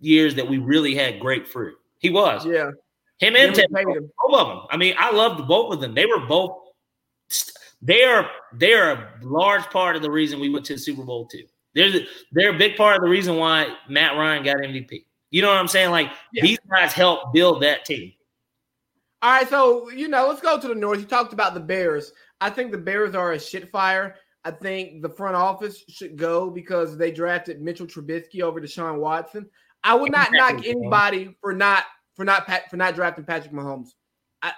years 0.00 0.34
that 0.36 0.48
we 0.48 0.56
really 0.58 0.94
had 0.94 1.20
great 1.20 1.46
free. 1.46 1.72
He 1.98 2.08
was. 2.10 2.46
Yeah, 2.46 2.70
Him 3.18 3.36
and 3.36 3.50
we 3.50 3.56
Ted, 3.56 3.66
him. 3.70 4.10
both 4.18 4.40
of 4.40 4.48
them. 4.48 4.60
I 4.70 4.76
mean, 4.78 4.94
I 4.98 5.10
loved 5.12 5.46
both 5.46 5.74
of 5.74 5.80
them. 5.80 5.94
They 5.94 6.06
were 6.06 6.20
both. 6.26 6.52
They 7.82 8.04
are 8.04 8.30
they 8.54 8.72
are 8.74 8.92
a 8.92 9.10
large 9.22 9.64
part 9.64 9.96
of 9.96 10.00
the 10.02 10.10
reason 10.10 10.40
we 10.40 10.48
went 10.50 10.64
to 10.66 10.74
the 10.74 10.78
Super 10.78 11.02
Bowl 11.04 11.26
too. 11.26 11.44
They're 11.74 12.00
they're 12.32 12.54
a 12.54 12.58
big 12.58 12.76
part 12.76 12.96
of 12.96 13.02
the 13.02 13.08
reason 13.08 13.36
why 13.36 13.74
Matt 13.88 14.16
Ryan 14.16 14.42
got 14.44 14.56
MVP. 14.56 15.04
You 15.30 15.42
know 15.42 15.48
what 15.48 15.58
I'm 15.58 15.68
saying? 15.68 15.90
Like 15.90 16.10
Yeah. 16.32 16.42
these 16.42 16.58
guys 16.68 16.92
helped 16.92 17.32
build 17.32 17.62
that 17.62 17.84
team. 17.84 18.12
All 19.22 19.30
right, 19.32 19.48
so 19.48 19.90
you 19.90 20.08
know, 20.08 20.26
let's 20.28 20.40
go 20.40 20.58
to 20.58 20.68
the 20.68 20.74
North. 20.74 20.98
You 20.98 21.04
talked 21.06 21.32
about 21.32 21.54
the 21.54 21.60
Bears. 21.60 22.12
I 22.40 22.50
think 22.50 22.72
the 22.72 22.78
Bears 22.78 23.14
are 23.14 23.32
a 23.32 23.38
shit 23.38 23.70
fire. 23.70 24.16
I 24.44 24.50
think 24.50 25.02
the 25.02 25.10
front 25.10 25.36
office 25.36 25.84
should 25.88 26.16
go 26.16 26.48
because 26.50 26.96
they 26.96 27.10
drafted 27.10 27.60
Mitchell 27.60 27.86
Trubisky 27.86 28.40
over 28.40 28.60
Deshaun 28.60 28.98
Watson. 28.98 29.48
I 29.84 29.94
would 29.94 30.10
not 30.12 30.30
knock 30.32 30.66
anybody 30.66 31.36
for 31.40 31.52
not 31.52 31.84
for 32.14 32.24
not 32.24 32.46
for 32.70 32.76
not 32.76 32.94
drafting 32.94 33.24
Patrick 33.24 33.52
Mahomes. 33.52 33.90
I 34.42 34.52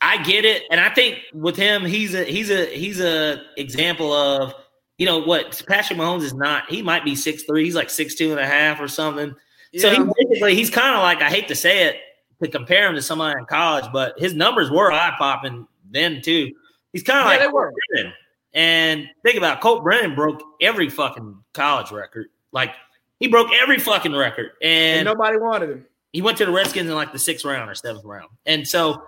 I 0.00 0.22
get 0.22 0.44
it, 0.44 0.62
and 0.70 0.80
I 0.80 0.88
think 0.88 1.18
with 1.34 1.56
him, 1.56 1.84
he's 1.84 2.14
a 2.14 2.24
he's 2.24 2.50
a 2.50 2.66
he's 2.66 3.00
a 3.00 3.42
example 3.58 4.12
of 4.12 4.54
you 5.02 5.06
know 5.08 5.18
what 5.18 5.60
Patrick 5.66 5.98
Mahomes 5.98 6.22
is 6.22 6.32
not. 6.32 6.70
He 6.70 6.80
might 6.80 7.04
be 7.04 7.16
six 7.16 7.42
three. 7.42 7.64
He's 7.64 7.74
like 7.74 7.90
six 7.90 8.14
two 8.14 8.30
and 8.30 8.38
a 8.38 8.46
half 8.46 8.80
or 8.80 8.86
something. 8.86 9.34
So 9.76 9.90
he 9.90 9.98
basically 9.98 10.54
he's 10.54 10.70
kind 10.70 10.94
of 10.94 11.02
like 11.02 11.20
I 11.20 11.28
hate 11.28 11.48
to 11.48 11.56
say 11.56 11.88
it 11.88 11.96
to 12.40 12.48
compare 12.48 12.88
him 12.88 12.94
to 12.94 13.02
somebody 13.02 13.36
in 13.36 13.44
college, 13.46 13.86
but 13.92 14.16
his 14.16 14.32
numbers 14.32 14.70
were 14.70 14.92
eye 14.92 15.12
popping 15.18 15.66
then 15.90 16.22
too. 16.22 16.52
He's 16.92 17.02
kind 17.02 17.18
of 17.18 17.24
Yeah, 17.24 17.30
like 17.30 17.40
they 17.40 17.48
were. 17.48 17.72
Brennan. 17.96 18.12
And 18.54 19.08
think 19.24 19.36
about 19.38 19.56
it, 19.56 19.60
Colt 19.60 19.82
Brennan 19.82 20.14
broke 20.14 20.40
every 20.60 20.88
fucking 20.88 21.36
college 21.52 21.90
record. 21.90 22.28
Like 22.52 22.70
he 23.18 23.26
broke 23.26 23.48
every 23.60 23.80
fucking 23.80 24.14
record, 24.14 24.50
and 24.62 25.00
and 25.00 25.06
nobody 25.06 25.36
wanted 25.36 25.70
him. 25.70 25.84
he 26.12 26.22
went 26.22 26.38
to 26.38 26.46
the 26.46 26.52
Redskins 26.52 26.88
in 26.88 26.94
like 26.94 27.12
the 27.12 27.18
sixth 27.18 27.44
round 27.44 27.68
or 27.68 27.74
seventh 27.74 28.04
round. 28.04 28.28
And 28.46 28.68
so 28.68 29.02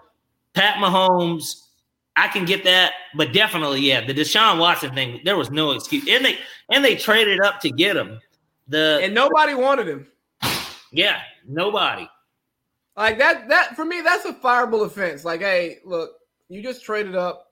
Pat 0.55 0.79
Mahomes, 0.79 1.67
I 2.17 2.29
can 2.29 2.45
get 2.45 2.63
that, 2.65 2.93
but 3.17 3.33
definitely, 3.33 3.81
yeah, 3.81 4.07
the 4.07 4.15
Deshaun 4.15 4.59
Watson 4.59 4.95
thing, 4.95 5.21
there 5.25 5.37
was 5.37 5.51
no 5.51 5.73
excuse. 5.73 6.07
And 6.09 6.25
they 6.25 6.39
and 6.71 6.85
they 6.85 6.95
traded 6.97 7.41
up 7.41 7.61
to 7.61 7.71
get 7.71 7.97
him. 7.97 8.21
The 8.69 9.01
And 9.03 9.15
nobody 9.15 9.55
wanted 9.55 9.89
him. 9.89 10.07
yeah, 10.93 11.21
nobody. 11.47 12.09
Like 12.97 13.19
that 13.19 13.49
that 13.49 13.75
for 13.75 13.85
me, 13.85 14.01
that's 14.01 14.25
a 14.27 14.33
fireable 14.33 14.85
offense. 14.87 15.25
Like, 15.25 15.41
hey, 15.41 15.79
look, 15.85 16.13
you 16.49 16.63
just 16.63 16.85
traded 16.85 17.17
up. 17.17 17.51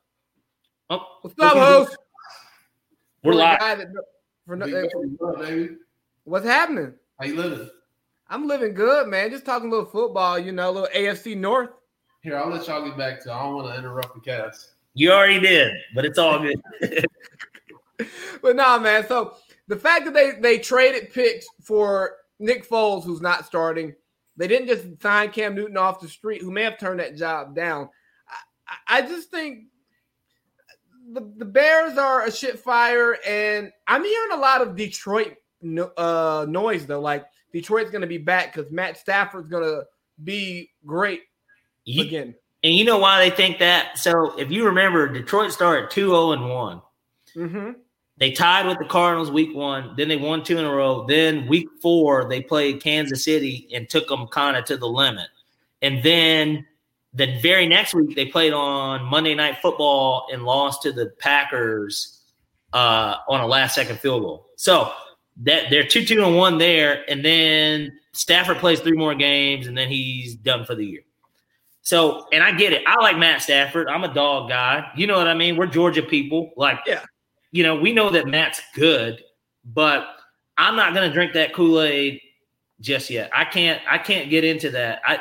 Oh, 0.91 1.07
What's 1.23 1.35
up, 1.41 1.55
host? 1.57 1.97
we're 3.25 3.35
live. 3.35 3.59
that- 3.61 3.89
for 4.47 4.57
no- 4.57 4.67
Big 4.67 4.75
baby, 4.75 4.89
what 5.19 5.49
up, 5.51 5.69
what's 6.25 6.45
happening? 6.47 6.93
How 7.19 7.27
you 7.27 7.37
living? 7.37 7.71
I'm 8.29 8.47
living 8.49 8.75
good, 8.75 9.07
man. 9.09 9.31
Just 9.31 9.45
talking 9.45 9.69
a 9.69 9.71
little 9.71 9.87
football, 9.91 10.39
you 10.39 10.51
know, 10.53 10.71
a 10.71 10.73
little 10.73 10.89
AFC 10.95 11.37
North. 11.37 11.71
Here, 12.23 12.39
I'll 12.39 12.49
let 12.49 12.69
y'all 12.69 12.85
get 12.87 12.97
back 12.97 13.21
to. 13.25 13.33
I 13.33 13.43
don't 13.43 13.55
want 13.57 13.69
to 13.69 13.79
interrupt 13.79 14.15
the 14.15 14.21
cast. 14.21 14.75
You 14.95 15.11
already 15.11 15.41
did, 15.41 15.73
but 15.95 16.05
it's 16.05 16.19
all 16.19 16.39
good. 16.39 16.61
But 18.43 18.57
nah, 18.57 18.79
man. 18.79 19.07
So 19.07 19.37
the 19.69 19.77
fact 19.77 20.07
that 20.07 20.15
they 20.15 20.33
they 20.41 20.59
traded 20.59 21.13
picks 21.13 21.47
for 21.63 22.17
Nick 22.41 22.69
Foles, 22.69 23.05
who's 23.05 23.21
not 23.21 23.47
starting, 23.47 23.95
they 24.37 24.49
didn't 24.49 24.67
just 24.67 25.01
sign 25.01 25.31
Cam 25.31 25.55
Newton 25.55 25.77
off 25.77 26.01
the 26.01 26.09
street, 26.09 26.43
who 26.43 26.51
may 26.51 26.65
have 26.65 26.79
turned 26.79 26.99
that 26.99 27.17
job 27.17 27.55
down. 27.55 27.89
I, 28.29 28.97
I 28.97 28.99
I 28.99 29.03
just 29.03 29.31
think 29.31 29.67
the, 31.13 31.33
the 31.37 31.45
Bears 31.45 31.97
are 31.97 32.25
a 32.25 32.33
shit 32.33 32.59
fire, 32.59 33.19
and 33.25 33.71
I'm 33.87 34.05
hearing 34.05 34.33
a 34.33 34.41
lot 34.41 34.63
of 34.63 34.75
Detroit 34.75 35.37
no, 35.61 35.93
uh, 35.97 36.45
noise 36.49 36.87
though. 36.87 37.01
Like 37.01 37.25
Detroit's 37.53 37.91
going 37.91 38.01
to 38.03 38.09
be 38.09 38.19
back 38.19 38.53
because 38.53 38.73
Matt 38.73 38.99
Stafford's 38.99 39.49
going 39.49 39.65
to 39.65 39.85
be 40.25 40.73
great 40.85 41.21
You- 41.85 42.03
again. 42.05 42.35
and 42.63 42.75
you 42.75 42.85
know 42.85 42.99
why 42.99 43.19
they 43.29 43.35
think 43.35 43.59
that? 43.59 43.99
So 43.99 44.39
if 44.39 44.51
you 44.51 44.65
remember, 44.67 45.09
Detroit 45.09 45.53
started 45.53 45.91
2-0 45.91 46.33
and 46.35 46.49
1. 46.49 46.83
hmm 47.35 47.71
They 48.19 48.31
tied 48.33 48.67
with 48.67 48.79
the 48.79 48.85
Cardinals 48.85 49.31
week 49.31 49.55
one. 49.55 49.95
Then 49.97 50.09
they 50.09 50.17
won 50.17 50.45
two 50.45 50.59
in 50.59 50.65
a 50.65 50.73
row. 50.73 51.05
Then 51.07 51.47
week 51.49 51.69
four, 51.81 52.29
they 52.29 52.41
played 52.41 52.81
Kansas 52.83 53.25
City 53.25 53.69
and 53.75 53.89
took 53.89 54.07
them 54.09 54.27
kind 54.29 54.57
of 54.57 54.65
to 54.67 54.77
the 54.77 54.87
limit. 54.87 55.27
And 55.81 56.03
then 56.05 56.65
the 57.15 57.39
very 57.41 57.67
next 57.67 57.95
week, 57.95 58.15
they 58.15 58.27
played 58.27 58.53
on 58.53 59.03
Monday 59.05 59.35
Night 59.35 59.59
Football 59.61 60.27
and 60.33 60.45
lost 60.45 60.83
to 60.83 60.93
the 60.93 61.07
Packers 61.19 62.21
uh, 62.73 63.17
on 63.29 63.41
a 63.41 63.47
last 63.47 63.75
second 63.75 63.99
field 63.99 64.23
goal. 64.23 64.47
So 64.57 64.93
that 65.43 65.71
they're 65.71 65.87
two 65.87 66.05
two 66.05 66.23
and 66.25 66.37
one 66.37 66.59
there. 66.59 67.05
And 67.11 67.25
then 67.25 67.99
Stafford 68.13 68.59
plays 68.59 68.79
three 68.81 68.97
more 68.97 69.15
games, 69.15 69.67
and 69.67 69.77
then 69.77 69.89
he's 69.89 70.35
done 70.37 70.65
for 70.65 70.75
the 70.75 70.85
year. 70.87 71.01
So, 71.83 72.27
and 72.33 72.43
I 72.43 72.53
get 72.53 72.73
it. 72.73 72.83
I 72.87 72.95
like 73.03 73.19
Matt 73.19 73.43
Stafford. 73.43 73.89
I'm 73.89 74.05
a 74.05 74.15
dog 74.15 74.49
guy. 74.49 74.91
You 74.97 75.07
know 75.07 75.17
what 75.19 75.27
I 75.27 75.35
mean? 75.35 75.57
We're 75.57 75.67
Georgia 75.67 76.03
people. 76.03 76.53
Like, 76.57 76.79
Yeah. 76.87 77.03
you 77.51 77.65
know, 77.65 77.75
we 77.77 77.93
know 77.93 78.09
that 78.11 78.27
Matt's 78.27 78.63
good, 78.75 79.23
but 79.65 80.07
I'm 80.57 80.77
not 80.77 80.95
going 80.95 81.09
to 81.09 81.13
drink 81.13 81.33
that 81.35 81.53
Kool 81.53 81.83
Aid 81.83 82.21
just 82.81 83.11
yet. 83.11 83.31
I 83.35 83.45
can't. 83.45 83.81
I 83.89 83.99
can't 83.99 84.31
get 84.31 84.45
into 84.45 84.71
that. 84.71 85.01
I 85.05 85.21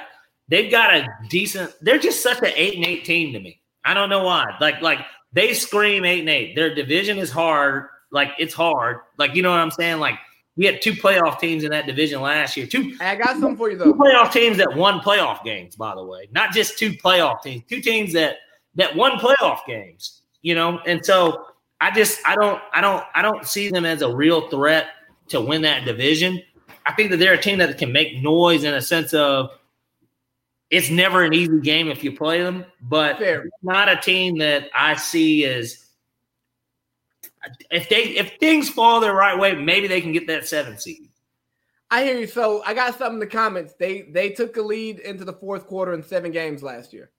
they've 0.49 0.69
got 0.71 0.93
a 0.95 1.07
decent. 1.29 1.73
They're 1.81 1.99
just 1.99 2.21
such 2.21 2.39
an 2.39 2.51
eight 2.55 2.75
and 2.75 2.85
eight 2.85 3.05
team 3.05 3.33
to 3.33 3.39
me. 3.39 3.61
I 3.83 3.93
don't 3.93 4.09
know 4.09 4.23
why. 4.23 4.55
Like 4.59 4.81
like 4.81 4.99
they 5.33 5.53
scream 5.53 6.05
eight 6.05 6.19
and 6.21 6.29
eight. 6.29 6.55
Their 6.55 6.73
division 6.75 7.17
is 7.17 7.31
hard. 7.31 7.87
Like 8.11 8.29
it's 8.37 8.53
hard. 8.53 8.97
Like 9.17 9.35
you 9.35 9.41
know 9.41 9.49
what 9.51 9.59
I'm 9.59 9.71
saying. 9.71 9.99
Like 9.99 10.15
we 10.57 10.65
had 10.65 10.81
two 10.81 10.93
playoff 10.93 11.39
teams 11.39 11.63
in 11.63 11.71
that 11.71 11.85
division 11.85 12.21
last 12.21 12.57
year. 12.57 12.67
Two 12.67 12.95
I 12.99 13.15
got 13.15 13.37
something 13.37 13.57
for 13.57 13.71
you 13.71 13.77
though. 13.77 13.85
two 13.85 13.93
playoff 13.93 14.31
teams 14.31 14.57
that 14.57 14.75
won 14.75 14.99
playoff 14.99 15.43
games, 15.43 15.75
by 15.75 15.95
the 15.95 16.03
way, 16.03 16.27
not 16.31 16.51
just 16.51 16.77
two 16.77 16.91
playoff 16.91 17.41
teams, 17.41 17.63
two 17.69 17.81
teams 17.81 18.13
that 18.13 18.37
that 18.75 18.95
won 18.95 19.13
playoff 19.13 19.59
games. 19.65 20.21
You 20.41 20.55
know, 20.55 20.79
and 20.85 21.05
so 21.05 21.45
I 21.79 21.91
just 21.91 22.19
I 22.25 22.35
don't 22.35 22.61
I 22.73 22.81
don't 22.81 23.03
I 23.13 23.21
don't 23.21 23.45
see 23.45 23.69
them 23.69 23.85
as 23.85 24.01
a 24.01 24.13
real 24.13 24.49
threat 24.49 24.87
to 25.29 25.39
win 25.39 25.61
that 25.63 25.85
division. 25.85 26.41
I 26.85 26.93
think 26.93 27.11
that 27.11 27.17
they're 27.17 27.33
a 27.33 27.41
team 27.41 27.59
that 27.59 27.77
can 27.77 27.91
make 27.91 28.21
noise 28.21 28.63
in 28.63 28.73
a 28.73 28.81
sense 28.81 29.13
of 29.13 29.51
it's 30.69 30.89
never 30.89 31.23
an 31.23 31.33
easy 31.33 31.59
game 31.59 31.89
if 31.89 32.03
you 32.03 32.15
play 32.15 32.41
them, 32.41 32.65
but 32.81 33.17
Fair. 33.17 33.49
not 33.61 33.89
a 33.89 33.97
team 33.97 34.37
that 34.37 34.69
I 34.73 34.95
see 34.95 35.45
as 35.45 35.80
if 37.69 37.89
they 37.89 38.03
if 38.17 38.33
things 38.39 38.69
fall 38.69 38.99
the 38.99 39.13
right 39.13 39.37
way, 39.37 39.55
maybe 39.55 39.87
they 39.87 40.01
can 40.01 40.11
get 40.11 40.27
that 40.27 40.47
seven 40.47 40.77
seed. 40.77 41.09
I 41.89 42.03
hear 42.05 42.17
you. 42.17 42.27
So 42.27 42.63
I 42.65 42.73
got 42.73 42.97
something 42.97 43.15
in 43.15 43.19
the 43.19 43.27
comments. 43.27 43.73
They 43.79 44.03
they 44.03 44.29
took 44.29 44.55
a 44.57 44.61
lead 44.61 44.99
into 44.99 45.25
the 45.25 45.33
fourth 45.33 45.65
quarter 45.67 45.93
in 45.93 46.03
seven 46.03 46.31
games 46.31 46.63
last 46.63 46.93
year. 46.93 47.11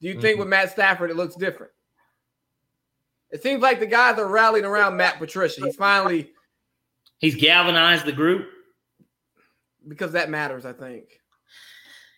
Do 0.00 0.08
you 0.08 0.20
think 0.20 0.36
Mhm. 0.36 0.40
with 0.40 0.48
Matt 0.48 0.70
Stafford 0.72 1.10
it 1.10 1.16
looks 1.16 1.34
different? 1.34 1.72
It 3.30 3.42
seems 3.42 3.62
like 3.62 3.80
the 3.80 3.86
guys 3.86 4.18
are 4.18 4.26
rallying 4.28 4.64
around 4.64 4.96
Matt 4.96 5.18
Patricia. 5.18 5.64
He's 5.64 5.76
finally 5.76 6.32
He's 7.18 7.34
galvanized 7.34 8.04
the 8.04 8.12
group. 8.12 8.48
because 9.88 10.12
that 10.12 10.30
matters. 10.30 10.64
I 10.64 10.72
think. 10.72 11.20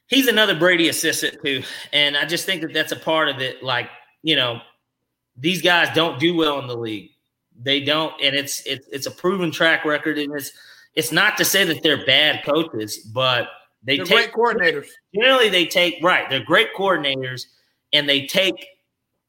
he's 0.09 0.29
another 0.29 0.55
Brady 0.57 0.89
assistant 0.89 1.37
too, 1.45 1.63
and 1.93 2.17
I 2.17 2.25
just 2.27 2.47
think 2.47 2.63
that 2.63 2.73
that's 2.73 2.93
a 2.93 2.97
part 2.97 3.29
of 3.29 3.41
it. 3.41 3.63
Like 3.63 3.89
you 4.23 4.37
know, 4.37 4.61
these 5.37 5.63
guys 5.63 5.95
don't 5.95 6.19
do 6.19 6.35
well 6.35 6.59
in 6.61 6.67
the 6.67 6.77
league. 6.77 7.11
They 7.59 7.81
don't, 7.81 8.13
and 8.23 8.35
it's 8.35 8.61
it's 8.67 8.87
it's 8.89 9.07
a 9.07 9.11
proven 9.11 9.51
track 9.51 9.85
record, 9.85 10.19
and 10.19 10.35
it's 10.35 10.53
it's 10.95 11.13
not 11.13 11.37
to 11.39 11.45
say 11.45 11.65
that 11.65 11.83
they're 11.83 12.05
bad 12.05 12.45
coaches, 12.45 12.99
but 12.99 13.49
they 13.83 13.97
They're 13.99 14.07
take 14.07 14.33
coordinators. 14.33 14.89
generally 15.15 15.49
they 15.49 15.67
take 15.67 16.03
right. 16.03 16.29
They're 16.29 16.45
great 16.45 16.75
coordinators, 16.77 17.47
and 17.93 18.09
they 18.09 18.27
take. 18.27 18.67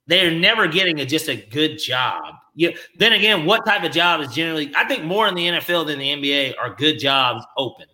They're 0.07 0.31
never 0.31 0.67
getting 0.67 1.01
a, 1.01 1.05
just 1.05 1.27
a 1.27 1.35
good 1.35 1.77
job. 1.79 2.35
You, 2.55 2.73
then 2.97 3.11
again, 3.11 3.45
what 3.45 3.65
type 3.65 3.83
of 3.83 3.91
job 3.91 4.21
is 4.21 4.33
generally? 4.33 4.71
I 4.75 4.85
think 4.87 5.03
more 5.03 5.27
in 5.27 5.35
the 5.35 5.47
NFL 5.47 5.87
than 5.87 5.99
the 5.99 6.09
NBA 6.09 6.53
are 6.59 6.73
good 6.73 6.97
jobs 6.97 7.45
open, 7.57 7.85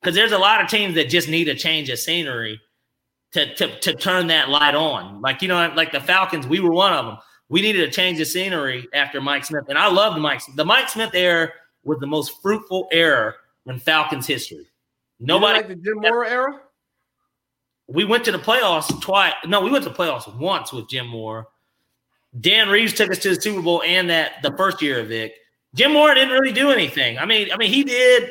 because 0.00 0.14
there's 0.14 0.32
a 0.32 0.38
lot 0.38 0.60
of 0.60 0.68
teams 0.68 0.94
that 0.94 1.08
just 1.08 1.28
need 1.28 1.48
a 1.48 1.54
change 1.54 1.90
of 1.90 1.98
scenery 1.98 2.60
to, 3.32 3.54
to 3.56 3.80
to 3.80 3.94
turn 3.94 4.28
that 4.28 4.48
light 4.48 4.74
on. 4.74 5.20
Like 5.20 5.42
you 5.42 5.48
know, 5.48 5.72
like 5.74 5.92
the 5.92 6.00
Falcons, 6.00 6.46
we 6.46 6.60
were 6.60 6.72
one 6.72 6.92
of 6.92 7.06
them. 7.06 7.16
We 7.52 7.60
needed 7.60 7.86
a 7.86 7.92
change 7.92 8.18
of 8.18 8.28
scenery 8.28 8.88
after 8.94 9.20
Mike 9.20 9.44
Smith, 9.44 9.64
and 9.68 9.76
I 9.76 9.86
loved 9.86 10.18
Mike. 10.18 10.40
The 10.54 10.64
Mike 10.64 10.88
Smith 10.88 11.10
era 11.12 11.50
was 11.84 11.98
the 11.98 12.06
most 12.06 12.40
fruitful 12.40 12.88
era 12.90 13.34
in 13.66 13.78
Falcons 13.78 14.26
history. 14.26 14.70
Nobody 15.20 15.58
like 15.58 15.68
the 15.68 15.74
Jim 15.74 15.96
Mora 15.96 16.30
era. 16.30 16.60
we 17.88 18.06
went 18.06 18.24
to 18.24 18.32
the 18.32 18.38
playoffs 18.38 18.98
twice. 19.02 19.34
No, 19.44 19.60
we 19.60 19.70
went 19.70 19.84
to 19.84 19.90
the 19.90 19.94
playoffs 19.94 20.34
once 20.38 20.72
with 20.72 20.88
Jim 20.88 21.06
Mora. 21.06 21.44
Dan 22.40 22.70
Reeves 22.70 22.94
took 22.94 23.10
us 23.10 23.18
to 23.18 23.34
the 23.34 23.40
Super 23.42 23.60
Bowl 23.60 23.82
and 23.82 24.08
that 24.08 24.42
the 24.42 24.56
first 24.56 24.80
year 24.80 25.00
of 25.00 25.08
Vick. 25.08 25.34
Jim 25.74 25.92
Mora 25.92 26.14
didn't 26.14 26.32
really 26.32 26.54
do 26.54 26.70
anything. 26.70 27.18
I 27.18 27.26
mean, 27.26 27.52
I 27.52 27.58
mean, 27.58 27.70
he 27.70 27.84
did. 27.84 28.30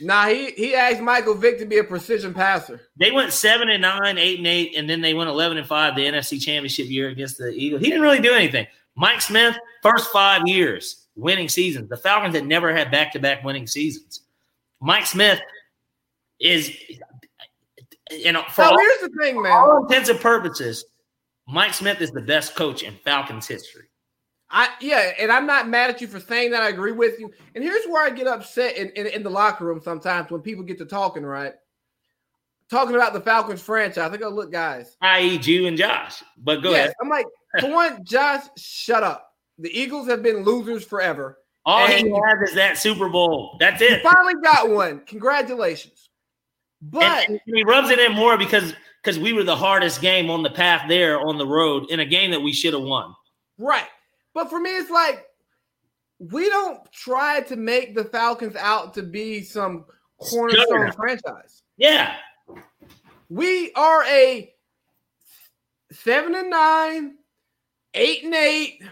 Nah, 0.00 0.26
he 0.26 0.50
he 0.52 0.74
asked 0.74 1.00
Michael 1.00 1.34
Vick 1.34 1.58
to 1.58 1.66
be 1.66 1.78
a 1.78 1.84
precision 1.84 2.34
passer. 2.34 2.80
They 2.98 3.10
went 3.10 3.32
seven 3.32 3.68
and 3.70 3.82
nine, 3.82 4.18
eight 4.18 4.38
and 4.38 4.46
eight, 4.46 4.74
and 4.76 4.88
then 4.88 5.00
they 5.00 5.14
went 5.14 5.30
eleven 5.30 5.58
and 5.58 5.66
five 5.66 5.96
the 5.96 6.04
NFC 6.04 6.40
Championship 6.40 6.88
year 6.88 7.08
against 7.08 7.38
the 7.38 7.50
Eagles. 7.50 7.82
He 7.82 7.88
didn't 7.88 8.02
really 8.02 8.20
do 8.20 8.32
anything. 8.34 8.66
Mike 8.96 9.20
Smith, 9.20 9.56
first 9.82 10.10
five 10.12 10.42
years 10.46 11.06
winning 11.16 11.48
seasons. 11.48 11.88
The 11.88 11.96
Falcons 11.96 12.34
had 12.34 12.46
never 12.46 12.74
had 12.74 12.90
back 12.90 13.12
to 13.12 13.18
back 13.18 13.44
winning 13.44 13.66
seasons. 13.66 14.22
Mike 14.80 15.06
Smith 15.06 15.40
is, 16.40 16.76
you 18.10 18.32
know, 18.32 18.42
for 18.48 18.62
So 18.62 18.70
all, 18.70 18.78
here's 18.78 19.00
the 19.00 19.10
thing, 19.20 19.42
man. 19.42 19.52
all 19.52 19.84
intents 19.84 20.08
and 20.08 20.20
purposes, 20.20 20.84
Mike 21.46 21.74
Smith 21.74 22.00
is 22.00 22.10
the 22.10 22.20
best 22.20 22.54
coach 22.54 22.82
in 22.82 22.94
Falcons 23.04 23.46
history. 23.46 23.86
I 24.52 24.68
yeah, 24.80 25.12
and 25.18 25.32
I'm 25.32 25.46
not 25.46 25.66
mad 25.66 25.88
at 25.88 26.00
you 26.02 26.06
for 26.06 26.20
saying 26.20 26.50
that. 26.50 26.62
I 26.62 26.68
agree 26.68 26.92
with 26.92 27.18
you. 27.18 27.32
And 27.54 27.64
here's 27.64 27.86
where 27.86 28.04
I 28.04 28.10
get 28.10 28.26
upset 28.26 28.76
in, 28.76 28.90
in, 28.90 29.06
in 29.06 29.22
the 29.22 29.30
locker 29.30 29.64
room 29.64 29.80
sometimes 29.82 30.30
when 30.30 30.42
people 30.42 30.62
get 30.62 30.76
to 30.78 30.84
talking, 30.84 31.24
right? 31.24 31.54
Talking 32.68 32.94
about 32.94 33.14
the 33.14 33.20
Falcons 33.20 33.62
franchise. 33.62 34.12
I 34.12 34.16
go, 34.18 34.28
look, 34.28 34.52
guys. 34.52 34.96
I.e., 35.00 35.38
you 35.42 35.66
and 35.66 35.76
Josh. 35.76 36.22
But 36.36 36.62
go 36.62 36.70
yes, 36.70 36.80
ahead. 36.80 36.94
I'm 37.00 37.08
like, 37.08 37.26
for 37.60 37.70
one, 37.70 38.04
Josh, 38.04 38.44
shut 38.58 39.02
up. 39.02 39.32
The 39.58 39.70
Eagles 39.78 40.06
have 40.08 40.22
been 40.22 40.44
losers 40.44 40.84
forever. 40.84 41.38
All 41.64 41.86
he 41.86 41.94
has 41.94 42.50
is 42.50 42.54
that 42.54 42.76
Super 42.76 43.08
Bowl. 43.08 43.56
That's 43.58 43.80
it. 43.80 44.02
finally 44.02 44.34
got 44.42 44.68
one. 44.68 45.00
Congratulations. 45.06 46.10
But 46.82 47.28
and, 47.28 47.40
and 47.46 47.56
he 47.56 47.62
rubs 47.62 47.90
it 47.90 48.00
in 48.00 48.12
more 48.12 48.36
because 48.36 48.74
because 49.02 49.18
we 49.18 49.32
were 49.32 49.44
the 49.44 49.56
hardest 49.56 50.00
game 50.00 50.30
on 50.30 50.42
the 50.42 50.50
path 50.50 50.86
there 50.88 51.20
on 51.20 51.38
the 51.38 51.46
road 51.46 51.90
in 51.90 52.00
a 52.00 52.04
game 52.04 52.32
that 52.32 52.40
we 52.40 52.52
should 52.52 52.74
have 52.74 52.82
won. 52.82 53.14
Right. 53.58 53.86
But 54.34 54.50
for 54.50 54.60
me, 54.60 54.70
it's 54.70 54.90
like 54.90 55.26
we 56.18 56.48
don't 56.48 56.80
try 56.92 57.40
to 57.42 57.56
make 57.56 57.94
the 57.94 58.04
Falcons 58.04 58.56
out 58.56 58.94
to 58.94 59.02
be 59.02 59.42
some 59.42 59.84
cornerstone 60.18 60.92
franchise. 60.92 61.62
Yeah, 61.76 62.14
We 63.28 63.72
are 63.72 64.04
a 64.04 64.52
seven 65.90 66.34
and 66.34 66.50
nine, 66.50 67.16
eight 67.94 68.24
and 68.24 68.34
eight. 68.34 68.82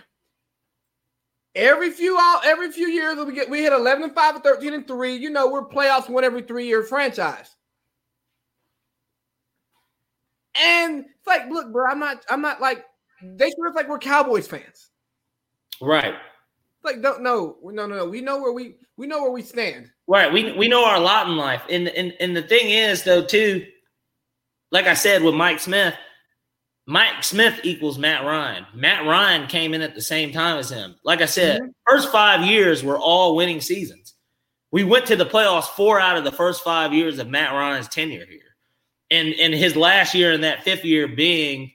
Every 1.55 1.91
few 1.91 2.16
out 2.18 2.43
every 2.45 2.70
few 2.70 2.88
years 2.88 3.18
we 3.24 3.34
get 3.34 3.51
we 3.51 3.61
hit 3.61 3.72
11 3.72 4.05
and 4.05 4.14
5 4.14 4.34
and 4.36 4.45
13 4.45 4.72
and 4.72 4.86
3. 4.86 5.16
You 5.16 5.30
know, 5.30 5.51
we're 5.51 5.66
playoffs 5.66 6.09
one 6.09 6.24
every 6.24 6.43
three 6.43 6.66
year 6.66 6.82
franchise. 6.84 7.57
And 10.55 11.05
it's 11.05 11.26
like, 11.26 11.49
look, 11.49 11.72
bro, 11.72 11.91
I'm 11.91 11.99
not 11.99 12.24
I'm 12.30 12.41
not 12.41 12.61
like 12.61 12.84
they 13.22 13.51
feel 13.51 13.74
like 13.74 13.88
we're 13.88 13.99
Cowboys 13.99 14.47
fans. 14.47 14.89
Right, 15.81 16.14
Like, 16.83 17.03
don't 17.03 17.22
no, 17.22 17.57
no, 17.62 17.87
no, 17.87 17.97
no. 17.97 18.07
We 18.07 18.20
know 18.20 18.41
where 18.41 18.53
we 18.53 18.76
we 18.97 19.07
know 19.07 19.22
where 19.22 19.31
we 19.31 19.43
stand. 19.43 19.91
right. 20.07 20.33
We 20.33 20.53
we 20.53 20.68
know 20.68 20.85
our 20.85 21.01
lot 21.01 21.26
in 21.28 21.37
life, 21.37 21.62
and 21.70 21.89
and 21.89 22.14
and 22.20 22.37
the 22.37 22.43
thing 22.43 22.70
is 22.70 23.03
though 23.03 23.24
too, 23.24 23.66
like 24.70 24.87
I 24.87 24.95
said 24.95 25.22
with 25.22 25.35
Mike 25.35 25.61
Smith, 25.61 25.95
Mike 26.87 27.22
Smith 27.22 27.61
equals 27.62 27.99
Matt 27.99 28.24
Ryan. 28.24 28.66
Matt 28.74 29.07
Ryan 29.07 29.47
came 29.47 29.74
in 29.74 29.83
at 29.83 29.95
the 29.95 30.03
same 30.03 30.33
time 30.33 30.59
as 30.59 30.70
him. 30.70 30.97
Like 31.05 31.20
I 31.22 31.26
said, 31.26 31.61
first 31.89 32.11
five 32.11 32.45
years 32.45 32.83
were 32.83 32.99
all 32.99 33.37
winning 33.37 33.61
seasons. 33.61 34.14
We 34.72 34.85
went 34.85 35.07
to 35.07 35.16
the 35.16 35.26
playoffs 35.26 35.68
four 35.68 36.01
out 36.01 36.16
of 36.16 36.24
the 36.24 36.33
first 36.33 36.62
five 36.62 36.93
years 36.93 37.18
of 37.18 37.28
Matt 37.28 37.53
Ryan's 37.53 37.89
tenure 37.89 38.26
here, 38.26 38.57
and 39.11 39.35
and 39.35 39.53
his 39.55 39.76
last 39.76 40.14
year 40.14 40.33
in 40.33 40.43
that 40.43 40.62
fifth 40.62 40.85
year 40.85 41.09
being 41.09 41.72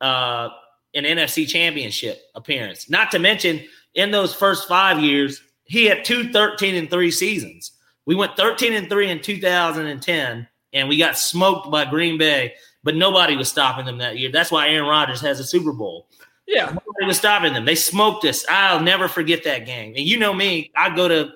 uh, 0.00 0.48
an 0.94 1.04
NFC 1.04 1.46
Championship 1.46 2.20
appearance. 2.34 2.90
Not 2.90 3.10
to 3.12 3.18
mention, 3.18 3.60
in 3.94 4.10
those 4.10 4.34
first 4.34 4.68
five 4.68 5.00
years, 5.00 5.42
he 5.64 5.86
had 5.86 6.04
two 6.04 6.32
13 6.32 6.74
and 6.74 6.90
three 6.90 7.10
seasons. 7.10 7.72
We 8.06 8.14
went 8.14 8.36
13 8.36 8.72
and 8.72 8.88
three 8.88 9.10
in 9.10 9.20
2010, 9.20 10.48
and 10.72 10.88
we 10.88 10.98
got 10.98 11.18
smoked 11.18 11.70
by 11.70 11.84
Green 11.84 12.18
Bay, 12.18 12.54
but 12.82 12.96
nobody 12.96 13.36
was 13.36 13.48
stopping 13.48 13.86
them 13.86 13.98
that 13.98 14.18
year. 14.18 14.32
That's 14.32 14.50
why 14.50 14.68
Aaron 14.68 14.88
Rodgers 14.88 15.20
has 15.20 15.38
a 15.38 15.44
Super 15.44 15.72
Bowl. 15.72 16.08
Yeah. 16.46 16.66
Nobody 16.66 17.06
was 17.06 17.18
stopping 17.18 17.52
them. 17.52 17.64
They 17.64 17.76
smoked 17.76 18.24
us. 18.24 18.44
I'll 18.48 18.80
never 18.80 19.06
forget 19.06 19.44
that 19.44 19.66
game. 19.66 19.94
And 19.96 20.04
you 20.04 20.18
know 20.18 20.34
me, 20.34 20.72
I 20.76 20.94
go 20.94 21.06
to, 21.06 21.30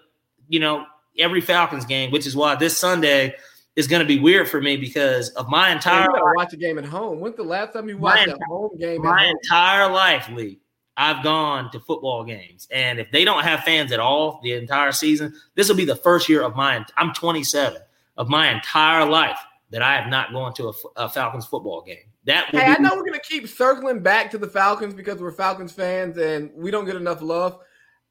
you 0.49 0.59
know, 0.59 0.87
every 1.17 1.41
Falcons 1.41 1.85
game, 1.85 2.11
which 2.11 2.27
is 2.27 2.35
why 2.35 2.57
this 2.57 2.77
Sunday 2.77 3.37
is 3.77 3.87
going 3.87 4.01
to 4.01 4.07
be 4.07 4.18
weird 4.18 4.49
for 4.49 4.61
me 4.61 4.77
because 4.77 5.31
of 5.31 5.49
my 5.49 5.70
entire 5.70 6.07
watch 6.37 6.53
a 6.53 6.57
game 6.57 6.79
at 6.79 6.85
home. 6.85 7.20
When's 7.20 7.37
the 7.37 7.43
last 7.43 7.72
time 7.72 7.89
you 7.89 7.99
watched 7.99 8.29
a 8.29 8.39
home 8.47 8.77
game 8.79 9.03
my 9.03 9.27
entire 9.27 9.91
life, 9.91 10.29
Lee, 10.29 10.61
I've 10.97 11.25
gone 11.25 11.70
to 11.72 11.81
football 11.81 12.25
games, 12.25 12.68
and 12.70 13.01
if 13.01 13.11
they 13.11 13.25
don't 13.25 13.43
have 13.43 13.61
fans 13.61 13.91
at 13.91 14.01
all 14.01 14.41
the 14.43 14.53
entire 14.53 14.93
season, 14.93 15.35
this 15.55 15.68
will 15.68 15.77
be 15.77 15.85
the 15.85 15.97
first 15.97 16.29
year 16.29 16.43
of 16.43 16.55
my. 16.55 16.85
I'm 16.97 17.12
27 17.12 17.81
of 18.16 18.29
my 18.29 18.51
entire 18.51 19.05
life 19.05 19.39
that 19.70 19.83
I 19.83 19.97
have 19.97 20.09
not 20.09 20.33
gone 20.33 20.55
to 20.55 20.72
a 20.97 21.09
Falcons 21.09 21.47
football 21.47 21.83
game. 21.83 22.05
That 22.27 22.47
Hey, 22.51 22.64
I 22.64 22.79
know 22.79 22.95
we're 22.95 23.05
gonna 23.05 23.18
keep 23.18 23.49
circling 23.49 24.01
back 24.01 24.31
to 24.31 24.39
the 24.39 24.47
Falcons 24.47 24.95
because 24.95 25.20
we're 25.20 25.33
Falcons 25.33 25.72
fans 25.72 26.16
and 26.16 26.51
we 26.55 26.70
don't 26.70 26.85
get 26.85 26.97
enough 26.97 27.20
love. 27.20 27.59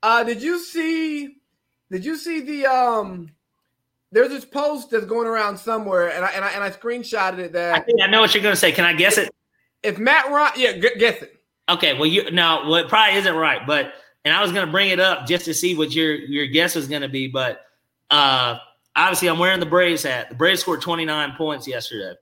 Uh, 0.03 0.23
did 0.23 0.41
you 0.41 0.59
see? 0.59 1.37
Did 1.89 2.03
you 2.03 2.17
see 2.17 2.41
the 2.41 2.65
um? 2.65 3.31
There's 4.13 4.29
this 4.29 4.45
post 4.45 4.91
that's 4.91 5.05
going 5.05 5.27
around 5.27 5.57
somewhere, 5.57 6.11
and 6.11 6.23
I 6.23 6.29
and 6.31 6.45
I, 6.45 6.51
and 6.51 6.63
I 6.63 6.69
screenshotted 6.69 7.39
it. 7.39 7.45
I 7.47 7.49
That 7.49 7.85
think 7.85 7.99
I 8.01 8.07
know 8.07 8.21
what 8.21 8.33
you're 8.33 8.43
going 8.43 8.53
to 8.53 8.59
say. 8.59 8.71
Can 8.71 8.85
I 8.85 8.93
guess 8.93 9.17
it? 9.17 9.33
if 9.81 9.97
Matt 9.97 10.29
Ryan, 10.29 10.53
yeah, 10.55 10.77
gu- 10.77 10.95
guess 10.97 11.21
it. 11.21 11.39
Okay, 11.69 11.93
well, 11.95 12.05
you 12.05 12.29
now 12.31 12.63
well, 12.69 12.75
it 12.75 12.87
probably 12.89 13.17
isn't 13.17 13.35
right, 13.35 13.65
but 13.65 13.93
and 14.23 14.33
I 14.33 14.41
was 14.41 14.51
going 14.51 14.65
to 14.65 14.71
bring 14.71 14.89
it 14.89 14.99
up 14.99 15.25
just 15.25 15.45
to 15.45 15.53
see 15.53 15.75
what 15.75 15.93
your 15.93 16.13
your 16.15 16.47
guess 16.47 16.75
was 16.75 16.87
going 16.87 17.01
to 17.01 17.09
be, 17.09 17.27
but 17.27 17.61
uh 18.11 18.57
obviously 18.95 19.27
I'm 19.29 19.39
wearing 19.39 19.59
the 19.59 19.65
Braves 19.65 20.03
hat. 20.03 20.29
The 20.29 20.35
Braves 20.35 20.61
scored 20.61 20.81
29 20.81 21.33
points 21.35 21.67
yesterday. 21.67 22.13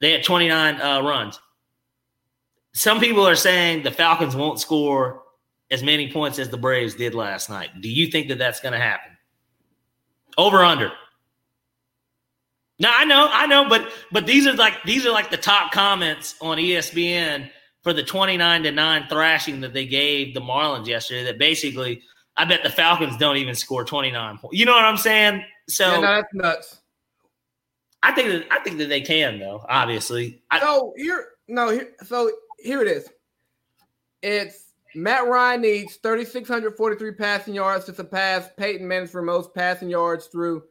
They 0.00 0.12
had 0.12 0.22
29 0.24 0.80
uh, 0.80 1.02
runs. 1.02 1.40
Some 2.72 3.00
people 3.00 3.26
are 3.26 3.34
saying 3.34 3.82
the 3.82 3.90
Falcons 3.90 4.36
won't 4.36 4.60
score 4.60 5.22
as 5.70 5.82
many 5.82 6.10
points 6.12 6.38
as 6.38 6.48
the 6.48 6.56
Braves 6.58 6.94
did 6.94 7.14
last 7.14 7.48
night. 7.50 7.80
Do 7.80 7.88
you 7.88 8.08
think 8.08 8.28
that 8.28 8.38
that's 8.38 8.60
going 8.60 8.72
to 8.72 8.78
happen? 8.78 9.12
Over 10.38 10.64
under. 10.64 10.92
No, 12.78 12.90
I 12.90 13.04
know, 13.04 13.28
I 13.30 13.46
know, 13.46 13.68
but 13.68 13.90
but 14.10 14.26
these 14.26 14.46
are 14.46 14.54
like 14.54 14.82
these 14.84 15.04
are 15.04 15.10
like 15.10 15.30
the 15.30 15.36
top 15.36 15.70
comments 15.70 16.34
on 16.40 16.56
ESPN 16.56 17.50
for 17.82 17.92
the 17.92 18.02
29 18.02 18.62
to 18.62 18.72
9 18.72 19.06
thrashing 19.08 19.60
that 19.60 19.74
they 19.74 19.86
gave 19.86 20.34
the 20.34 20.40
Marlins 20.40 20.86
yesterday 20.86 21.24
that 21.24 21.38
basically 21.38 22.02
I 22.36 22.46
bet 22.46 22.62
the 22.62 22.70
Falcons 22.70 23.18
don't 23.18 23.36
even 23.36 23.54
score 23.54 23.84
29 23.84 24.38
points. 24.38 24.56
You 24.56 24.64
know 24.64 24.72
what 24.72 24.84
I'm 24.84 24.96
saying? 24.96 25.44
So 25.68 25.90
yeah, 25.90 26.00
no, 26.00 26.00
that's 26.00 26.34
nuts. 26.34 26.80
I 28.02 28.12
think 28.12 28.28
that 28.30 28.46
I 28.50 28.60
think 28.60 28.78
that 28.78 28.88
they 28.88 29.02
can 29.02 29.38
though, 29.38 29.64
obviously. 29.68 30.42
I, 30.50 30.60
So 30.60 30.94
here, 30.96 31.28
no, 31.48 31.68
here, 31.68 31.90
so 32.06 32.30
here 32.58 32.80
it 32.80 32.88
is. 32.88 33.08
It's 34.22 34.69
Matt 34.94 35.28
Ryan 35.28 35.62
needs 35.62 35.96
3,643 35.96 37.12
passing 37.12 37.54
yards 37.54 37.84
to 37.84 37.94
surpass 37.94 38.48
Peyton 38.56 38.86
Manning 38.86 39.08
for 39.08 39.22
most 39.22 39.54
passing 39.54 39.88
yards 39.88 40.26
through 40.26 40.64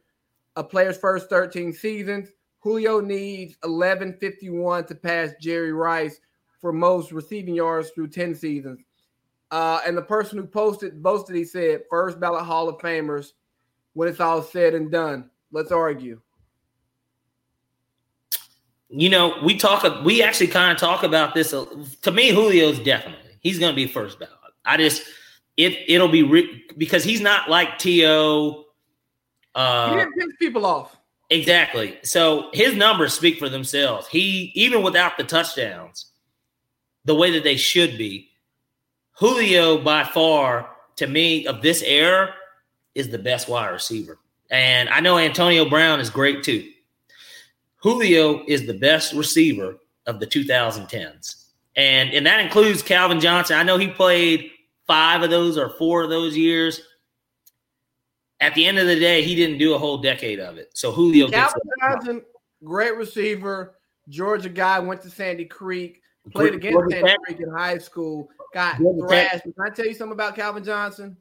a 0.56 0.64
player's 0.64 0.98
first 0.98 1.30
13 1.30 1.72
seasons. 1.72 2.28
Julio 2.60 3.00
needs 3.00 3.56
1151 3.62 4.86
to 4.86 4.94
pass 4.94 5.30
Jerry 5.40 5.72
Rice 5.72 6.20
for 6.60 6.72
most 6.72 7.12
receiving 7.12 7.54
yards 7.54 7.90
through 7.90 8.08
10 8.08 8.34
seasons. 8.34 8.80
Uh, 9.50 9.80
and 9.86 9.96
the 9.96 10.02
person 10.02 10.38
who 10.38 10.46
posted 10.46 11.02
boasted, 11.02 11.34
he 11.34 11.44
said, 11.44 11.82
first 11.88 12.20
ballot 12.20 12.44
Hall 12.44 12.68
of 12.68 12.78
Famers 12.78 13.32
when 13.94 14.08
it's 14.08 14.20
all 14.20 14.42
said 14.42 14.74
and 14.74 14.90
done. 14.90 15.30
Let's 15.50 15.72
argue. 15.72 16.20
you 18.90 19.08
know, 19.08 19.36
we 19.42 19.56
talk 19.56 20.04
we 20.04 20.22
actually 20.22 20.48
kind 20.48 20.72
of 20.72 20.78
talk 20.78 21.02
about 21.04 21.34
this. 21.34 21.50
To 21.50 22.12
me, 22.12 22.30
Julio's 22.30 22.78
definitely. 22.80 23.29
He's 23.40 23.58
going 23.58 23.72
to 23.72 23.76
be 23.76 23.86
first 23.86 24.18
ballot. 24.18 24.34
I 24.64 24.76
just 24.76 25.02
it 25.56 25.78
it'll 25.88 26.08
be 26.08 26.22
re- 26.22 26.64
because 26.76 27.04
he's 27.04 27.20
not 27.20 27.50
like 27.50 27.78
To. 27.78 28.64
Uh, 29.54 29.90
he 29.90 29.96
didn't 29.96 30.14
piss 30.14 30.36
people 30.38 30.64
off. 30.64 30.96
Exactly. 31.30 31.98
So 32.02 32.50
his 32.52 32.74
numbers 32.74 33.14
speak 33.14 33.38
for 33.38 33.48
themselves. 33.48 34.08
He 34.08 34.52
even 34.54 34.82
without 34.82 35.16
the 35.16 35.24
touchdowns, 35.24 36.06
the 37.04 37.14
way 37.14 37.30
that 37.32 37.44
they 37.44 37.56
should 37.56 37.96
be, 37.96 38.30
Julio 39.12 39.78
by 39.82 40.04
far 40.04 40.70
to 40.96 41.06
me 41.06 41.46
of 41.46 41.62
this 41.62 41.82
era 41.82 42.34
is 42.94 43.08
the 43.08 43.18
best 43.18 43.48
wide 43.48 43.68
receiver. 43.68 44.18
And 44.50 44.88
I 44.88 45.00
know 45.00 45.18
Antonio 45.18 45.68
Brown 45.68 46.00
is 46.00 46.10
great 46.10 46.42
too. 46.42 46.68
Julio 47.76 48.44
is 48.46 48.66
the 48.66 48.74
best 48.74 49.14
receiver 49.14 49.78
of 50.06 50.20
the 50.20 50.26
2010s. 50.26 51.39
And 51.76 52.10
and 52.10 52.26
that 52.26 52.40
includes 52.40 52.82
Calvin 52.82 53.20
Johnson. 53.20 53.56
I 53.56 53.62
know 53.62 53.78
he 53.78 53.88
played 53.88 54.50
5 54.86 55.22
of 55.22 55.30
those 55.30 55.56
or 55.56 55.70
4 55.70 56.04
of 56.04 56.10
those 56.10 56.36
years 56.36 56.82
at 58.40 58.54
the 58.54 58.66
end 58.66 58.78
of 58.78 58.86
the 58.86 58.98
day, 58.98 59.22
he 59.22 59.34
didn't 59.34 59.58
do 59.58 59.74
a 59.74 59.78
whole 59.78 59.98
decade 59.98 60.40
of 60.40 60.56
it. 60.56 60.70
So 60.74 60.90
Julio 60.92 61.28
Calvin 61.28 61.60
Johnson, 61.80 62.22
great 62.64 62.96
receiver, 62.96 63.76
Georgia 64.08 64.48
guy, 64.48 64.78
went 64.78 65.02
to 65.02 65.10
Sandy 65.10 65.44
Creek, 65.44 66.00
played 66.32 66.54
against 66.54 66.72
Georgia 66.72 66.96
Sandy 66.96 67.08
Tech. 67.08 67.18
Creek 67.24 67.40
in 67.40 67.50
high 67.50 67.78
school, 67.78 68.30
got 68.54 68.78
Georgia 68.78 69.06
thrashed. 69.06 69.42
Can 69.42 69.54
I 69.60 69.68
tell 69.70 69.86
you 69.86 69.94
something 69.94 70.14
about 70.14 70.36
Calvin 70.36 70.64
Johnson? 70.64 71.16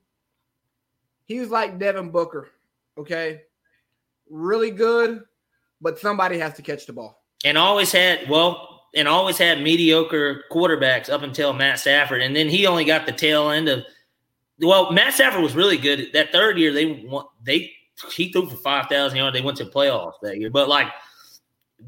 He 1.26 1.40
was 1.40 1.50
like 1.50 1.78
Devin 1.78 2.10
Booker, 2.10 2.50
okay? 2.98 3.42
Really 4.30 4.72
good, 4.72 5.24
but 5.82 6.00
somebody 6.00 6.40
has 6.40 6.54
to 6.56 6.62
catch 6.62 6.86
the 6.86 6.94
ball. 6.94 7.22
And 7.44 7.58
always 7.58 7.92
had, 7.92 8.30
well, 8.30 8.79
and 8.96 9.08
always 9.08 9.38
had 9.38 9.62
mediocre 9.62 10.44
quarterbacks 10.52 11.10
up 11.10 11.22
until 11.22 11.54
Matt 11.54 11.80
Stafford. 11.80 12.22
And 12.22 12.36
then 12.36 12.50
he 12.50 12.68
only 12.68 12.86
got 12.86 13.06
the 13.06 13.12
tail 13.12 13.50
end 13.50 13.70
of– 13.70 13.84
well, 14.62 14.92
Matt 14.92 15.14
Stafford 15.14 15.42
was 15.42 15.56
really 15.56 15.78
good. 15.78 16.10
That 16.12 16.34
third 16.34 16.58
year, 16.58 16.74
they 16.74 17.06
won, 17.08 17.24
they 17.42 17.72
he 18.12 18.30
threw 18.30 18.50
for 18.50 18.58
five 18.58 18.88
thousand 18.88 19.18
yards. 19.18 19.34
They 19.34 19.42
went 19.42 19.58
to 19.60 19.66
playoffs 19.66 20.16
that 20.22 20.38
year, 20.38 20.50
but 20.50 20.68
like 20.68 20.88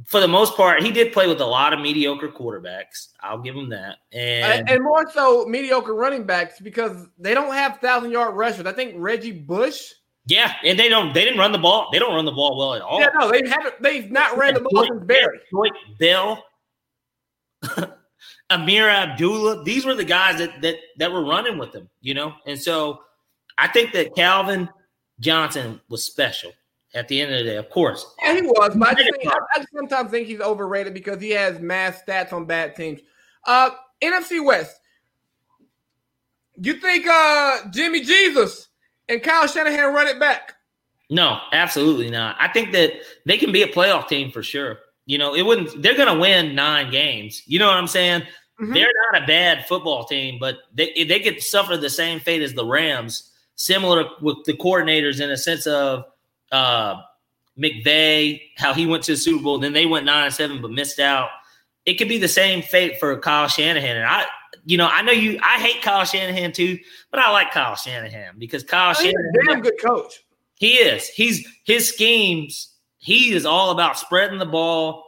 for 0.06 0.22
the 0.22 0.28
most 0.30 0.56
part, 0.56 0.82
he 0.82 0.90
did 0.90 1.12
play 1.12 1.28
with 1.28 1.42
a 1.42 1.46
lot 1.46 1.74
of 1.74 1.82
mediocre 1.82 2.30
quarterbacks. 2.30 3.10
I'll 3.20 3.40
give 3.40 3.58
him 3.58 3.68
that, 3.72 3.98
and 4.14 4.70
and 4.70 4.82
more 4.84 5.06
so 5.12 5.46
mediocre 5.48 5.94
running 5.94 6.24
backs 6.24 6.62
because 6.62 7.08
they 7.20 7.34
don't 7.34 7.54
have 7.54 7.80
thousand 7.80 8.12
yard 8.12 8.36
rushers. 8.36 8.66
I 8.66 8.72
think 8.72 8.94
Reggie 8.96 9.34
Bush. 9.34 9.92
Yeah, 10.28 10.54
and 10.64 10.80
they 10.80 10.88
don't. 10.88 11.14
They 11.14 11.26
didn't 11.26 11.40
run 11.40 11.52
the 11.52 11.58
ball. 11.58 11.90
They 11.92 12.00
don't 12.00 12.16
run 12.16 12.24
the 12.24 12.32
ball 12.32 12.58
well 12.58 12.76
at 12.76 12.82
all. 12.82 13.02
Yeah, 13.02 13.10
no, 13.20 13.30
they 13.30 13.42
haven't. 13.50 13.82
They've 13.82 14.10
not 14.10 14.38
ran 14.38 14.54
the 14.54 14.62
ball 14.62 14.86
since 14.88 15.04
Barry. 15.04 15.42
Bell. 16.00 16.42
Ameer 18.50 18.90
Abdullah. 18.90 19.64
These 19.64 19.86
were 19.86 19.96
the 19.96 20.04
guys 20.04 20.40
that 20.40 20.62
that 20.62 20.76
that 20.98 21.12
were 21.12 21.26
running 21.26 21.58
with 21.58 21.74
him, 21.74 21.90
you 22.02 22.14
know. 22.14 22.34
And 22.46 22.60
so 22.60 23.02
I 23.58 23.68
think 23.68 23.94
that 23.94 24.16
Calvin 24.16 24.70
Johnson 25.20 25.80
was 25.90 26.04
special 26.04 26.52
at 26.94 27.08
the 27.08 27.22
end 27.22 27.32
of 27.32 27.40
the 27.40 27.44
day. 27.46 27.56
Of 27.58 27.70
course, 27.70 28.06
yeah, 28.22 28.36
he 28.36 28.42
was. 28.42 28.76
But 28.76 28.90
I, 28.90 28.96
think, 28.96 29.16
I 29.26 29.66
sometimes 29.74 30.12
think 30.12 30.28
he's 30.28 30.42
overrated 30.42 30.94
because 30.94 31.22
he 31.22 31.32
has 31.32 31.60
mass 31.60 32.02
stats 32.08 32.34
on 32.34 32.46
bad 32.46 32.76
teams. 32.76 33.02
Uh, 33.46 33.72
NFC 34.02 34.44
West. 34.44 34.78
You 36.56 36.74
think 36.74 37.08
uh, 37.08 37.70
Jimmy 37.72 38.02
Jesus 38.02 38.68
and 39.08 39.24
Kyle 39.24 39.48
Shanahan 39.48 39.94
run 39.94 40.08
it 40.08 40.20
back? 40.20 40.54
No, 41.10 41.40
absolutely 41.52 42.10
not. 42.10 42.36
I 42.40 42.48
think 42.50 42.72
that 42.72 42.94
they 43.26 43.38
can 43.38 43.52
be 43.52 43.64
a 43.64 43.68
playoff 43.68 44.08
team 44.08 44.32
for 44.32 44.44
sure. 44.44 44.80
You 45.12 45.18
know, 45.18 45.36
it 45.36 45.42
wouldn't. 45.42 45.82
They're 45.82 45.98
going 45.98 46.08
to 46.08 46.18
win 46.18 46.56
nine 46.56 46.90
games. 46.90 47.44
You 47.46 47.60
know 47.60 47.68
what 47.68 47.76
I'm 47.76 47.88
saying? 47.88 48.22
Mm-hmm. 48.22 48.72
They're 48.72 48.88
not 49.12 49.22
a 49.22 49.28
bad 49.28 49.68
football 49.68 50.06
team, 50.06 50.38
but 50.40 50.60
they 50.74 51.04
they 51.04 51.20
could 51.20 51.42
suffer 51.42 51.76
the 51.76 51.90
same 51.90 52.22
fate 52.22 52.42
as 52.42 52.54
the 52.54 52.66
Rams, 52.66 53.30
similar 53.56 54.06
with 54.22 54.38
the 54.46 54.54
coordinators 54.54 55.20
in 55.20 55.30
a 55.30 55.36
sense 55.36 55.68
of 55.68 56.06
uh, 56.54 57.02
McVay, 57.60 58.42
how 58.56 58.74
he 58.74 58.88
went 58.88 59.04
to 59.04 59.12
the 59.12 59.18
Super 59.18 59.44
Bowl, 59.44 59.60
then 59.60 59.74
they 59.74 59.86
went 59.86 60.06
nine 60.06 60.28
and 60.28 60.34
seven 60.34 60.62
but 60.62 60.72
missed 60.72 61.02
out. 61.02 61.28
It 61.86 61.96
could 61.96 62.08
be 62.08 62.18
the 62.18 62.30
same 62.30 62.62
fate 62.62 62.98
for 62.98 63.20
Kyle 63.20 63.50
Shanahan, 63.50 63.98
and 63.98 64.06
I. 64.06 64.24
You 64.64 64.78
know, 64.78 64.88
I 64.88 65.02
know 65.02 65.12
you. 65.12 65.40
I 65.44 65.60
hate 65.60 65.82
Kyle 65.82 66.06
Shanahan 66.06 66.54
too, 66.54 66.80
but 67.10 67.20
I 67.20 67.32
like 67.32 67.52
Kyle 67.52 67.76
Shanahan 67.76 68.36
because 68.38 68.64
Kyle 68.64 68.92
oh, 68.92 68.94
Shanahan, 68.94 69.34
damn 69.46 69.60
good 69.60 69.82
coach. 69.84 70.24
He 70.56 70.76
is. 70.76 71.10
He's 71.10 71.46
his 71.66 71.90
schemes. 71.90 72.71
He 73.02 73.34
is 73.34 73.46
all 73.46 73.72
about 73.72 73.98
spreading 73.98 74.40
the 74.40 74.46
ball, 74.46 75.04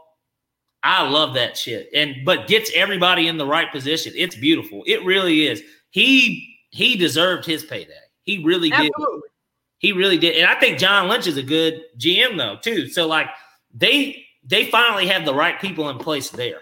I 0.84 1.08
love 1.08 1.34
that 1.36 1.58
shit. 1.58 1.90
And 1.94 2.26
but 2.26 2.48
gets 2.48 2.70
everybody 2.76 3.28
in 3.28 3.38
the 3.38 3.46
right 3.46 3.72
position. 3.72 4.12
It's 4.16 4.36
beautiful. 4.36 4.84
It 4.86 5.04
really 5.06 5.48
is. 5.48 5.64
He 5.92 6.60
he 6.72 6.98
deserved 6.98 7.46
his 7.46 7.64
payday. 7.64 7.94
He 8.24 8.44
really 8.44 8.72
Absolutely. 8.72 8.96
did. 8.98 9.22
He 9.78 9.92
really 9.94 10.18
did. 10.18 10.36
And 10.38 10.50
I 10.50 10.60
think 10.60 10.78
John 10.78 11.08
Lynch 11.08 11.28
is 11.28 11.38
a 11.38 11.44
good 11.44 11.82
GM 11.98 12.38
though, 12.38 12.58
too. 12.62 12.90
So 12.90 13.08
like 13.08 13.30
they 13.74 14.26
they 14.44 14.66
finally 14.66 15.08
have 15.08 15.24
the 15.24 15.34
right 15.34 15.60
people 15.62 15.90
in 15.90 15.98
place 15.98 16.30
there. 16.30 16.60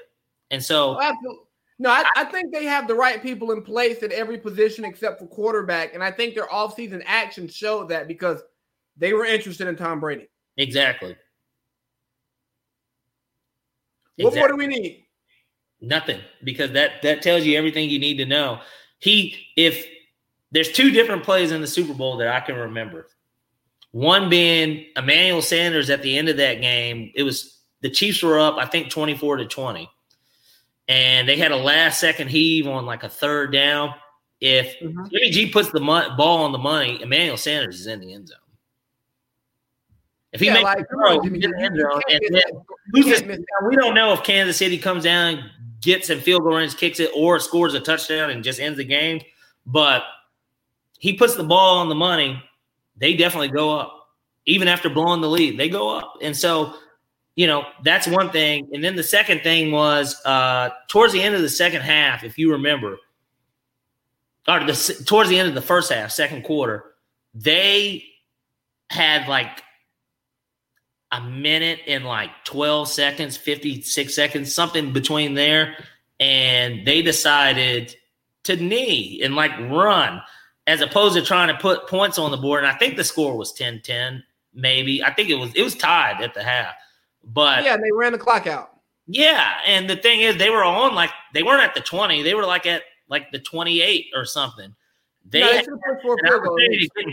And 0.52 0.64
so 0.64 0.98
oh, 1.02 1.46
no, 1.80 1.90
I, 1.90 2.04
I, 2.16 2.26
think 2.26 2.52
they 2.52 2.66
have 2.66 2.88
the 2.88 2.94
right 2.94 3.24
people 3.24 3.52
in 3.54 3.64
place 3.64 4.04
at 4.04 4.12
every 4.12 4.38
position 4.38 4.86
except 4.86 5.18
for 5.18 5.26
quarterback. 5.26 5.96
And 5.96 6.04
I 6.04 6.12
think 6.12 6.36
their 6.36 6.46
offseason 6.48 7.02
action 7.08 7.48
showed 7.48 7.90
that 7.90 8.08
because 8.08 8.44
they 8.98 9.14
were 9.14 9.26
interested 9.26 9.68
in 9.68 9.76
Tom 9.78 10.00
Brady. 10.00 10.30
Exactly. 10.58 11.16
Exactly. 14.22 14.42
What 14.42 14.50
more 14.50 14.58
do 14.58 14.58
we 14.58 14.68
need? 14.68 15.06
Nothing, 15.82 16.20
because 16.44 16.72
that 16.72 17.02
that 17.02 17.22
tells 17.22 17.44
you 17.44 17.58
everything 17.58 17.90
you 17.90 18.00
need 18.00 18.18
to 18.18 18.26
know. 18.26 18.62
He, 19.00 19.48
if 19.58 19.88
there's 20.52 20.72
two 20.72 20.92
different 20.92 21.24
plays 21.24 21.52
in 21.52 21.62
the 21.62 21.68
Super 21.68 21.94
Bowl 21.94 22.18
that 22.18 22.28
I 22.28 22.40
can 22.42 22.56
remember. 22.56 23.08
One 23.92 24.30
being 24.30 24.86
Emmanuel 24.96 25.42
Sanders 25.42 25.90
at 25.90 26.02
the 26.02 26.18
end 26.18 26.30
of 26.30 26.38
that 26.38 26.62
game. 26.62 27.12
It 27.16 27.24
was 27.24 27.60
the 27.82 27.90
Chiefs 27.90 28.22
were 28.22 28.40
up, 28.40 28.58
I 28.58 28.66
think, 28.66 28.90
24 28.90 29.38
to 29.38 29.46
20. 29.46 29.90
And 30.88 31.28
they 31.28 31.38
had 31.38 31.52
a 31.52 31.58
last 31.58 32.00
second 32.00 32.30
heave 32.30 32.68
on 32.68 32.86
like 32.86 33.04
a 33.04 33.10
third 33.10 33.52
down. 33.52 33.94
If 34.40 34.80
mm-hmm. 34.80 35.06
Jimmy 35.12 35.30
G 35.30 35.50
puts 35.50 35.72
the 35.72 35.80
ball 35.80 36.44
on 36.44 36.52
the 36.52 36.58
money, 36.58 37.02
Emmanuel 37.02 37.38
Sanders 37.38 37.80
is 37.80 37.88
in 37.88 38.00
the 38.00 38.14
end 38.14 38.28
zone. 38.28 38.38
If 40.34 40.40
he 40.40 40.48
yeah, 40.48 40.54
makes 40.54 40.64
like, 40.64 40.80
a 40.80 40.86
throw, 40.86 41.20
on, 41.20 41.24
Jimmy, 41.26 41.42
zone, 41.42 42.02
and 42.10 42.22
then 42.30 42.42
this, 42.94 43.22
we 43.68 43.76
don't 43.76 43.94
know 43.94 44.14
if 44.14 44.24
Kansas 44.24 44.56
City 44.56 44.78
comes 44.78 45.04
down, 45.04 45.50
gets 45.82 46.10
in 46.10 46.22
field 46.22 46.44
goal 46.44 46.56
range, 46.56 46.78
kicks 46.78 47.02
it, 47.02 47.12
or 47.16 47.40
scores 47.40 47.74
a 47.74 47.82
touchdown 47.82 48.30
and 48.30 48.44
just 48.44 48.60
ends 48.60 48.78
the 48.78 48.86
game. 48.86 49.22
But 49.66 50.04
he 51.00 51.14
puts 51.14 51.36
the 51.36 51.44
ball 51.44 51.80
on 51.80 51.90
the 51.90 51.96
money. 51.96 52.42
They 52.96 53.16
definitely 53.16 53.50
go 53.50 53.78
up, 53.78 54.10
even 54.46 54.70
after 54.70 54.90
blowing 54.90 55.20
the 55.20 55.30
lead. 55.30 55.60
They 55.60 55.68
go 55.68 55.98
up, 55.98 56.16
and 56.22 56.36
so 56.36 56.76
you 57.36 57.48
know 57.48 57.66
that's 57.84 58.08
one 58.08 58.30
thing. 58.30 58.70
And 58.72 58.82
then 58.82 58.96
the 58.96 59.04
second 59.04 59.42
thing 59.42 59.72
was 59.72 60.16
uh, 60.24 60.70
towards 60.88 61.12
the 61.12 61.22
end 61.22 61.36
of 61.36 61.42
the 61.42 61.50
second 61.50 61.82
half, 61.82 62.24
if 62.24 62.38
you 62.38 62.52
remember, 62.52 63.00
or 64.48 64.64
the, 64.64 65.04
towards 65.06 65.30
the 65.30 65.38
end 65.38 65.50
of 65.50 65.56
the 65.56 65.62
first 65.62 65.92
half, 65.92 66.12
second 66.12 66.44
quarter, 66.44 66.94
they 67.34 68.06
had 68.90 69.28
like 69.28 69.62
a 71.12 71.22
minute 71.22 71.80
and 71.88 72.06
like 72.06 72.30
12 72.46 72.88
seconds, 72.88 73.38
56 73.38 74.14
seconds, 74.14 74.54
something 74.54 74.94
between 74.94 75.34
there. 75.34 75.76
And 76.20 76.86
they 76.86 77.02
decided 77.02 77.96
to 78.44 78.56
knee 78.56 79.22
and 79.24 79.36
like 79.36 79.52
run 79.70 80.22
as 80.68 80.82
opposed 80.82 81.16
to 81.16 81.22
trying 81.22 81.48
to 81.50 81.60
put 81.60 81.88
points 81.88 82.18
on 82.18 82.32
the 82.32 82.38
board. 82.38 82.64
And 82.64 82.72
I 82.72 82.78
think 82.78 82.96
the 82.96 83.04
score 83.04 83.36
was 83.38 83.52
10 83.54 83.82
10, 83.82 84.24
maybe. 84.54 85.04
I 85.04 85.14
think 85.14 85.30
it 85.30 85.36
was 85.36 85.54
it 85.56 85.64
was 85.64 85.76
tied 85.76 86.22
at 86.22 86.34
the 86.34 86.44
half. 86.44 86.76
But 87.24 87.64
yeah, 87.64 87.78
they 87.78 87.92
ran 87.92 88.14
the 88.14 88.18
clock 88.18 88.48
out. 88.48 88.78
Yeah. 89.08 89.56
And 89.66 89.90
the 89.90 89.96
thing 89.96 90.22
is, 90.22 90.38
they 90.38 90.50
were 90.50 90.64
on 90.64 90.96
like 90.96 91.12
they 91.34 91.44
weren't 91.44 91.64
at 91.64 91.74
the 91.74 91.82
20, 91.82 92.24
they 92.24 92.36
were 92.36 92.46
like 92.46 92.66
at 92.66 92.84
like 93.10 93.32
the 93.32 93.40
28 93.40 94.08
or 94.16 94.26
something. 94.26 94.74
They, 95.26 95.42
no, 95.42 95.50
they 95.50 95.58
had 95.58 95.66
goal, 95.68 96.18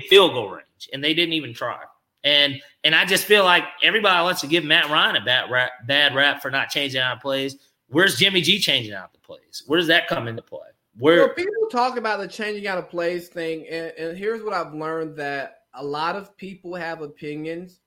field 0.08 0.32
goal 0.32 0.50
range 0.50 0.88
and 0.92 1.02
they 1.02 1.12
didn't 1.12 1.34
even 1.34 1.52
try. 1.52 1.80
And 2.24 2.60
and 2.84 2.94
I 2.94 3.04
just 3.04 3.24
feel 3.24 3.44
like 3.44 3.64
everybody 3.82 4.22
wants 4.22 4.40
to 4.40 4.46
give 4.46 4.64
Matt 4.64 4.90
Ryan 4.90 5.16
a 5.16 5.24
bad 5.24 5.50
rap, 5.50 5.70
bad 5.86 6.14
rap 6.14 6.42
for 6.42 6.50
not 6.50 6.68
changing 6.68 7.00
out 7.00 7.20
plays. 7.20 7.56
Where's 7.88 8.16
Jimmy 8.16 8.40
G 8.40 8.58
changing 8.58 8.92
out 8.92 9.12
the 9.12 9.18
plays? 9.18 9.62
Where 9.66 9.78
does 9.78 9.88
that 9.88 10.08
come 10.08 10.28
into 10.28 10.42
play? 10.42 10.60
Where 10.98 11.26
well, 11.26 11.34
people 11.34 11.68
talk 11.70 11.96
about 11.96 12.18
the 12.18 12.26
changing 12.26 12.66
out 12.66 12.78
of 12.78 12.90
plays 12.90 13.28
thing, 13.28 13.66
and, 13.68 13.92
and 13.96 14.18
here's 14.18 14.42
what 14.42 14.52
I've 14.52 14.74
learned 14.74 15.16
that 15.16 15.58
a 15.74 15.84
lot 15.84 16.16
of 16.16 16.36
people 16.36 16.74
have 16.74 17.02
opinions, 17.02 17.80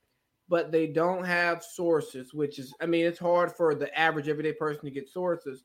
but 0.48 0.72
they 0.72 0.88
don't 0.88 1.26
have 1.26 1.62
sources, 1.64 2.34
which 2.34 2.58
is 2.58 2.74
I 2.80 2.86
mean, 2.86 3.06
it's 3.06 3.20
hard 3.20 3.52
for 3.52 3.76
the 3.76 3.98
average 3.98 4.30
everyday 4.30 4.54
person 4.54 4.86
to 4.86 4.92
get 4.92 5.10
sources. 5.10 5.64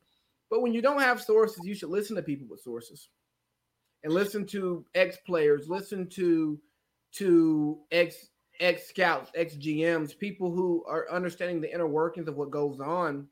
But 0.50 0.62
when 0.62 0.72
you 0.72 0.82
don't 0.82 1.00
have 1.00 1.22
sources, 1.22 1.60
you 1.64 1.74
should 1.74 1.90
listen 1.90 2.16
to 2.16 2.22
people 2.22 2.46
with 2.48 2.60
sources. 2.60 3.08
And 4.04 4.12
listen 4.12 4.46
to 4.46 4.84
ex 4.94 5.16
players, 5.26 5.68
listen 5.68 6.08
to 6.10 6.60
to 7.12 7.78
ex 7.90 8.28
ex 8.60 8.88
scouts, 8.88 9.30
ex 9.34 9.54
GMs, 9.54 10.18
people 10.18 10.50
who 10.50 10.84
are 10.86 11.10
understanding 11.10 11.60
the 11.60 11.72
inner 11.72 11.86
workings 11.86 12.28
of 12.28 12.36
what 12.36 12.50
goes 12.50 12.80
on. 12.80 13.28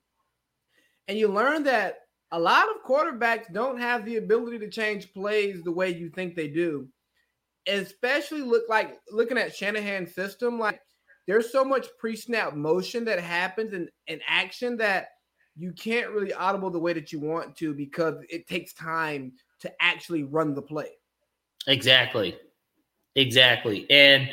And 1.08 1.18
you 1.18 1.28
learn 1.28 1.64
that 1.64 2.00
a 2.32 2.38
lot 2.38 2.66
of 2.68 2.82
quarterbacks 2.88 3.52
don't 3.52 3.78
have 3.78 4.04
the 4.04 4.16
ability 4.16 4.58
to 4.60 4.70
change 4.70 5.12
plays 5.12 5.62
the 5.62 5.72
way 5.72 5.90
you 5.90 6.08
think 6.08 6.34
they 6.34 6.48
do. 6.48 6.88
Especially 7.66 8.42
look 8.42 8.64
like 8.68 8.98
looking 9.10 9.38
at 9.38 9.54
Shanahan's 9.54 10.14
system, 10.14 10.58
like 10.58 10.80
there's 11.26 11.52
so 11.52 11.64
much 11.64 11.86
pre-snap 11.98 12.54
motion 12.54 13.04
that 13.06 13.20
happens 13.20 13.72
and, 13.72 13.88
in 14.06 14.20
action 14.26 14.76
that 14.78 15.08
you 15.56 15.72
can't 15.72 16.10
really 16.10 16.32
audible 16.32 16.70
the 16.70 16.78
way 16.78 16.92
that 16.92 17.12
you 17.12 17.20
want 17.20 17.56
to 17.56 17.72
because 17.72 18.16
it 18.28 18.46
takes 18.46 18.74
time 18.74 19.32
to 19.60 19.72
actually 19.80 20.24
run 20.24 20.54
the 20.54 20.62
play. 20.62 20.90
Exactly. 21.66 22.36
Exactly. 23.16 23.86
And 23.90 24.28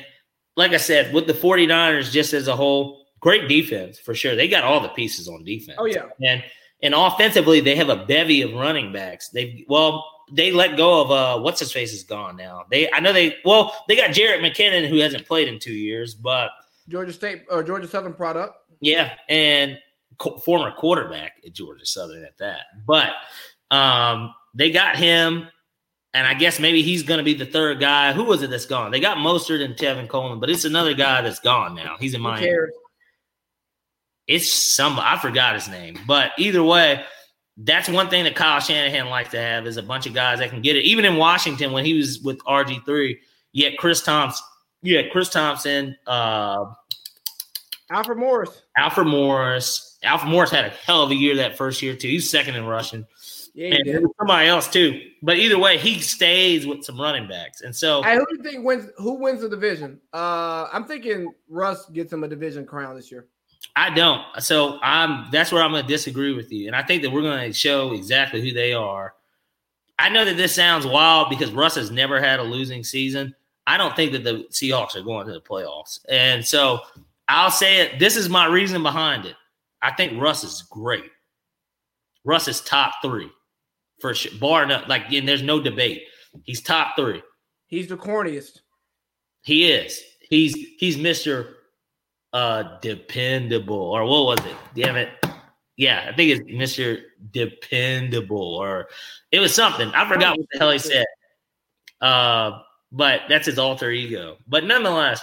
like 0.56 0.72
I 0.72 0.78
said, 0.78 1.14
with 1.14 1.28
the 1.28 1.34
49ers 1.34 2.12
just 2.12 2.34
as 2.34 2.48
a 2.48 2.56
whole, 2.56 3.06
great 3.20 3.48
defense 3.48 4.00
for 4.00 4.14
sure. 4.14 4.36
They 4.36 4.48
got 4.48 4.64
all 4.64 4.80
the 4.80 4.90
pieces 4.90 5.28
on 5.28 5.44
defense. 5.44 5.78
Oh 5.80 5.86
yeah. 5.86 6.06
And 6.26 6.44
and 6.84 6.96
offensively, 6.96 7.62
they 7.62 7.76
have 7.76 7.90
a 7.90 8.06
bevy 8.06 8.42
of 8.42 8.54
running 8.54 8.92
backs. 8.92 9.30
They 9.30 9.66
well, 9.68 10.06
they 10.32 10.52
let 10.52 10.78
go 10.78 11.02
of 11.02 11.12
uh 11.12 11.40
what's 11.42 11.60
his 11.60 11.72
face 11.72 11.94
is 11.94 12.04
gone 12.04 12.36
now. 12.36 12.66
They 12.70 12.92
I 12.92 13.00
know 13.00 13.14
they 13.14 13.38
well, 13.46 13.74
they 13.88 13.96
got 13.96 14.12
Jerick 14.12 14.40
McKinnon 14.40 14.88
who 14.88 14.98
hasn't 14.98 15.28
played 15.28 15.48
in 15.48 15.60
2 15.60 15.72
years, 15.72 16.14
but 16.16 16.52
Georgia 16.90 17.14
State 17.14 17.44
or 17.50 17.64
Georgia 17.64 17.88
Southern 17.88 18.14
product. 18.14 18.56
Yeah, 18.80 19.14
and 19.30 19.78
co- 20.18 20.38
former 20.40 20.72
quarterback 20.72 21.34
at 21.46 21.54
Georgia 21.54 21.86
Southern 21.86 22.24
at 22.24 22.38
that. 22.40 22.62
But 22.86 23.12
um 23.70 24.34
they 24.54 24.72
got 24.72 24.96
him 24.98 25.48
and 26.14 26.28
I 26.28 26.34
guess 26.34 26.60
maybe 26.60 26.82
he's 26.82 27.04
going 27.04 27.20
to 27.20 27.24
be 27.24 27.34
the 27.34 27.46
third 27.46 27.80
guy. 27.80 28.12
Who 28.14 28.24
was 28.24 28.42
it 28.42 28.50
that's 28.50 28.66
gone? 28.66 28.92
They 28.92 29.00
got 29.00 29.18
Mostert 29.18 29.64
and 29.64 29.76
Tevin 29.76 30.10
Coleman, 30.10 30.40
but 30.40 30.50
it's 30.50 30.66
another 30.66 30.94
guy 30.94 31.22
that's 31.22 31.40
gone 31.40 31.76
now. 31.76 31.96
He's 32.00 32.14
in 32.14 32.22
Miami. 32.22 32.48
It's 34.28 34.76
some 34.76 34.98
I 35.00 35.18
forgot 35.18 35.56
his 35.56 35.68
name, 35.68 35.98
but 36.08 36.32
either 36.38 36.64
way, 36.64 37.04
that's 37.58 37.90
one 37.90 38.10
thing 38.10 38.24
that 38.24 38.36
Kyle 38.36 38.60
Shanahan 38.60 39.10
likes 39.10 39.32
to 39.32 39.40
have 39.40 39.68
is 39.68 39.78
a 39.78 39.84
bunch 39.84 40.06
of 40.06 40.14
guys 40.14 40.40
that 40.40 40.50
can 40.50 40.62
get 40.62 40.76
it. 40.76 40.84
Even 40.84 41.06
in 41.06 41.18
Washington, 41.18 41.72
when 41.72 41.86
he 41.86 41.94
was 41.94 42.20
with 42.22 42.40
RG 42.40 42.86
three, 42.86 43.20
had 43.58 43.78
Chris 43.78 44.02
Thompson, 44.02 44.46
yeah, 44.84 45.02
Chris 45.12 45.30
Thompson, 45.30 45.98
uh, 46.08 46.66
Alfred 47.90 48.18
Morris, 48.18 48.62
Alfred 48.78 49.08
Morris. 49.08 49.98
Alfred 50.04 50.32
Morris 50.32 50.50
had 50.50 50.66
a 50.66 50.70
hell 50.70 51.04
of 51.04 51.12
a 51.12 51.16
year 51.16 51.36
that 51.36 51.58
first 51.58 51.82
year 51.82 51.96
too. 51.96 52.08
He's 52.08 52.30
second 52.30 52.56
in 52.56 52.66
rushing. 52.66 53.06
Yeah, 53.54 53.76
and 53.76 54.08
somebody 54.18 54.48
else 54.48 54.70
too. 54.70 55.02
But 55.22 55.38
either 55.38 55.60
way, 55.60 55.78
he 55.78 56.00
stays 56.00 56.66
with 56.66 56.84
some 56.86 57.00
running 57.00 57.28
backs. 57.28 57.62
And 57.62 57.76
so, 57.76 58.02
hey, 58.02 58.16
who 58.16 58.26
do 58.26 58.38
you 58.38 58.44
think 58.44 58.66
wins? 58.66 58.90
Who 58.98 59.16
wins 59.16 59.42
the 59.42 59.50
division? 59.50 60.00
Uh, 60.14 60.68
I'm 60.72 60.86
thinking 60.86 61.34
Russ 61.50 61.86
gets 61.90 62.14
him 62.14 62.24
a 62.24 62.28
division 62.28 62.66
crown 62.66 62.96
this 62.96 63.12
year. 63.12 63.28
I 63.76 63.90
don't. 63.90 64.22
So 64.40 64.80
I'm. 64.82 65.28
That's 65.32 65.52
where 65.52 65.62
I'm 65.62 65.72
going 65.72 65.84
to 65.84 65.88
disagree 65.88 66.34
with 66.34 66.52
you. 66.52 66.68
And 66.68 66.76
I 66.76 66.84
think 66.84 67.02
that 67.04 67.10
we're 67.12 67.22
going 67.22 67.46
to 67.46 67.54
show 67.54 67.94
exactly 67.94 68.42
who 68.42 68.54
they 68.54 68.74
are. 68.74 69.16
I 70.00 70.10
know 70.10 70.24
that 70.24 70.38
this 70.38 70.56
sounds 70.56 70.88
wild 70.88 71.30
because 71.30 71.52
Russ 71.52 71.76
has 71.76 71.92
never 71.92 72.22
had 72.22 72.40
a 72.40 72.44
losing 72.44 72.84
season. 72.84 73.36
I 73.68 73.78
don't 73.78 73.96
think 73.96 74.14
that 74.14 74.24
the 74.24 74.46
Seahawks 74.50 74.96
are 74.96 75.04
going 75.04 75.28
to 75.28 75.34
the 75.34 75.42
playoffs. 75.42 76.00
And 76.10 76.46
so 76.46 76.80
I'll 77.28 77.52
say 77.52 77.82
it. 77.82 78.00
This 78.00 78.16
is 78.16 78.30
my 78.30 78.46
reason 78.48 78.82
behind 78.82 79.26
it. 79.26 79.36
I 79.82 79.92
think 79.92 80.20
Russ 80.20 80.44
is 80.44 80.64
great. 80.64 81.12
Russ 82.24 82.48
is 82.48 82.62
top 82.62 82.94
three 83.04 83.32
for 84.02 84.14
sure. 84.14 84.32
Bar 84.40 84.66
none, 84.66 84.84
like, 84.88 85.12
and 85.12 85.28
there's 85.28 85.44
no 85.44 85.62
debate. 85.62 86.04
He's 86.44 86.62
top 86.62 86.96
three. 86.96 87.22
He's 87.68 87.88
the 87.88 87.98
corniest. 87.98 88.60
He 89.44 89.72
is. 89.72 90.02
He's 90.30 90.56
he's 90.78 90.98
Mister 90.98 91.58
uh 92.34 92.80
dependable 92.82 93.76
or 93.76 94.06
what 94.06 94.26
was 94.26 94.46
it? 94.46 94.56
Damn 94.76 94.96
it. 94.96 95.10
Yeah, 95.78 96.08
I 96.08 96.16
think 96.16 96.32
it's 96.32 96.52
Mister 96.52 97.00
Dependable 97.32 98.56
or 98.56 98.88
it 99.32 99.40
was 99.40 99.54
something. 99.54 99.90
I 99.90 100.08
forgot 100.08 100.38
what 100.38 100.48
the 100.52 100.60
hell 100.60 100.72
he 100.72 100.80
said. 100.80 101.06
Uh, 102.00 102.60
but 102.92 103.22
that's 103.30 103.46
his 103.46 103.60
alter 103.60 103.90
ego. 103.90 104.38
But 104.48 104.64
nonetheless, 104.66 105.22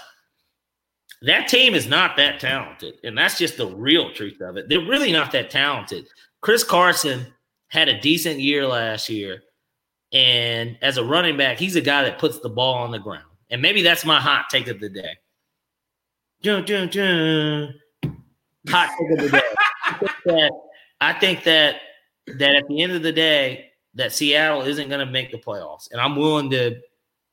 that 1.22 1.48
team 1.48 1.74
is 1.74 1.86
not 1.86 2.16
that 2.16 2.40
talented, 2.40 2.94
and 3.04 3.16
that's 3.16 3.38
just 3.38 3.56
the 3.56 3.66
real 3.66 4.12
truth 4.12 4.40
of 4.40 4.56
it. 4.56 4.68
They're 4.68 4.80
really 4.80 5.12
not 5.12 5.32
that 5.32 5.50
talented. 5.50 6.08
Chris 6.40 6.64
Carson 6.64 7.26
had 7.68 7.88
a 7.88 8.00
decent 8.00 8.40
year 8.40 8.66
last 8.66 9.08
year. 9.08 9.42
And 10.12 10.78
as 10.80 10.96
a 10.96 11.04
running 11.04 11.36
back, 11.36 11.58
he's 11.58 11.76
a 11.76 11.80
guy 11.80 12.02
that 12.04 12.18
puts 12.18 12.38
the 12.40 12.48
ball 12.48 12.74
on 12.74 12.90
the 12.90 12.98
ground. 12.98 13.24
And 13.50 13.62
maybe 13.62 13.82
that's 13.82 14.04
my 14.04 14.20
hot 14.20 14.46
take 14.50 14.68
of 14.68 14.80
the 14.80 14.88
day. 14.88 15.16
Dun, 16.42 16.64
dun, 16.64 16.88
dun. 16.88 17.74
Hot 18.68 18.90
take 18.98 19.18
of 19.18 19.24
the 19.24 19.38
day. 19.38 19.42
I 19.84 19.92
think 19.92 20.12
that, 20.24 20.52
I 21.00 21.12
think 21.12 21.44
that 21.44 21.76
that 22.36 22.54
at 22.54 22.68
the 22.68 22.82
end 22.82 22.92
of 22.92 23.02
the 23.02 23.12
day, 23.12 23.70
that 23.94 24.12
Seattle 24.12 24.62
isn't 24.62 24.88
going 24.88 25.04
to 25.04 25.10
make 25.10 25.30
the 25.30 25.38
playoffs. 25.38 25.90
And 25.90 26.00
I'm 26.00 26.16
willing 26.16 26.50
to 26.50 26.76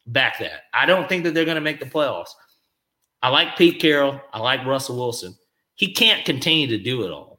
back 0.07 0.39
that. 0.39 0.63
I 0.73 0.85
don't 0.85 1.09
think 1.09 1.23
that 1.23 1.33
they're 1.33 1.45
going 1.45 1.55
to 1.55 1.61
make 1.61 1.79
the 1.79 1.85
playoffs. 1.85 2.29
I 3.21 3.29
like 3.29 3.57
Pete 3.57 3.81
Carroll. 3.81 4.21
I 4.33 4.39
like 4.39 4.65
Russell 4.65 4.97
Wilson. 4.97 5.35
He 5.75 5.93
can't 5.93 6.25
continue 6.25 6.67
to 6.67 6.77
do 6.77 7.03
it 7.03 7.11
all. 7.11 7.34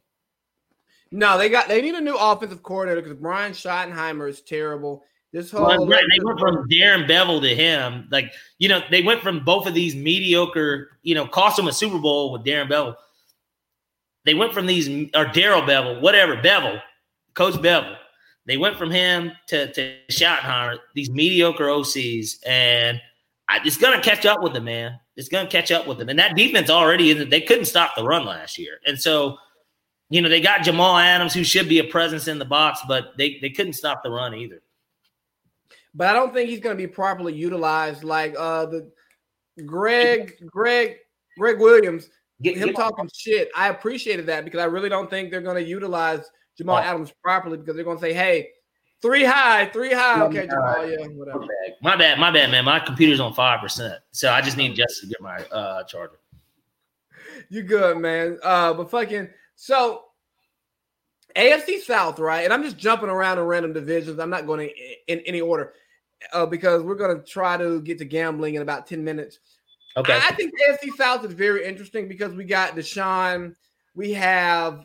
No, 1.10 1.38
they 1.38 1.48
got 1.48 1.68
they 1.68 1.80
need 1.80 1.94
a 1.94 2.00
new 2.00 2.16
offensive 2.16 2.62
coordinator 2.62 3.02
because 3.02 3.18
Brian 3.18 3.52
Schottenheimer 3.52 4.28
is 4.28 4.40
terrible. 4.40 5.04
This 5.32 5.50
whole 5.50 5.66
well, 5.66 5.86
right, 5.86 6.02
they 6.10 6.24
went 6.24 6.38
from 6.40 6.68
Darren 6.68 7.08
Bevell 7.08 7.42
to 7.42 7.54
him. 7.54 8.08
Like, 8.10 8.32
you 8.58 8.68
know, 8.68 8.80
they 8.90 9.02
went 9.02 9.20
from 9.20 9.44
both 9.44 9.66
of 9.66 9.74
these 9.74 9.94
mediocre, 9.94 10.98
you 11.02 11.14
know, 11.14 11.26
cost 11.26 11.56
them 11.56 11.68
a 11.68 11.72
Super 11.72 11.98
Bowl 11.98 12.32
with 12.32 12.44
Darren 12.44 12.70
Bevell. 12.70 12.96
They 14.24 14.34
went 14.34 14.52
from 14.52 14.66
these 14.66 14.88
or 14.88 15.26
Daryl 15.26 15.66
Bevell, 15.66 16.00
whatever, 16.00 16.36
Bevell, 16.36 16.80
Coach 17.34 17.54
Bevell. 17.54 17.96
They 18.46 18.56
went 18.56 18.76
from 18.76 18.90
him 18.90 19.32
to, 19.48 19.72
to 19.72 19.96
Schottenheimer, 20.10 20.78
these 20.94 21.10
mediocre 21.10 21.66
OCs, 21.66 22.36
and 22.46 23.00
I, 23.48 23.60
it's 23.64 23.76
to 23.76 24.00
catch 24.00 24.24
up 24.24 24.42
with 24.42 24.54
them, 24.54 24.64
man. 24.64 24.98
It's 25.16 25.28
to 25.28 25.46
catch 25.46 25.70
up 25.70 25.86
with 25.86 25.98
them. 25.98 26.08
And 26.08 26.18
that 26.18 26.36
defense 26.36 26.70
already 26.70 27.10
isn't, 27.10 27.30
they 27.30 27.40
couldn't 27.40 27.64
stop 27.66 27.94
the 27.96 28.04
run 28.04 28.24
last 28.24 28.58
year. 28.58 28.78
And 28.86 28.98
so, 28.98 29.38
you 30.08 30.22
know, 30.22 30.28
they 30.28 30.40
got 30.40 30.62
Jamal 30.62 30.96
Adams, 30.96 31.34
who 31.34 31.42
should 31.44 31.68
be 31.68 31.78
a 31.78 31.84
presence 31.84 32.28
in 32.28 32.38
the 32.38 32.44
box, 32.44 32.80
but 32.86 33.12
they, 33.18 33.38
they 33.40 33.50
couldn't 33.50 33.72
stop 33.72 34.02
the 34.02 34.10
run 34.10 34.34
either. 34.34 34.62
But 35.94 36.08
I 36.08 36.12
don't 36.12 36.32
think 36.32 36.50
he's 36.50 36.60
going 36.60 36.76
to 36.76 36.80
be 36.80 36.86
properly 36.86 37.32
utilized. 37.32 38.04
Like 38.04 38.34
uh 38.38 38.66
the 38.66 38.90
Greg, 39.64 40.34
Greg, 40.44 40.96
Greg 41.38 41.58
Williams, 41.58 42.10
get, 42.42 42.58
him 42.58 42.68
get 42.68 42.76
talking 42.76 43.08
shit. 43.16 43.48
I 43.56 43.68
appreciated 43.70 44.26
that 44.26 44.44
because 44.44 44.60
I 44.60 44.64
really 44.64 44.90
don't 44.90 45.08
think 45.08 45.30
they're 45.30 45.40
going 45.40 45.56
to 45.56 45.66
utilize 45.66 46.30
Jamal 46.58 46.76
oh. 46.76 46.82
Adams 46.82 47.12
properly 47.22 47.56
because 47.56 47.74
they're 47.74 47.84
going 47.84 47.96
to 47.96 48.00
say, 48.02 48.12
"Hey, 48.12 48.50
three 49.00 49.24
high, 49.24 49.66
three 49.66 49.94
high." 49.94 50.20
Okay, 50.24 50.46
Jamal, 50.46 50.86
yeah, 50.86 51.06
whatever. 51.06 51.46
My 51.80 51.96
bad, 51.96 52.18
my 52.18 52.30
bad, 52.30 52.50
man. 52.50 52.66
My 52.66 52.78
computer's 52.78 53.20
on 53.20 53.32
five 53.32 53.60
percent, 53.60 53.94
so 54.12 54.30
I 54.30 54.42
just 54.42 54.58
need 54.58 54.74
just 54.76 55.00
to 55.00 55.06
get 55.06 55.20
my 55.22 55.38
uh 55.44 55.84
charger. 55.84 56.18
You 57.48 57.62
good, 57.62 57.98
man? 57.98 58.38
Uh, 58.42 58.74
but 58.74 58.90
fucking 58.90 59.28
so 59.56 60.04
AFC 61.34 61.80
South, 61.80 62.18
right? 62.18 62.44
And 62.44 62.52
I'm 62.52 62.62
just 62.62 62.78
jumping 62.78 63.08
around 63.08 63.38
in 63.38 63.44
random 63.44 63.72
divisions. 63.72 64.18
I'm 64.18 64.30
not 64.30 64.46
going 64.46 64.68
to 64.68 65.12
in 65.12 65.20
any 65.20 65.40
order 65.40 65.74
uh, 66.32 66.46
because 66.46 66.82
we're 66.82 66.94
going 66.94 67.16
to 67.16 67.24
try 67.24 67.56
to 67.56 67.80
get 67.80 67.98
to 67.98 68.04
gambling 68.04 68.54
in 68.54 68.62
about 68.62 68.86
10 68.86 69.02
minutes. 69.02 69.38
Okay. 69.96 70.12
I, 70.12 70.28
I 70.28 70.34
think 70.34 70.52
AFC 70.68 70.90
South 70.96 71.24
is 71.24 71.32
very 71.32 71.64
interesting 71.64 72.08
because 72.08 72.34
we 72.34 72.44
got 72.44 72.76
Deshaun, 72.76 73.54
we 73.94 74.12
have 74.12 74.84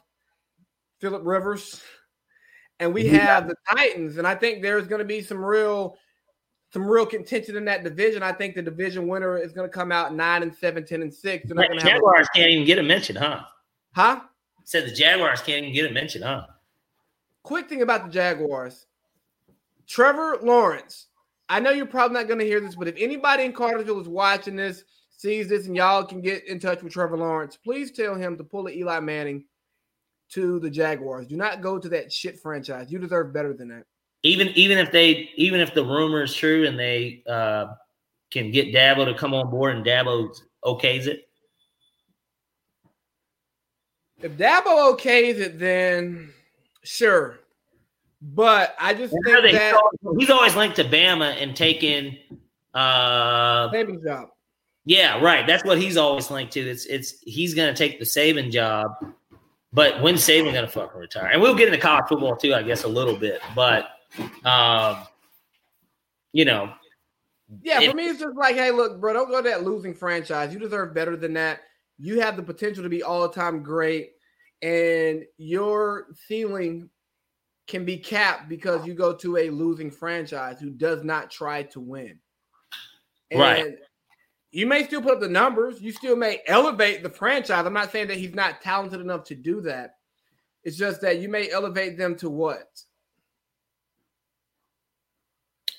Philip 1.00 1.24
Rivers, 1.26 1.82
and 2.80 2.94
we 2.94 3.08
have 3.08 3.48
the 3.48 3.56
Titans. 3.70 4.18
And 4.18 4.26
I 4.26 4.36
think 4.36 4.62
there's 4.62 4.88
going 4.88 5.00
to 5.00 5.06
be 5.06 5.22
some 5.22 5.44
real 5.44 5.98
some 6.74 6.88
real 6.88 7.06
contention 7.06 7.58
in 7.58 7.66
that 7.66 7.84
division. 7.84 8.24
I 8.24 8.32
think 8.32 8.56
the 8.56 8.62
division 8.62 9.08
winner 9.08 9.38
is 9.38 9.52
going 9.52 9.70
to 9.70 9.74
come 9.74 9.92
out 9.92 10.16
nine 10.16 10.42
and 10.42 10.56
seven, 10.56 10.86
10 10.86 11.02
and 11.02 11.14
six. 11.14 11.46
They're 11.46 11.56
not 11.56 11.68
going 11.68 11.80
to 11.80 11.86
Jaguars 11.86 12.30
can't 12.34 12.50
even 12.50 12.66
get 12.66 12.80
a 12.80 12.84
mention, 12.84 13.18
huh? 13.18 13.42
Huh? 13.94 14.22
Said 14.64 14.86
the 14.86 14.92
Jaguars 14.92 15.42
can't 15.42 15.64
even 15.64 15.74
get 15.74 15.90
a 15.90 15.94
mention, 15.94 16.22
huh? 16.22 16.46
Quick 17.44 17.68
thing 17.68 17.82
about 17.82 18.06
the 18.06 18.12
Jaguars. 18.12 18.86
Trevor 19.88 20.38
Lawrence. 20.42 21.08
I 21.50 21.60
know 21.60 21.72
you're 21.72 21.86
probably 21.86 22.16
not 22.16 22.28
going 22.28 22.40
to 22.40 22.46
hear 22.46 22.62
this, 22.62 22.76
but 22.76 22.88
if 22.88 22.96
anybody 22.98 23.44
in 23.44 23.52
Cartersville 23.52 24.00
is 24.00 24.08
watching 24.08 24.56
this, 24.56 24.86
sees 25.10 25.50
this, 25.50 25.68
and 25.68 25.76
y'all 25.76 26.06
can 26.06 26.22
get 26.22 26.48
in 26.48 26.60
touch 26.60 26.82
with 26.82 26.94
Trevor 26.94 27.18
Lawrence, 27.18 27.58
please 27.58 27.92
tell 27.92 28.16
him 28.16 28.38
to 28.38 28.44
pull 28.44 28.68
a 28.68 28.72
Eli 28.72 29.00
Manning 29.00 29.44
to 30.30 30.60
the 30.60 30.70
Jaguars. 30.70 31.28
Do 31.28 31.36
not 31.36 31.62
go 31.62 31.78
to 31.78 31.90
that 31.90 32.12
shit 32.12 32.40
franchise. 32.40 32.92
You 32.92 33.00
deserve 33.00 33.34
better 33.34 33.54
than 33.54 33.68
that. 33.70 33.84
Even 34.24 34.50
even 34.50 34.78
if 34.78 34.92
they 34.92 35.30
even 35.36 35.60
if 35.60 35.74
the 35.74 35.84
rumor 35.84 36.24
is 36.24 36.34
true 36.34 36.68
and 36.68 36.80
they 36.80 37.24
uh, 37.28 37.74
can 38.30 38.52
get 38.52 38.74
Dabo 38.74 39.06
to 39.06 39.14
come 39.14 39.34
on 39.34 39.50
board 39.50 39.76
and 39.76 39.86
Dabo 39.86 40.30
okays 40.64 41.08
it. 41.08 41.28
If 44.24 44.34
Dabo 44.34 44.96
okays 44.98 45.40
it, 45.40 45.60
then 45.60 46.32
sure. 46.84 47.40
But 48.22 48.76
I 48.80 48.94
just 48.94 49.12
think 49.12 49.26
that 49.26 49.46
he's 49.46 49.74
always, 49.74 50.20
he's 50.20 50.30
always 50.30 50.56
linked 50.56 50.76
to 50.76 50.84
Bama 50.84 51.36
and 51.42 51.56
taking 51.56 52.18
uh 52.74 53.72
job. 54.06 54.30
Yeah, 54.86 55.20
right. 55.24 55.46
That's 55.46 55.64
what 55.64 55.80
he's 55.80 55.98
always 55.98 56.30
linked 56.32 56.54
to. 56.54 56.60
It's 56.62 56.86
it's 56.86 57.20
he's 57.22 57.54
gonna 57.54 57.76
take 57.76 58.00
the 58.00 58.06
Saban 58.06 58.52
job 58.52 58.92
But 59.74 60.02
when 60.02 60.16
Saban 60.16 60.54
gonna 60.54 60.68
fucking 60.68 61.00
retire? 61.00 61.28
And 61.32 61.42
we'll 61.42 61.56
get 61.56 61.68
into 61.68 61.80
college 61.80 62.06
football 62.10 62.36
too, 62.36 62.54
I 62.54 62.62
guess, 62.62 62.84
a 62.84 62.88
little 62.88 63.16
bit. 63.16 63.42
But 63.56 63.90
um, 64.44 64.98
you 66.34 66.46
know, 66.46 66.74
Yeah, 67.64 67.82
If- 67.82 67.92
for 67.92 67.98
me, 67.98 68.08
it's 68.08 68.20
just 68.20 68.36
like, 68.36 68.56
hey, 68.56 68.72
look, 68.72 69.00
bro, 69.00 69.14
don't 69.14 69.30
go 69.30 69.42
to 69.42 69.50
that 69.50 69.64
losing 69.64 69.94
franchise. 69.94 70.54
You 70.54 70.60
deserve 70.60 70.94
better 70.94 71.16
than 71.16 71.34
that. 71.34 71.62
You 72.02 72.20
have 72.20 72.36
the 72.36 72.44
potential 72.44 72.82
to 72.82 72.90
be 72.90 73.04
all 73.04 73.30
time 73.30 73.62
great, 73.62 74.14
and 74.62 75.24
your 75.38 76.08
ceiling 76.28 76.90
can 77.68 77.86
be 77.86 77.98
capped 77.98 78.50
because 78.50 78.86
you 78.86 78.94
go 78.94 79.14
to 79.16 79.38
a 79.38 79.50
losing 79.50 79.92
franchise 79.92 80.60
who 80.60 80.72
does 80.72 81.04
not 81.04 81.30
try 81.30 81.64
to 81.64 81.80
win. 81.80 82.20
And 83.30 83.40
Right. 83.40 83.76
You 84.52 84.66
may 84.66 84.84
still 84.84 85.02
put 85.02 85.14
up 85.14 85.20
the 85.22 85.30
numbers. 85.30 85.82
You 85.82 85.94
still 85.94 86.18
may 86.18 86.42
elevate 86.48 87.04
the 87.04 87.10
franchise. 87.10 87.66
I'm 87.66 87.72
not 87.72 87.92
saying 87.92 88.10
that 88.10 88.18
he's 88.18 88.36
not 88.36 88.62
talented 88.62 89.00
enough 89.00 89.24
to 89.26 89.36
do 89.36 89.62
that. 89.62 89.92
It's 90.64 90.76
just 90.76 91.02
that 91.02 91.20
you 91.20 91.30
may 91.30 91.50
elevate 91.50 91.98
them 91.98 92.16
to 92.18 92.30
what? 92.30 92.68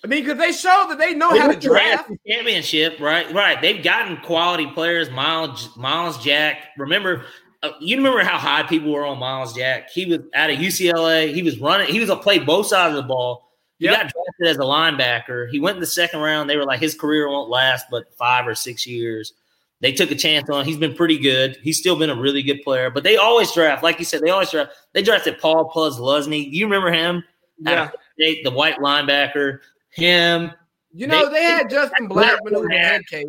I 0.05 0.09
mean, 0.09 0.25
because 0.25 0.39
they 0.39 0.53
show 0.53 0.87
that 0.89 0.99
they 0.99 1.15
know 1.15 1.31
how 1.39 1.51
to 1.53 1.59
draft. 1.59 2.11
championship, 2.29 2.99
right? 3.01 3.33
Right. 3.33 3.61
They've 3.63 3.83
gotten 3.83 4.17
quality 4.19 4.67
players. 4.67 5.11
Myles 5.11 5.77
Myles 5.77 6.23
Jack. 6.23 6.71
Remember, 6.77 7.25
uh, 7.63 7.71
you 7.81 7.97
remember 7.97 8.25
how 8.25 8.37
high 8.37 8.65
people 8.65 8.91
were 8.93 9.07
on 9.07 9.19
Myles 9.19 9.55
Jack? 9.55 9.91
He 9.91 10.07
was 10.07 10.19
out 10.35 10.51
of 10.51 10.59
UCLA. 10.59 11.33
He 11.33 11.43
was 11.43 11.61
running. 11.61 11.87
He 11.87 12.01
was 12.01 12.09
a 12.09 12.17
play 12.17 12.41
both 12.41 12.67
sides 12.67 12.97
of 12.97 13.03
the 13.03 13.07
ball. 13.09 13.49
He 13.79 13.85
Yep. 13.87 13.95
got 13.95 14.01
drafted 14.13 14.47
as 14.49 14.57
a 14.57 14.61
linebacker. 14.69 15.49
He 15.51 15.61
went 15.61 15.77
in 15.77 15.81
the 15.81 15.87
second 15.87 16.21
round. 16.21 16.51
They 16.51 16.57
were 16.57 16.65
like, 16.65 16.81
his 16.81 16.95
career 16.95 17.29
won't 17.29 17.49
last 17.51 17.87
but 17.91 18.13
five 18.17 18.47
or 18.47 18.55
six 18.57 18.87
years. 18.87 19.33
They 19.81 19.91
took 19.93 20.11
a 20.13 20.15
chance 20.15 20.49
on. 20.49 20.65
He's 20.65 20.77
been 20.77 20.95
pretty 20.95 21.19
good. 21.19 21.59
He's 21.63 21.79
still 21.79 21.97
been 21.97 22.11
a 22.11 22.15
really 22.15 22.43
good 22.45 22.63
player. 22.63 22.91
But 22.91 23.03
they 23.03 23.17
always 23.17 23.51
draft, 23.53 23.83
like 23.83 23.99
you 23.99 24.05
said, 24.05 24.21
they 24.21 24.31
always 24.31 24.51
draft. 24.51 24.71
They 24.95 25.03
drafted 25.03 25.39
Paul 25.41 25.71
Posluszny. 25.75 26.49
You 26.53 26.67
remember 26.67 26.93
him? 26.93 27.25
Yeah. 27.59 27.91
State, 28.17 28.45
the 28.45 28.51
white 28.53 28.79
linebacker. 28.79 29.59
Him, 29.93 30.51
You 30.95 31.07
know, 31.07 31.27
They- 31.31 31.37
they 31.41 31.43
had 31.45 31.71
Justin 31.71 32.07
Blackmon 32.09 32.69
the 32.69 32.77
head 32.77 33.07
case. 33.07 33.27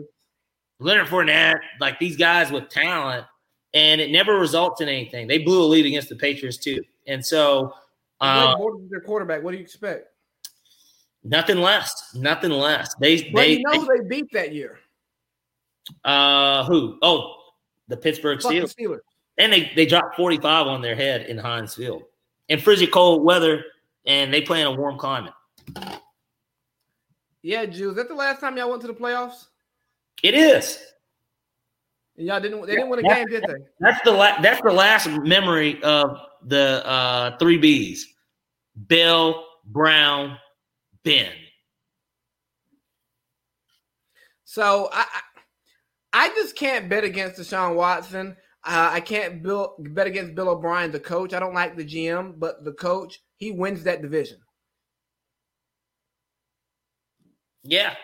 Leonard 0.80 1.08
Fournette, 1.08 1.60
like 1.80 1.98
these 1.98 2.18
guys 2.18 2.52
with 2.52 2.68
talent, 2.68 3.26
and 3.74 4.02
it 4.02 4.12
never 4.12 4.38
results 4.38 4.82
in 4.82 4.90
anything. 4.90 5.28
They 5.28 5.38
blew 5.38 5.64
a 5.64 5.68
lead 5.68 5.86
against 5.86 6.10
the 6.10 6.16
Patriots 6.18 6.58
too, 6.58 6.82
and 7.08 7.26
so 7.26 7.74
uh, 8.20 8.56
Blake 8.56 8.66
Bortles 8.68 8.84
is 8.84 8.90
their 8.90 9.00
quarterback. 9.02 9.44
What 9.44 9.52
do 9.52 9.58
you 9.58 9.64
expect? 9.64 10.10
nothing 11.24 11.58
less, 11.60 12.14
nothing 12.16 12.52
less. 12.52 12.94
They 12.96 13.30
But 13.32 13.42
they, 13.44 13.52
you 13.54 13.64
know 13.64 13.86
they 13.88 14.06
beat 14.06 14.26
that 14.34 14.54
year. 14.54 14.80
uh 16.04 16.66
who? 16.66 16.98
Oh, 17.02 17.36
the 17.88 17.96
Pittsburgh 17.98 18.40
Steelers, 18.40 18.76
Steelers. 18.76 19.00
and 19.38 19.54
they 19.54 19.72
they 19.76 19.86
dropped 19.86 20.16
forty 20.18 20.38
five 20.38 20.68
on 20.68 20.82
their 20.82 20.96
head 20.96 21.28
in 21.28 21.38
Heinz 21.38 21.76
Field 21.76 22.04
in 22.50 22.60
frigid 22.60 22.92
cold 22.92 23.24
weather, 23.24 23.64
and 24.06 24.34
they 24.34 24.42
play 24.42 24.60
in 24.60 24.68
a 24.68 24.72
warm 24.74 24.98
climate. 24.98 25.34
Yeah, 27.44 27.66
Jew. 27.66 27.90
Is 27.90 27.96
that 27.98 28.08
the 28.08 28.16
last 28.16 28.40
time 28.40 28.58
y'all 28.58 28.70
went 28.70 28.82
to 28.82 28.88
the 28.88 28.94
playoffs? 28.94 29.48
It 30.24 30.34
is. 30.34 30.80
And 32.18 32.28
y'all 32.28 32.40
didn't. 32.40 32.66
They 32.66 32.76
didn't 32.76 32.90
win 32.90 33.00
a 33.00 33.08
Yeah. 33.08 33.16
game, 33.16 33.28
did 33.28 33.44
they? 33.44 33.54
That's 33.80 34.02
the 34.04 34.12
la- 34.12 34.40
that's 34.42 34.62
the 34.62 34.72
last 34.72 35.10
memory 35.10 35.84
of 35.84 36.18
the 36.46 36.86
uh, 36.88 37.38
three 37.38 37.60
Bs: 37.60 38.00
Bell, 38.76 39.46
Brown, 39.66 40.38
Ben. 41.04 41.32
So 44.46 44.90
I, 44.94 45.06
I, 46.14 46.26
I 46.26 46.28
just 46.30 46.56
can't 46.56 46.88
bet 46.88 47.04
against 47.04 47.40
Deshaun 47.42 47.76
Watson. 47.76 48.38
Uh, 48.64 48.92
I 48.94 49.02
can't 49.02 49.44
bill, 49.44 49.76
bet 49.80 50.08
against 50.08 50.36
Bill 50.36 50.48
O'Brien, 50.50 50.92
the 50.92 51.00
coach. 51.00 51.34
I 51.34 51.40
don't 51.40 51.56
like 51.56 51.76
the 51.76 51.84
GM, 51.84 52.40
but 52.40 52.64
the 52.64 52.72
coach 52.72 53.20
he 53.36 53.52
wins 53.52 53.84
that 53.84 54.02
division. 54.02 54.38
Yeah, 57.64 57.96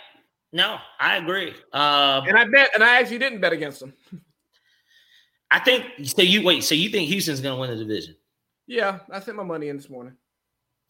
no, 0.52 0.78
I 1.00 1.18
agree. 1.18 1.54
Uh, 1.74 2.22
And 2.28 2.38
I 2.38 2.46
bet, 2.46 2.72
and 2.74 2.84
I 2.84 3.00
actually 3.00 3.20
didn't 3.20 3.42
bet 3.42 3.54
against 3.54 3.80
them. 3.80 3.94
I 5.52 5.60
think 5.60 5.86
so. 6.04 6.22
You 6.22 6.44
wait. 6.44 6.64
So 6.64 6.76
you 6.76 6.90
think 6.90 7.10
Houston's 7.10 7.42
going 7.42 7.56
to 7.56 7.60
win 7.60 7.70
the 7.72 7.84
division? 7.84 8.16
Yeah, 8.68 9.00
I 9.12 9.20
sent 9.20 9.36
my 9.36 9.44
money 9.44 9.70
in 9.70 9.78
this 9.78 9.90
morning. 9.90 10.14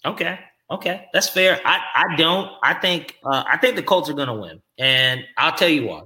Okay, 0.05 0.37
okay, 0.69 1.07
that's 1.13 1.29
fair. 1.29 1.61
I 1.65 1.79
I 1.95 2.15
don't. 2.17 2.51
I 2.61 2.73
think 2.73 3.15
uh, 3.23 3.43
I 3.47 3.57
think 3.57 3.75
the 3.75 3.83
Colts 3.83 4.09
are 4.09 4.13
going 4.13 4.27
to 4.27 4.33
win, 4.33 4.61
and 4.77 5.23
I'll 5.37 5.55
tell 5.55 5.69
you 5.69 5.87
why. 5.87 6.01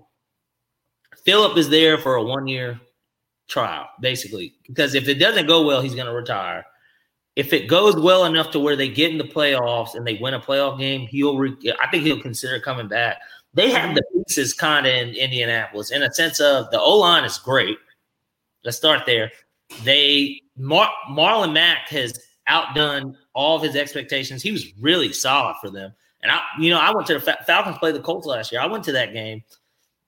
Philip 1.26 1.57
is 1.57 1.69
there 1.69 1.98
for 1.98 2.15
a 2.15 2.23
one 2.23 2.48
year 2.48 2.80
trial, 3.48 3.88
basically, 4.02 4.53
because 4.68 4.94
if 4.94 5.07
it 5.07 5.15
doesn't 5.15 5.48
go 5.48 5.65
well, 5.65 5.81
he's 5.81 5.95
going 5.95 6.07
to 6.07 6.14
retire. 6.14 6.64
If 7.36 7.52
it 7.52 7.68
goes 7.68 7.96
well 7.96 8.26
enough 8.26 8.52
to 8.52 8.60
where 8.60 8.76
they 8.76 8.88
get 8.88 9.12
in 9.12 9.18
the 9.18 9.24
playoffs 9.24 9.96
and 9.96 10.06
they 10.06 10.16
win 10.16 10.36
a 10.36 10.40
playoff 10.40 10.78
game, 10.78 11.08
he'll. 11.08 11.38
Re- 11.38 11.74
I 11.82 11.90
think 11.90 12.04
he'll 12.04 12.22
consider 12.22 12.60
coming 12.60 12.88
back. 12.88 13.18
They 13.56 13.72
have 13.72 13.96
the 13.96 14.04
pieces 14.14 14.54
kind 14.54 14.86
of 14.86 14.94
in 14.94 15.10
Indianapolis 15.10 15.92
in 15.92 16.04
a 16.04 16.14
sense 16.14 16.40
of 16.40 16.70
the 16.72 16.80
O 16.80 16.98
line 16.98 17.24
is 17.24 17.38
great. 17.38 17.78
Let's 18.64 18.78
start 18.78 19.06
there. 19.06 19.32
They 19.84 20.42
Mar- 20.58 20.94
Marlon 21.10 21.54
Mack 21.54 21.90
has 21.90 22.20
outdone 22.48 23.18
all 23.34 23.58
of 23.58 23.64
his 23.64 23.76
expectations. 23.76 24.42
He 24.42 24.52
was 24.52 24.72
really 24.80 25.12
solid 25.14 25.56
for 25.62 25.70
them. 25.70 25.94
And 26.22 26.32
I, 26.32 26.42
you 26.60 26.70
know, 26.70 26.80
I 26.80 26.94
went 26.94 27.08
to 27.08 27.16
the 27.16 27.20
Fa- 27.20 27.44
Falcons 27.46 27.78
played 27.78 27.96
the 27.96 28.00
Colts 28.00 28.26
last 28.26 28.52
year. 28.52 28.62
I 28.62 28.68
went 28.68 28.84
to 28.86 28.92
that 28.94 29.14
game. 29.14 29.44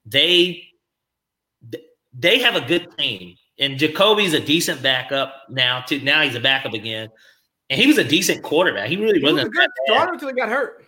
They 0.04 0.62
they 2.18 2.38
have 2.38 2.56
a 2.56 2.66
good 2.66 2.96
team, 2.96 3.36
and 3.58 3.78
Jacoby's 3.78 4.34
a 4.34 4.40
decent 4.40 4.82
backup 4.82 5.44
now. 5.48 5.80
To 5.88 5.98
now 6.00 6.22
he's 6.22 6.34
a 6.34 6.40
backup 6.40 6.74
again, 6.74 7.08
and 7.70 7.80
he 7.80 7.86
was 7.86 7.98
a 7.98 8.04
decent 8.04 8.42
quarterback. 8.42 8.88
He 8.88 8.96
really 8.96 9.18
He 9.18 9.24
was 9.24 9.34
wasn't 9.34 9.48
a 9.48 9.58
good 9.58 9.70
starter 9.86 10.12
until 10.14 10.28
he 10.28 10.34
got 10.34 10.48
hurt. 10.48 10.84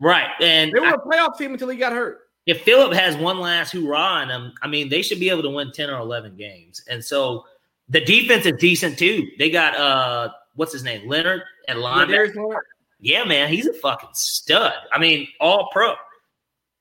right. 0.00 0.28
And 0.40 0.72
They 0.72 0.80
were 0.80 0.86
I- 0.86 0.92
a 0.92 0.98
playoff 0.98 1.38
team 1.38 1.52
until 1.52 1.68
he 1.68 1.76
got 1.76 1.92
hurt. 1.92 2.20
if 2.46 2.62
Philip 2.62 2.92
has 2.94 3.16
one 3.16 3.38
last 3.38 3.72
hurrah 3.72 4.22
in 4.22 4.28
them, 4.28 4.52
I 4.62 4.68
mean, 4.68 4.88
they 4.88 5.02
should 5.02 5.20
be 5.20 5.28
able 5.30 5.42
to 5.42 5.50
win 5.50 5.70
10 5.72 5.90
or 5.90 5.98
11 6.00 6.34
games. 6.36 6.82
And 6.88 7.04
so 7.04 7.44
the 7.88 8.00
defense 8.00 8.46
is 8.46 8.52
decent 8.58 8.98
too. 8.98 9.28
They 9.38 9.50
got, 9.50 9.76
uh, 9.76 10.30
what's 10.54 10.72
his 10.72 10.82
name? 10.82 11.06
Leonard 11.08 11.42
at 11.68 11.76
Yeah, 11.76 11.82
linebacker. 11.82 12.56
Yeah, 13.00 13.24
man, 13.24 13.48
he's 13.48 13.66
a 13.66 13.72
fucking 13.74 14.08
stud. 14.12 14.72
I 14.92 14.98
mean, 14.98 15.28
all 15.40 15.68
pro. 15.72 15.94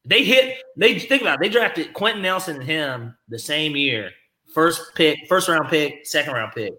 They 0.06 0.24
hit, 0.24 0.58
they 0.78 0.98
think 1.00 1.22
about 1.22 1.36
it, 1.36 1.42
they 1.42 1.50
drafted 1.50 1.94
Quenton 1.94 2.22
Nelson 2.24 2.56
and 2.56 2.64
him 2.66 3.18
the 3.28 3.38
same 3.38 3.76
year. 3.76 4.10
First 4.58 4.96
pick, 4.96 5.20
first 5.30 5.48
round 5.48 5.70
pick, 5.70 6.08
second 6.08 6.34
round 6.34 6.52
pick. 6.52 6.74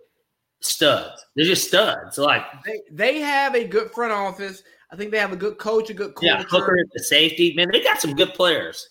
Studs. 0.60 1.24
They're 1.36 1.46
just 1.46 1.68
studs. 1.68 2.18
Like, 2.18 2.42
They 2.64 2.80
they 2.90 3.20
have 3.20 3.54
a 3.54 3.62
good 3.68 3.92
front 3.92 4.12
office. 4.12 4.64
I 4.90 4.96
think 4.96 5.12
they 5.12 5.18
have 5.20 5.32
a 5.32 5.36
good 5.36 5.58
coach, 5.58 5.88
a 5.88 5.94
good 5.94 6.16
culture. 6.16 6.26
yeah, 6.26 6.42
Hooker 6.50 6.76
at 6.76 6.86
the 6.92 7.04
safety. 7.04 7.54
Man, 7.54 7.68
they 7.70 7.80
got 7.80 8.00
some 8.00 8.16
good 8.16 8.34
players. 8.34 8.88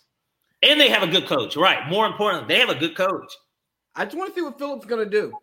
And 0.63 0.79
they 0.79 0.87
have 0.87 1.03
a 1.03 1.07
good 1.07 1.27
coach. 1.27 1.57
Right. 1.57 1.85
More 1.89 2.07
importantly, 2.07 2.47
they 2.47 2.61
have 2.61 2.69
a 2.69 2.79
good 2.79 2.95
coach. 2.95 3.29
I 3.93 4.05
just 4.05 4.15
want 4.15 4.29
to 4.33 4.39
see 4.39 4.41
what 4.41 4.57
Philip's 4.57 4.85
going 4.85 5.03
to 5.03 5.11
do. 5.11 5.33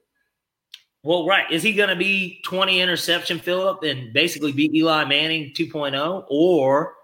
Well, 1.02 1.26
right. 1.26 1.44
Is 1.52 1.62
he 1.62 1.74
going 1.74 1.90
to 1.90 1.96
be 1.96 2.40
20 2.46 2.80
interception 2.80 3.38
Philip 3.40 3.82
and 3.82 4.10
basically 4.14 4.52
be 4.52 4.70
Eli 4.74 5.04
Manning 5.04 5.52
2.0? 5.54 6.24
Or 6.30 6.94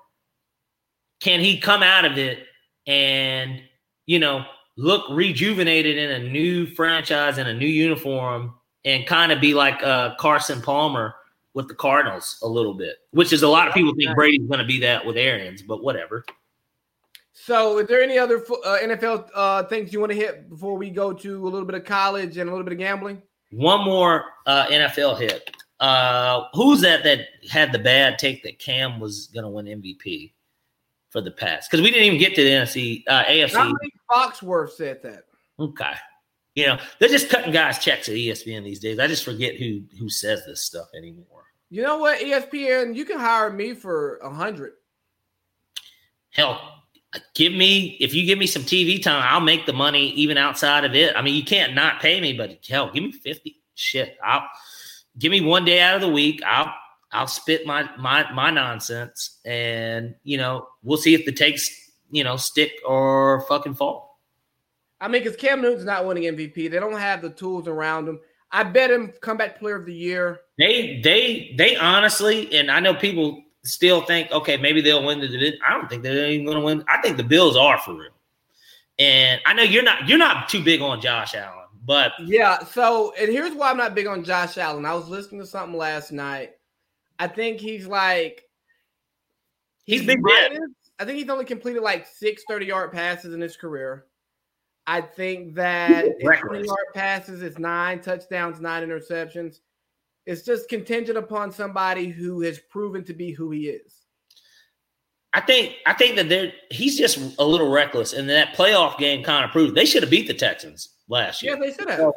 can 1.20 1.40
he 1.40 1.60
come 1.60 1.82
out 1.82 2.06
of 2.06 2.16
it 2.16 2.38
and, 2.86 3.60
you 4.06 4.18
know, 4.18 4.46
look 4.80 5.04
rejuvenated 5.10 5.98
in 5.98 6.10
a 6.10 6.30
new 6.30 6.66
franchise 6.66 7.36
and 7.36 7.48
a 7.48 7.54
new 7.54 7.66
uniform 7.66 8.54
and 8.84 9.06
kind 9.06 9.30
of 9.30 9.40
be 9.40 9.52
like 9.52 9.82
uh, 9.82 10.14
Carson 10.16 10.62
Palmer 10.62 11.14
with 11.52 11.68
the 11.68 11.74
Cardinals 11.74 12.38
a 12.42 12.48
little 12.48 12.72
bit, 12.72 12.96
which 13.10 13.32
is 13.32 13.42
a 13.42 13.48
lot 13.48 13.68
of 13.68 13.74
people 13.74 13.94
think 13.94 14.14
Brady's 14.14 14.46
going 14.48 14.60
to 14.60 14.66
be 14.66 14.80
that 14.80 15.04
with 15.04 15.16
Arians, 15.16 15.62
but 15.62 15.82
whatever. 15.82 16.24
So, 17.32 17.78
is 17.78 17.88
there 17.88 18.02
any 18.02 18.18
other 18.18 18.38
uh, 18.38 18.78
NFL 18.82 19.28
uh, 19.34 19.64
things 19.64 19.92
you 19.92 20.00
want 20.00 20.12
to 20.12 20.18
hit 20.18 20.48
before 20.48 20.76
we 20.76 20.90
go 20.90 21.12
to 21.12 21.46
a 21.46 21.48
little 21.48 21.66
bit 21.66 21.74
of 21.74 21.84
college 21.84 22.38
and 22.38 22.48
a 22.48 22.52
little 22.52 22.64
bit 22.64 22.72
of 22.72 22.78
gambling? 22.78 23.20
One 23.50 23.84
more 23.84 24.24
uh, 24.46 24.66
NFL 24.66 25.18
hit. 25.18 25.50
Uh, 25.80 26.44
who's 26.54 26.80
that 26.82 27.02
that 27.04 27.26
had 27.50 27.72
the 27.72 27.78
bad 27.78 28.18
take 28.18 28.42
that 28.44 28.58
Cam 28.58 29.00
was 29.00 29.28
going 29.28 29.44
to 29.44 29.50
win 29.50 29.66
MVP 29.66 30.32
for 31.10 31.20
the 31.20 31.30
past? 31.30 31.70
Because 31.70 31.82
we 31.82 31.90
didn't 31.90 32.06
even 32.06 32.18
get 32.18 32.34
to 32.34 32.42
the 32.42 32.50
NFC, 32.50 33.04
uh, 33.08 33.24
AFC. 33.24 33.52
Dominique 33.52 33.94
Foxworth 34.10 34.70
said 34.70 35.02
that. 35.02 35.24
Okay, 35.58 35.92
you 36.54 36.66
know 36.66 36.78
they're 36.98 37.08
just 37.08 37.28
cutting 37.28 37.52
guys 37.52 37.78
checks 37.78 38.08
at 38.08 38.14
ESPN 38.14 38.64
these 38.64 38.80
days. 38.80 38.98
I 38.98 39.06
just 39.06 39.24
forget 39.24 39.56
who 39.56 39.82
who 39.98 40.08
says 40.08 40.44
this 40.46 40.64
stuff 40.64 40.88
anymore. 40.96 41.44
You 41.68 41.82
know 41.82 41.98
what, 41.98 42.18
ESPN, 42.18 42.96
you 42.96 43.04
can 43.04 43.18
hire 43.18 43.50
me 43.50 43.74
for 43.74 44.16
a 44.18 44.30
hundred. 44.30 44.72
Hell, 46.30 46.60
give 47.34 47.52
me 47.52 47.96
if 48.00 48.14
you 48.14 48.24
give 48.24 48.38
me 48.38 48.46
some 48.46 48.62
TV 48.62 49.02
time, 49.02 49.22
I'll 49.24 49.40
make 49.40 49.66
the 49.66 49.72
money 49.72 50.10
even 50.10 50.38
outside 50.38 50.84
of 50.84 50.94
it. 50.94 51.14
I 51.16 51.22
mean, 51.22 51.34
you 51.34 51.44
can't 51.44 51.74
not 51.74 52.00
pay 52.00 52.20
me, 52.20 52.32
but 52.32 52.58
hell, 52.68 52.90
give 52.92 53.04
me 53.04 53.12
fifty. 53.12 53.60
Shit, 53.74 54.16
I'll 54.24 54.48
give 55.18 55.30
me 55.30 55.40
one 55.40 55.64
day 55.64 55.80
out 55.80 55.94
of 55.94 56.00
the 56.00 56.08
week. 56.08 56.42
I'll 56.44 56.74
I'll 57.12 57.26
spit 57.26 57.66
my 57.66 57.88
my 57.98 58.30
my 58.32 58.50
nonsense, 58.50 59.38
and 59.44 60.14
you 60.22 60.36
know 60.36 60.68
we'll 60.82 60.98
see 60.98 61.14
if 61.14 61.24
the 61.24 61.32
takes 61.32 61.90
you 62.10 62.24
know 62.24 62.36
stick 62.36 62.72
or 62.86 63.42
fucking 63.48 63.74
fall. 63.74 64.20
I 65.00 65.08
mean, 65.08 65.22
because 65.22 65.36
Cam 65.36 65.62
Newton's 65.62 65.84
not 65.84 66.04
winning 66.06 66.24
MVP. 66.24 66.70
They 66.70 66.78
don't 66.78 66.98
have 66.98 67.22
the 67.22 67.30
tools 67.30 67.66
around 67.66 68.08
him. 68.08 68.20
I 68.52 68.64
bet 68.64 68.90
him 68.90 69.12
comeback 69.20 69.58
player 69.58 69.76
of 69.76 69.86
the 69.86 69.94
year. 69.94 70.40
They 70.58 71.00
they 71.02 71.54
they 71.56 71.76
honestly, 71.76 72.52
and 72.54 72.70
I 72.70 72.80
know 72.80 72.94
people 72.94 73.42
still 73.64 74.02
think, 74.02 74.30
okay, 74.32 74.56
maybe 74.56 74.80
they'll 74.80 75.04
win 75.04 75.20
the 75.20 75.28
division. 75.28 75.58
I 75.66 75.74
don't 75.74 75.88
think 75.88 76.02
they're 76.02 76.30
even 76.30 76.46
going 76.46 76.58
to 76.58 76.64
win. 76.64 76.84
I 76.88 77.00
think 77.00 77.16
the 77.16 77.22
Bills 77.22 77.56
are 77.56 77.78
for 77.78 77.94
real. 77.94 78.10
And 78.98 79.40
I 79.46 79.54
know 79.54 79.62
you're 79.62 79.82
not 79.82 80.08
you're 80.08 80.18
not 80.18 80.48
too 80.48 80.62
big 80.62 80.82
on 80.82 81.00
Josh 81.00 81.34
Allen, 81.34 81.66
but 81.86 82.12
yeah. 82.20 82.62
So, 82.64 83.14
and 83.18 83.30
here's 83.30 83.54
why 83.54 83.70
I'm 83.70 83.78
not 83.78 83.94
big 83.94 84.06
on 84.06 84.24
Josh 84.24 84.58
Allen. 84.58 84.84
I 84.84 84.94
was 84.94 85.08
listening 85.08 85.40
to 85.40 85.46
something 85.46 85.78
last 85.78 86.12
night. 86.12 86.52
I 87.20 87.28
think 87.28 87.60
he's 87.60 87.86
like 87.86 88.42
he's, 89.84 90.00
he's 90.00 90.06
big. 90.06 90.20
Minus, 90.22 90.70
I 90.98 91.04
think 91.04 91.18
he's 91.18 91.28
only 91.28 91.44
completed 91.44 91.82
like 91.82 92.06
six 92.06 92.42
30 92.48 92.66
yard 92.66 92.92
passes 92.92 93.34
in 93.34 93.40
his 93.40 93.56
career. 93.56 94.06
I 94.86 95.02
think 95.02 95.54
that 95.54 96.06
20 96.20 96.66
yard 96.66 96.86
passes 96.94 97.42
is 97.42 97.58
nine 97.58 98.00
touchdowns, 98.00 98.60
nine 98.60 98.82
interceptions. 98.88 99.60
It's 100.24 100.42
just 100.42 100.68
contingent 100.68 101.18
upon 101.18 101.52
somebody 101.52 102.08
who 102.08 102.40
has 102.40 102.58
proven 102.58 103.04
to 103.04 103.12
be 103.12 103.32
who 103.32 103.50
he 103.50 103.68
is. 103.68 104.06
I 105.34 105.42
think 105.42 105.74
I 105.86 105.92
think 105.92 106.16
that 106.16 106.28
they're 106.28 106.52
he's 106.70 106.98
just 106.98 107.18
a 107.38 107.44
little 107.44 107.70
reckless, 107.70 108.14
and 108.14 108.28
that 108.30 108.56
playoff 108.56 108.98
game 108.98 109.22
kind 109.22 109.44
of 109.44 109.50
proved 109.50 109.74
they 109.74 109.84
should 109.84 110.02
have 110.02 110.10
beat 110.10 110.26
the 110.26 110.34
Texans 110.34 110.96
last 111.08 111.42
year. 111.42 111.52
Yeah, 111.52 111.60
they 111.60 111.72
should 111.72 111.88
have. 111.88 111.98
So, 111.98 112.14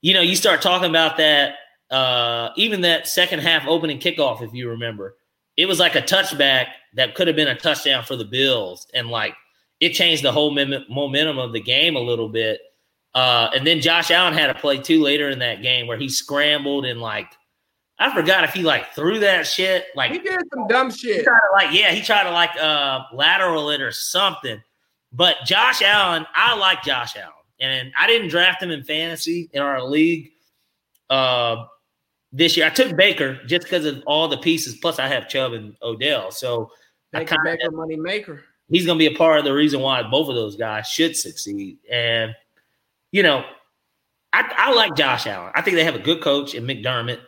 you 0.00 0.14
know, 0.14 0.20
you 0.20 0.36
start 0.36 0.62
talking 0.62 0.88
about 0.88 1.16
that, 1.16 1.56
uh, 1.90 2.50
even 2.56 2.82
that 2.82 3.08
second 3.08 3.40
half 3.40 3.66
opening 3.66 3.98
kickoff, 3.98 4.42
if 4.42 4.52
you 4.52 4.68
remember, 4.68 5.16
it 5.56 5.66
was 5.66 5.78
like 5.78 5.94
a 5.94 6.02
touchback 6.02 6.66
that 6.94 7.14
could 7.14 7.26
have 7.26 7.36
been 7.36 7.48
a 7.48 7.58
touchdown 7.58 8.04
for 8.04 8.16
the 8.16 8.24
Bills, 8.24 8.86
and 8.94 9.08
like 9.08 9.34
it 9.80 9.90
changed 9.90 10.22
the 10.22 10.32
whole 10.32 10.50
momentum 10.50 11.38
of 11.38 11.52
the 11.52 11.60
game 11.60 11.96
a 11.96 12.00
little 12.00 12.28
bit. 12.28 12.60
Uh, 13.14 13.50
and 13.54 13.66
then 13.66 13.80
Josh 13.80 14.10
Allen 14.10 14.34
had 14.34 14.50
a 14.50 14.54
play 14.54 14.78
too 14.78 15.02
later 15.02 15.30
in 15.30 15.38
that 15.38 15.62
game 15.62 15.86
where 15.86 15.98
he 15.98 16.08
scrambled 16.08 16.84
and 16.84 17.00
like 17.00 17.26
I 17.98 18.14
forgot 18.14 18.44
if 18.44 18.52
he 18.52 18.62
like 18.62 18.92
threw 18.94 19.18
that 19.20 19.46
shit. 19.46 19.86
Like 19.96 20.12
he 20.12 20.18
did 20.18 20.40
some 20.54 20.68
dumb 20.68 20.90
shit. 20.90 21.24
To, 21.24 21.32
like 21.52 21.72
yeah, 21.72 21.90
he 21.90 22.00
tried 22.00 22.24
to 22.24 22.30
like 22.30 22.54
uh 22.56 23.02
lateral 23.12 23.70
it 23.70 23.80
or 23.80 23.90
something. 23.90 24.62
But 25.12 25.36
Josh 25.46 25.82
Allen, 25.82 26.26
I 26.34 26.54
like 26.56 26.82
Josh 26.82 27.16
Allen, 27.16 27.32
and 27.58 27.92
I 27.98 28.06
didn't 28.06 28.28
draft 28.28 28.62
him 28.62 28.70
in 28.70 28.84
fantasy 28.84 29.50
in 29.52 29.62
our 29.62 29.82
league 29.82 30.30
uh 31.10 31.64
this 32.32 32.56
year. 32.56 32.66
I 32.66 32.70
took 32.70 32.96
Baker 32.96 33.38
just 33.46 33.64
because 33.64 33.84
of 33.84 34.02
all 34.06 34.28
the 34.28 34.38
pieces. 34.38 34.76
Plus, 34.76 34.98
I 34.98 35.08
have 35.08 35.28
Chubb 35.28 35.52
and 35.52 35.76
Odell, 35.82 36.30
so 36.30 36.70
Baker, 37.12 37.36
I 37.40 37.56
Baker 37.56 37.70
money 37.70 37.96
maker. 37.96 38.44
He's 38.70 38.84
going 38.84 38.98
to 38.98 39.08
be 39.08 39.12
a 39.12 39.16
part 39.16 39.38
of 39.38 39.44
the 39.44 39.54
reason 39.54 39.80
why 39.80 40.02
both 40.02 40.28
of 40.28 40.34
those 40.34 40.56
guys 40.56 40.86
should 40.86 41.16
succeed. 41.16 41.78
And 41.90 42.34
you 43.12 43.22
know, 43.22 43.44
I, 44.32 44.52
I 44.56 44.74
like 44.74 44.94
Josh 44.94 45.26
Allen. 45.26 45.52
I 45.54 45.62
think 45.62 45.76
they 45.76 45.84
have 45.84 45.94
a 45.94 46.00
good 46.00 46.22
coach 46.22 46.54
in 46.54 46.64
McDermott. 46.64 47.20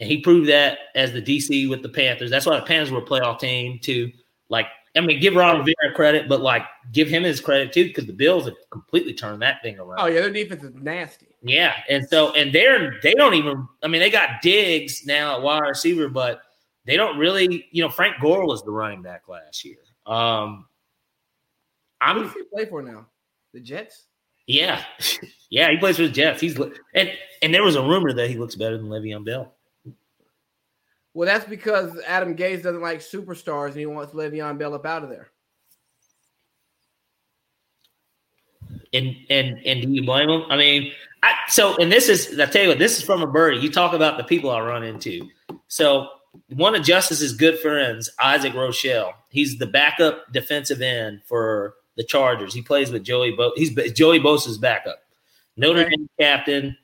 And 0.00 0.08
he 0.10 0.20
proved 0.20 0.48
that 0.48 0.78
as 0.94 1.12
the 1.12 1.22
DC 1.22 1.68
with 1.68 1.82
the 1.82 1.88
Panthers. 1.88 2.30
That's 2.30 2.46
why 2.46 2.58
the 2.58 2.66
Panthers 2.66 2.90
were 2.90 3.00
a 3.00 3.04
playoff 3.04 3.38
team 3.38 3.78
too. 3.80 4.10
Like, 4.48 4.66
I 4.96 5.00
mean, 5.00 5.20
give 5.20 5.34
Ron 5.34 5.58
Rivera 5.58 5.94
credit, 5.94 6.28
but 6.28 6.40
like 6.40 6.62
give 6.92 7.08
him 7.08 7.22
his 7.22 7.40
credit 7.40 7.72
too, 7.72 7.84
because 7.84 8.06
the 8.06 8.12
Bills 8.12 8.46
have 8.46 8.56
completely 8.70 9.14
turned 9.14 9.40
that 9.42 9.62
thing 9.62 9.78
around. 9.78 10.00
Oh 10.00 10.06
yeah, 10.06 10.20
their 10.20 10.30
defense 10.30 10.64
is 10.64 10.74
nasty. 10.74 11.28
Yeah, 11.42 11.74
and 11.88 12.06
so 12.08 12.32
and 12.34 12.52
they're 12.52 12.98
they 13.02 13.14
don't 13.14 13.34
even. 13.34 13.68
I 13.82 13.88
mean, 13.88 14.00
they 14.00 14.10
got 14.10 14.42
Diggs 14.42 15.06
now 15.06 15.36
at 15.36 15.42
wide 15.42 15.60
receiver, 15.60 16.08
but 16.08 16.42
they 16.86 16.96
don't 16.96 17.18
really. 17.18 17.66
You 17.70 17.84
know, 17.84 17.88
Frank 17.88 18.16
Gore 18.20 18.46
was 18.46 18.64
the 18.64 18.72
running 18.72 19.02
back 19.02 19.28
last 19.28 19.64
year. 19.64 19.78
Um, 20.06 20.66
I'm. 22.00 22.16
Who 22.16 22.24
does 22.24 22.32
he 22.32 22.42
play 22.52 22.64
for 22.66 22.82
now? 22.82 23.06
The 23.52 23.60
Jets. 23.60 24.06
Yeah, 24.46 24.82
yeah, 25.50 25.70
he 25.70 25.76
plays 25.76 25.96
for 25.96 26.02
the 26.02 26.08
Jets. 26.08 26.40
He's 26.40 26.58
and 26.94 27.12
and 27.42 27.54
there 27.54 27.62
was 27.62 27.76
a 27.76 27.82
rumor 27.82 28.12
that 28.12 28.28
he 28.28 28.36
looks 28.36 28.56
better 28.56 28.76
than 28.76 28.88
Le'Veon 28.88 29.24
Bell. 29.24 29.54
Well, 31.14 31.26
that's 31.26 31.48
because 31.48 31.98
Adam 32.06 32.36
Gase 32.36 32.62
doesn't 32.62 32.80
like 32.80 33.00
superstars 33.00 33.68
and 33.68 33.78
he 33.78 33.86
wants 33.86 34.14
Le'Veon 34.14 34.58
Bell 34.58 34.74
up 34.74 34.86
out 34.86 35.02
of 35.02 35.10
there. 35.10 35.28
And 38.92 39.16
and 39.28 39.58
and 39.64 39.82
do 39.82 39.88
you 39.88 40.04
blame 40.04 40.28
him? 40.28 40.42
I 40.48 40.56
mean, 40.56 40.92
I, 41.22 41.34
so 41.48 41.76
and 41.76 41.90
this 41.90 42.08
is 42.08 42.38
I 42.38 42.46
tell 42.46 42.62
you 42.62 42.68
what, 42.68 42.78
this 42.78 42.98
is 42.98 43.04
from 43.04 43.22
a 43.22 43.26
birdie. 43.26 43.58
You 43.58 43.70
talk 43.70 43.92
about 43.92 44.18
the 44.18 44.24
people 44.24 44.50
I 44.50 44.60
run 44.60 44.82
into. 44.84 45.28
So 45.68 46.08
one 46.48 46.74
of 46.74 46.82
Justice's 46.82 47.32
good 47.32 47.58
friends, 47.58 48.10
Isaac 48.20 48.52
Rochell, 48.52 49.12
he's 49.28 49.58
the 49.58 49.66
backup 49.66 50.32
defensive 50.32 50.80
end 50.80 51.22
for 51.24 51.74
the 51.96 52.04
Chargers. 52.04 52.54
He 52.54 52.62
plays 52.62 52.90
with 52.90 53.04
Joey 53.04 53.32
Bo. 53.32 53.52
He's 53.56 53.74
Joey 53.92 54.20
Bosa's 54.20 54.58
backup. 54.58 55.02
Notre 55.56 55.88
Dame 55.88 56.08
captain, 56.18 56.76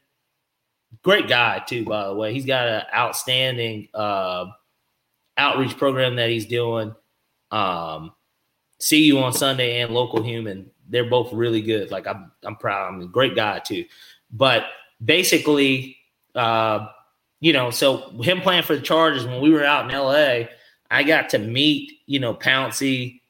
great 1.03 1.29
guy 1.29 1.63
too. 1.67 1.85
By 1.85 2.07
the 2.07 2.15
way, 2.15 2.33
he's 2.33 2.47
got 2.47 2.69
an 2.69 2.83
outstanding 2.95 3.89
uh, 3.95 4.47
outreach 5.37 5.77
program 5.77 6.17
that 6.17 6.31
he's 6.31 6.47
doing. 6.47 6.95
Um, 7.51 8.13
see 8.79 9.05
you 9.05 9.19
on 9.19 9.33
Sunday 9.33 9.81
and 9.81 9.95
local 9.95 10.23
human. 10.23 10.71
They're 10.89 11.09
both 11.09 11.33
really 11.33 11.63
good. 11.63 11.91
Like 11.91 12.07
I'm, 12.07 12.31
I'm 12.45 12.57
proud. 12.57 12.89
I'm 12.89 13.01
a 13.01 13.07
great 13.07 13.35
guy 13.35 13.59
too. 13.59 13.85
But 14.31 14.65
basically, 15.05 15.97
uh, 16.35 16.89
you 17.41 17.53
know, 17.53 17.71
so 17.71 18.11
him 18.23 18.41
playing 18.41 18.63
for 18.63 18.77
the 18.77 18.83
Chargers 18.83 19.27
when 19.27 19.41
we 19.41 19.51
were 19.51 19.65
out 19.65 19.91
in 19.91 19.97
LA, 19.97 20.49
I 20.91 21.03
got 21.03 21.31
to 21.31 21.39
meet, 21.39 21.93
you 22.07 22.19
know, 22.19 22.35
Pouncey. 22.35 23.21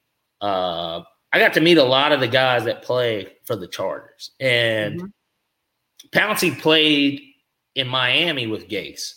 Uh, 0.40 1.02
I 1.32 1.38
got 1.38 1.54
to 1.54 1.60
meet 1.60 1.78
a 1.78 1.84
lot 1.84 2.12
of 2.12 2.20
the 2.20 2.28
guys 2.28 2.64
that 2.64 2.82
play 2.82 3.28
for 3.44 3.56
the 3.56 3.66
Chargers, 3.66 4.30
and 4.38 5.00
mm-hmm. 5.00 6.18
Pouncey 6.18 6.58
played 6.58 7.20
in 7.76 7.86
Miami 7.86 8.46
with 8.46 8.68
Gase. 8.68 9.12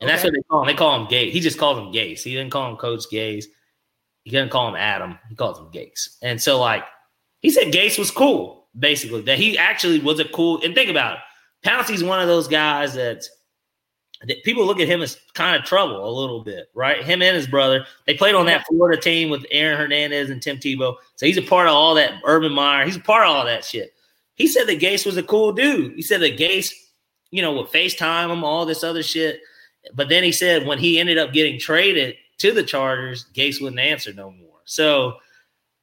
And 0.00 0.08
okay. 0.08 0.14
that's 0.14 0.24
what 0.24 0.32
they 0.32 0.42
call 0.50 0.62
him. 0.62 0.66
They 0.66 0.74
call 0.74 1.00
him 1.00 1.06
Gase. 1.08 1.30
He 1.30 1.40
just 1.40 1.58
calls 1.58 1.78
him 1.78 1.92
Gase. 1.92 2.22
He 2.22 2.34
didn't 2.34 2.50
call 2.50 2.70
him 2.70 2.76
Coach 2.76 3.04
Gase. 3.12 3.44
He 4.24 4.30
didn't 4.30 4.50
call 4.50 4.68
him 4.68 4.76
Adam. 4.76 5.18
He 5.28 5.34
calls 5.34 5.58
him 5.58 5.66
Gase. 5.66 6.16
And 6.22 6.40
so, 6.40 6.58
like, 6.58 6.84
he 7.40 7.50
said 7.50 7.72
Gase 7.72 7.98
was 7.98 8.10
cool, 8.10 8.68
basically, 8.78 9.20
that 9.22 9.38
he 9.38 9.58
actually 9.58 9.98
was 9.98 10.18
a 10.20 10.24
cool. 10.24 10.62
And 10.62 10.74
think 10.74 10.88
about 10.88 11.14
it. 11.14 11.20
Pouncey's 11.68 12.02
one 12.02 12.20
of 12.20 12.28
those 12.28 12.48
guys 12.48 12.94
that's 12.94 13.28
that 14.26 14.42
people 14.44 14.66
look 14.66 14.80
at 14.80 14.88
him 14.88 15.00
as 15.00 15.18
kind 15.34 15.56
of 15.56 15.64
trouble 15.64 16.06
a 16.06 16.12
little 16.12 16.44
bit, 16.44 16.68
right? 16.74 17.02
Him 17.02 17.22
and 17.22 17.34
his 17.34 17.46
brother, 17.46 17.86
they 18.06 18.14
played 18.14 18.34
on 18.34 18.46
that 18.46 18.66
Florida 18.66 19.00
team 19.00 19.30
with 19.30 19.46
Aaron 19.50 19.78
Hernandez 19.78 20.28
and 20.28 20.42
Tim 20.42 20.58
Tebow. 20.58 20.94
So 21.16 21.24
he's 21.24 21.38
a 21.38 21.42
part 21.42 21.68
of 21.68 21.74
all 21.74 21.94
that. 21.94 22.12
Urban 22.24 22.52
Meyer, 22.52 22.84
he's 22.84 22.96
a 22.96 23.00
part 23.00 23.26
of 23.26 23.34
all 23.34 23.46
that 23.46 23.64
shit. 23.64 23.94
He 24.34 24.46
said 24.46 24.64
that 24.64 24.80
Gase 24.80 25.06
was 25.06 25.16
a 25.16 25.22
cool 25.22 25.52
dude. 25.52 25.94
He 25.94 26.02
said 26.02 26.20
that 26.20 26.38
Gase, 26.38 26.72
you 27.30 27.42
know, 27.42 27.52
would 27.54 27.66
FaceTime 27.66 28.30
him, 28.30 28.44
all 28.44 28.66
this 28.66 28.84
other 28.84 29.02
shit. 29.02 29.40
But 29.94 30.08
then 30.08 30.22
he 30.22 30.32
said 30.32 30.66
when 30.66 30.78
he 30.78 30.98
ended 30.98 31.18
up 31.18 31.32
getting 31.32 31.58
traded 31.58 32.16
to 32.38 32.52
the 32.52 32.62
Chargers, 32.62 33.26
Gase 33.34 33.60
wouldn't 33.60 33.80
answer 33.80 34.12
no 34.12 34.30
more. 34.30 34.58
So 34.64 35.14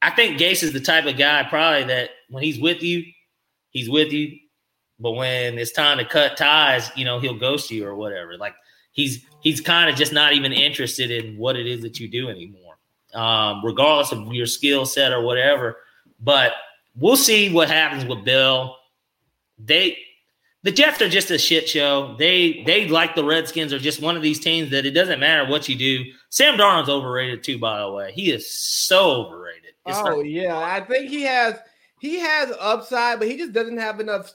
I 0.02 0.10
think 0.10 0.38
Gase 0.38 0.62
is 0.62 0.72
the 0.72 0.80
type 0.80 1.06
of 1.06 1.16
guy 1.16 1.44
probably 1.48 1.84
that 1.84 2.10
when 2.28 2.42
he's 2.42 2.60
with 2.60 2.82
you, 2.82 3.04
he's 3.70 3.90
with 3.90 4.12
you. 4.12 4.38
But 5.00 5.12
when 5.12 5.58
it's 5.58 5.72
time 5.72 5.98
to 5.98 6.04
cut 6.04 6.36
ties, 6.36 6.90
you 6.96 7.04
know, 7.04 7.20
he'll 7.20 7.38
ghost 7.38 7.70
you 7.70 7.86
or 7.86 7.94
whatever. 7.94 8.36
Like 8.36 8.54
he's 8.92 9.24
he's 9.40 9.60
kind 9.60 9.88
of 9.88 9.96
just 9.96 10.12
not 10.12 10.32
even 10.32 10.52
interested 10.52 11.10
in 11.10 11.38
what 11.38 11.56
it 11.56 11.66
is 11.66 11.82
that 11.82 12.00
you 12.00 12.08
do 12.08 12.28
anymore, 12.28 12.78
um, 13.14 13.64
regardless 13.64 14.12
of 14.12 14.32
your 14.32 14.46
skill 14.46 14.86
set 14.86 15.12
or 15.12 15.22
whatever. 15.22 15.76
But 16.20 16.52
we'll 16.96 17.16
see 17.16 17.52
what 17.52 17.68
happens 17.68 18.04
with 18.04 18.24
Bell. 18.24 18.76
They 19.58 19.98
the 20.64 20.72
Jets 20.72 21.00
are 21.00 21.08
just 21.08 21.30
a 21.30 21.38
shit 21.38 21.68
show. 21.68 22.16
They 22.18 22.62
they 22.66 22.88
like 22.88 23.14
the 23.14 23.24
Redskins 23.24 23.72
are 23.72 23.78
just 23.78 24.02
one 24.02 24.16
of 24.16 24.22
these 24.22 24.40
teams 24.40 24.70
that 24.70 24.86
it 24.86 24.90
doesn't 24.90 25.20
matter 25.20 25.48
what 25.48 25.68
you 25.68 25.76
do. 25.76 26.04
Sam 26.30 26.56
Darnold's 26.56 26.88
overrated 26.88 27.44
too, 27.44 27.58
by 27.58 27.80
the 27.80 27.92
way. 27.92 28.12
He 28.12 28.30
is 28.32 28.50
so 28.50 29.26
overrated. 29.26 29.74
It's 29.86 29.98
oh 29.98 30.20
yeah, 30.20 30.58
I 30.58 30.80
think 30.80 31.10
he 31.10 31.22
has 31.22 31.56
he 32.00 32.18
has 32.18 32.52
upside, 32.58 33.18
but 33.18 33.28
he 33.28 33.36
just 33.36 33.52
doesn't 33.52 33.78
have 33.78 34.00
enough 34.00 34.32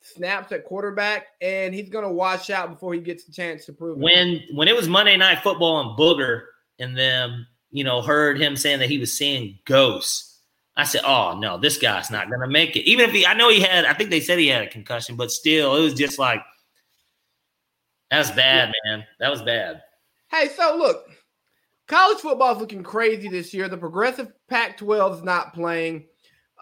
snaps 0.00 0.52
at 0.52 0.64
quarterback, 0.64 1.26
and 1.40 1.74
he's 1.74 1.90
going 1.90 2.04
to 2.04 2.12
wash 2.12 2.50
out 2.50 2.70
before 2.70 2.94
he 2.94 3.00
gets 3.00 3.24
the 3.24 3.32
chance 3.32 3.66
to 3.66 3.72
prove 3.72 3.98
when 3.98 4.28
it. 4.28 4.54
when 4.54 4.68
it 4.68 4.76
was 4.76 4.88
Monday 4.88 5.16
Night 5.16 5.40
Football 5.42 5.80
and 5.80 5.98
Booger 5.98 6.42
and 6.78 6.96
them, 6.96 7.46
you 7.70 7.84
know, 7.84 8.02
heard 8.02 8.40
him 8.40 8.56
saying 8.56 8.78
that 8.78 8.88
he 8.88 8.98
was 8.98 9.12
seeing 9.12 9.58
ghosts. 9.64 10.35
I 10.76 10.84
said, 10.84 11.02
"Oh 11.04 11.38
no, 11.38 11.58
this 11.58 11.78
guy's 11.78 12.10
not 12.10 12.28
to 12.28 12.48
make 12.48 12.76
it." 12.76 12.88
Even 12.88 13.08
if 13.08 13.14
he, 13.14 13.26
I 13.26 13.34
know 13.34 13.48
he 13.48 13.60
had, 13.60 13.84
I 13.84 13.94
think 13.94 14.10
they 14.10 14.20
said 14.20 14.38
he 14.38 14.48
had 14.48 14.62
a 14.62 14.68
concussion, 14.68 15.16
but 15.16 15.30
still, 15.30 15.74
it 15.76 15.80
was 15.80 15.94
just 15.94 16.18
like 16.18 16.42
that's 18.10 18.30
bad, 18.30 18.72
man. 18.84 19.04
That 19.18 19.30
was 19.30 19.42
bad. 19.42 19.82
Hey, 20.30 20.48
so 20.48 20.76
look, 20.76 21.08
college 21.88 22.18
football 22.18 22.54
is 22.54 22.60
looking 22.60 22.82
crazy 22.82 23.28
this 23.28 23.52
year. 23.52 23.68
The 23.68 23.76
progressive 23.76 24.32
Pac-12 24.48 25.18
is 25.18 25.22
not 25.24 25.54
playing. 25.54 26.06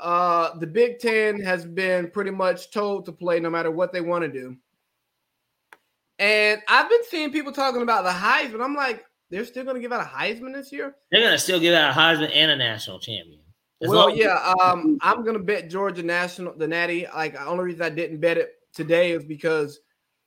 Uh, 0.01 0.59
the 0.59 0.67
Big 0.67 0.99
Ten 0.99 1.41
has 1.41 1.65
been 1.65 2.11
pretty 2.11 2.31
much 2.31 2.71
told 2.71 3.07
to 3.07 3.13
play 3.13 3.41
no 3.41 3.51
matter 3.51 3.71
what 3.71 3.93
they 3.93 4.01
want 4.01 4.25
to 4.25 4.31
do. 4.31 4.57
And 6.19 6.63
I've 6.69 6.89
been 6.89 7.05
seeing 7.11 7.33
people 7.33 7.53
talking 7.53 7.83
about 7.83 8.05
the 8.05 8.11
Heisman. 8.11 8.63
I'm 8.63 8.75
like, 8.75 9.05
they're 9.31 9.45
still 9.45 9.65
going 9.65 9.77
to 9.77 9.81
give 9.81 9.93
out 9.93 10.01
a 10.01 10.09
Heisman 10.09 10.55
this 10.55 10.73
year? 10.73 10.95
They're 11.11 11.21
going 11.21 11.33
to 11.33 11.39
still 11.39 11.61
give 11.61 11.75
out 11.75 11.91
a 11.91 11.99
Heisman 11.99 12.31
and 12.35 12.51
a 12.51 12.57
national 12.57 13.01
champion. 13.01 13.41
As 13.85 13.91
well, 13.91 14.11
yeah. 14.11 14.55
Um, 14.61 14.99
I'm 15.03 15.23
going 15.23 15.37
to 15.37 15.43
bet 15.43 15.69
Georgia 15.69 16.03
national 16.03 16.55
the 16.57 16.67
Natty. 16.67 17.07
Like, 17.15 17.35
the 17.35 17.47
only 17.47 17.65
reason 17.65 17.83
I 17.83 17.91
didn't 17.91 18.19
bet 18.19 18.39
it 18.39 18.55
today 18.73 19.13
is 19.13 19.25
because 19.25 19.81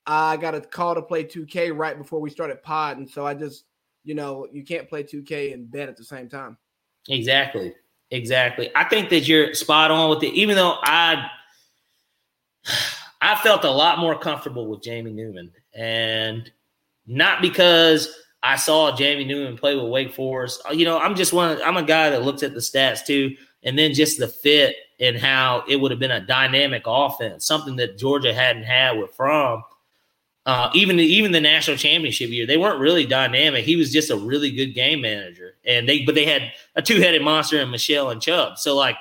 I 0.05 0.38
got 0.38 0.55
a 0.55 0.61
call 0.61 0.95
to 0.95 1.01
play 1.01 1.23
2K 1.23 1.75
right 1.75 1.97
before 1.97 2.21
we 2.21 2.29
started 2.29 2.63
pod, 2.63 2.97
and 2.97 3.09
so 3.09 3.25
I 3.25 3.34
just, 3.34 3.65
you 4.03 4.15
know, 4.15 4.47
you 4.51 4.63
can't 4.63 4.88
play 4.88 5.03
2K 5.03 5.53
and 5.53 5.69
bet 5.69 5.89
at 5.89 5.97
the 5.97 6.03
same 6.03 6.29
time. 6.29 6.57
Exactly. 7.09 7.73
Exactly. 8.11 8.69
I 8.75 8.85
think 8.85 9.09
that 9.09 9.27
you're 9.27 9.53
spot 9.53 9.91
on 9.91 10.09
with 10.09 10.23
it. 10.23 10.34
Even 10.34 10.55
though 10.55 10.77
I, 10.81 11.29
I 13.21 13.35
felt 13.38 13.65
a 13.65 13.71
lot 13.71 13.99
more 13.99 14.17
comfortable 14.17 14.67
with 14.67 14.81
Jamie 14.81 15.11
Newman, 15.11 15.51
and 15.73 16.49
not 17.05 17.41
because 17.41 18.13
I 18.43 18.55
saw 18.55 18.95
Jamie 18.95 19.25
Newman 19.25 19.57
play 19.57 19.75
with 19.75 19.91
Wake 19.91 20.13
Forest. 20.13 20.61
You 20.71 20.85
know, 20.85 20.99
I'm 20.99 21.15
just 21.15 21.34
one. 21.34 21.61
I'm 21.61 21.75
a 21.75 21.84
guy 21.84 22.09
that 22.11 22.23
looks 22.23 22.43
at 22.43 22.53
the 22.53 22.59
stats 22.59 23.05
too, 23.05 23.35
and 23.63 23.77
then 23.77 23.93
just 23.93 24.19
the 24.19 24.27
fit 24.27 24.75
and 24.99 25.17
how 25.17 25.63
it 25.67 25.75
would 25.77 25.91
have 25.91 25.99
been 25.99 26.11
a 26.11 26.25
dynamic 26.25 26.84
offense, 26.85 27.45
something 27.45 27.75
that 27.77 27.97
Georgia 27.97 28.34
hadn't 28.34 28.63
had 28.63 28.97
with 28.97 29.11
Fromm. 29.11 29.63
Uh, 30.45 30.69
even 30.73 30.97
even 30.97 31.34
the 31.34 31.41
national 31.41 31.75
championship 31.75 32.29
year, 32.29 32.47
they 32.47 32.55
weren't 32.55 32.79
really 32.79 33.05
dynamic. 33.05 33.65
He 33.65 33.75
was 33.75 33.91
just 33.91 34.09
a 34.09 34.15
really 34.15 34.49
good 34.49 34.73
game 34.73 35.01
manager, 35.01 35.55
and 35.65 35.89
they 35.89 36.03
but 36.03 36.15
they 36.15 36.23
had 36.23 36.53
a 36.75 36.81
two 36.81 37.01
headed 37.01 37.21
monster 37.21 37.59
in 37.59 37.69
Michel 37.69 38.11
and 38.11 38.21
Chubb. 38.21 38.57
So 38.57 38.73
like, 38.73 38.95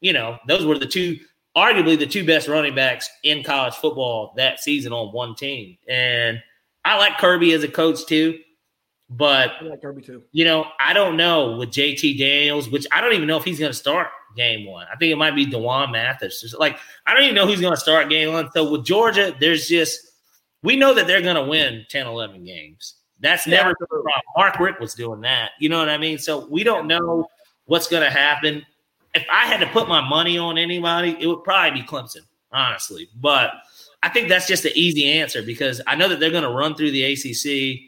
you 0.00 0.14
know, 0.14 0.38
those 0.48 0.64
were 0.64 0.78
the 0.78 0.86
two, 0.86 1.18
arguably 1.54 1.98
the 1.98 2.06
two 2.06 2.24
best 2.24 2.48
running 2.48 2.74
backs 2.74 3.10
in 3.22 3.42
college 3.42 3.74
football 3.74 4.32
that 4.38 4.60
season 4.60 4.94
on 4.94 5.12
one 5.12 5.34
team. 5.34 5.76
And 5.86 6.42
I 6.86 6.96
like 6.96 7.18
Kirby 7.18 7.52
as 7.52 7.64
a 7.64 7.68
coach 7.68 8.06
too, 8.06 8.38
but 9.10 9.52
I 9.60 9.64
like 9.64 9.82
Kirby 9.82 10.02
too. 10.02 10.22
You 10.32 10.44
know, 10.44 10.66
I 10.78 10.92
don't 10.92 11.16
know 11.16 11.56
with 11.56 11.70
JT 11.70 12.18
Daniels, 12.18 12.68
which 12.68 12.86
I 12.92 13.00
don't 13.00 13.14
even 13.14 13.26
know 13.26 13.38
if 13.38 13.44
he's 13.44 13.58
going 13.58 13.72
to 13.72 13.76
start 13.78 14.08
game 14.36 14.66
one. 14.66 14.86
I 14.92 14.96
think 14.96 15.12
it 15.12 15.16
might 15.16 15.34
be 15.34 15.46
D'Wan 15.46 15.92
Mathis. 15.92 16.54
Like 16.58 16.78
I 17.06 17.14
don't 17.14 17.22
even 17.24 17.34
know 17.34 17.46
who's 17.46 17.60
going 17.60 17.74
to 17.74 17.80
start 17.80 18.10
game 18.10 18.32
one. 18.32 18.50
So 18.52 18.70
with 18.70 18.84
Georgia, 18.84 19.34
there's 19.40 19.66
just 19.66 20.08
we 20.62 20.76
know 20.76 20.94
that 20.94 21.06
they're 21.06 21.22
going 21.22 21.36
to 21.36 21.44
win 21.44 21.86
10, 21.88 22.06
11 22.06 22.44
games. 22.44 22.94
That's 23.20 23.46
yeah, 23.46 23.56
never 23.56 23.74
the 23.78 23.86
problem. 23.86 24.12
Mark 24.36 24.58
Richt 24.60 24.80
was 24.80 24.94
doing 24.94 25.20
that. 25.22 25.50
You 25.58 25.68
know 25.68 25.78
what 25.78 25.88
I 25.88 25.98
mean? 25.98 26.18
So 26.18 26.46
we 26.46 26.62
don't 26.62 26.86
know 26.86 27.28
what's 27.64 27.88
going 27.88 28.02
to 28.02 28.10
happen. 28.10 28.64
If 29.14 29.26
I 29.32 29.46
had 29.46 29.60
to 29.60 29.66
put 29.68 29.88
my 29.88 30.06
money 30.06 30.38
on 30.38 30.58
anybody, 30.58 31.16
it 31.18 31.26
would 31.26 31.42
probably 31.42 31.80
be 31.80 31.86
Clemson, 31.86 32.22
honestly. 32.52 33.08
But 33.16 33.52
I 34.02 34.08
think 34.08 34.28
that's 34.28 34.46
just 34.46 34.62
the 34.62 34.76
easy 34.78 35.10
answer 35.10 35.42
because 35.42 35.80
I 35.86 35.96
know 35.96 36.08
that 36.08 36.20
they're 36.20 36.30
going 36.30 36.44
to 36.44 36.50
run 36.50 36.74
through 36.74 36.92
the 36.92 37.04
ACC 37.04 37.87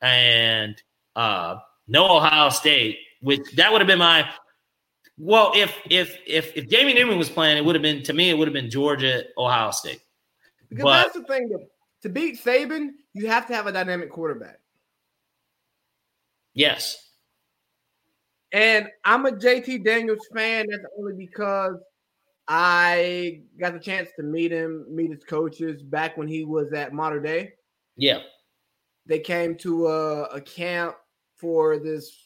and 0.00 0.80
uh, 1.16 1.56
no 1.86 2.16
Ohio 2.16 2.50
State, 2.50 2.98
which 3.20 3.40
that 3.56 3.72
would 3.72 3.80
have 3.80 3.88
been 3.88 3.98
my 3.98 4.28
well, 5.16 5.52
if 5.54 5.76
if 5.88 6.18
if 6.26 6.56
if 6.56 6.68
Jamie 6.68 6.94
Newman 6.94 7.18
was 7.18 7.28
playing, 7.28 7.56
it 7.56 7.64
would 7.64 7.74
have 7.74 7.82
been 7.82 8.02
to 8.04 8.12
me, 8.12 8.30
it 8.30 8.38
would 8.38 8.48
have 8.48 8.54
been 8.54 8.70
Georgia, 8.70 9.22
Ohio 9.38 9.70
State. 9.70 10.00
Because 10.68 10.82
but, 10.82 11.02
that's 11.02 11.14
the 11.14 11.24
thing 11.24 11.48
that 11.50 11.68
to 12.02 12.08
beat 12.08 12.42
Saban, 12.42 12.90
you 13.12 13.28
have 13.28 13.46
to 13.46 13.54
have 13.54 13.66
a 13.66 13.72
dynamic 13.72 14.10
quarterback. 14.10 14.58
Yes. 16.52 17.00
And 18.52 18.88
I'm 19.04 19.26
a 19.26 19.32
JT 19.32 19.84
Daniels 19.84 20.26
fan. 20.34 20.66
That's 20.70 20.84
only 20.98 21.14
because 21.14 21.76
I 22.46 23.42
got 23.58 23.72
the 23.72 23.80
chance 23.80 24.10
to 24.16 24.22
meet 24.22 24.52
him, 24.52 24.86
meet 24.90 25.10
his 25.10 25.24
coaches 25.24 25.82
back 25.82 26.16
when 26.16 26.28
he 26.28 26.44
was 26.44 26.72
at 26.72 26.92
Mater 26.92 27.20
Dei. 27.20 27.52
Yeah. 27.96 28.20
They 29.06 29.18
came 29.18 29.56
to 29.56 29.88
a, 29.88 30.22
a 30.24 30.40
camp 30.40 30.96
for 31.36 31.78
this. 31.78 32.16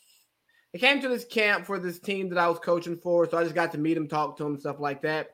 They 0.73 0.79
came 0.79 1.01
to 1.01 1.09
this 1.09 1.25
camp 1.25 1.67
for 1.67 1.79
this 1.79 1.99
team 1.99 2.29
that 2.29 2.39
I 2.39 2.49
was 2.49 2.59
coaching 2.59 2.97
for. 2.97 3.29
So 3.29 3.39
I 3.39 3.43
just 3.43 3.55
got 3.55 3.73
to 3.73 3.79
meet 3.79 3.97
him, 3.97 4.07
talk 4.07 4.37
to 4.37 4.47
him, 4.47 4.59
stuff 4.59 4.79
like 4.79 5.03
that. 5.03 5.31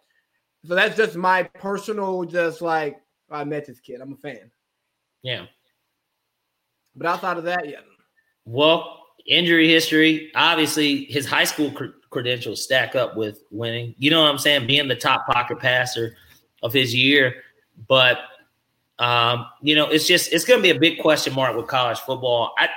So 0.65 0.75
that's 0.75 0.97
just 0.97 1.17
my 1.17 1.43
personal, 1.43 2.25
just 2.25 2.63
like 2.63 2.99
I 3.31 3.45
met 3.45 3.67
this 3.67 3.81
kid. 3.81 4.01
I'm 4.01 4.13
a 4.13 4.17
fan. 4.17 4.51
Yeah. 5.23 5.47
But 6.97 7.07
outside 7.07 7.37
of 7.37 7.45
that, 7.45 7.69
yeah. 7.69 7.81
Well, 8.45 9.05
injury 9.27 9.69
history. 9.69 10.31
Obviously, 10.35 11.05
his 11.07 11.27
high 11.27 11.45
school 11.45 11.71
cr- 11.73 11.87
credentials 12.11 12.63
stack 12.63 12.95
up 12.95 13.17
with 13.17 13.43
winning. 13.51 13.95
You 13.99 14.11
know 14.11 14.23
what 14.23 14.31
I'm 14.31 14.39
saying? 14.39 14.67
Being 14.67 14.89
the 14.89 14.95
top 14.95 15.27
pocket 15.27 15.59
passer 15.59 16.17
of 16.63 16.73
his 16.73 16.95
year. 16.95 17.43
But 17.89 18.19
um, 18.99 19.47
you 19.63 19.75
know, 19.75 19.87
it's 19.87 20.07
just 20.07 20.33
it's 20.33 20.45
going 20.45 20.59
to 20.59 20.63
be 20.63 20.71
a 20.71 20.79
big 20.79 21.01
question 21.01 21.35
mark 21.35 21.57
with 21.57 21.67
college 21.67 21.99
football. 22.01 22.55
I 22.59 22.69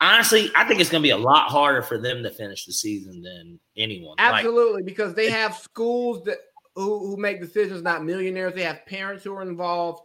honestly, 0.00 0.50
I 0.54 0.64
think 0.64 0.80
it's 0.80 0.90
going 0.90 1.02
to 1.02 1.06
be 1.06 1.10
a 1.10 1.16
lot 1.16 1.48
harder 1.48 1.82
for 1.82 1.98
them 1.98 2.22
to 2.22 2.30
finish 2.30 2.66
the 2.66 2.72
season 2.72 3.22
than 3.22 3.58
anyone. 3.76 4.16
Absolutely, 4.18 4.82
like, 4.82 4.84
because 4.84 5.14
they 5.14 5.30
have 5.30 5.56
schools 5.56 6.24
that 6.24 6.38
who, 6.76 7.06
who 7.06 7.16
make 7.16 7.40
decisions, 7.40 7.82
not 7.82 8.04
millionaires. 8.04 8.54
They 8.54 8.62
have 8.62 8.84
parents 8.86 9.24
who 9.24 9.34
are 9.34 9.42
involved. 9.42 10.02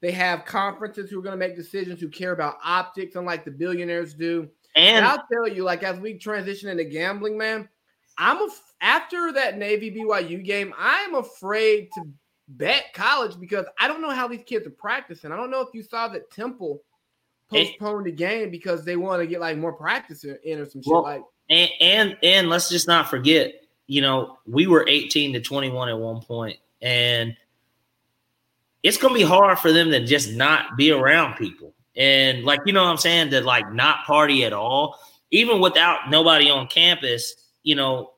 They 0.00 0.12
have 0.12 0.44
conferences 0.44 1.10
who 1.10 1.18
are 1.18 1.22
going 1.22 1.38
to 1.38 1.38
make 1.38 1.56
decisions 1.56 2.00
who 2.00 2.08
care 2.08 2.32
about 2.32 2.56
optics, 2.64 3.16
unlike 3.16 3.44
the 3.44 3.50
billionaires 3.50 4.14
do. 4.14 4.48
And, 4.76 4.98
and 4.98 5.04
I'll 5.04 5.24
tell 5.30 5.48
you, 5.48 5.64
like 5.64 5.82
as 5.82 5.98
we 5.98 6.14
transition 6.14 6.68
into 6.68 6.84
gambling, 6.84 7.36
man, 7.36 7.68
I'm 8.16 8.36
a, 8.38 8.48
after 8.80 9.32
that 9.32 9.58
Navy 9.58 9.90
BYU 9.90 10.44
game, 10.44 10.72
I'm 10.78 11.16
afraid 11.16 11.90
to 11.94 12.02
bet 12.50 12.92
college 12.94 13.38
because 13.38 13.66
I 13.78 13.88
don't 13.88 14.02
know 14.02 14.10
how 14.10 14.28
these 14.28 14.42
kids 14.44 14.66
are 14.66 14.70
practicing. 14.70 15.32
I 15.32 15.36
don't 15.36 15.50
know 15.50 15.60
if 15.60 15.68
you 15.72 15.82
saw 15.82 16.08
that 16.08 16.30
Temple 16.30 16.82
postponed 17.48 18.06
the 18.06 18.12
game 18.12 18.50
because 18.50 18.84
they 18.84 18.96
want 18.96 19.20
to 19.20 19.26
get 19.26 19.40
like 19.40 19.56
more 19.56 19.72
practice 19.72 20.24
in 20.24 20.58
or 20.58 20.66
some 20.66 20.82
well, 20.86 21.00
shit 21.00 21.04
like. 21.04 21.22
And, 21.48 21.70
and 21.80 22.18
and 22.22 22.48
let's 22.48 22.68
just 22.68 22.86
not 22.86 23.08
forget 23.08 23.54
you 23.90 24.00
know, 24.00 24.38
we 24.46 24.68
were 24.68 24.86
18 24.88 25.32
to 25.32 25.40
21 25.40 25.88
at 25.88 25.98
one 25.98 26.20
point, 26.20 26.58
and 26.80 27.36
it's 28.84 28.96
gonna 28.96 29.14
be 29.14 29.22
hard 29.22 29.58
for 29.58 29.72
them 29.72 29.90
to 29.90 30.06
just 30.06 30.32
not 30.32 30.76
be 30.76 30.92
around 30.92 31.34
people. 31.34 31.74
And 31.96 32.44
like, 32.44 32.60
you 32.66 32.72
know 32.72 32.84
what 32.84 32.90
I'm 32.90 32.98
saying, 32.98 33.30
to 33.30 33.40
like 33.40 33.72
not 33.72 34.04
party 34.06 34.44
at 34.44 34.52
all, 34.52 34.96
even 35.32 35.60
without 35.60 36.08
nobody 36.08 36.48
on 36.48 36.68
campus, 36.68 37.34
you 37.64 37.74
know, 37.74 38.12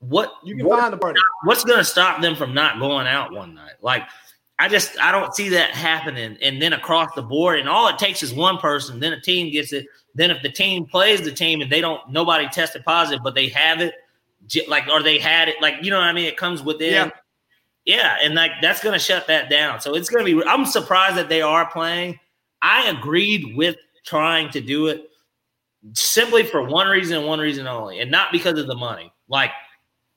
what 0.00 0.34
you 0.44 0.56
can 0.56 0.68
find 0.68 0.94
a 0.94 0.96
party. 0.96 1.20
What's 1.44 1.64
gonna 1.64 1.84
stop 1.84 2.20
them 2.20 2.36
from 2.36 2.54
not 2.54 2.78
going 2.78 3.06
out 3.06 3.32
one 3.32 3.54
night? 3.54 3.74
Like, 3.80 4.02
I 4.58 4.68
just 4.68 4.98
I 5.00 5.12
don't 5.12 5.34
see 5.34 5.48
that 5.50 5.70
happening. 5.70 6.36
And 6.42 6.60
then 6.60 6.72
across 6.72 7.14
the 7.14 7.22
board, 7.22 7.58
and 7.58 7.68
all 7.68 7.88
it 7.88 7.98
takes 7.98 8.22
is 8.22 8.34
one 8.34 8.58
person, 8.58 9.00
then 9.00 9.12
a 9.12 9.20
team 9.20 9.52
gets 9.52 9.72
it. 9.72 9.86
Then 10.14 10.30
if 10.30 10.42
the 10.42 10.50
team 10.50 10.86
plays 10.86 11.22
the 11.22 11.32
team 11.32 11.60
and 11.60 11.70
they 11.70 11.80
don't 11.80 12.08
nobody 12.10 12.48
tested 12.48 12.84
positive, 12.84 13.22
but 13.22 13.34
they 13.34 13.48
have 13.48 13.80
it, 13.80 13.94
like 14.68 14.84
or 14.88 15.02
they 15.02 15.18
had 15.18 15.48
it 15.48 15.56
like 15.60 15.74
you 15.82 15.90
know 15.90 15.98
what 15.98 16.06
I 16.06 16.12
mean 16.12 16.26
it 16.26 16.36
comes 16.36 16.62
within 16.62 16.92
yeah, 16.92 17.10
yeah 17.84 18.16
and 18.22 18.34
like 18.34 18.52
that's 18.62 18.82
gonna 18.82 18.98
shut 18.98 19.26
that 19.26 19.50
down 19.50 19.80
so 19.80 19.94
it's 19.94 20.08
gonna 20.08 20.24
be 20.24 20.42
I'm 20.44 20.66
surprised 20.66 21.16
that 21.16 21.28
they 21.28 21.42
are 21.42 21.70
playing 21.70 22.18
I 22.62 22.88
agreed 22.88 23.56
with 23.56 23.76
trying 24.04 24.50
to 24.50 24.60
do 24.60 24.86
it 24.86 25.10
simply 25.94 26.42
for 26.44 26.64
one 26.64 26.88
reason 26.88 27.18
and 27.18 27.26
one 27.26 27.38
reason 27.38 27.66
only 27.66 28.00
and 28.00 28.10
not 28.10 28.32
because 28.32 28.58
of 28.58 28.66
the 28.66 28.74
money 28.74 29.12
like 29.28 29.50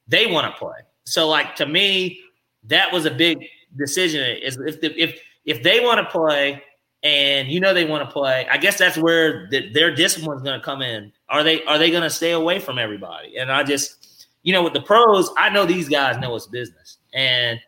they 0.10 0.28
want 0.28 0.46
to 0.46 0.60
play 0.60 0.78
so 1.06 1.28
like 1.28 1.56
to 1.56 1.66
me 1.66 2.20
that 2.64 2.92
was 2.92 3.06
a 3.06 3.12
big 3.12 3.40
decision 3.78 4.38
is 4.38 4.58
if 4.58 4.82
the, 4.82 5.02
if 5.02 5.20
if 5.46 5.64
they 5.64 5.80
want 5.80 5.98
to 5.98 6.12
play 6.12 6.62
and 7.04 7.48
you 7.48 7.62
know 7.62 7.74
they 7.74 7.86
want 7.86 8.04
to 8.08 8.12
play 8.12 8.46
i 8.52 8.58
guess 8.58 8.78
that's 8.78 8.98
where 8.98 9.48
the, 9.50 9.72
their 9.72 9.96
discipline 9.96 10.36
is 10.36 10.44
going 10.44 10.60
to 10.60 10.66
come 10.66 10.82
in 10.82 11.12
are 11.30 11.44
they 11.44 11.64
are 11.64 11.78
they 11.78 11.90
going 11.90 12.04
to 12.04 12.10
stay 12.10 12.32
away 12.32 12.60
from 12.60 12.78
everybody 12.78 13.38
and 13.38 13.50
i 13.50 13.64
just 13.64 14.00
you 14.44 14.54
know, 14.54 14.64
with 14.64 14.74
the 14.74 14.82
pros, 14.82 15.30
I 15.38 15.50
know 15.50 15.66
these 15.66 15.90
guys 15.90 16.18
know 16.18 16.36
it's 16.36 16.48
business. 16.48 16.98
And 17.14 17.60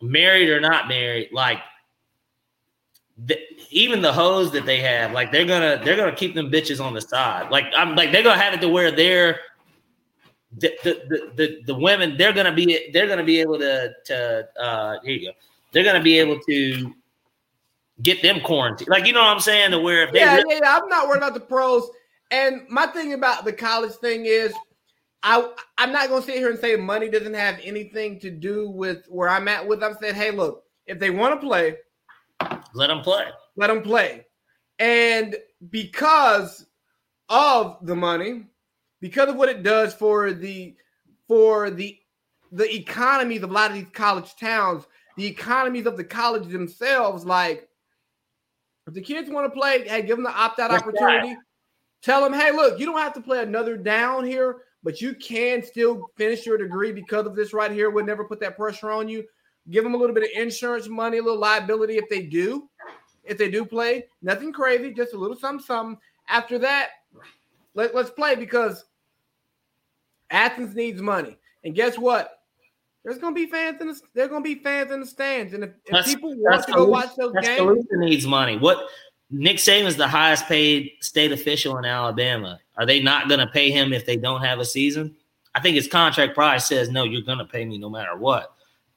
married 0.00 0.48
or 0.48 0.60
not 0.60 0.88
married, 0.88 1.30
like 1.32 1.58
the, 3.26 3.38
even 3.70 4.02
the 4.02 4.12
hoes 4.12 4.50
that 4.52 4.66
they 4.66 4.80
have, 4.80 5.12
like 5.12 5.30
they're 5.30 5.44
gonna 5.44 5.80
they're 5.84 5.96
gonna 5.96 6.14
keep 6.14 6.34
them 6.34 6.50
bitches 6.50 6.84
on 6.84 6.94
the 6.94 7.00
side. 7.00 7.50
Like 7.50 7.66
I'm 7.76 7.94
like 7.94 8.12
they're 8.12 8.22
gonna 8.22 8.40
have 8.40 8.54
it 8.54 8.60
to 8.60 8.68
where 8.68 8.90
they're 8.90 9.40
the 10.58 10.74
the 10.84 11.32
the, 11.36 11.62
the 11.66 11.74
women 11.74 12.16
they're 12.16 12.32
gonna 12.32 12.54
be 12.54 12.90
they're 12.92 13.06
gonna 13.06 13.24
be 13.24 13.40
able 13.40 13.58
to 13.58 13.92
to 14.04 14.48
uh 14.60 14.98
here 15.02 15.14
you 15.14 15.26
go 15.28 15.32
they're 15.72 15.84
gonna 15.84 16.02
be 16.02 16.18
able 16.18 16.38
to 16.40 16.94
get 18.02 18.22
them 18.22 18.40
quarantined. 18.40 18.88
Like 18.88 19.06
you 19.06 19.12
know 19.12 19.20
what 19.20 19.28
I'm 19.28 19.40
saying? 19.40 19.72
To 19.72 19.80
where 19.80 20.04
if 20.04 20.12
they 20.12 20.20
yeah, 20.20 20.36
really- 20.36 20.60
yeah, 20.62 20.78
I'm 20.80 20.88
not 20.88 21.08
worried 21.08 21.18
about 21.18 21.34
the 21.34 21.40
pros. 21.40 21.88
And 22.30 22.62
my 22.68 22.86
thing 22.86 23.14
about 23.14 23.44
the 23.44 23.52
college 23.52 23.92
thing 23.92 24.26
is 24.26 24.54
I 25.22 25.50
I'm 25.78 25.92
not 25.92 26.08
gonna 26.08 26.22
sit 26.22 26.36
here 26.36 26.50
and 26.50 26.58
say 26.58 26.76
money 26.76 27.08
doesn't 27.08 27.34
have 27.34 27.58
anything 27.62 28.20
to 28.20 28.30
do 28.30 28.68
with 28.70 29.06
where 29.08 29.28
I'm 29.28 29.48
at 29.48 29.66
with. 29.66 29.82
I'm 29.82 29.96
saying, 30.00 30.14
hey, 30.14 30.30
look, 30.30 30.64
if 30.86 30.98
they 30.98 31.10
want 31.10 31.40
to 31.40 31.46
play, 31.46 31.76
let 32.74 32.88
them 32.88 33.00
play. 33.00 33.24
Let 33.56 33.68
them 33.68 33.82
play. 33.82 34.26
And 34.78 35.36
because 35.70 36.66
of 37.28 37.78
the 37.82 37.96
money, 37.96 38.44
because 39.00 39.28
of 39.28 39.36
what 39.36 39.48
it 39.48 39.62
does 39.62 39.94
for 39.94 40.32
the 40.32 40.74
for 41.26 41.70
the 41.70 41.98
the 42.52 42.74
economies 42.74 43.42
of 43.42 43.50
a 43.50 43.52
lot 43.52 43.70
of 43.70 43.76
these 43.76 43.86
college 43.92 44.34
towns, 44.36 44.84
the 45.16 45.26
economies 45.26 45.86
of 45.86 45.96
the 45.96 46.04
college 46.04 46.48
themselves, 46.48 47.24
like 47.24 47.68
if 48.86 48.94
the 48.94 49.02
kids 49.02 49.28
want 49.28 49.46
to 49.46 49.58
play, 49.58 49.86
hey, 49.86 50.02
give 50.02 50.16
them 50.16 50.24
the 50.24 50.30
opt-out 50.30 50.70
opportunity. 50.70 51.28
Right. 51.28 51.36
Tell 52.00 52.22
them, 52.22 52.32
hey, 52.32 52.52
look, 52.52 52.78
you 52.78 52.86
don't 52.86 52.98
have 52.98 53.12
to 53.14 53.20
play 53.20 53.42
another 53.42 53.76
down 53.76 54.24
here 54.24 54.62
but 54.82 55.00
you 55.00 55.14
can 55.14 55.62
still 55.62 56.10
finish 56.16 56.46
your 56.46 56.58
degree 56.58 56.92
because 56.92 57.26
of 57.26 57.34
this 57.34 57.52
right 57.52 57.70
here. 57.70 57.90
Would 57.90 58.06
never 58.06 58.24
put 58.24 58.40
that 58.40 58.56
pressure 58.56 58.90
on 58.90 59.08
you. 59.08 59.24
Give 59.70 59.84
them 59.84 59.94
a 59.94 59.96
little 59.96 60.14
bit 60.14 60.24
of 60.24 60.30
insurance 60.34 60.88
money, 60.88 61.18
a 61.18 61.22
little 61.22 61.38
liability 61.38 61.96
if 61.96 62.08
they 62.08 62.22
do. 62.22 62.68
if 63.24 63.36
they 63.36 63.50
do 63.50 63.64
play. 63.64 64.06
Nothing 64.22 64.52
crazy, 64.52 64.92
just 64.92 65.12
a 65.12 65.18
little 65.18 65.36
something, 65.36 65.64
something. 65.64 65.98
After 66.28 66.58
that, 66.60 66.90
let, 67.74 67.94
let's 67.94 68.10
play 68.10 68.34
because 68.34 68.86
Athens 70.30 70.74
needs 70.74 71.00
money. 71.00 71.36
And 71.64 71.74
guess 71.74 71.98
what? 71.98 72.42
There's 73.04 73.18
gonna 73.18 73.34
be 73.34 73.46
fans 73.46 73.80
in 73.80 73.88
the 73.88 74.00
there's 74.14 74.28
gonna 74.28 74.42
be 74.42 74.56
fans 74.56 74.90
in 74.90 75.00
the 75.00 75.06
stands, 75.06 75.54
and 75.54 75.64
if, 75.64 75.70
if 75.86 76.06
people 76.06 76.34
want 76.36 76.66
to 76.66 76.72
go 76.72 76.86
watch 76.86 77.10
those 77.16 77.32
games, 77.42 77.86
needs 77.92 78.26
money. 78.26 78.58
What 78.58 78.86
Nick 79.30 79.58
Saban's 79.58 79.96
the 79.96 80.08
highest 80.08 80.46
paid 80.46 80.92
state 81.00 81.32
official 81.32 81.78
in 81.78 81.84
Alabama. 81.84 82.58
Are 82.76 82.86
they 82.86 83.00
not 83.00 83.28
going 83.28 83.40
to 83.40 83.46
pay 83.46 83.70
him 83.70 83.92
if 83.92 84.06
they 84.06 84.16
don't 84.16 84.42
have 84.42 84.58
a 84.58 84.64
season? 84.64 85.14
I 85.54 85.60
think 85.60 85.74
his 85.74 85.88
contract 85.88 86.34
probably 86.34 86.60
says 86.60 86.90
no. 86.90 87.04
You're 87.04 87.22
going 87.22 87.38
to 87.38 87.44
pay 87.44 87.64
me 87.64 87.78
no 87.78 87.90
matter 87.90 88.16
what. 88.16 88.54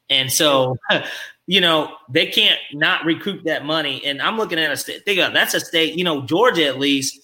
And 0.10 0.32
so, 0.32 0.78
you 1.48 1.60
know, 1.60 1.96
they 2.10 2.28
can't 2.28 2.60
not 2.74 3.06
recoup 3.06 3.44
that 3.46 3.66
money. 3.66 4.04
And 4.06 4.22
I'm 4.22 4.38
looking 4.38 4.60
at 4.60 4.72
a 4.72 4.78
state. 4.78 5.04
Think 5.04 5.20
of 5.20 5.34
that's 5.34 5.54
a 5.54 5.60
state. 5.60 5.98
You 5.98 6.04
know, 6.04 6.22
Georgia 6.22 6.66
at 6.66 6.80
least. 6.80 7.20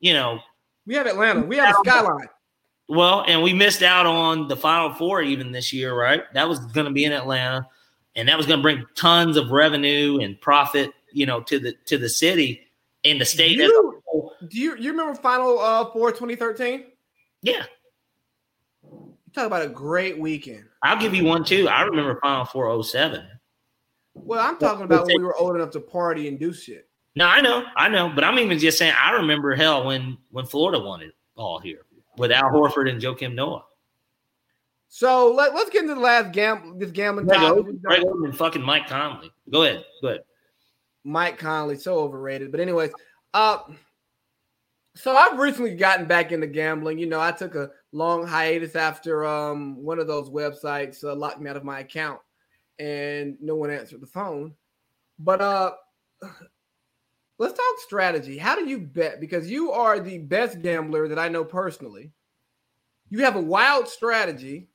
You 0.00 0.12
know, 0.12 0.40
we 0.86 0.94
have 0.94 1.06
Atlanta. 1.06 1.40
We 1.40 1.56
have 1.56 1.74
a 1.74 1.78
skyline. 1.78 2.28
Well, 2.88 3.24
and 3.26 3.42
we 3.42 3.54
missed 3.54 3.82
out 3.82 4.06
on 4.06 4.48
the 4.48 4.56
Final 4.56 4.92
Four 4.94 5.22
even 5.22 5.52
this 5.52 5.72
year, 5.72 5.94
right? 5.98 6.22
That 6.34 6.48
was 6.48 6.58
going 6.58 6.86
to 6.86 6.92
be 6.92 7.04
in 7.04 7.12
Atlanta, 7.12 7.66
and 8.14 8.28
that 8.28 8.36
was 8.36 8.46
going 8.46 8.58
to 8.58 8.62
bring 8.62 8.84
tons 8.94 9.36
of 9.36 9.50
revenue 9.50 10.18
and 10.20 10.38
profit, 10.40 10.92
you 11.12 11.24
know, 11.24 11.40
to 11.42 11.58
the 11.58 11.72
to 11.86 11.96
the 11.96 12.08
city 12.08 12.60
and 13.04 13.20
the 13.20 13.24
state. 13.24 13.52
You, 13.52 14.02
do 14.48 14.60
you 14.60 14.76
you 14.76 14.90
remember 14.90 15.14
Final 15.14 15.58
uh, 15.60 15.90
Four 15.92 16.10
2013? 16.10 16.84
Yeah. 17.40 17.64
You 18.82 19.16
talk 19.32 19.46
about 19.46 19.62
a 19.62 19.68
great 19.68 20.18
weekend. 20.18 20.64
I'll 20.82 21.00
give 21.00 21.14
you 21.14 21.24
one 21.24 21.42
too. 21.42 21.66
I 21.68 21.82
remember 21.82 22.20
Final 22.20 22.44
Four 22.44 22.82
07. 22.84 23.26
Well, 24.12 24.40
I'm 24.40 24.58
talking 24.58 24.84
about 24.84 25.06
when 25.06 25.20
we 25.20 25.24
were 25.24 25.36
old 25.36 25.56
enough 25.56 25.70
to 25.70 25.80
party 25.80 26.28
and 26.28 26.38
do 26.38 26.52
shit. 26.52 26.86
No, 27.16 27.26
I 27.26 27.40
know, 27.40 27.64
I 27.76 27.88
know, 27.88 28.12
but 28.14 28.24
I'm 28.24 28.38
even 28.38 28.58
just 28.58 28.76
saying. 28.76 28.94
I 29.00 29.12
remember 29.12 29.54
hell 29.54 29.86
when 29.86 30.18
when 30.30 30.44
Florida 30.44 30.84
won 30.84 31.00
it 31.00 31.14
all 31.34 31.58
here 31.58 31.86
with 32.16 32.32
Al 32.32 32.50
Horford 32.50 32.90
and 32.90 33.00
Joakim 33.00 33.34
Noah. 33.34 33.64
So 34.88 35.32
let, 35.32 35.52
us 35.52 35.68
get 35.70 35.82
into 35.82 35.94
the 35.94 36.00
last 36.00 36.32
gam 36.32 36.78
this 36.78 36.92
gambling 36.92 37.26
Greg 37.26 37.40
topic. 37.40 37.82
Greg 37.82 38.02
Oden 38.02 38.26
and 38.26 38.36
fucking 38.36 38.62
Mike 38.62 38.86
Conley. 38.86 39.32
Go 39.50 39.64
ahead. 39.64 39.84
Go 40.00 40.08
ahead. 40.08 40.20
Mike 41.02 41.38
Conley, 41.38 41.76
so 41.76 41.98
overrated. 41.98 42.50
But 42.50 42.60
anyways, 42.60 42.92
uh, 43.34 43.58
so 44.94 45.16
I've 45.16 45.38
recently 45.38 45.74
gotten 45.74 46.06
back 46.06 46.32
into 46.32 46.46
gambling. 46.46 46.98
You 46.98 47.06
know, 47.06 47.20
I 47.20 47.32
took 47.32 47.56
a 47.56 47.70
long 47.92 48.26
hiatus 48.26 48.76
after 48.76 49.26
um 49.26 49.82
one 49.82 49.98
of 49.98 50.06
those 50.06 50.30
websites 50.30 51.02
uh, 51.04 51.14
locked 51.14 51.40
me 51.40 51.50
out 51.50 51.56
of 51.56 51.64
my 51.64 51.80
account, 51.80 52.20
and 52.78 53.36
no 53.40 53.56
one 53.56 53.70
answered 53.70 54.00
the 54.00 54.06
phone. 54.06 54.54
But 55.18 55.40
uh, 55.40 55.72
let's 57.38 57.54
talk 57.54 57.78
strategy. 57.78 58.38
How 58.38 58.56
do 58.56 58.66
you 58.66 58.78
bet? 58.78 59.20
Because 59.20 59.50
you 59.50 59.72
are 59.72 60.00
the 60.00 60.18
best 60.18 60.62
gambler 60.62 61.08
that 61.08 61.18
I 61.18 61.28
know 61.28 61.44
personally. 61.44 62.12
You 63.10 63.24
have 63.24 63.36
a 63.36 63.40
wild 63.40 63.88
strategy 63.88 64.68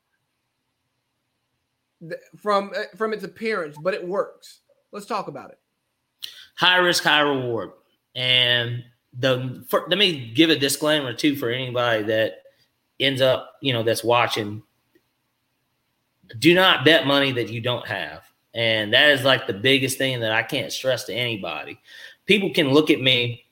from 2.37 2.71
uh, 2.75 2.83
from 2.95 3.13
its 3.13 3.23
appearance, 3.23 3.77
but 3.77 3.93
it 3.93 4.07
works. 4.07 4.61
Let's 4.91 5.05
talk 5.05 5.27
about 5.27 5.51
it. 5.51 5.59
High 6.55 6.77
risk, 6.77 7.03
high 7.03 7.21
reward, 7.21 7.71
and 8.15 8.83
the 9.17 9.63
for, 9.67 9.85
let 9.89 9.97
me 9.97 10.31
give 10.33 10.49
a 10.49 10.55
disclaimer 10.57 11.13
too 11.13 11.35
for 11.35 11.49
anybody 11.49 12.03
that 12.03 12.43
ends 12.99 13.21
up, 13.21 13.55
you 13.61 13.73
know, 13.73 13.83
that's 13.83 14.03
watching. 14.03 14.61
Do 16.37 16.53
not 16.53 16.85
bet 16.85 17.07
money 17.07 17.31
that 17.31 17.49
you 17.49 17.59
don't 17.59 17.87
have. 17.87 18.23
And 18.53 18.93
that 18.93 19.09
is 19.09 19.23
like 19.23 19.47
the 19.47 19.53
biggest 19.53 19.97
thing 19.97 20.19
that 20.21 20.31
I 20.31 20.43
can't 20.43 20.71
stress 20.71 21.05
to 21.05 21.13
anybody. 21.13 21.79
People 22.29 22.53
can 22.53 22.71
look 22.71 22.89
at 22.89 23.01
me 23.01 23.43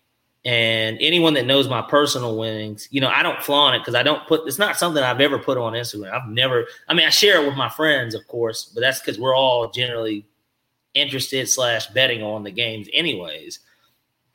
and 0.46 0.98
anyone 1.02 1.34
that 1.34 1.46
knows 1.46 1.68
my 1.68 1.82
personal 1.82 2.38
winnings, 2.38 2.88
you 2.92 3.02
know, 3.02 3.10
I 3.10 3.24
don't 3.24 3.44
flaunt 3.44 3.76
it 3.76 3.80
because 3.80 3.96
I 3.96 4.04
don't 4.04 4.26
put 4.28 4.48
it's 4.48 4.58
not 4.60 4.78
something 4.78 5.04
I've 5.04 5.20
ever 5.20 5.38
put 5.38 5.58
on 5.58 5.74
Instagram. 5.74 6.14
I've 6.14 6.30
never, 6.30 6.68
I 6.88 6.94
mean, 6.94 7.06
I 7.06 7.10
share 7.10 7.42
it 7.42 7.46
with 7.46 7.58
my 7.58 7.70
friends, 7.70 8.16
of 8.16 8.26
course, 8.28 8.72
but 8.74 8.80
that's 8.80 9.02
because 9.02 9.20
we're 9.20 9.36
all 9.36 9.70
generally 9.70 10.26
interested 10.94 11.50
slash 11.50 11.88
betting 11.88 12.24
on 12.24 12.44
the 12.44 12.52
games, 12.52 12.88
anyways 12.94 13.60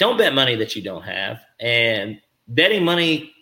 don't 0.03 0.19
bet 0.19 0.35
money 0.35 0.57
that 0.57 0.75
you 0.75 0.83
don't 0.83 1.05
have. 1.05 1.41
And 1.61 2.21
betting 2.49 2.85
money 2.85 3.33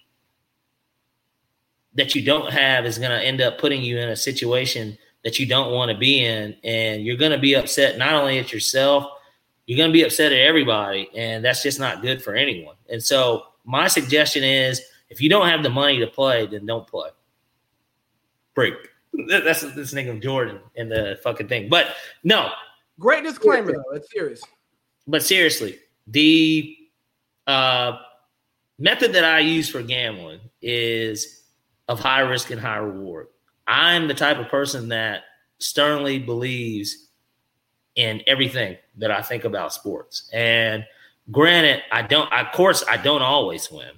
that 1.94 2.14
you 2.14 2.22
don't 2.22 2.52
have 2.52 2.84
is 2.84 2.98
going 2.98 3.10
to 3.10 3.24
end 3.24 3.40
up 3.40 3.56
putting 3.56 3.82
you 3.82 3.96
in 3.96 4.10
a 4.10 4.16
situation 4.16 4.98
that 5.24 5.38
you 5.38 5.46
don't 5.46 5.72
want 5.72 5.90
to 5.90 5.96
be 5.96 6.22
in. 6.22 6.54
And 6.62 7.02
you're 7.02 7.16
going 7.16 7.32
to 7.32 7.38
be 7.38 7.54
upset 7.54 7.96
not 7.96 8.12
only 8.12 8.38
at 8.38 8.52
yourself, 8.52 9.06
you're 9.70 9.76
going 9.76 9.90
to 9.90 9.92
be 9.92 10.02
upset 10.02 10.32
at 10.32 10.38
everybody. 10.40 11.08
And 11.14 11.44
that's 11.44 11.62
just 11.62 11.78
not 11.78 12.02
good 12.02 12.20
for 12.20 12.34
anyone. 12.34 12.74
And 12.88 13.00
so, 13.00 13.44
my 13.64 13.86
suggestion 13.86 14.42
is 14.42 14.82
if 15.10 15.20
you 15.20 15.30
don't 15.30 15.46
have 15.46 15.62
the 15.62 15.70
money 15.70 16.00
to 16.00 16.08
play, 16.08 16.44
then 16.48 16.66
don't 16.66 16.88
play. 16.88 17.10
Break. 18.56 18.74
That's 19.28 19.60
this 19.60 19.94
nigga 19.94 20.20
Jordan 20.20 20.58
and 20.76 20.90
the 20.90 21.20
fucking 21.22 21.46
thing. 21.46 21.68
But 21.68 21.86
no. 22.24 22.50
Great 22.98 23.22
disclaimer, 23.22 23.70
though. 23.70 23.94
It's 23.94 24.10
serious. 24.10 24.42
But 25.06 25.22
seriously, 25.22 25.78
the 26.08 26.76
uh, 27.46 27.96
method 28.80 29.12
that 29.12 29.24
I 29.24 29.38
use 29.38 29.68
for 29.68 29.84
gambling 29.84 30.40
is 30.60 31.44
of 31.86 32.00
high 32.00 32.22
risk 32.22 32.50
and 32.50 32.60
high 32.60 32.78
reward. 32.78 33.28
I'm 33.68 34.08
the 34.08 34.14
type 34.14 34.38
of 34.38 34.48
person 34.48 34.88
that 34.88 35.22
sternly 35.58 36.18
believes 36.18 37.09
in 38.00 38.22
everything 38.26 38.76
that 38.96 39.10
I 39.10 39.20
think 39.20 39.44
about 39.44 39.72
sports. 39.72 40.30
And 40.32 40.84
granted, 41.30 41.82
I 41.92 42.02
don't, 42.02 42.32
of 42.32 42.52
course, 42.52 42.82
I 42.88 42.96
don't 42.96 43.22
always 43.22 43.70
win. 43.70 43.90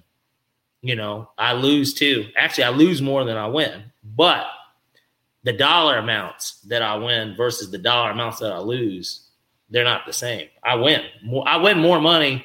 You 0.80 0.96
know, 0.96 1.30
I 1.38 1.52
lose 1.52 1.94
too. 1.94 2.26
Actually, 2.36 2.64
I 2.64 2.70
lose 2.70 3.00
more 3.00 3.24
than 3.24 3.36
I 3.36 3.46
win. 3.46 3.84
But 4.16 4.46
the 5.44 5.52
dollar 5.52 5.98
amounts 5.98 6.60
that 6.62 6.82
I 6.82 6.96
win 6.96 7.36
versus 7.36 7.70
the 7.70 7.78
dollar 7.78 8.10
amounts 8.10 8.40
that 8.40 8.52
I 8.52 8.58
lose 8.58 9.28
they're 9.72 9.84
not 9.84 10.04
the 10.06 10.12
same. 10.12 10.48
I 10.62 10.74
win 10.74 11.00
more. 11.24 11.48
I 11.48 11.56
win 11.56 11.78
more 11.78 12.00
money 12.00 12.44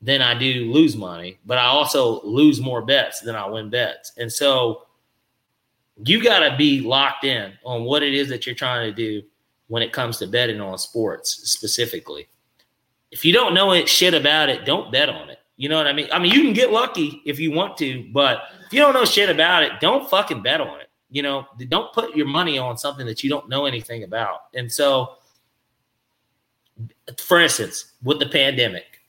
than 0.00 0.22
I 0.22 0.38
do 0.38 0.72
lose 0.72 0.96
money, 0.96 1.38
but 1.44 1.58
I 1.58 1.64
also 1.64 2.22
lose 2.22 2.60
more 2.60 2.82
bets 2.82 3.20
than 3.20 3.34
I 3.34 3.46
win 3.46 3.68
bets. 3.68 4.12
And 4.16 4.32
so 4.32 4.86
you 6.04 6.22
got 6.22 6.48
to 6.48 6.56
be 6.56 6.80
locked 6.80 7.24
in 7.24 7.52
on 7.64 7.82
what 7.82 8.04
it 8.04 8.14
is 8.14 8.28
that 8.28 8.46
you're 8.46 8.54
trying 8.54 8.88
to 8.88 8.94
do 8.94 9.26
when 9.68 9.82
it 9.82 9.92
comes 9.92 10.18
to 10.18 10.26
betting 10.26 10.60
on 10.60 10.78
sports 10.78 11.50
specifically. 11.50 12.28
If 13.10 13.24
you 13.24 13.32
don't 13.32 13.54
know 13.54 13.72
it 13.72 13.88
shit 13.88 14.12
about 14.12 14.48
it, 14.48 14.64
don't 14.64 14.92
bet 14.92 15.08
on 15.08 15.30
it. 15.30 15.38
You 15.56 15.68
know 15.68 15.76
what 15.76 15.86
I 15.86 15.92
mean? 15.92 16.08
I 16.12 16.18
mean, 16.18 16.32
you 16.32 16.42
can 16.42 16.52
get 16.52 16.72
lucky 16.72 17.22
if 17.24 17.38
you 17.38 17.50
want 17.50 17.76
to, 17.78 18.08
but 18.12 18.42
if 18.66 18.72
you 18.72 18.80
don't 18.80 18.94
know 18.94 19.04
shit 19.04 19.28
about 19.28 19.62
it, 19.62 19.72
don't 19.80 20.08
fucking 20.08 20.42
bet 20.42 20.60
on 20.60 20.80
it. 20.80 20.88
You 21.10 21.22
know, 21.22 21.46
don't 21.68 21.92
put 21.92 22.14
your 22.14 22.26
money 22.26 22.58
on 22.58 22.76
something 22.76 23.06
that 23.06 23.24
you 23.24 23.30
don't 23.30 23.48
know 23.48 23.64
anything 23.64 24.04
about. 24.04 24.40
And 24.54 24.70
so 24.70 25.14
for 27.16 27.40
instance, 27.40 27.92
with 28.02 28.18
the 28.18 28.26
pandemic, 28.26 29.00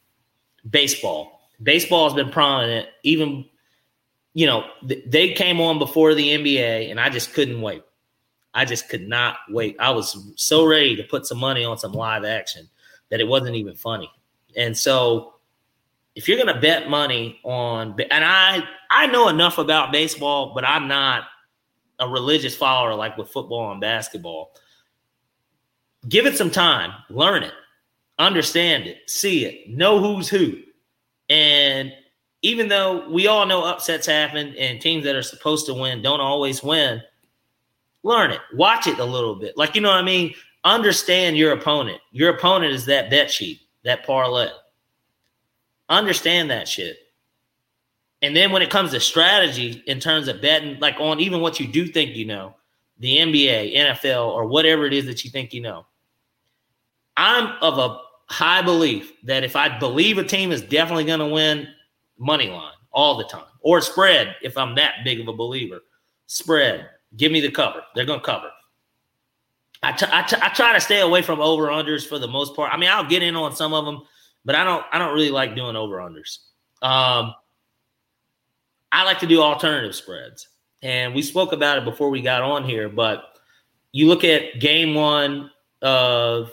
baseball, 0.69 1.41
baseball 1.61 2.10
has 2.10 2.15
been 2.15 2.31
prominent. 2.31 2.88
Even, 3.03 3.45
you 4.34 4.45
know, 4.45 4.65
th- 4.88 5.03
they 5.06 5.34
came 5.34 5.60
on 5.60 5.80
before 5.80 6.14
the 6.14 6.30
NBA, 6.30 6.90
and 6.90 6.99
I 6.99 7.10
just 7.10 7.34
couldn't 7.34 7.61
wait. 7.61 7.84
I 8.54 8.66
just 8.66 8.90
could 8.90 9.08
not 9.08 9.38
wait. 9.50 9.76
I 9.80 9.92
was 9.92 10.34
so 10.36 10.66
ready 10.66 10.96
to 10.96 11.04
put 11.04 11.26
some 11.26 11.38
money 11.38 11.64
on 11.64 11.78
some 11.78 11.92
live 11.92 12.26
action 12.26 12.68
that 13.10 13.20
it 13.20 13.28
wasn't 13.28 13.56
even 13.56 13.76
funny. 13.76 14.10
And 14.58 14.76
so, 14.78 15.36
if 16.16 16.28
you're 16.28 16.44
going 16.44 16.54
to 16.54 16.60
bet 16.60 16.90
money 16.90 17.40
on, 17.44 17.96
and 18.12 18.26
I 18.26 18.64
I 18.90 19.08
know 19.08 19.30
enough 19.30 19.58
about 19.58 19.92
baseball, 19.92 20.54
but 20.54 20.66
I'm 20.66 20.88
not 20.88 21.26
a 22.00 22.08
religious 22.08 22.56
follower 22.56 22.96
like 22.96 23.18
with 23.18 23.30
football 23.30 23.72
and 23.72 23.80
basketball. 23.80 24.52
Give 26.08 26.26
it 26.26 26.38
some 26.38 26.50
time, 26.50 26.92
learn 27.10 27.44
it 27.44 27.54
understand 28.20 28.86
it, 28.86 29.10
see 29.10 29.46
it, 29.46 29.70
know 29.70 30.00
who's 30.00 30.30
who. 30.30 30.60
And 31.30 31.92
even 32.42 32.68
though 32.68 33.10
we 33.10 33.28
all 33.28 33.46
know 33.46 33.64
upsets 33.64 34.06
happen 34.06 34.54
and 34.58 34.80
teams 34.80 35.06
that 35.06 35.16
are 35.16 35.24
supposed 35.24 35.66
to 35.66 35.74
win 35.74 36.02
don't 36.02 36.20
always 36.20 36.62
win, 36.62 37.02
learn 38.04 38.32
it, 38.32 38.40
watch 38.54 38.88
it 38.88 39.00
a 39.00 39.06
little 39.06 39.36
bit. 39.36 39.58
Like, 39.58 39.76
you 39.76 39.82
know 39.82 39.90
what 39.90 39.98
I 39.98 40.04
mean? 40.04 40.34
Understand 40.64 41.38
your 41.38 41.54
opponent. 41.54 42.00
Your 42.12 42.36
opponent 42.36 42.74
is 42.74 42.86
that 42.86 43.10
bet 43.10 43.32
sheet, 43.32 43.62
that 43.84 44.06
parlay. 44.06 44.50
Understand 45.88 46.52
that 46.52 46.68
shit. 46.68 46.98
And 48.22 48.36
then 48.36 48.52
when 48.52 48.62
it 48.62 48.70
comes 48.70 48.92
to 48.92 49.00
strategy 49.00 49.82
in 49.88 50.00
terms 50.00 50.28
of 50.28 50.42
betting, 50.42 50.80
like 50.80 51.00
on 51.00 51.20
even 51.20 51.40
what 51.42 51.60
you 51.60 51.68
do 51.68 51.88
think 51.88 52.16
you 52.16 52.26
know, 52.26 52.56
the 53.00 53.18
NBA, 53.18 53.76
NFL, 53.78 54.28
or 54.28 54.46
whatever 54.46 54.86
it 54.86 54.94
is 54.94 55.06
that 55.06 55.24
you 55.24 55.32
think 55.32 55.54
you 55.54 55.62
know, 55.62 55.86
I'm 57.16 57.54
of 57.62 57.78
a 57.78 58.00
high 58.26 58.62
belief 58.62 59.14
that 59.24 59.44
if 59.44 59.56
I 59.56 59.80
believe 59.80 60.18
a 60.18 60.24
team 60.24 60.52
is 60.52 60.62
definitely 60.62 61.06
going 61.06 61.20
to 61.20 61.28
win, 61.28 61.68
money 62.18 62.50
line 62.50 62.74
all 62.92 63.18
the 63.18 63.24
time 63.24 63.46
or 63.62 63.82
spread. 63.82 64.36
If 64.42 64.58
I'm 64.58 64.76
that 64.76 65.04
big 65.04 65.20
of 65.20 65.28
a 65.28 65.34
believer, 65.34 65.80
spread. 66.28 66.90
Give 67.18 67.31
me 67.31 67.41
the 67.41 67.52
cover. 67.52 67.81
They're 67.95 68.06
going 68.06 68.19
to 68.19 68.26
cover. 68.26 68.49
I, 69.81 69.94
t- 69.94 70.06
I, 70.11 70.22
t- 70.23 70.38
I 70.41 70.49
try 70.49 70.73
to 70.73 70.81
stay 70.81 70.99
away 70.99 71.22
from 71.22 71.40
over 71.40 71.68
unders 71.68 72.06
for 72.06 72.19
the 72.19 72.27
most 72.27 72.56
part. 72.56 72.73
I 72.73 72.77
mean, 72.77 72.90
I'll 72.90 73.07
get 73.07 73.23
in 73.23 73.36
on 73.36 73.56
some 73.56 73.73
of 73.73 73.86
them, 73.86 74.02
but 74.44 74.56
I 74.56 74.64
don't 74.64 74.84
I 74.91 74.99
don't 74.99 75.14
really 75.14 75.31
like 75.31 75.56
doing 75.56 75.76
over 75.76 75.98
unders. 75.98 76.40
Um, 76.81 77.34
I 78.91 79.03
like 79.06 79.19
to 79.19 79.27
do 79.27 79.41
alternative 79.41 79.95
spreads, 79.95 80.49
and 80.81 81.15
we 81.15 81.22
spoke 81.22 81.53
about 81.53 81.77
it 81.77 81.86
before 81.86 82.10
we 82.10 82.22
got 82.22 82.41
on 82.41 82.65
here. 82.65 82.90
But 82.90 83.23
you 83.94 84.07
look 84.07 84.26
at 84.26 84.60
game 84.60 84.95
one 84.95 85.49
of 85.81 86.52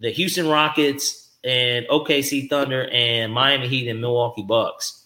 the 0.00 0.10
Houston 0.10 0.48
Rockets 0.48 1.36
and 1.44 1.86
OKC 1.86 2.48
Thunder 2.48 2.88
and 2.90 3.32
Miami 3.32 3.68
Heat 3.68 3.88
and 3.88 4.00
Milwaukee 4.00 4.42
Bucks. 4.42 5.02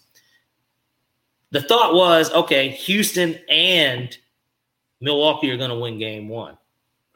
The 1.51 1.61
thought 1.61 1.95
was, 1.95 2.31
okay, 2.31 2.69
Houston 2.69 3.37
and 3.49 4.15
Milwaukee 5.01 5.51
are 5.51 5.57
going 5.57 5.69
to 5.69 5.77
win 5.77 5.97
game 5.97 6.27
one. 6.29 6.57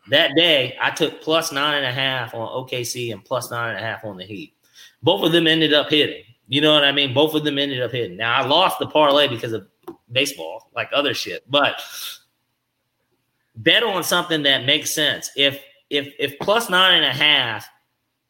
That 0.09 0.31
day, 0.35 0.77
I 0.81 0.91
took 0.91 1.21
plus 1.21 1.51
nine 1.51 1.77
and 1.77 1.85
a 1.85 1.91
half 1.91 2.33
on 2.33 2.47
OKC 2.47 3.13
and 3.13 3.23
plus 3.23 3.51
nine 3.51 3.75
and 3.75 3.79
a 3.79 3.87
half 3.87 4.03
on 4.03 4.17
the 4.17 4.25
Heat. 4.25 4.53
Both 5.01 5.23
of 5.23 5.31
them 5.31 5.47
ended 5.47 5.73
up 5.73 5.89
hitting. 5.89 6.23
You 6.47 6.61
know 6.61 6.73
what 6.73 6.83
I 6.83 6.91
mean? 6.91 7.13
Both 7.13 7.35
of 7.35 7.43
them 7.43 7.57
ended 7.57 7.81
up 7.81 7.91
hitting. 7.91 8.17
Now, 8.17 8.41
I 8.41 8.45
lost 8.45 8.79
the 8.79 8.87
parlay 8.87 9.27
because 9.27 9.53
of 9.53 9.67
baseball, 10.11 10.69
like 10.75 10.89
other 10.93 11.13
shit, 11.13 11.49
but 11.49 11.81
bet 13.55 13.83
on 13.83 14.03
something 14.03 14.43
that 14.43 14.65
makes 14.65 14.91
sense. 14.91 15.31
If 15.35 15.61
if 15.89 16.13
if 16.19 16.37
plus 16.39 16.69
nine 16.69 16.95
and 16.95 17.05
a 17.05 17.13
half, 17.13 17.67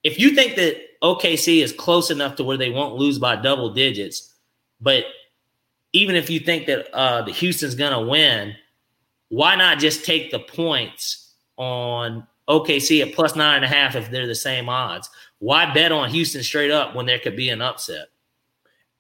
if 0.04 0.20
you 0.20 0.32
think 0.32 0.56
that 0.56 0.78
OKC 1.02 1.64
is 1.64 1.74
close 1.74 2.12
enough 2.12 2.36
to 2.36 2.44
where 2.44 2.58
they 2.58 2.70
won't 2.70 2.96
lose 2.96 3.20
by 3.20 3.36
double 3.36 3.74
digits, 3.74 4.34
but 4.80 5.06
even 5.94 6.16
if 6.16 6.30
you 6.30 6.40
think 6.40 6.66
that 6.68 6.94
uh, 6.94 7.22
the 7.22 7.32
Houston's 7.32 7.76
going 7.76 7.94
to 7.94 8.10
win, 8.10 8.56
why 9.34 9.56
not 9.56 9.80
just 9.80 10.06
take 10.06 10.30
the 10.30 10.38
points 10.38 11.34
on 11.58 12.28
OKC 12.48 13.02
at 13.02 13.16
plus 13.16 13.36
nine 13.36 13.56
and 13.56 13.66
a 13.66 13.68
half 13.68 13.96
if 13.96 14.12
they're 14.12 14.28
the 14.28 14.36
same 14.36 14.70
odds? 14.70 15.10
Why 15.40 15.74
bet 15.74 15.92
on 15.92 16.12
Houston 16.12 16.44
straight 16.44 16.70
up 16.70 16.94
when 16.94 17.08
there 17.08 17.18
could 17.18 17.36
be 17.36 17.50
an 17.50 17.60
upset? 17.60 18.10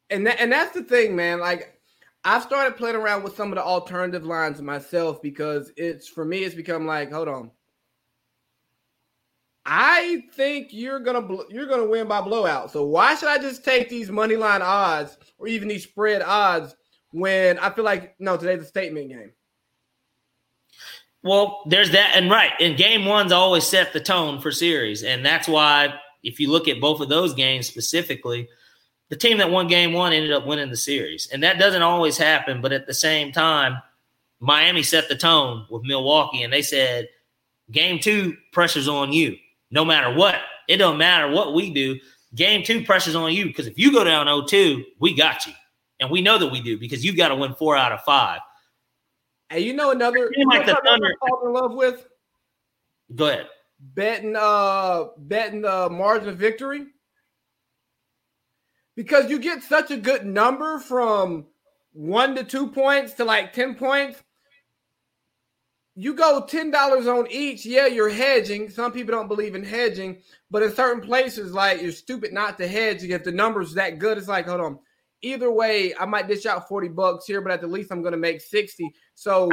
And 0.10 0.26
that, 0.26 0.42
and 0.42 0.52
that's 0.52 0.74
the 0.74 0.82
thing, 0.82 1.16
man. 1.16 1.40
Like 1.40 1.80
I've 2.24 2.42
started 2.42 2.78
playing 2.78 2.96
around 2.96 3.22
with 3.22 3.36
some 3.36 3.50
of 3.50 3.58
the 3.58 3.64
alternative 3.64 4.26
lines 4.26 4.60
myself 4.60 5.22
because 5.22 5.72
it's 5.78 6.08
for 6.08 6.26
me, 6.26 6.40
it's 6.40 6.56
become 6.56 6.88
like, 6.88 7.12
hold 7.12 7.28
on. 7.28 7.52
I 9.68 10.24
think 10.34 10.70
you're 10.72 11.00
gonna 11.00 11.28
you're 11.50 11.68
gonna 11.68 11.86
win 11.86 12.08
by 12.08 12.22
blowout. 12.22 12.72
So 12.72 12.86
why 12.86 13.14
should 13.14 13.30
I 13.30 13.38
just 13.38 13.64
take 13.64 13.88
these 13.88 14.10
money 14.10 14.36
line 14.36 14.64
odds 14.64 15.16
or 15.38 15.48
even 15.48 15.68
these 15.68 15.84
spread 15.84 16.24
odds 16.24 16.76
when 17.12 17.60
I 17.60 17.70
feel 17.70 17.86
like 17.86 18.16
no, 18.20 18.36
today's 18.36 18.64
a 18.64 18.66
statement 18.66 19.10
game. 19.10 19.32
Well, 21.24 21.62
there's 21.66 21.91
that, 21.91 22.12
and 22.16 22.30
right, 22.30 22.52
and 22.60 22.76
game 22.76 23.06
one's 23.06 23.32
always 23.32 23.64
set 23.64 23.94
the 23.94 24.02
tone 24.02 24.41
for 24.41 24.52
series, 24.52 25.04
and 25.04 25.26
that's 25.26 25.48
why 25.48 25.94
if 26.22 26.40
you 26.40 26.52
look 26.52 26.68
at 26.68 26.82
both 26.82 27.00
of 27.00 27.08
those 27.08 27.34
games 27.34 27.66
specifically, 27.66 28.50
the 29.08 29.16
team 29.16 29.38
that 29.38 29.50
won 29.50 29.68
game 29.68 29.94
one 29.94 30.12
ended 30.12 30.34
up 30.34 30.45
winning 30.45 30.70
the 30.70 30.76
series, 30.76 31.30
and 31.32 31.41
that 31.44 31.60
doesn't 31.60 31.82
always 31.82 32.18
happen. 32.18 32.62
But 32.62 32.74
at 32.74 32.88
the 32.88 32.94
same 32.94 33.32
time, 33.32 33.78
Miami 34.41 34.84
set 34.84 35.08
the 35.08 35.16
tone 35.16 35.66
with 35.70 35.84
Milwaukee, 35.84 36.44
and 36.44 36.52
they 36.52 36.62
said, 36.62 37.08
"Game 37.72 38.00
two, 38.00 38.36
pressure's 38.52 38.90
on 38.90 39.14
you, 39.14 39.38
no 39.72 39.86
matter 39.86 40.14
what. 40.14 40.41
It 40.68 40.78
don't 40.78 40.98
matter 40.98 41.30
what 41.30 41.54
we 41.54 41.70
do. 41.70 42.00
Game 42.36 42.64
two, 42.64 42.84
pressure's 42.84 43.16
on 43.16 43.32
you 43.32 43.45
because 43.45 43.68
if 43.68 43.78
you 43.78 43.94
go 43.94 44.04
down 44.04 44.28
0-2, 44.28 44.84
we 45.00 45.16
got 45.16 45.45
you." 45.48 45.54
And 46.02 46.10
we 46.10 46.22
know 46.22 46.38
that 46.38 46.52
we 46.52 46.60
do 46.60 46.78
because 46.78 47.06
you've 47.06 47.16
got 47.16 47.30
to 47.30 47.36
win 47.36 47.54
four 47.54 47.78
out 47.78 47.94
of 47.94 48.02
five. 48.02 48.41
And 49.54 49.64
you 49.64 49.74
know 49.74 49.92
another 49.92 50.32
you 50.36 50.48
like 50.48 50.66
the 50.66 50.80
Thunder 50.84 51.14
fall 51.20 51.46
in 51.46 51.54
love 51.54 51.74
with? 51.74 52.08
Go 53.14 53.28
ahead. 53.28 53.48
Betting 53.80 54.36
uh 54.36 55.06
betting 55.18 55.62
the 55.62 55.90
margin 55.92 56.30
of 56.30 56.38
victory. 56.38 56.88
Because 58.96 59.30
you 59.30 59.40
get 59.40 59.62
such 59.64 59.92
a 59.92 59.98
good 59.98 60.26
number 60.26 60.80
from 60.80 61.46
one 61.92 62.36
to 62.36 62.44
two 62.44 62.68
points 62.68 63.14
to 63.14 63.26
like 63.26 63.54
10 63.54 63.76
points. 63.76 64.22
You 65.96 66.16
go 66.16 66.44
$10 66.48 66.74
on 67.08 67.28
each. 67.30 67.66
Yeah, 67.66 67.86
you're 67.86 68.10
hedging. 68.10 68.70
Some 68.70 68.92
people 68.92 69.14
don't 69.14 69.28
believe 69.28 69.54
in 69.54 69.64
hedging, 69.64 70.22
but 70.50 70.64
in 70.64 70.74
certain 70.74 71.02
places, 71.02 71.54
like 71.54 71.82
you're 71.82 71.92
stupid 71.92 72.34
not 72.34 72.58
to 72.58 72.68
hedge. 72.68 73.04
If 73.04 73.24
the 73.24 73.32
number's 73.32 73.76
that 73.76 74.00
good, 74.00 74.18
it's 74.18 74.28
like, 74.28 74.48
hold 74.48 74.62
on 74.62 74.80
either 75.24 75.50
way, 75.50 75.96
I 76.00 76.06
might 76.06 76.28
dish 76.28 76.46
out 76.46 76.68
40 76.68 76.90
bucks 76.90 77.26
here, 77.26 77.42
but 77.42 77.52
at 77.52 77.62
the 77.62 77.68
least 77.68 77.92
I'm 77.92 78.02
going 78.02 78.12
to 78.12 78.18
make 78.18 78.42
60. 78.42 78.94
So 79.15 79.49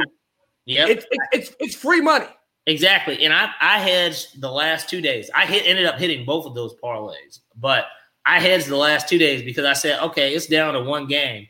yeah, 0.65 0.87
it's, 0.87 1.05
it's, 1.31 1.55
it's, 1.59 1.75
free 1.75 2.01
money. 2.01 2.27
Exactly. 2.67 3.23
And 3.23 3.33
I, 3.33 3.51
I 3.59 3.79
hedged 3.79 4.41
the 4.41 4.51
last 4.51 4.89
two 4.89 5.01
days. 5.01 5.29
I 5.33 5.45
hit, 5.45 5.63
ended 5.65 5.85
up 5.85 5.97
hitting 5.97 6.25
both 6.25 6.45
of 6.45 6.53
those 6.53 6.75
parlays, 6.83 7.39
but 7.55 7.85
I 8.25 8.39
hedged 8.39 8.67
the 8.67 8.77
last 8.77 9.09
two 9.09 9.17
days 9.17 9.41
because 9.41 9.65
I 9.65 9.73
said, 9.73 9.99
okay, 10.01 10.33
it's 10.33 10.45
down 10.45 10.73
to 10.75 10.83
one 10.83 11.07
game. 11.07 11.47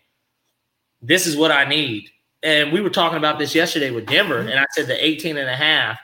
This 1.01 1.27
is 1.27 1.35
what 1.35 1.51
I 1.51 1.65
need. 1.65 2.09
And 2.43 2.71
we 2.71 2.81
were 2.81 2.89
talking 2.89 3.17
about 3.17 3.39
this 3.39 3.53
yesterday 3.53 3.91
with 3.91 4.07
Denver, 4.07 4.39
mm-hmm. 4.39 4.49
and 4.49 4.59
I 4.59 4.65
said 4.71 4.87
the 4.87 5.05
18 5.05 5.37
and 5.37 5.49
a 5.49 5.55
half. 5.55 5.99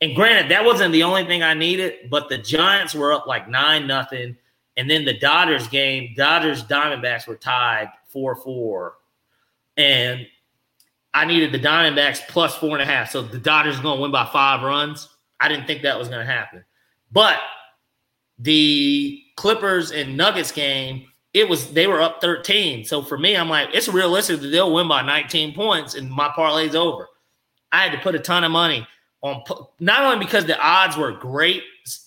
And 0.00 0.14
granted, 0.14 0.50
that 0.50 0.64
wasn't 0.64 0.92
the 0.92 1.02
only 1.02 1.24
thing 1.24 1.42
I 1.42 1.54
needed, 1.54 2.10
but 2.10 2.28
the 2.28 2.38
Giants 2.38 2.94
were 2.94 3.12
up 3.12 3.26
like 3.26 3.48
nine 3.48 3.86
nothing. 3.86 4.36
And 4.76 4.88
then 4.88 5.04
the 5.04 5.18
Dodgers 5.18 5.66
game, 5.68 6.14
Dodgers 6.16 6.62
Diamondbacks 6.62 7.26
were 7.26 7.36
tied 7.36 7.90
4 8.12 8.36
4. 8.36 8.94
And 9.76 10.26
I 11.14 11.24
needed 11.24 11.52
the 11.52 11.58
Diamondbacks 11.58 12.26
plus 12.28 12.54
four 12.56 12.78
and 12.78 12.82
a 12.82 12.84
half. 12.84 13.10
So 13.10 13.22
the 13.22 13.38
Dodgers 13.38 13.78
are 13.78 13.82
going 13.82 13.96
to 13.96 14.02
win 14.02 14.12
by 14.12 14.26
five 14.26 14.62
runs. 14.62 15.08
I 15.40 15.48
didn't 15.48 15.66
think 15.66 15.82
that 15.82 15.98
was 15.98 16.08
going 16.08 16.24
to 16.24 16.32
happen. 16.32 16.64
But 17.10 17.38
the 18.38 19.22
Clippers 19.36 19.90
and 19.90 20.16
Nuggets 20.16 20.52
game, 20.52 21.06
it 21.34 21.48
was 21.48 21.72
they 21.72 21.86
were 21.86 22.00
up 22.00 22.20
13. 22.20 22.84
So 22.84 23.02
for 23.02 23.18
me, 23.18 23.36
I'm 23.36 23.48
like, 23.48 23.70
it's 23.72 23.88
realistic 23.88 24.40
that 24.40 24.48
they'll 24.48 24.72
win 24.72 24.88
by 24.88 25.02
19 25.02 25.54
points 25.54 25.94
and 25.94 26.10
my 26.10 26.28
parlay's 26.28 26.74
over. 26.74 27.08
I 27.72 27.82
had 27.82 27.92
to 27.92 27.98
put 27.98 28.14
a 28.14 28.18
ton 28.18 28.44
of 28.44 28.50
money 28.50 28.86
on 29.22 29.42
not 29.80 30.04
only 30.04 30.24
because 30.24 30.46
the 30.46 30.58
odds 30.60 30.96
were 30.96 31.12
great, 31.12 31.62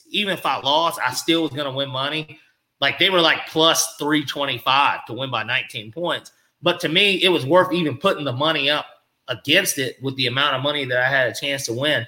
even 0.09 0.33
if 0.33 0.45
I 0.45 0.59
lost, 0.59 0.99
I 1.05 1.13
still 1.13 1.43
was 1.43 1.51
going 1.51 1.65
to 1.65 1.75
win 1.75 1.89
money. 1.89 2.39
Like 2.79 2.97
they 2.97 3.09
were 3.09 3.21
like 3.21 3.47
plus 3.47 3.95
325 3.97 5.05
to 5.05 5.13
win 5.13 5.29
by 5.29 5.43
19 5.43 5.91
points. 5.91 6.31
But 6.61 6.79
to 6.81 6.89
me, 6.89 7.23
it 7.23 7.29
was 7.29 7.45
worth 7.45 7.73
even 7.73 7.97
putting 7.97 8.23
the 8.23 8.33
money 8.33 8.69
up 8.69 8.85
against 9.27 9.77
it 9.77 9.97
with 10.01 10.15
the 10.15 10.27
amount 10.27 10.55
of 10.55 10.61
money 10.61 10.85
that 10.85 10.97
I 10.97 11.07
had 11.07 11.29
a 11.29 11.33
chance 11.33 11.65
to 11.65 11.73
win. 11.73 12.05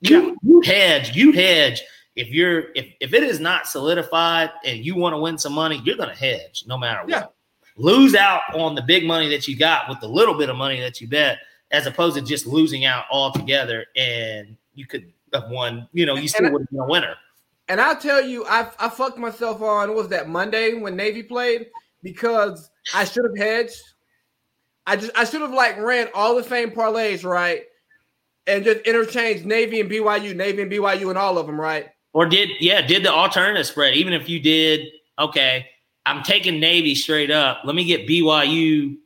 You, 0.00 0.36
you 0.42 0.60
hedge, 0.62 1.14
you 1.14 1.32
hedge. 1.32 1.82
If 2.16 2.28
you're 2.28 2.72
if 2.74 2.86
if 3.00 3.14
it 3.14 3.22
is 3.22 3.40
not 3.40 3.66
solidified 3.66 4.50
and 4.64 4.84
you 4.84 4.96
want 4.96 5.14
to 5.14 5.18
win 5.18 5.38
some 5.38 5.52
money, 5.54 5.80
you're 5.84 5.96
gonna 5.96 6.14
hedge 6.14 6.64
no 6.66 6.76
matter 6.76 7.04
yeah. 7.06 7.20
what. 7.20 7.34
Lose 7.76 8.14
out 8.14 8.42
on 8.54 8.74
the 8.74 8.82
big 8.82 9.06
money 9.06 9.30
that 9.30 9.48
you 9.48 9.56
got 9.56 9.88
with 9.88 9.98
the 10.00 10.08
little 10.08 10.36
bit 10.36 10.50
of 10.50 10.56
money 10.56 10.78
that 10.80 11.00
you 11.00 11.08
bet, 11.08 11.38
as 11.70 11.86
opposed 11.86 12.16
to 12.16 12.22
just 12.22 12.46
losing 12.46 12.84
out 12.84 13.04
altogether 13.10 13.86
and 13.96 14.56
you 14.74 14.86
could 14.86 15.10
have 15.32 15.48
won, 15.48 15.88
you 15.94 16.04
know, 16.04 16.14
you 16.14 16.28
still 16.28 16.52
would 16.52 16.62
have 16.62 16.70
been 16.70 16.80
a 16.80 16.86
winner. 16.86 17.14
And 17.68 17.80
I'll 17.80 17.96
tell 17.96 18.20
you, 18.20 18.44
I 18.46 18.68
I 18.78 18.90
fucked 18.90 19.16
myself 19.16 19.62
on 19.62 19.94
was 19.94 20.08
that 20.08 20.28
Monday 20.28 20.74
when 20.74 20.96
Navy 20.96 21.22
played 21.22 21.68
because 22.02 22.70
I 22.94 23.04
should 23.04 23.24
have 23.24 23.36
hedged. 23.36 23.80
I 24.86 24.96
just 24.96 25.12
I 25.16 25.24
should 25.24 25.40
have 25.40 25.52
like 25.52 25.78
ran 25.78 26.08
all 26.14 26.36
the 26.36 26.44
same 26.44 26.70
parlays, 26.70 27.24
right? 27.24 27.62
And 28.46 28.64
just 28.64 28.80
interchanged 28.80 29.46
Navy 29.46 29.80
and 29.80 29.90
BYU, 29.90 30.34
Navy 30.34 30.62
and 30.62 30.70
BYU, 30.70 31.08
and 31.08 31.18
all 31.18 31.38
of 31.38 31.46
them, 31.46 31.60
right? 31.60 31.88
Or 32.12 32.26
did 32.26 32.50
yeah, 32.60 32.82
did 32.82 33.04
the 33.04 33.12
alternative 33.12 33.66
spread? 33.66 33.94
Even 33.94 34.12
if 34.12 34.28
you 34.28 34.40
did, 34.40 34.88
okay, 35.18 35.66
I'm 36.04 36.22
taking 36.22 36.60
Navy 36.60 36.94
straight 36.94 37.30
up. 37.30 37.60
Let 37.64 37.74
me 37.74 37.84
get 37.84 38.08
BYU 38.08 38.96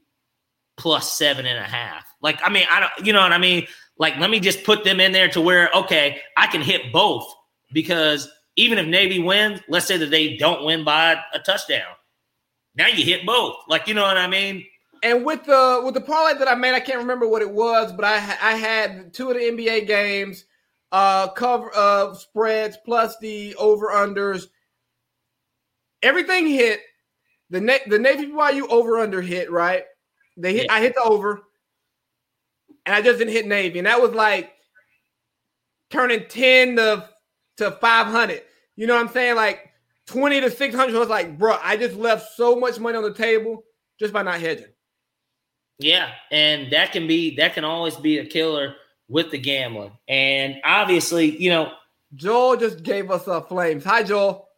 plus 0.76 1.12
seven 1.12 1.46
and 1.46 1.58
a 1.58 1.68
half. 1.68 2.04
Like, 2.22 2.40
I 2.42 2.50
mean, 2.50 2.66
I 2.70 2.80
don't, 2.80 3.06
you 3.06 3.12
know 3.12 3.20
what 3.20 3.32
I 3.32 3.38
mean? 3.38 3.66
Like, 3.98 4.16
let 4.18 4.30
me 4.30 4.40
just 4.40 4.64
put 4.64 4.84
them 4.84 5.00
in 5.00 5.12
there 5.12 5.28
to 5.28 5.40
where 5.40 5.70
okay, 5.74 6.20
I 6.36 6.46
can 6.46 6.62
hit 6.62 6.92
both 6.92 7.32
because 7.72 8.28
even 8.56 8.78
if 8.78 8.86
Navy 8.86 9.18
wins, 9.18 9.60
let's 9.68 9.86
say 9.86 9.98
that 9.98 10.10
they 10.10 10.36
don't 10.36 10.64
win 10.64 10.84
by 10.84 11.16
a 11.34 11.38
touchdown. 11.38 11.92
Now 12.74 12.88
you 12.88 13.04
hit 13.04 13.26
both. 13.26 13.56
Like, 13.68 13.86
you 13.86 13.94
know 13.94 14.02
what 14.02 14.18
I 14.18 14.26
mean? 14.26 14.64
And 15.06 15.24
with 15.24 15.44
the 15.44 15.82
with 15.84 15.94
the 15.94 16.00
parlay 16.00 16.36
that 16.36 16.48
I 16.48 16.56
made, 16.56 16.74
I 16.74 16.80
can't 16.80 16.98
remember 16.98 17.28
what 17.28 17.40
it 17.40 17.48
was, 17.48 17.92
but 17.92 18.04
I 18.04 18.16
I 18.16 18.56
had 18.56 19.14
two 19.14 19.30
of 19.30 19.36
the 19.36 19.42
NBA 19.44 19.86
games, 19.86 20.46
uh, 20.90 21.28
cover 21.28 21.70
uh 21.76 22.12
spreads 22.14 22.76
plus 22.84 23.16
the 23.20 23.54
over 23.54 23.90
unders. 23.90 24.48
Everything 26.02 26.48
hit. 26.48 26.80
The 27.50 27.60
ne- 27.60 27.86
the 27.86 28.00
Navy 28.00 28.26
BYU 28.26 28.68
over 28.68 28.98
under 28.98 29.22
hit 29.22 29.48
right. 29.48 29.84
They 30.36 30.54
hit. 30.54 30.64
Yeah. 30.64 30.74
I 30.74 30.80
hit 30.80 30.96
the 30.96 31.02
over, 31.02 31.44
and 32.84 32.92
I 32.92 33.00
just 33.00 33.20
didn't 33.20 33.32
hit 33.32 33.46
Navy, 33.46 33.78
and 33.78 33.86
that 33.86 34.02
was 34.02 34.10
like 34.10 34.54
turning 35.88 36.26
ten 36.28 36.74
to 36.76 37.08
to 37.58 37.70
500. 37.70 38.42
You 38.74 38.88
know 38.88 38.96
what 38.96 39.06
I'm 39.06 39.12
saying? 39.12 39.36
Like 39.36 39.70
20 40.08 40.40
to 40.40 40.50
600 40.50 40.96
I 40.96 40.98
was 40.98 41.08
like, 41.08 41.38
bro, 41.38 41.58
I 41.62 41.76
just 41.76 41.94
left 41.94 42.32
so 42.34 42.56
much 42.56 42.80
money 42.80 42.96
on 42.98 43.04
the 43.04 43.14
table 43.14 43.62
just 44.00 44.12
by 44.12 44.24
not 44.24 44.40
hedging. 44.40 44.66
Yeah, 45.78 46.10
and 46.30 46.72
that 46.72 46.92
can 46.92 47.06
be 47.06 47.36
that 47.36 47.54
can 47.54 47.64
always 47.64 47.96
be 47.96 48.18
a 48.18 48.26
killer 48.26 48.76
with 49.08 49.30
the 49.30 49.38
gambling. 49.38 49.92
And 50.08 50.56
obviously, 50.64 51.36
you 51.36 51.50
know, 51.50 51.72
Joel 52.14 52.56
just 52.56 52.82
gave 52.82 53.10
us 53.10 53.26
a 53.26 53.42
flames. 53.42 53.84
Hi, 53.84 54.02
Joel. 54.02 54.48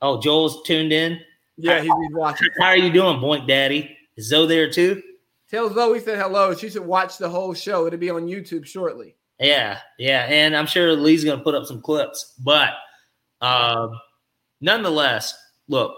Oh, 0.00 0.20
Joel's 0.20 0.62
tuned 0.64 0.92
in. 0.92 1.20
Yeah, 1.56 1.80
he's, 1.80 1.90
watching. 2.12 2.48
How 2.60 2.66
are 2.66 2.76
you 2.76 2.92
doing, 2.92 3.16
Boink 3.16 3.48
Daddy? 3.48 3.96
Is 4.16 4.28
Zoe 4.28 4.46
there 4.46 4.70
too? 4.70 5.02
Tell 5.50 5.72
Zoe 5.72 5.92
we 5.94 6.00
said 6.00 6.18
hello. 6.18 6.54
She 6.54 6.68
should 6.68 6.84
watch 6.84 7.18
the 7.18 7.28
whole 7.28 7.54
show. 7.54 7.86
It'll 7.86 7.98
be 7.98 8.10
on 8.10 8.26
YouTube 8.26 8.66
shortly. 8.66 9.16
Yeah, 9.40 9.78
yeah, 9.98 10.26
and 10.30 10.56
I'm 10.56 10.66
sure 10.66 10.92
Lee's 10.92 11.24
gonna 11.24 11.42
put 11.42 11.54
up 11.54 11.66
some 11.66 11.82
clips, 11.82 12.34
but 12.42 12.70
um, 13.40 13.98
nonetheless, 14.60 15.36
look, 15.68 15.94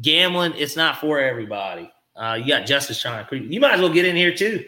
gambling 0.00 0.54
it's 0.56 0.76
not 0.76 0.98
for 1.00 1.20
everybody. 1.20 1.90
Uh, 2.16 2.34
you 2.34 2.46
got 2.48 2.66
Justice 2.66 3.00
trying 3.00 3.22
to 3.22 3.28
creep. 3.28 3.50
You 3.50 3.60
might 3.60 3.74
as 3.74 3.80
well 3.80 3.92
get 3.92 4.04
in 4.04 4.16
here 4.16 4.34
too. 4.34 4.64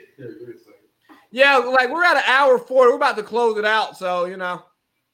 Yeah, 1.31 1.57
like 1.59 1.91
we're 1.91 2.05
at 2.05 2.17
an 2.17 2.23
hour 2.27 2.59
four. 2.59 2.89
We're 2.91 2.97
about 2.97 3.17
to 3.17 3.23
close 3.23 3.59
it 3.59 3.65
out, 3.65 3.97
so 3.97 4.25
you 4.27 4.37
know. 4.37 4.63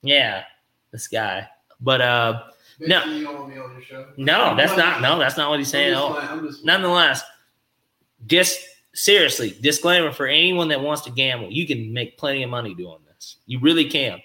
Yeah, 0.02 0.44
this 0.92 1.08
guy. 1.08 1.48
But 1.80 2.00
uh, 2.00 2.42
no, 2.80 3.00
Bitch, 3.00 3.18
you 3.18 3.24
don't 3.24 3.34
want 3.38 3.48
me 3.54 3.60
on 3.60 3.72
your 3.72 3.82
show. 3.82 4.06
no, 4.16 4.56
that's 4.56 4.76
not. 4.76 5.00
No, 5.00 5.18
that's 5.18 5.36
not 5.36 5.50
what 5.50 5.58
he's 5.58 5.68
saying. 5.68 5.92
just 5.92 6.02
Oh, 6.04 6.12
playing, 6.14 6.28
I'm 6.28 6.46
just 6.46 6.64
nonetheless, 6.64 7.22
just 8.26 8.60
seriously, 8.94 9.56
disclaimer 9.60 10.12
for 10.12 10.26
anyone 10.26 10.68
that 10.68 10.80
wants 10.80 11.02
to 11.02 11.10
gamble, 11.10 11.50
you 11.50 11.66
can 11.66 11.92
make 11.92 12.16
plenty 12.16 12.42
of 12.42 12.50
money 12.50 12.74
doing 12.74 12.98
this. 13.06 13.36
You 13.46 13.58
really 13.60 13.88
can. 13.88 14.20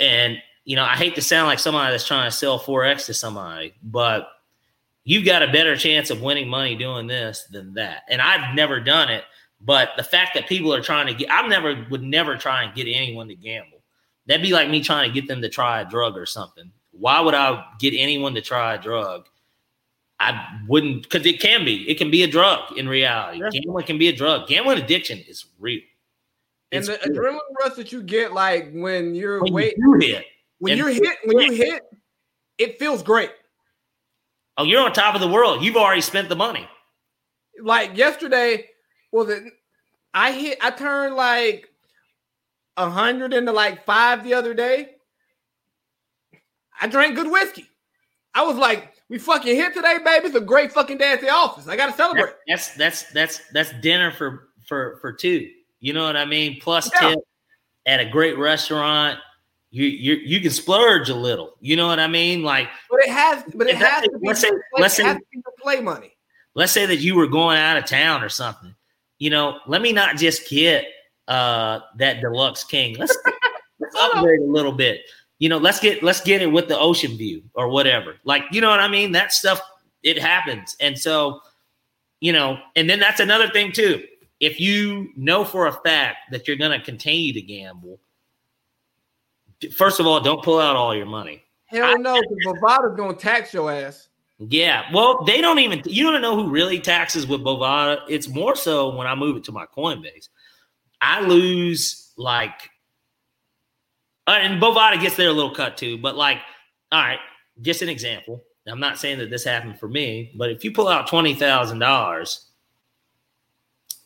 And 0.00 0.38
you 0.64 0.74
know, 0.76 0.84
I 0.84 0.96
hate 0.96 1.14
to 1.14 1.22
sound 1.22 1.46
like 1.46 1.58
somebody 1.58 1.92
that's 1.92 2.06
trying 2.06 2.28
to 2.30 2.36
sell 2.36 2.58
forex 2.58 3.06
to 3.06 3.14
somebody, 3.14 3.74
but 3.82 4.28
you've 5.06 5.24
got 5.24 5.42
a 5.42 5.50
better 5.52 5.76
chance 5.76 6.10
of 6.10 6.20
winning 6.20 6.48
money 6.48 6.74
doing 6.74 7.06
this 7.06 7.44
than 7.50 7.72
that. 7.74 8.02
And 8.10 8.20
I've 8.20 8.54
never 8.54 8.80
done 8.80 9.08
it, 9.08 9.22
but 9.60 9.90
the 9.96 10.02
fact 10.02 10.34
that 10.34 10.46
people 10.48 10.74
are 10.74 10.82
trying 10.82 11.06
to 11.06 11.14
get, 11.14 11.30
I 11.32 11.46
never 11.46 11.86
would 11.90 12.02
never 12.02 12.36
try 12.36 12.64
and 12.64 12.74
get 12.74 12.86
anyone 12.92 13.28
to 13.28 13.34
gamble. 13.36 13.78
That'd 14.26 14.42
be 14.42 14.52
like 14.52 14.68
me 14.68 14.82
trying 14.82 15.08
to 15.08 15.14
get 15.18 15.28
them 15.28 15.40
to 15.42 15.48
try 15.48 15.80
a 15.80 15.84
drug 15.88 16.16
or 16.18 16.26
something. 16.26 16.72
Why 16.90 17.20
would 17.20 17.34
I 17.34 17.64
get 17.78 17.94
anyone 17.96 18.34
to 18.34 18.40
try 18.42 18.74
a 18.74 18.78
drug? 18.82 19.28
I 20.18 20.58
wouldn't 20.66 21.04
because 21.04 21.24
it 21.26 21.40
can 21.40 21.64
be. 21.64 21.88
It 21.88 21.98
can 21.98 22.10
be 22.10 22.22
a 22.24 22.26
drug 22.26 22.76
in 22.76 22.88
reality. 22.88 23.38
Gambling 23.52 23.86
can 23.86 23.98
be 23.98 24.08
a 24.08 24.16
drug. 24.16 24.48
Gambling 24.48 24.78
addiction 24.78 25.18
is 25.28 25.44
real. 25.60 25.82
And 26.72 26.80
It's 26.80 26.88
the 26.88 27.10
real. 27.12 27.34
adrenaline 27.34 27.38
rush 27.62 27.74
that 27.76 27.92
you 27.92 28.02
get, 28.02 28.32
like 28.32 28.72
when 28.72 29.14
you're 29.14 29.40
When 29.40 29.48
you 29.48 29.54
wait, 29.54 29.74
hit, 29.76 30.24
when 30.58 30.72
and- 30.72 30.78
you're 30.80 30.88
hit, 30.88 31.18
when 31.24 31.38
you 31.38 31.52
hit, 31.52 31.82
it 32.58 32.78
feels 32.78 33.02
great. 33.02 33.30
Oh, 34.58 34.64
you're 34.64 34.82
on 34.82 34.92
top 34.92 35.14
of 35.14 35.20
the 35.20 35.28
world. 35.28 35.62
You've 35.62 35.76
already 35.76 36.00
spent 36.00 36.28
the 36.28 36.36
money. 36.36 36.68
Like 37.62 37.96
yesterday, 37.96 38.66
was 39.12 39.28
it? 39.30 39.44
I 40.12 40.32
hit. 40.32 40.58
I 40.60 40.70
turned 40.70 41.14
like 41.14 41.68
a 42.76 42.90
hundred 42.90 43.32
into 43.32 43.52
like 43.52 43.84
five 43.84 44.24
the 44.24 44.34
other 44.34 44.54
day. 44.54 44.90
I 46.80 46.86
drank 46.86 47.16
good 47.16 47.30
whiskey. 47.30 47.68
I 48.34 48.44
was 48.44 48.56
like, 48.56 48.92
"We 49.08 49.18
fucking 49.18 49.56
hit 49.56 49.72
today, 49.72 49.96
baby! 50.04 50.26
It's 50.26 50.36
a 50.36 50.40
great 50.40 50.72
fucking 50.72 50.98
day 50.98 51.12
at 51.12 51.22
the 51.22 51.30
office. 51.30 51.68
I 51.68 51.76
got 51.76 51.86
to 51.86 51.92
celebrate." 51.96 52.34
That's 52.46 52.74
that's 52.74 53.04
that's 53.12 53.40
that's 53.52 53.72
dinner 53.80 54.10
for 54.10 54.48
for 54.66 54.98
for 55.00 55.12
two. 55.12 55.48
You 55.80 55.92
know 55.94 56.04
what 56.04 56.16
I 56.16 56.24
mean? 56.26 56.60
Plus 56.60 56.90
Yeah. 56.92 57.10
tip 57.10 57.18
at 57.86 58.00
a 58.00 58.04
great 58.04 58.36
restaurant. 58.36 59.18
You 59.70 59.84
you 59.86 60.14
you 60.14 60.40
can 60.40 60.50
splurge 60.50 61.08
a 61.10 61.14
little. 61.14 61.56
You 61.60 61.76
know 61.76 61.86
what 61.88 61.98
I 61.98 62.06
mean? 62.06 62.42
Like 62.42 62.68
But 62.90 63.00
it 63.00 63.10
has, 63.10 63.44
but 63.54 63.66
it 63.68 63.74
If 63.74 63.80
that- 63.80 63.90
has 63.90 64.04
to 64.04 64.18
be. 64.18 64.26
let's 64.28 64.40
say- 64.40 64.48
play- 64.48 64.58
let's 64.78 64.96
has 64.98 65.16
say- 65.16 65.42
play 65.60 65.80
money. 65.80 66.16
let's 66.54 66.72
say 66.72 66.86
that 66.86 66.96
you 66.96 67.14
were 67.14 67.26
going 67.26 67.58
out 67.58 67.76
of 67.76 67.84
town 67.84 68.22
or 68.22 68.28
something. 68.28 68.74
You 69.18 69.30
know, 69.30 69.58
let 69.66 69.82
me 69.82 69.92
not 69.92 70.16
just 70.16 70.48
get 70.48 70.86
uh 71.28 71.80
that 71.98 72.20
deluxe 72.20 72.62
king. 72.64 72.96
Let's, 72.96 73.16
let's 73.80 73.96
upgrade 73.96 74.40
a 74.40 74.44
little 74.44 74.72
bit. 74.72 75.00
You 75.38 75.48
know, 75.48 75.58
let's 75.58 75.80
get 75.80 76.02
let's 76.02 76.20
get 76.20 76.40
it 76.42 76.46
with 76.46 76.68
the 76.68 76.78
ocean 76.78 77.16
view 77.16 77.42
or 77.54 77.68
whatever. 77.68 78.16
Like, 78.24 78.44
you 78.52 78.60
know 78.60 78.70
what 78.70 78.80
I 78.80 78.88
mean? 78.88 79.12
That 79.12 79.32
stuff 79.32 79.60
it 80.02 80.18
happens. 80.18 80.76
And 80.80 80.96
so, 80.98 81.40
you 82.20 82.32
know, 82.32 82.58
and 82.76 82.88
then 82.88 83.00
that's 83.00 83.20
another 83.20 83.48
thing 83.50 83.72
too. 83.72 84.04
If 84.38 84.60
you 84.60 85.10
know 85.16 85.44
for 85.44 85.66
a 85.66 85.72
fact 85.72 86.30
that 86.30 86.46
you're 86.46 86.56
going 86.56 86.78
to 86.78 86.84
continue 86.84 87.32
to 87.32 87.40
gamble, 87.42 87.98
first 89.74 90.00
of 90.00 90.06
all, 90.06 90.20
don't 90.20 90.42
pull 90.42 90.58
out 90.58 90.76
all 90.76 90.94
your 90.94 91.06
money. 91.06 91.42
Hell 91.66 91.98
no, 91.98 92.20
because 92.20 92.60
Bovada's 92.60 92.96
gonna 92.96 93.14
tax 93.14 93.52
your 93.52 93.70
ass. 93.70 94.08
Yeah, 94.38 94.84
well, 94.92 95.24
they 95.24 95.40
don't 95.40 95.58
even. 95.58 95.82
You 95.84 96.10
don't 96.10 96.20
know 96.20 96.36
who 96.36 96.50
really 96.50 96.78
taxes 96.78 97.26
with 97.26 97.40
Bovada. 97.40 98.00
It's 98.08 98.28
more 98.28 98.54
so 98.54 98.94
when 98.94 99.06
I 99.06 99.14
move 99.14 99.36
it 99.36 99.44
to 99.44 99.52
my 99.52 99.66
Coinbase. 99.66 100.28
I 101.00 101.20
lose 101.20 102.12
like, 102.16 102.70
uh, 104.26 104.38
and 104.40 104.60
Bovada 104.60 105.00
gets 105.00 105.16
their 105.16 105.32
little 105.32 105.54
cut 105.54 105.76
too. 105.76 105.98
But 105.98 106.16
like, 106.16 106.38
all 106.92 107.02
right, 107.02 107.18
just 107.62 107.82
an 107.82 107.88
example. 107.88 108.44
I'm 108.66 108.80
not 108.80 108.98
saying 108.98 109.18
that 109.18 109.30
this 109.30 109.44
happened 109.44 109.78
for 109.78 109.88
me, 109.88 110.32
but 110.36 110.50
if 110.50 110.64
you 110.64 110.72
pull 110.72 110.88
out 110.88 111.06
twenty 111.06 111.34
thousand 111.34 111.78
dollars, 111.78 112.46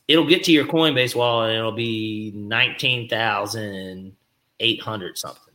it'll 0.06 0.28
get 0.28 0.44
to 0.44 0.52
your 0.52 0.66
Coinbase 0.66 1.14
wallet 1.14 1.50
and 1.50 1.58
it'll 1.58 1.72
be 1.72 2.32
nineteen 2.34 3.08
thousand 3.08 4.16
eight 4.60 4.80
hundred 4.80 5.18
something. 5.18 5.54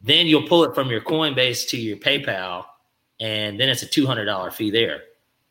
Then 0.00 0.26
you'll 0.26 0.46
pull 0.46 0.64
it 0.64 0.74
from 0.74 0.90
your 0.90 1.00
Coinbase 1.00 1.68
to 1.70 1.76
your 1.76 1.96
PayPal, 1.96 2.64
and 3.20 3.58
then 3.58 3.68
it's 3.68 3.82
a 3.82 3.86
two 3.86 4.06
hundred 4.06 4.24
dollar 4.26 4.50
fee 4.50 4.70
there, 4.70 5.02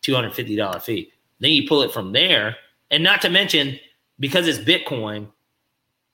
two 0.02 0.14
hundred 0.14 0.34
fifty 0.34 0.56
dollar 0.56 0.80
fee. 0.80 1.12
Then 1.40 1.52
you 1.52 1.68
pull 1.68 1.84
it 1.84 1.92
from 1.92 2.12
there, 2.12 2.56
and 2.92 3.04
not 3.04 3.22
to 3.22 3.30
mention 3.30 3.80
because 4.20 4.48
it's 4.48 4.58
Bitcoin, 4.58 5.28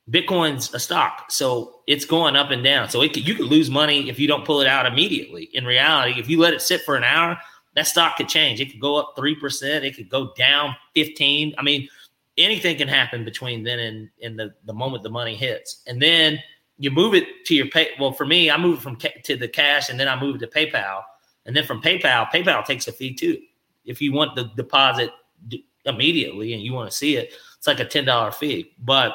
Bitcoin's 0.10 0.74
a 0.74 0.80
stock, 0.80 1.32
so 1.32 1.82
it's 1.88 2.06
going 2.06 2.36
up 2.36 2.52
and 2.52 2.64
down. 2.64 2.90
So 2.90 3.02
it 3.02 3.14
could, 3.14 3.26
you 3.26 3.36
could 3.36 3.46
lose 3.46 3.70
money 3.70 4.10
if 4.10 4.20
you 4.20 4.28
don't 4.28 4.44
pull 4.44 4.62
it 4.62 4.68
out 4.68 4.86
immediately. 4.86 5.50
In 5.54 5.66
reality, 5.66 6.20
if 6.20 6.30
you 6.30 6.40
let 6.40 6.54
it 6.54 6.62
sit 6.62 6.82
for 6.82 6.96
an 6.96 7.04
hour, 7.04 7.38
that 7.76 7.88
stock 7.88 8.18
could 8.18 8.28
change. 8.28 8.60
It 8.60 8.72
could 8.72 8.82
go 8.82 8.98
up 8.98 9.14
three 9.16 9.36
percent. 9.36 9.86
It 9.86 9.96
could 9.96 10.10
go 10.10 10.34
down 10.36 10.76
fifteen. 10.94 11.56
I 11.58 11.62
mean, 11.62 11.88
anything 12.38 12.78
can 12.78 12.88
happen 12.88 13.24
between 13.24 13.64
then 13.64 13.80
and, 13.80 14.10
and 14.22 14.40
the, 14.40 14.54
the 14.66 14.74
moment 14.74 15.04
the 15.04 15.10
money 15.10 15.36
hits. 15.36 15.84
And 15.88 16.02
then 16.02 16.40
you 16.78 16.92
move 16.92 17.14
it 17.14 17.28
to 17.46 17.56
your 17.56 17.68
pay. 17.68 17.90
Well, 18.00 18.12
for 18.12 18.26
me, 18.26 18.50
I 18.50 18.58
move 18.58 18.80
it 18.80 18.82
from 18.82 18.96
ca- 18.96 19.22
to 19.26 19.36
the 19.36 19.48
cash, 19.48 19.90
and 19.90 20.00
then 20.00 20.08
I 20.08 20.20
move 20.20 20.36
it 20.36 20.40
to 20.40 20.48
PayPal, 20.48 21.04
and 21.46 21.56
then 21.56 21.66
from 21.66 21.82
PayPal, 21.82 22.30
PayPal 22.30 22.66
takes 22.66 22.88
a 22.88 22.92
fee 22.92 23.14
too. 23.14 23.40
If 23.86 24.02
you 24.02 24.14
want 24.14 24.36
the 24.36 24.46
deposit 24.56 25.12
immediately 25.86 26.54
and 26.54 26.62
you 26.62 26.74
want 26.74 26.90
to 26.90 26.96
see 26.96 27.18
it, 27.18 27.34
it's 27.58 27.68
like 27.68 27.80
a 27.80 27.86
ten 27.86 28.06
dollar 28.06 28.32
fee. 28.32 28.74
But 28.80 29.14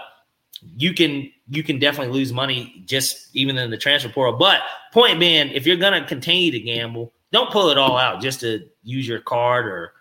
you 0.76 0.92
can 0.94 1.30
you 1.48 1.62
can 1.62 1.78
definitely 1.78 2.12
lose 2.12 2.32
money 2.32 2.82
just 2.86 3.34
even 3.34 3.56
in 3.58 3.70
the 3.70 3.76
transfer 3.76 4.08
portal. 4.08 4.38
But 4.38 4.60
point 4.92 5.18
being, 5.18 5.48
if 5.50 5.66
you're 5.66 5.76
gonna 5.76 6.06
continue 6.06 6.50
to 6.50 6.60
gamble, 6.60 7.12
don't 7.32 7.50
pull 7.50 7.70
it 7.70 7.78
all 7.78 7.96
out 7.96 8.20
just 8.20 8.40
to 8.40 8.68
use 8.82 9.06
your 9.08 9.20
card 9.20 9.66
or 9.66 9.92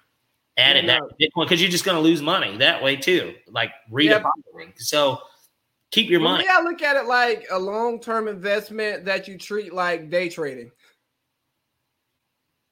add 0.58 0.76
it 0.76 0.86
Yeah, 0.86 0.98
to 0.98 1.08
Bitcoin 1.22 1.46
because 1.46 1.62
you're 1.62 1.72
just 1.72 1.86
gonna 1.86 2.00
lose 2.00 2.22
money 2.22 2.58
that 2.58 2.84
way 2.84 2.96
too, 2.96 3.36
like 3.48 3.72
Yeah. 3.98 4.24
redepositing. 4.24 4.74
So 4.78 5.20
keep 5.92 6.10
your 6.10 6.20
money. 6.20 6.46
I 6.50 6.62
look 6.62 6.82
at 6.82 6.98
it 6.98 7.06
like 7.06 7.46
a 7.52 7.60
long 7.60 8.00
term 8.00 8.28
investment 8.28 9.06
that 9.06 9.28
you 9.28 9.38
treat 9.38 9.74
like 9.74 10.10
day 10.10 10.30
trading. 10.30 10.72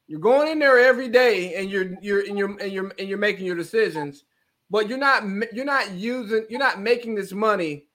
You're 0.08 0.20
going 0.20 0.50
in 0.50 0.60
there 0.60 0.78
every 0.78 1.10
day, 1.10 1.56
and 1.56 1.70
you're 1.70 1.96
you're 2.02 2.26
and 2.26 2.38
you're 2.38 2.60
and 2.60 2.72
you're 2.72 2.92
and 3.00 3.10
you're 3.10 3.18
making 3.18 3.46
your 3.46 3.56
decisions, 3.56 4.24
but 4.70 4.88
you're 4.88 4.98
not 4.98 5.24
you're 5.54 5.66
not 5.66 5.92
using 5.92 6.46
you're 6.50 6.60
not 6.60 6.80
making 6.82 7.16
this 7.16 7.32
money 7.32 7.88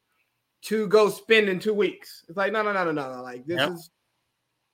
to 0.62 0.86
go 0.88 1.08
spend 1.08 1.48
in 1.48 1.58
two 1.58 1.74
weeks. 1.74 2.24
It's 2.28 2.36
like 2.36 2.52
no 2.52 2.62
no 2.62 2.72
no 2.72 2.84
no 2.84 2.92
no 2.92 3.16
no 3.16 3.22
like 3.22 3.46
this 3.46 3.60
Yep. 3.60 3.70
is 3.70 3.90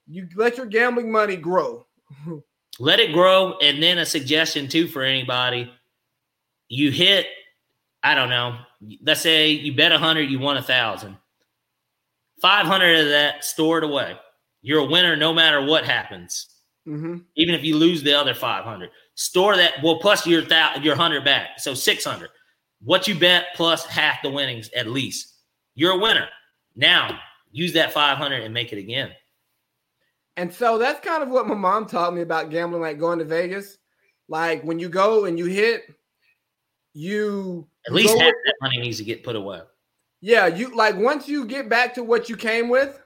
you 0.08 0.28
let 0.34 0.56
your 0.56 0.66
gambling 0.66 1.10
money 1.10 1.36
grow. 1.36 1.86
let 2.78 3.00
it 3.00 3.12
grow 3.12 3.56
and 3.58 3.82
then 3.82 3.98
a 3.98 4.06
suggestion 4.06 4.68
too 4.68 4.86
for 4.88 5.02
anybody. 5.02 5.70
You 6.68 6.90
hit 6.90 7.26
i 8.02 8.14
don't 8.14 8.28
know 8.28 8.58
let's 9.02 9.22
say 9.22 9.50
you 9.50 9.74
bet 9.74 9.90
a 9.90 9.98
hundred 9.98 10.30
you 10.30 10.38
won 10.38 10.56
a 10.56 10.62
thousand. 10.62 11.16
500 12.42 13.00
of 13.00 13.08
that 13.08 13.44
stored 13.44 13.82
away. 13.84 14.16
You're 14.62 14.80
a 14.80 14.84
winner 14.84 15.16
no 15.16 15.32
matter 15.32 15.64
what 15.64 15.84
happens 15.84 16.48
hmm 16.84 17.18
even 17.34 17.54
if 17.54 17.64
you 17.64 17.76
lose 17.76 18.02
the 18.04 18.12
other 18.12 18.32
500 18.34 18.90
store 19.16 19.56
that 19.56 19.82
well 19.82 19.98
plus 19.98 20.24
your 20.26 20.42
thou- 20.42 20.76
your 20.76 20.94
100 20.94 21.24
back 21.24 21.58
so 21.58 21.74
600 21.74 22.28
what 22.80 23.08
you 23.08 23.14
bet 23.18 23.46
plus 23.56 23.84
half 23.86 24.22
the 24.22 24.30
winnings 24.30 24.70
at 24.76 24.86
least. 24.86 25.34
You're 25.74 25.92
a 25.94 25.98
winner. 25.98 26.28
Now 26.76 27.18
use 27.50 27.72
that 27.72 27.92
500 27.92 28.42
and 28.42 28.52
make 28.54 28.72
it 28.72 28.78
again 28.78 29.10
And 30.36 30.52
so 30.52 30.78
that's 30.78 31.04
kind 31.04 31.22
of 31.22 31.30
what 31.30 31.46
my 31.46 31.54
mom 31.54 31.86
taught 31.86 32.14
me 32.14 32.20
about 32.22 32.50
gambling, 32.50 32.82
like 32.82 32.98
going 32.98 33.18
to 33.18 33.24
Vegas. 33.24 33.78
Like 34.28 34.62
when 34.64 34.78
you 34.78 34.88
go 34.88 35.24
and 35.24 35.38
you 35.38 35.46
hit, 35.46 35.82
you 36.92 37.66
at 37.86 37.92
least 37.94 38.14
go 38.14 38.18
half 38.20 38.26
with- 38.26 38.34
that 38.44 38.54
money 38.60 38.78
needs 38.78 38.98
to 38.98 39.04
get 39.04 39.22
put 39.22 39.36
away 39.36 39.60
yeah, 40.20 40.46
you 40.46 40.74
like 40.74 40.96
once 40.96 41.28
you 41.28 41.44
get 41.44 41.68
back 41.68 41.94
to 41.94 42.02
what 42.02 42.28
you 42.28 42.36
came 42.36 42.68
with, 42.68 43.00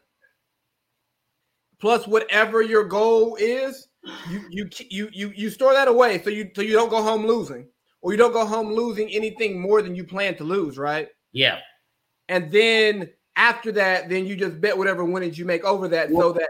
plus 1.81 2.07
whatever 2.07 2.63
your 2.63 2.85
goal 2.85 3.37
is, 3.37 3.89
you 4.31 4.43
you 4.49 4.71
you 4.89 5.11
you 5.13 5.33
you 5.35 5.51
store 5.51 5.75
that 5.75 5.89
away 5.89 6.23
so 6.23 6.31
you 6.31 6.51
so 6.55 6.63
you 6.63 6.73
don't 6.73 6.89
go 6.89 7.03
home 7.03 7.27
losing, 7.27 7.67
or 8.01 8.13
you 8.13 8.17
don't 8.17 8.33
go 8.33 8.47
home 8.47 8.73
losing 8.73 9.11
anything 9.11 9.61
more 9.61 9.83
than 9.83 9.95
you 9.95 10.05
plan 10.05 10.37
to 10.37 10.45
lose, 10.45 10.79
right? 10.79 11.09
yeah 11.33 11.59
And 12.29 12.51
then 12.51 13.11
after 13.37 13.73
that, 13.73 14.09
then 14.09 14.25
you 14.27 14.37
just 14.37 14.61
bet 14.61 14.79
whatever 14.79 15.05
winnings 15.05 15.39
you 15.39 15.45
make 15.45 15.65
over 15.65 15.89
that, 15.89 16.11
so 16.11 16.33
that 16.33 16.49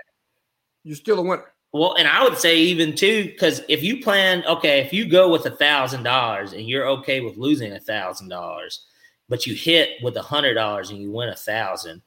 you're 0.85 0.97
still 0.97 1.19
a 1.19 1.23
winner. 1.23 1.52
Well, 1.73 1.94
and 1.94 2.09
I 2.09 2.24
would 2.24 2.39
say 2.39 2.59
even 2.59 2.97
too, 2.97 3.24
because 3.24 3.62
if 3.69 3.82
you 3.82 4.02
plan, 4.02 4.44
okay, 4.47 4.81
if 4.81 4.93
you 4.93 5.09
go 5.09 5.31
with 5.31 5.47
a 5.47 5.51
thousand 5.51 6.02
dollars 6.02 6.52
and 6.52 6.69
you're 6.69 6.89
okay 6.89 7.20
with 7.20 7.36
losing 7.36 7.73
a 7.73 7.81
thousand 7.81 8.28
dollars, 8.28 8.86
but 9.28 9.47
you 9.47 9.55
hit 9.55 9.90
with 10.02 10.16
a 10.16 10.23
hundred 10.23 10.55
dollars 10.55 10.90
and 10.90 11.01
you 11.01 11.12
win 11.12 11.28
a 11.28 11.36
thousand, 11.36 12.02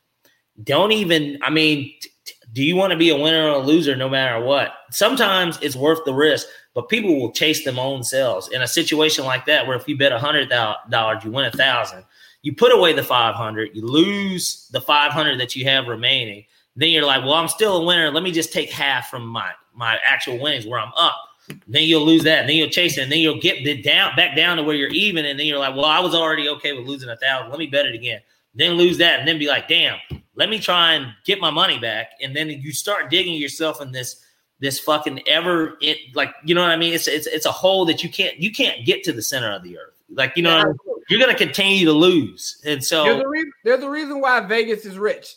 don't 0.63 0.91
even. 0.91 1.39
I 1.41 1.49
mean, 1.49 1.93
t- 2.01 2.09
t- 2.25 2.33
do 2.51 2.61
you 2.61 2.75
want 2.75 2.91
to 2.91 2.97
be 2.97 3.09
a 3.09 3.17
winner 3.17 3.47
or 3.47 3.55
a 3.55 3.57
loser 3.59 3.95
no 3.95 4.09
matter 4.09 4.43
what? 4.43 4.73
Sometimes 4.91 5.57
it's 5.61 5.77
worth 5.77 6.03
the 6.03 6.13
risk, 6.13 6.45
but 6.73 6.89
people 6.89 7.17
will 7.19 7.31
chase 7.31 7.63
them 7.63 7.79
own 7.79 8.03
selves 8.03 8.49
in 8.49 8.61
a 8.63 8.67
situation 8.67 9.23
like 9.23 9.45
that, 9.45 9.65
where 9.65 9.77
if 9.77 9.87
you 9.87 9.97
bet 9.97 10.11
a 10.11 10.19
hundred 10.19 10.49
dollars, 10.49 11.23
you 11.23 11.31
win 11.31 11.45
a 11.45 11.51
thousand. 11.51 12.03
You 12.41 12.53
put 12.53 12.73
away 12.73 12.91
the 12.91 13.01
five 13.01 13.35
hundred, 13.35 13.73
you 13.73 13.87
lose 13.87 14.67
the 14.71 14.81
five 14.81 15.13
hundred 15.13 15.39
that 15.39 15.55
you 15.55 15.63
have 15.63 15.87
remaining 15.87 16.43
then 16.75 16.89
you're 16.89 17.05
like, 17.05 17.23
well, 17.23 17.33
I'm 17.33 17.47
still 17.47 17.77
a 17.77 17.85
winner. 17.85 18.11
Let 18.11 18.23
me 18.23 18.31
just 18.31 18.51
take 18.53 18.71
half 18.71 19.09
from 19.09 19.25
my 19.27 19.51
my 19.73 19.97
actual 20.05 20.39
winnings 20.39 20.65
where 20.65 20.79
I'm 20.79 20.93
up. 20.95 21.17
Then 21.67 21.83
you'll 21.83 22.05
lose 22.05 22.23
that. 22.23 22.41
And 22.41 22.49
then 22.49 22.55
you'll 22.55 22.69
chase 22.69 22.97
it. 22.97 23.01
And 23.01 23.11
then 23.11 23.19
you'll 23.19 23.39
get 23.39 23.63
the 23.65 23.81
down 23.81 24.15
back 24.15 24.35
down 24.35 24.57
to 24.57 24.63
where 24.63 24.75
you're 24.75 24.89
even. 24.89 25.25
And 25.25 25.37
then 25.37 25.45
you're 25.45 25.59
like, 25.59 25.75
well, 25.75 25.85
I 25.85 25.99
was 25.99 26.15
already 26.15 26.47
okay 26.49 26.73
with 26.73 26.87
losing 26.87 27.09
a 27.09 27.17
thousand. 27.17 27.49
Let 27.49 27.59
me 27.59 27.67
bet 27.67 27.85
it 27.85 27.95
again. 27.95 28.21
Then 28.55 28.73
lose 28.73 28.97
that. 28.99 29.19
And 29.19 29.27
then 29.27 29.39
be 29.39 29.47
like, 29.47 29.67
damn, 29.67 29.97
let 30.35 30.49
me 30.49 30.59
try 30.59 30.93
and 30.93 31.07
get 31.25 31.39
my 31.41 31.49
money 31.49 31.79
back. 31.79 32.11
And 32.21 32.35
then 32.35 32.49
you 32.49 32.71
start 32.71 33.09
digging 33.09 33.33
yourself 33.33 33.81
in 33.81 33.91
this 33.91 34.23
this 34.59 34.79
fucking 34.79 35.27
ever 35.27 35.77
it 35.81 35.97
like 36.15 36.33
you 36.45 36.55
know 36.55 36.61
what 36.61 36.69
I 36.69 36.77
mean? 36.77 36.93
It's 36.93 37.07
it's 37.07 37.27
it's 37.27 37.45
a 37.45 37.51
hole 37.51 37.85
that 37.85 38.03
you 38.03 38.09
can't 38.09 38.37
you 38.37 38.51
can't 38.51 38.85
get 38.85 39.03
to 39.03 39.11
the 39.11 39.21
center 39.21 39.51
of 39.51 39.63
the 39.63 39.77
earth. 39.77 39.95
Like 40.09 40.37
you 40.37 40.43
know, 40.43 40.57
yeah, 40.57 40.93
you're 41.09 41.19
gonna 41.19 41.37
continue 41.37 41.85
to 41.85 41.91
lose. 41.91 42.61
And 42.65 42.81
so 42.83 43.03
there's 43.03 43.23
a, 43.23 43.27
re- 43.27 43.51
there's 43.65 43.83
a 43.83 43.89
reason 43.89 44.21
why 44.21 44.39
Vegas 44.41 44.85
is 44.85 44.97
rich. 44.97 45.35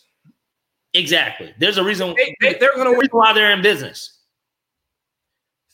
Exactly. 0.97 1.53
There's 1.59 1.77
a 1.77 1.83
reason 1.83 2.15
they, 2.41 2.55
are 2.55 2.75
going 2.75 2.91
to 2.91 2.97
win 2.97 3.07
why 3.11 3.33
they're 3.33 3.51
in 3.51 3.61
business. 3.61 4.19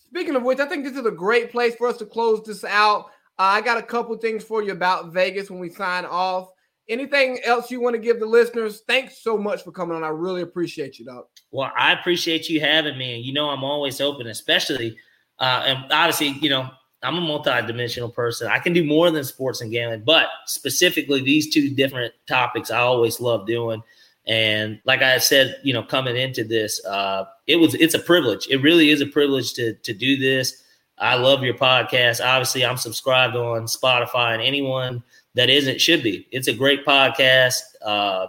Speaking 0.08 0.36
of 0.36 0.44
which, 0.44 0.60
I 0.60 0.68
think 0.68 0.84
this 0.84 0.98
is 0.98 1.06
a 1.06 1.12
great 1.12 1.52
place 1.52 1.76
for 1.76 1.88
us 1.88 1.98
to 1.98 2.06
close 2.06 2.44
this 2.44 2.64
out. 2.64 3.06
Uh, 3.40 3.44
I 3.44 3.62
got 3.62 3.78
a 3.78 3.82
couple 3.82 4.16
things 4.18 4.44
for 4.44 4.62
you 4.62 4.72
about 4.72 5.12
Vegas 5.12 5.50
when 5.50 5.60
we 5.60 5.70
sign 5.70 6.06
off. 6.06 6.50
Anything 6.90 7.40
else 7.46 7.72
you 7.72 7.80
want 7.80 7.96
to 7.96 8.02
give 8.02 8.20
the 8.20 8.26
listeners? 8.26 8.84
Thanks 8.86 9.24
so 9.24 9.38
much 9.38 9.64
for 9.64 9.72
coming 9.72 9.96
on. 9.96 10.04
I 10.04 10.10
really 10.10 10.42
appreciate 10.42 11.00
you, 11.00 11.06
dog. 11.06 11.26
Well, 11.52 11.72
I 11.78 11.94
appreciate 11.94 12.50
you 12.50 12.60
having 12.60 12.98
me. 12.98 13.16
And 13.16 13.26
you 13.26 13.34
know, 13.34 13.50
I'm 13.50 13.64
always 13.64 14.02
open, 14.02 14.28
especially, 14.28 14.98
uh, 15.40 15.64
and 15.66 15.92
obviously, 15.92 16.38
you 16.42 16.50
know, 16.50 16.70
I'm 17.02 17.18
a 17.18 17.22
multi-dimensional 17.22 18.10
person. 18.10 18.48
I 18.48 18.60
can 18.60 18.74
do 18.74 18.84
more 18.84 19.10
than 19.12 19.24
sports 19.24 19.62
and 19.62 19.72
gambling, 19.72 20.04
but 20.04 20.28
specifically 20.46 21.22
these 21.22 21.54
two 21.54 21.74
different 21.74 22.14
topics 22.28 22.70
I 22.70 22.80
always 22.80 23.20
love 23.20 23.48
doing. 23.48 23.82
And 24.26 24.80
like 24.86 25.02
I 25.02 25.18
said, 25.18 25.58
you 25.64 25.74
know, 25.74 25.84
coming 25.84 26.16
into 26.16 26.44
this, 26.44 26.84
uh, 26.86 27.26
it 27.48 27.58
was 27.58 27.76
it's 27.76 27.94
a 27.94 28.00
privilege. 28.00 28.48
It 28.50 28.58
really 28.58 28.90
is 28.90 29.02
a 29.02 29.06
privilege 29.06 29.54
to 29.54 29.74
to 29.74 29.94
do 29.94 30.18
this. 30.18 30.64
I 30.98 31.16
love 31.16 31.44
your 31.44 31.56
podcast. 31.56 32.24
Obviously, 32.24 32.66
I'm 32.66 32.78
subscribed 32.78 33.36
on 33.36 33.64
Spotify, 33.64 34.34
and 34.34 34.42
anyone 34.42 35.04
that 35.36 35.50
isn't 35.50 35.82
should 35.82 36.04
be. 36.04 36.28
It's 36.32 36.48
a 36.48 36.54
great 36.54 36.86
podcast. 36.86 37.62
Uh, 37.82 38.28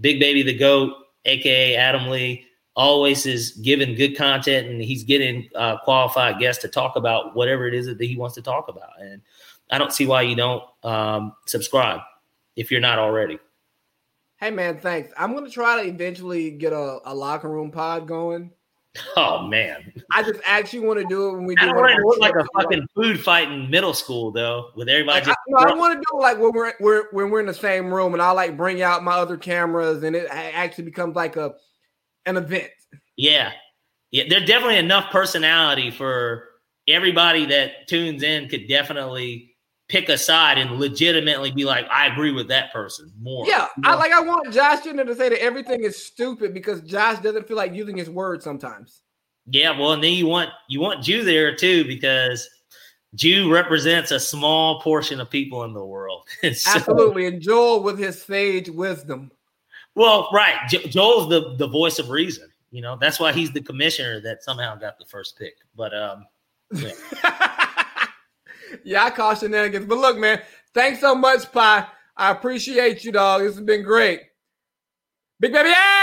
Big 0.00 0.20
Baby 0.20 0.42
the 0.42 0.56
Goat, 0.56 0.92
aka 1.24 1.76
Adam 1.76 2.10
Lee, 2.10 2.44
always 2.74 3.24
is 3.24 3.52
giving 3.52 3.94
good 3.94 4.16
content, 4.16 4.68
and 4.68 4.82
he's 4.82 5.04
getting 5.04 5.48
uh, 5.54 5.78
qualified 5.78 6.38
guests 6.38 6.60
to 6.62 6.68
talk 6.68 6.96
about 6.96 7.34
whatever 7.34 7.66
it 7.66 7.74
is 7.74 7.86
that 7.86 8.00
he 8.00 8.16
wants 8.16 8.34
to 8.34 8.42
talk 8.42 8.68
about. 8.68 9.00
And 9.00 9.22
I 9.70 9.78
don't 9.78 9.92
see 9.92 10.06
why 10.06 10.22
you 10.22 10.36
don't 10.36 10.64
um, 10.82 11.34
subscribe 11.46 12.00
if 12.56 12.70
you're 12.70 12.80
not 12.80 12.98
already. 12.98 13.38
Hey 14.42 14.50
man, 14.50 14.76
thanks. 14.76 15.12
I'm 15.16 15.34
gonna 15.34 15.48
try 15.48 15.80
to 15.80 15.88
eventually 15.88 16.50
get 16.50 16.72
a, 16.72 16.98
a 17.04 17.14
locker 17.14 17.48
room 17.48 17.70
pod 17.70 18.08
going. 18.08 18.50
Oh 19.16 19.46
man, 19.46 19.92
I 20.10 20.24
just 20.24 20.40
actually 20.44 20.80
want 20.80 20.98
to 20.98 21.06
do 21.06 21.28
it 21.28 21.32
when 21.34 21.46
we. 21.46 21.54
Want 21.60 21.96
to 21.96 22.04
look 22.04 22.18
like 22.18 22.34
a 22.34 22.44
fucking 22.60 22.88
food 22.92 23.20
fight 23.20 23.52
in 23.52 23.70
middle 23.70 23.94
school 23.94 24.32
though, 24.32 24.70
with 24.74 24.88
everybody. 24.88 25.24
Like, 25.24 25.28
I, 25.28 25.34
no, 25.46 25.58
I 25.58 25.74
want 25.76 25.94
to 25.94 25.98
do 25.98 26.18
it 26.18 26.22
like 26.22 26.40
when 26.40 26.50
we're, 26.52 26.72
we're 26.80 27.04
when 27.12 27.30
we're 27.30 27.38
in 27.38 27.46
the 27.46 27.54
same 27.54 27.94
room, 27.94 28.14
and 28.14 28.20
I 28.20 28.32
like 28.32 28.56
bring 28.56 28.82
out 28.82 29.04
my 29.04 29.12
other 29.12 29.36
cameras, 29.36 30.02
and 30.02 30.16
it 30.16 30.26
actually 30.28 30.84
becomes 30.84 31.14
like 31.14 31.36
a 31.36 31.54
an 32.26 32.36
event. 32.36 32.72
Yeah, 33.16 33.52
yeah. 34.10 34.24
There's 34.28 34.48
definitely 34.48 34.78
enough 34.78 35.12
personality 35.12 35.92
for 35.92 36.48
everybody 36.88 37.46
that 37.46 37.86
tunes 37.86 38.24
in. 38.24 38.48
Could 38.48 38.66
definitely 38.66 39.51
pick 39.92 40.08
a 40.08 40.16
side 40.16 40.56
and 40.56 40.80
legitimately 40.80 41.50
be 41.50 41.66
like, 41.66 41.86
I 41.90 42.06
agree 42.06 42.32
with 42.32 42.48
that 42.48 42.72
person 42.72 43.12
more. 43.20 43.46
Yeah, 43.46 43.68
you 43.76 43.82
know? 43.82 43.90
I 43.90 43.94
like. 43.94 44.10
I 44.10 44.20
want 44.20 44.52
Josh 44.52 44.82
Gender 44.82 45.04
to 45.04 45.14
say 45.14 45.28
that 45.28 45.42
everything 45.42 45.84
is 45.84 46.02
stupid 46.02 46.54
because 46.54 46.80
Josh 46.80 47.18
doesn't 47.18 47.46
feel 47.46 47.58
like 47.58 47.74
using 47.74 47.98
his 47.98 48.08
words 48.08 48.42
sometimes. 48.42 49.02
Yeah, 49.46 49.78
well, 49.78 49.92
and 49.92 50.02
then 50.02 50.14
you 50.14 50.26
want 50.26 50.48
you 50.68 50.80
want 50.80 51.04
Jew 51.04 51.22
there 51.24 51.54
too 51.54 51.84
because 51.84 52.48
Jew 53.14 53.52
represents 53.52 54.10
a 54.10 54.18
small 54.18 54.80
portion 54.80 55.20
of 55.20 55.28
people 55.28 55.64
in 55.64 55.74
the 55.74 55.84
world. 55.84 56.26
so, 56.54 56.70
Absolutely, 56.74 57.26
and 57.26 57.40
Joel 57.40 57.82
with 57.82 57.98
his 57.98 58.22
sage 58.22 58.70
wisdom. 58.70 59.30
Well, 59.94 60.30
right, 60.32 60.56
jo- 60.70 60.86
Joel's 60.88 61.28
the 61.28 61.54
the 61.58 61.68
voice 61.68 61.98
of 61.98 62.08
reason. 62.08 62.48
You 62.70 62.80
know, 62.80 62.96
that's 62.98 63.20
why 63.20 63.32
he's 63.32 63.52
the 63.52 63.60
commissioner 63.60 64.22
that 64.22 64.42
somehow 64.42 64.74
got 64.76 64.98
the 64.98 65.04
first 65.04 65.38
pick. 65.38 65.56
But 65.76 65.94
um, 65.94 66.24
yeah. 66.72 67.66
yeah, 68.84 69.04
I 69.04 69.10
call 69.10 69.34
shenanigans. 69.34 69.86
But 69.86 69.98
look, 69.98 70.18
man, 70.18 70.40
thanks 70.74 71.00
so 71.00 71.14
much, 71.14 71.50
Pie. 71.52 71.86
I 72.16 72.30
appreciate 72.30 73.04
you, 73.04 73.12
dog. 73.12 73.42
This 73.42 73.54
has 73.56 73.64
been 73.64 73.82
great. 73.82 74.20
Big 75.40 75.52
baby, 75.52 75.70
yeah! 75.70 76.01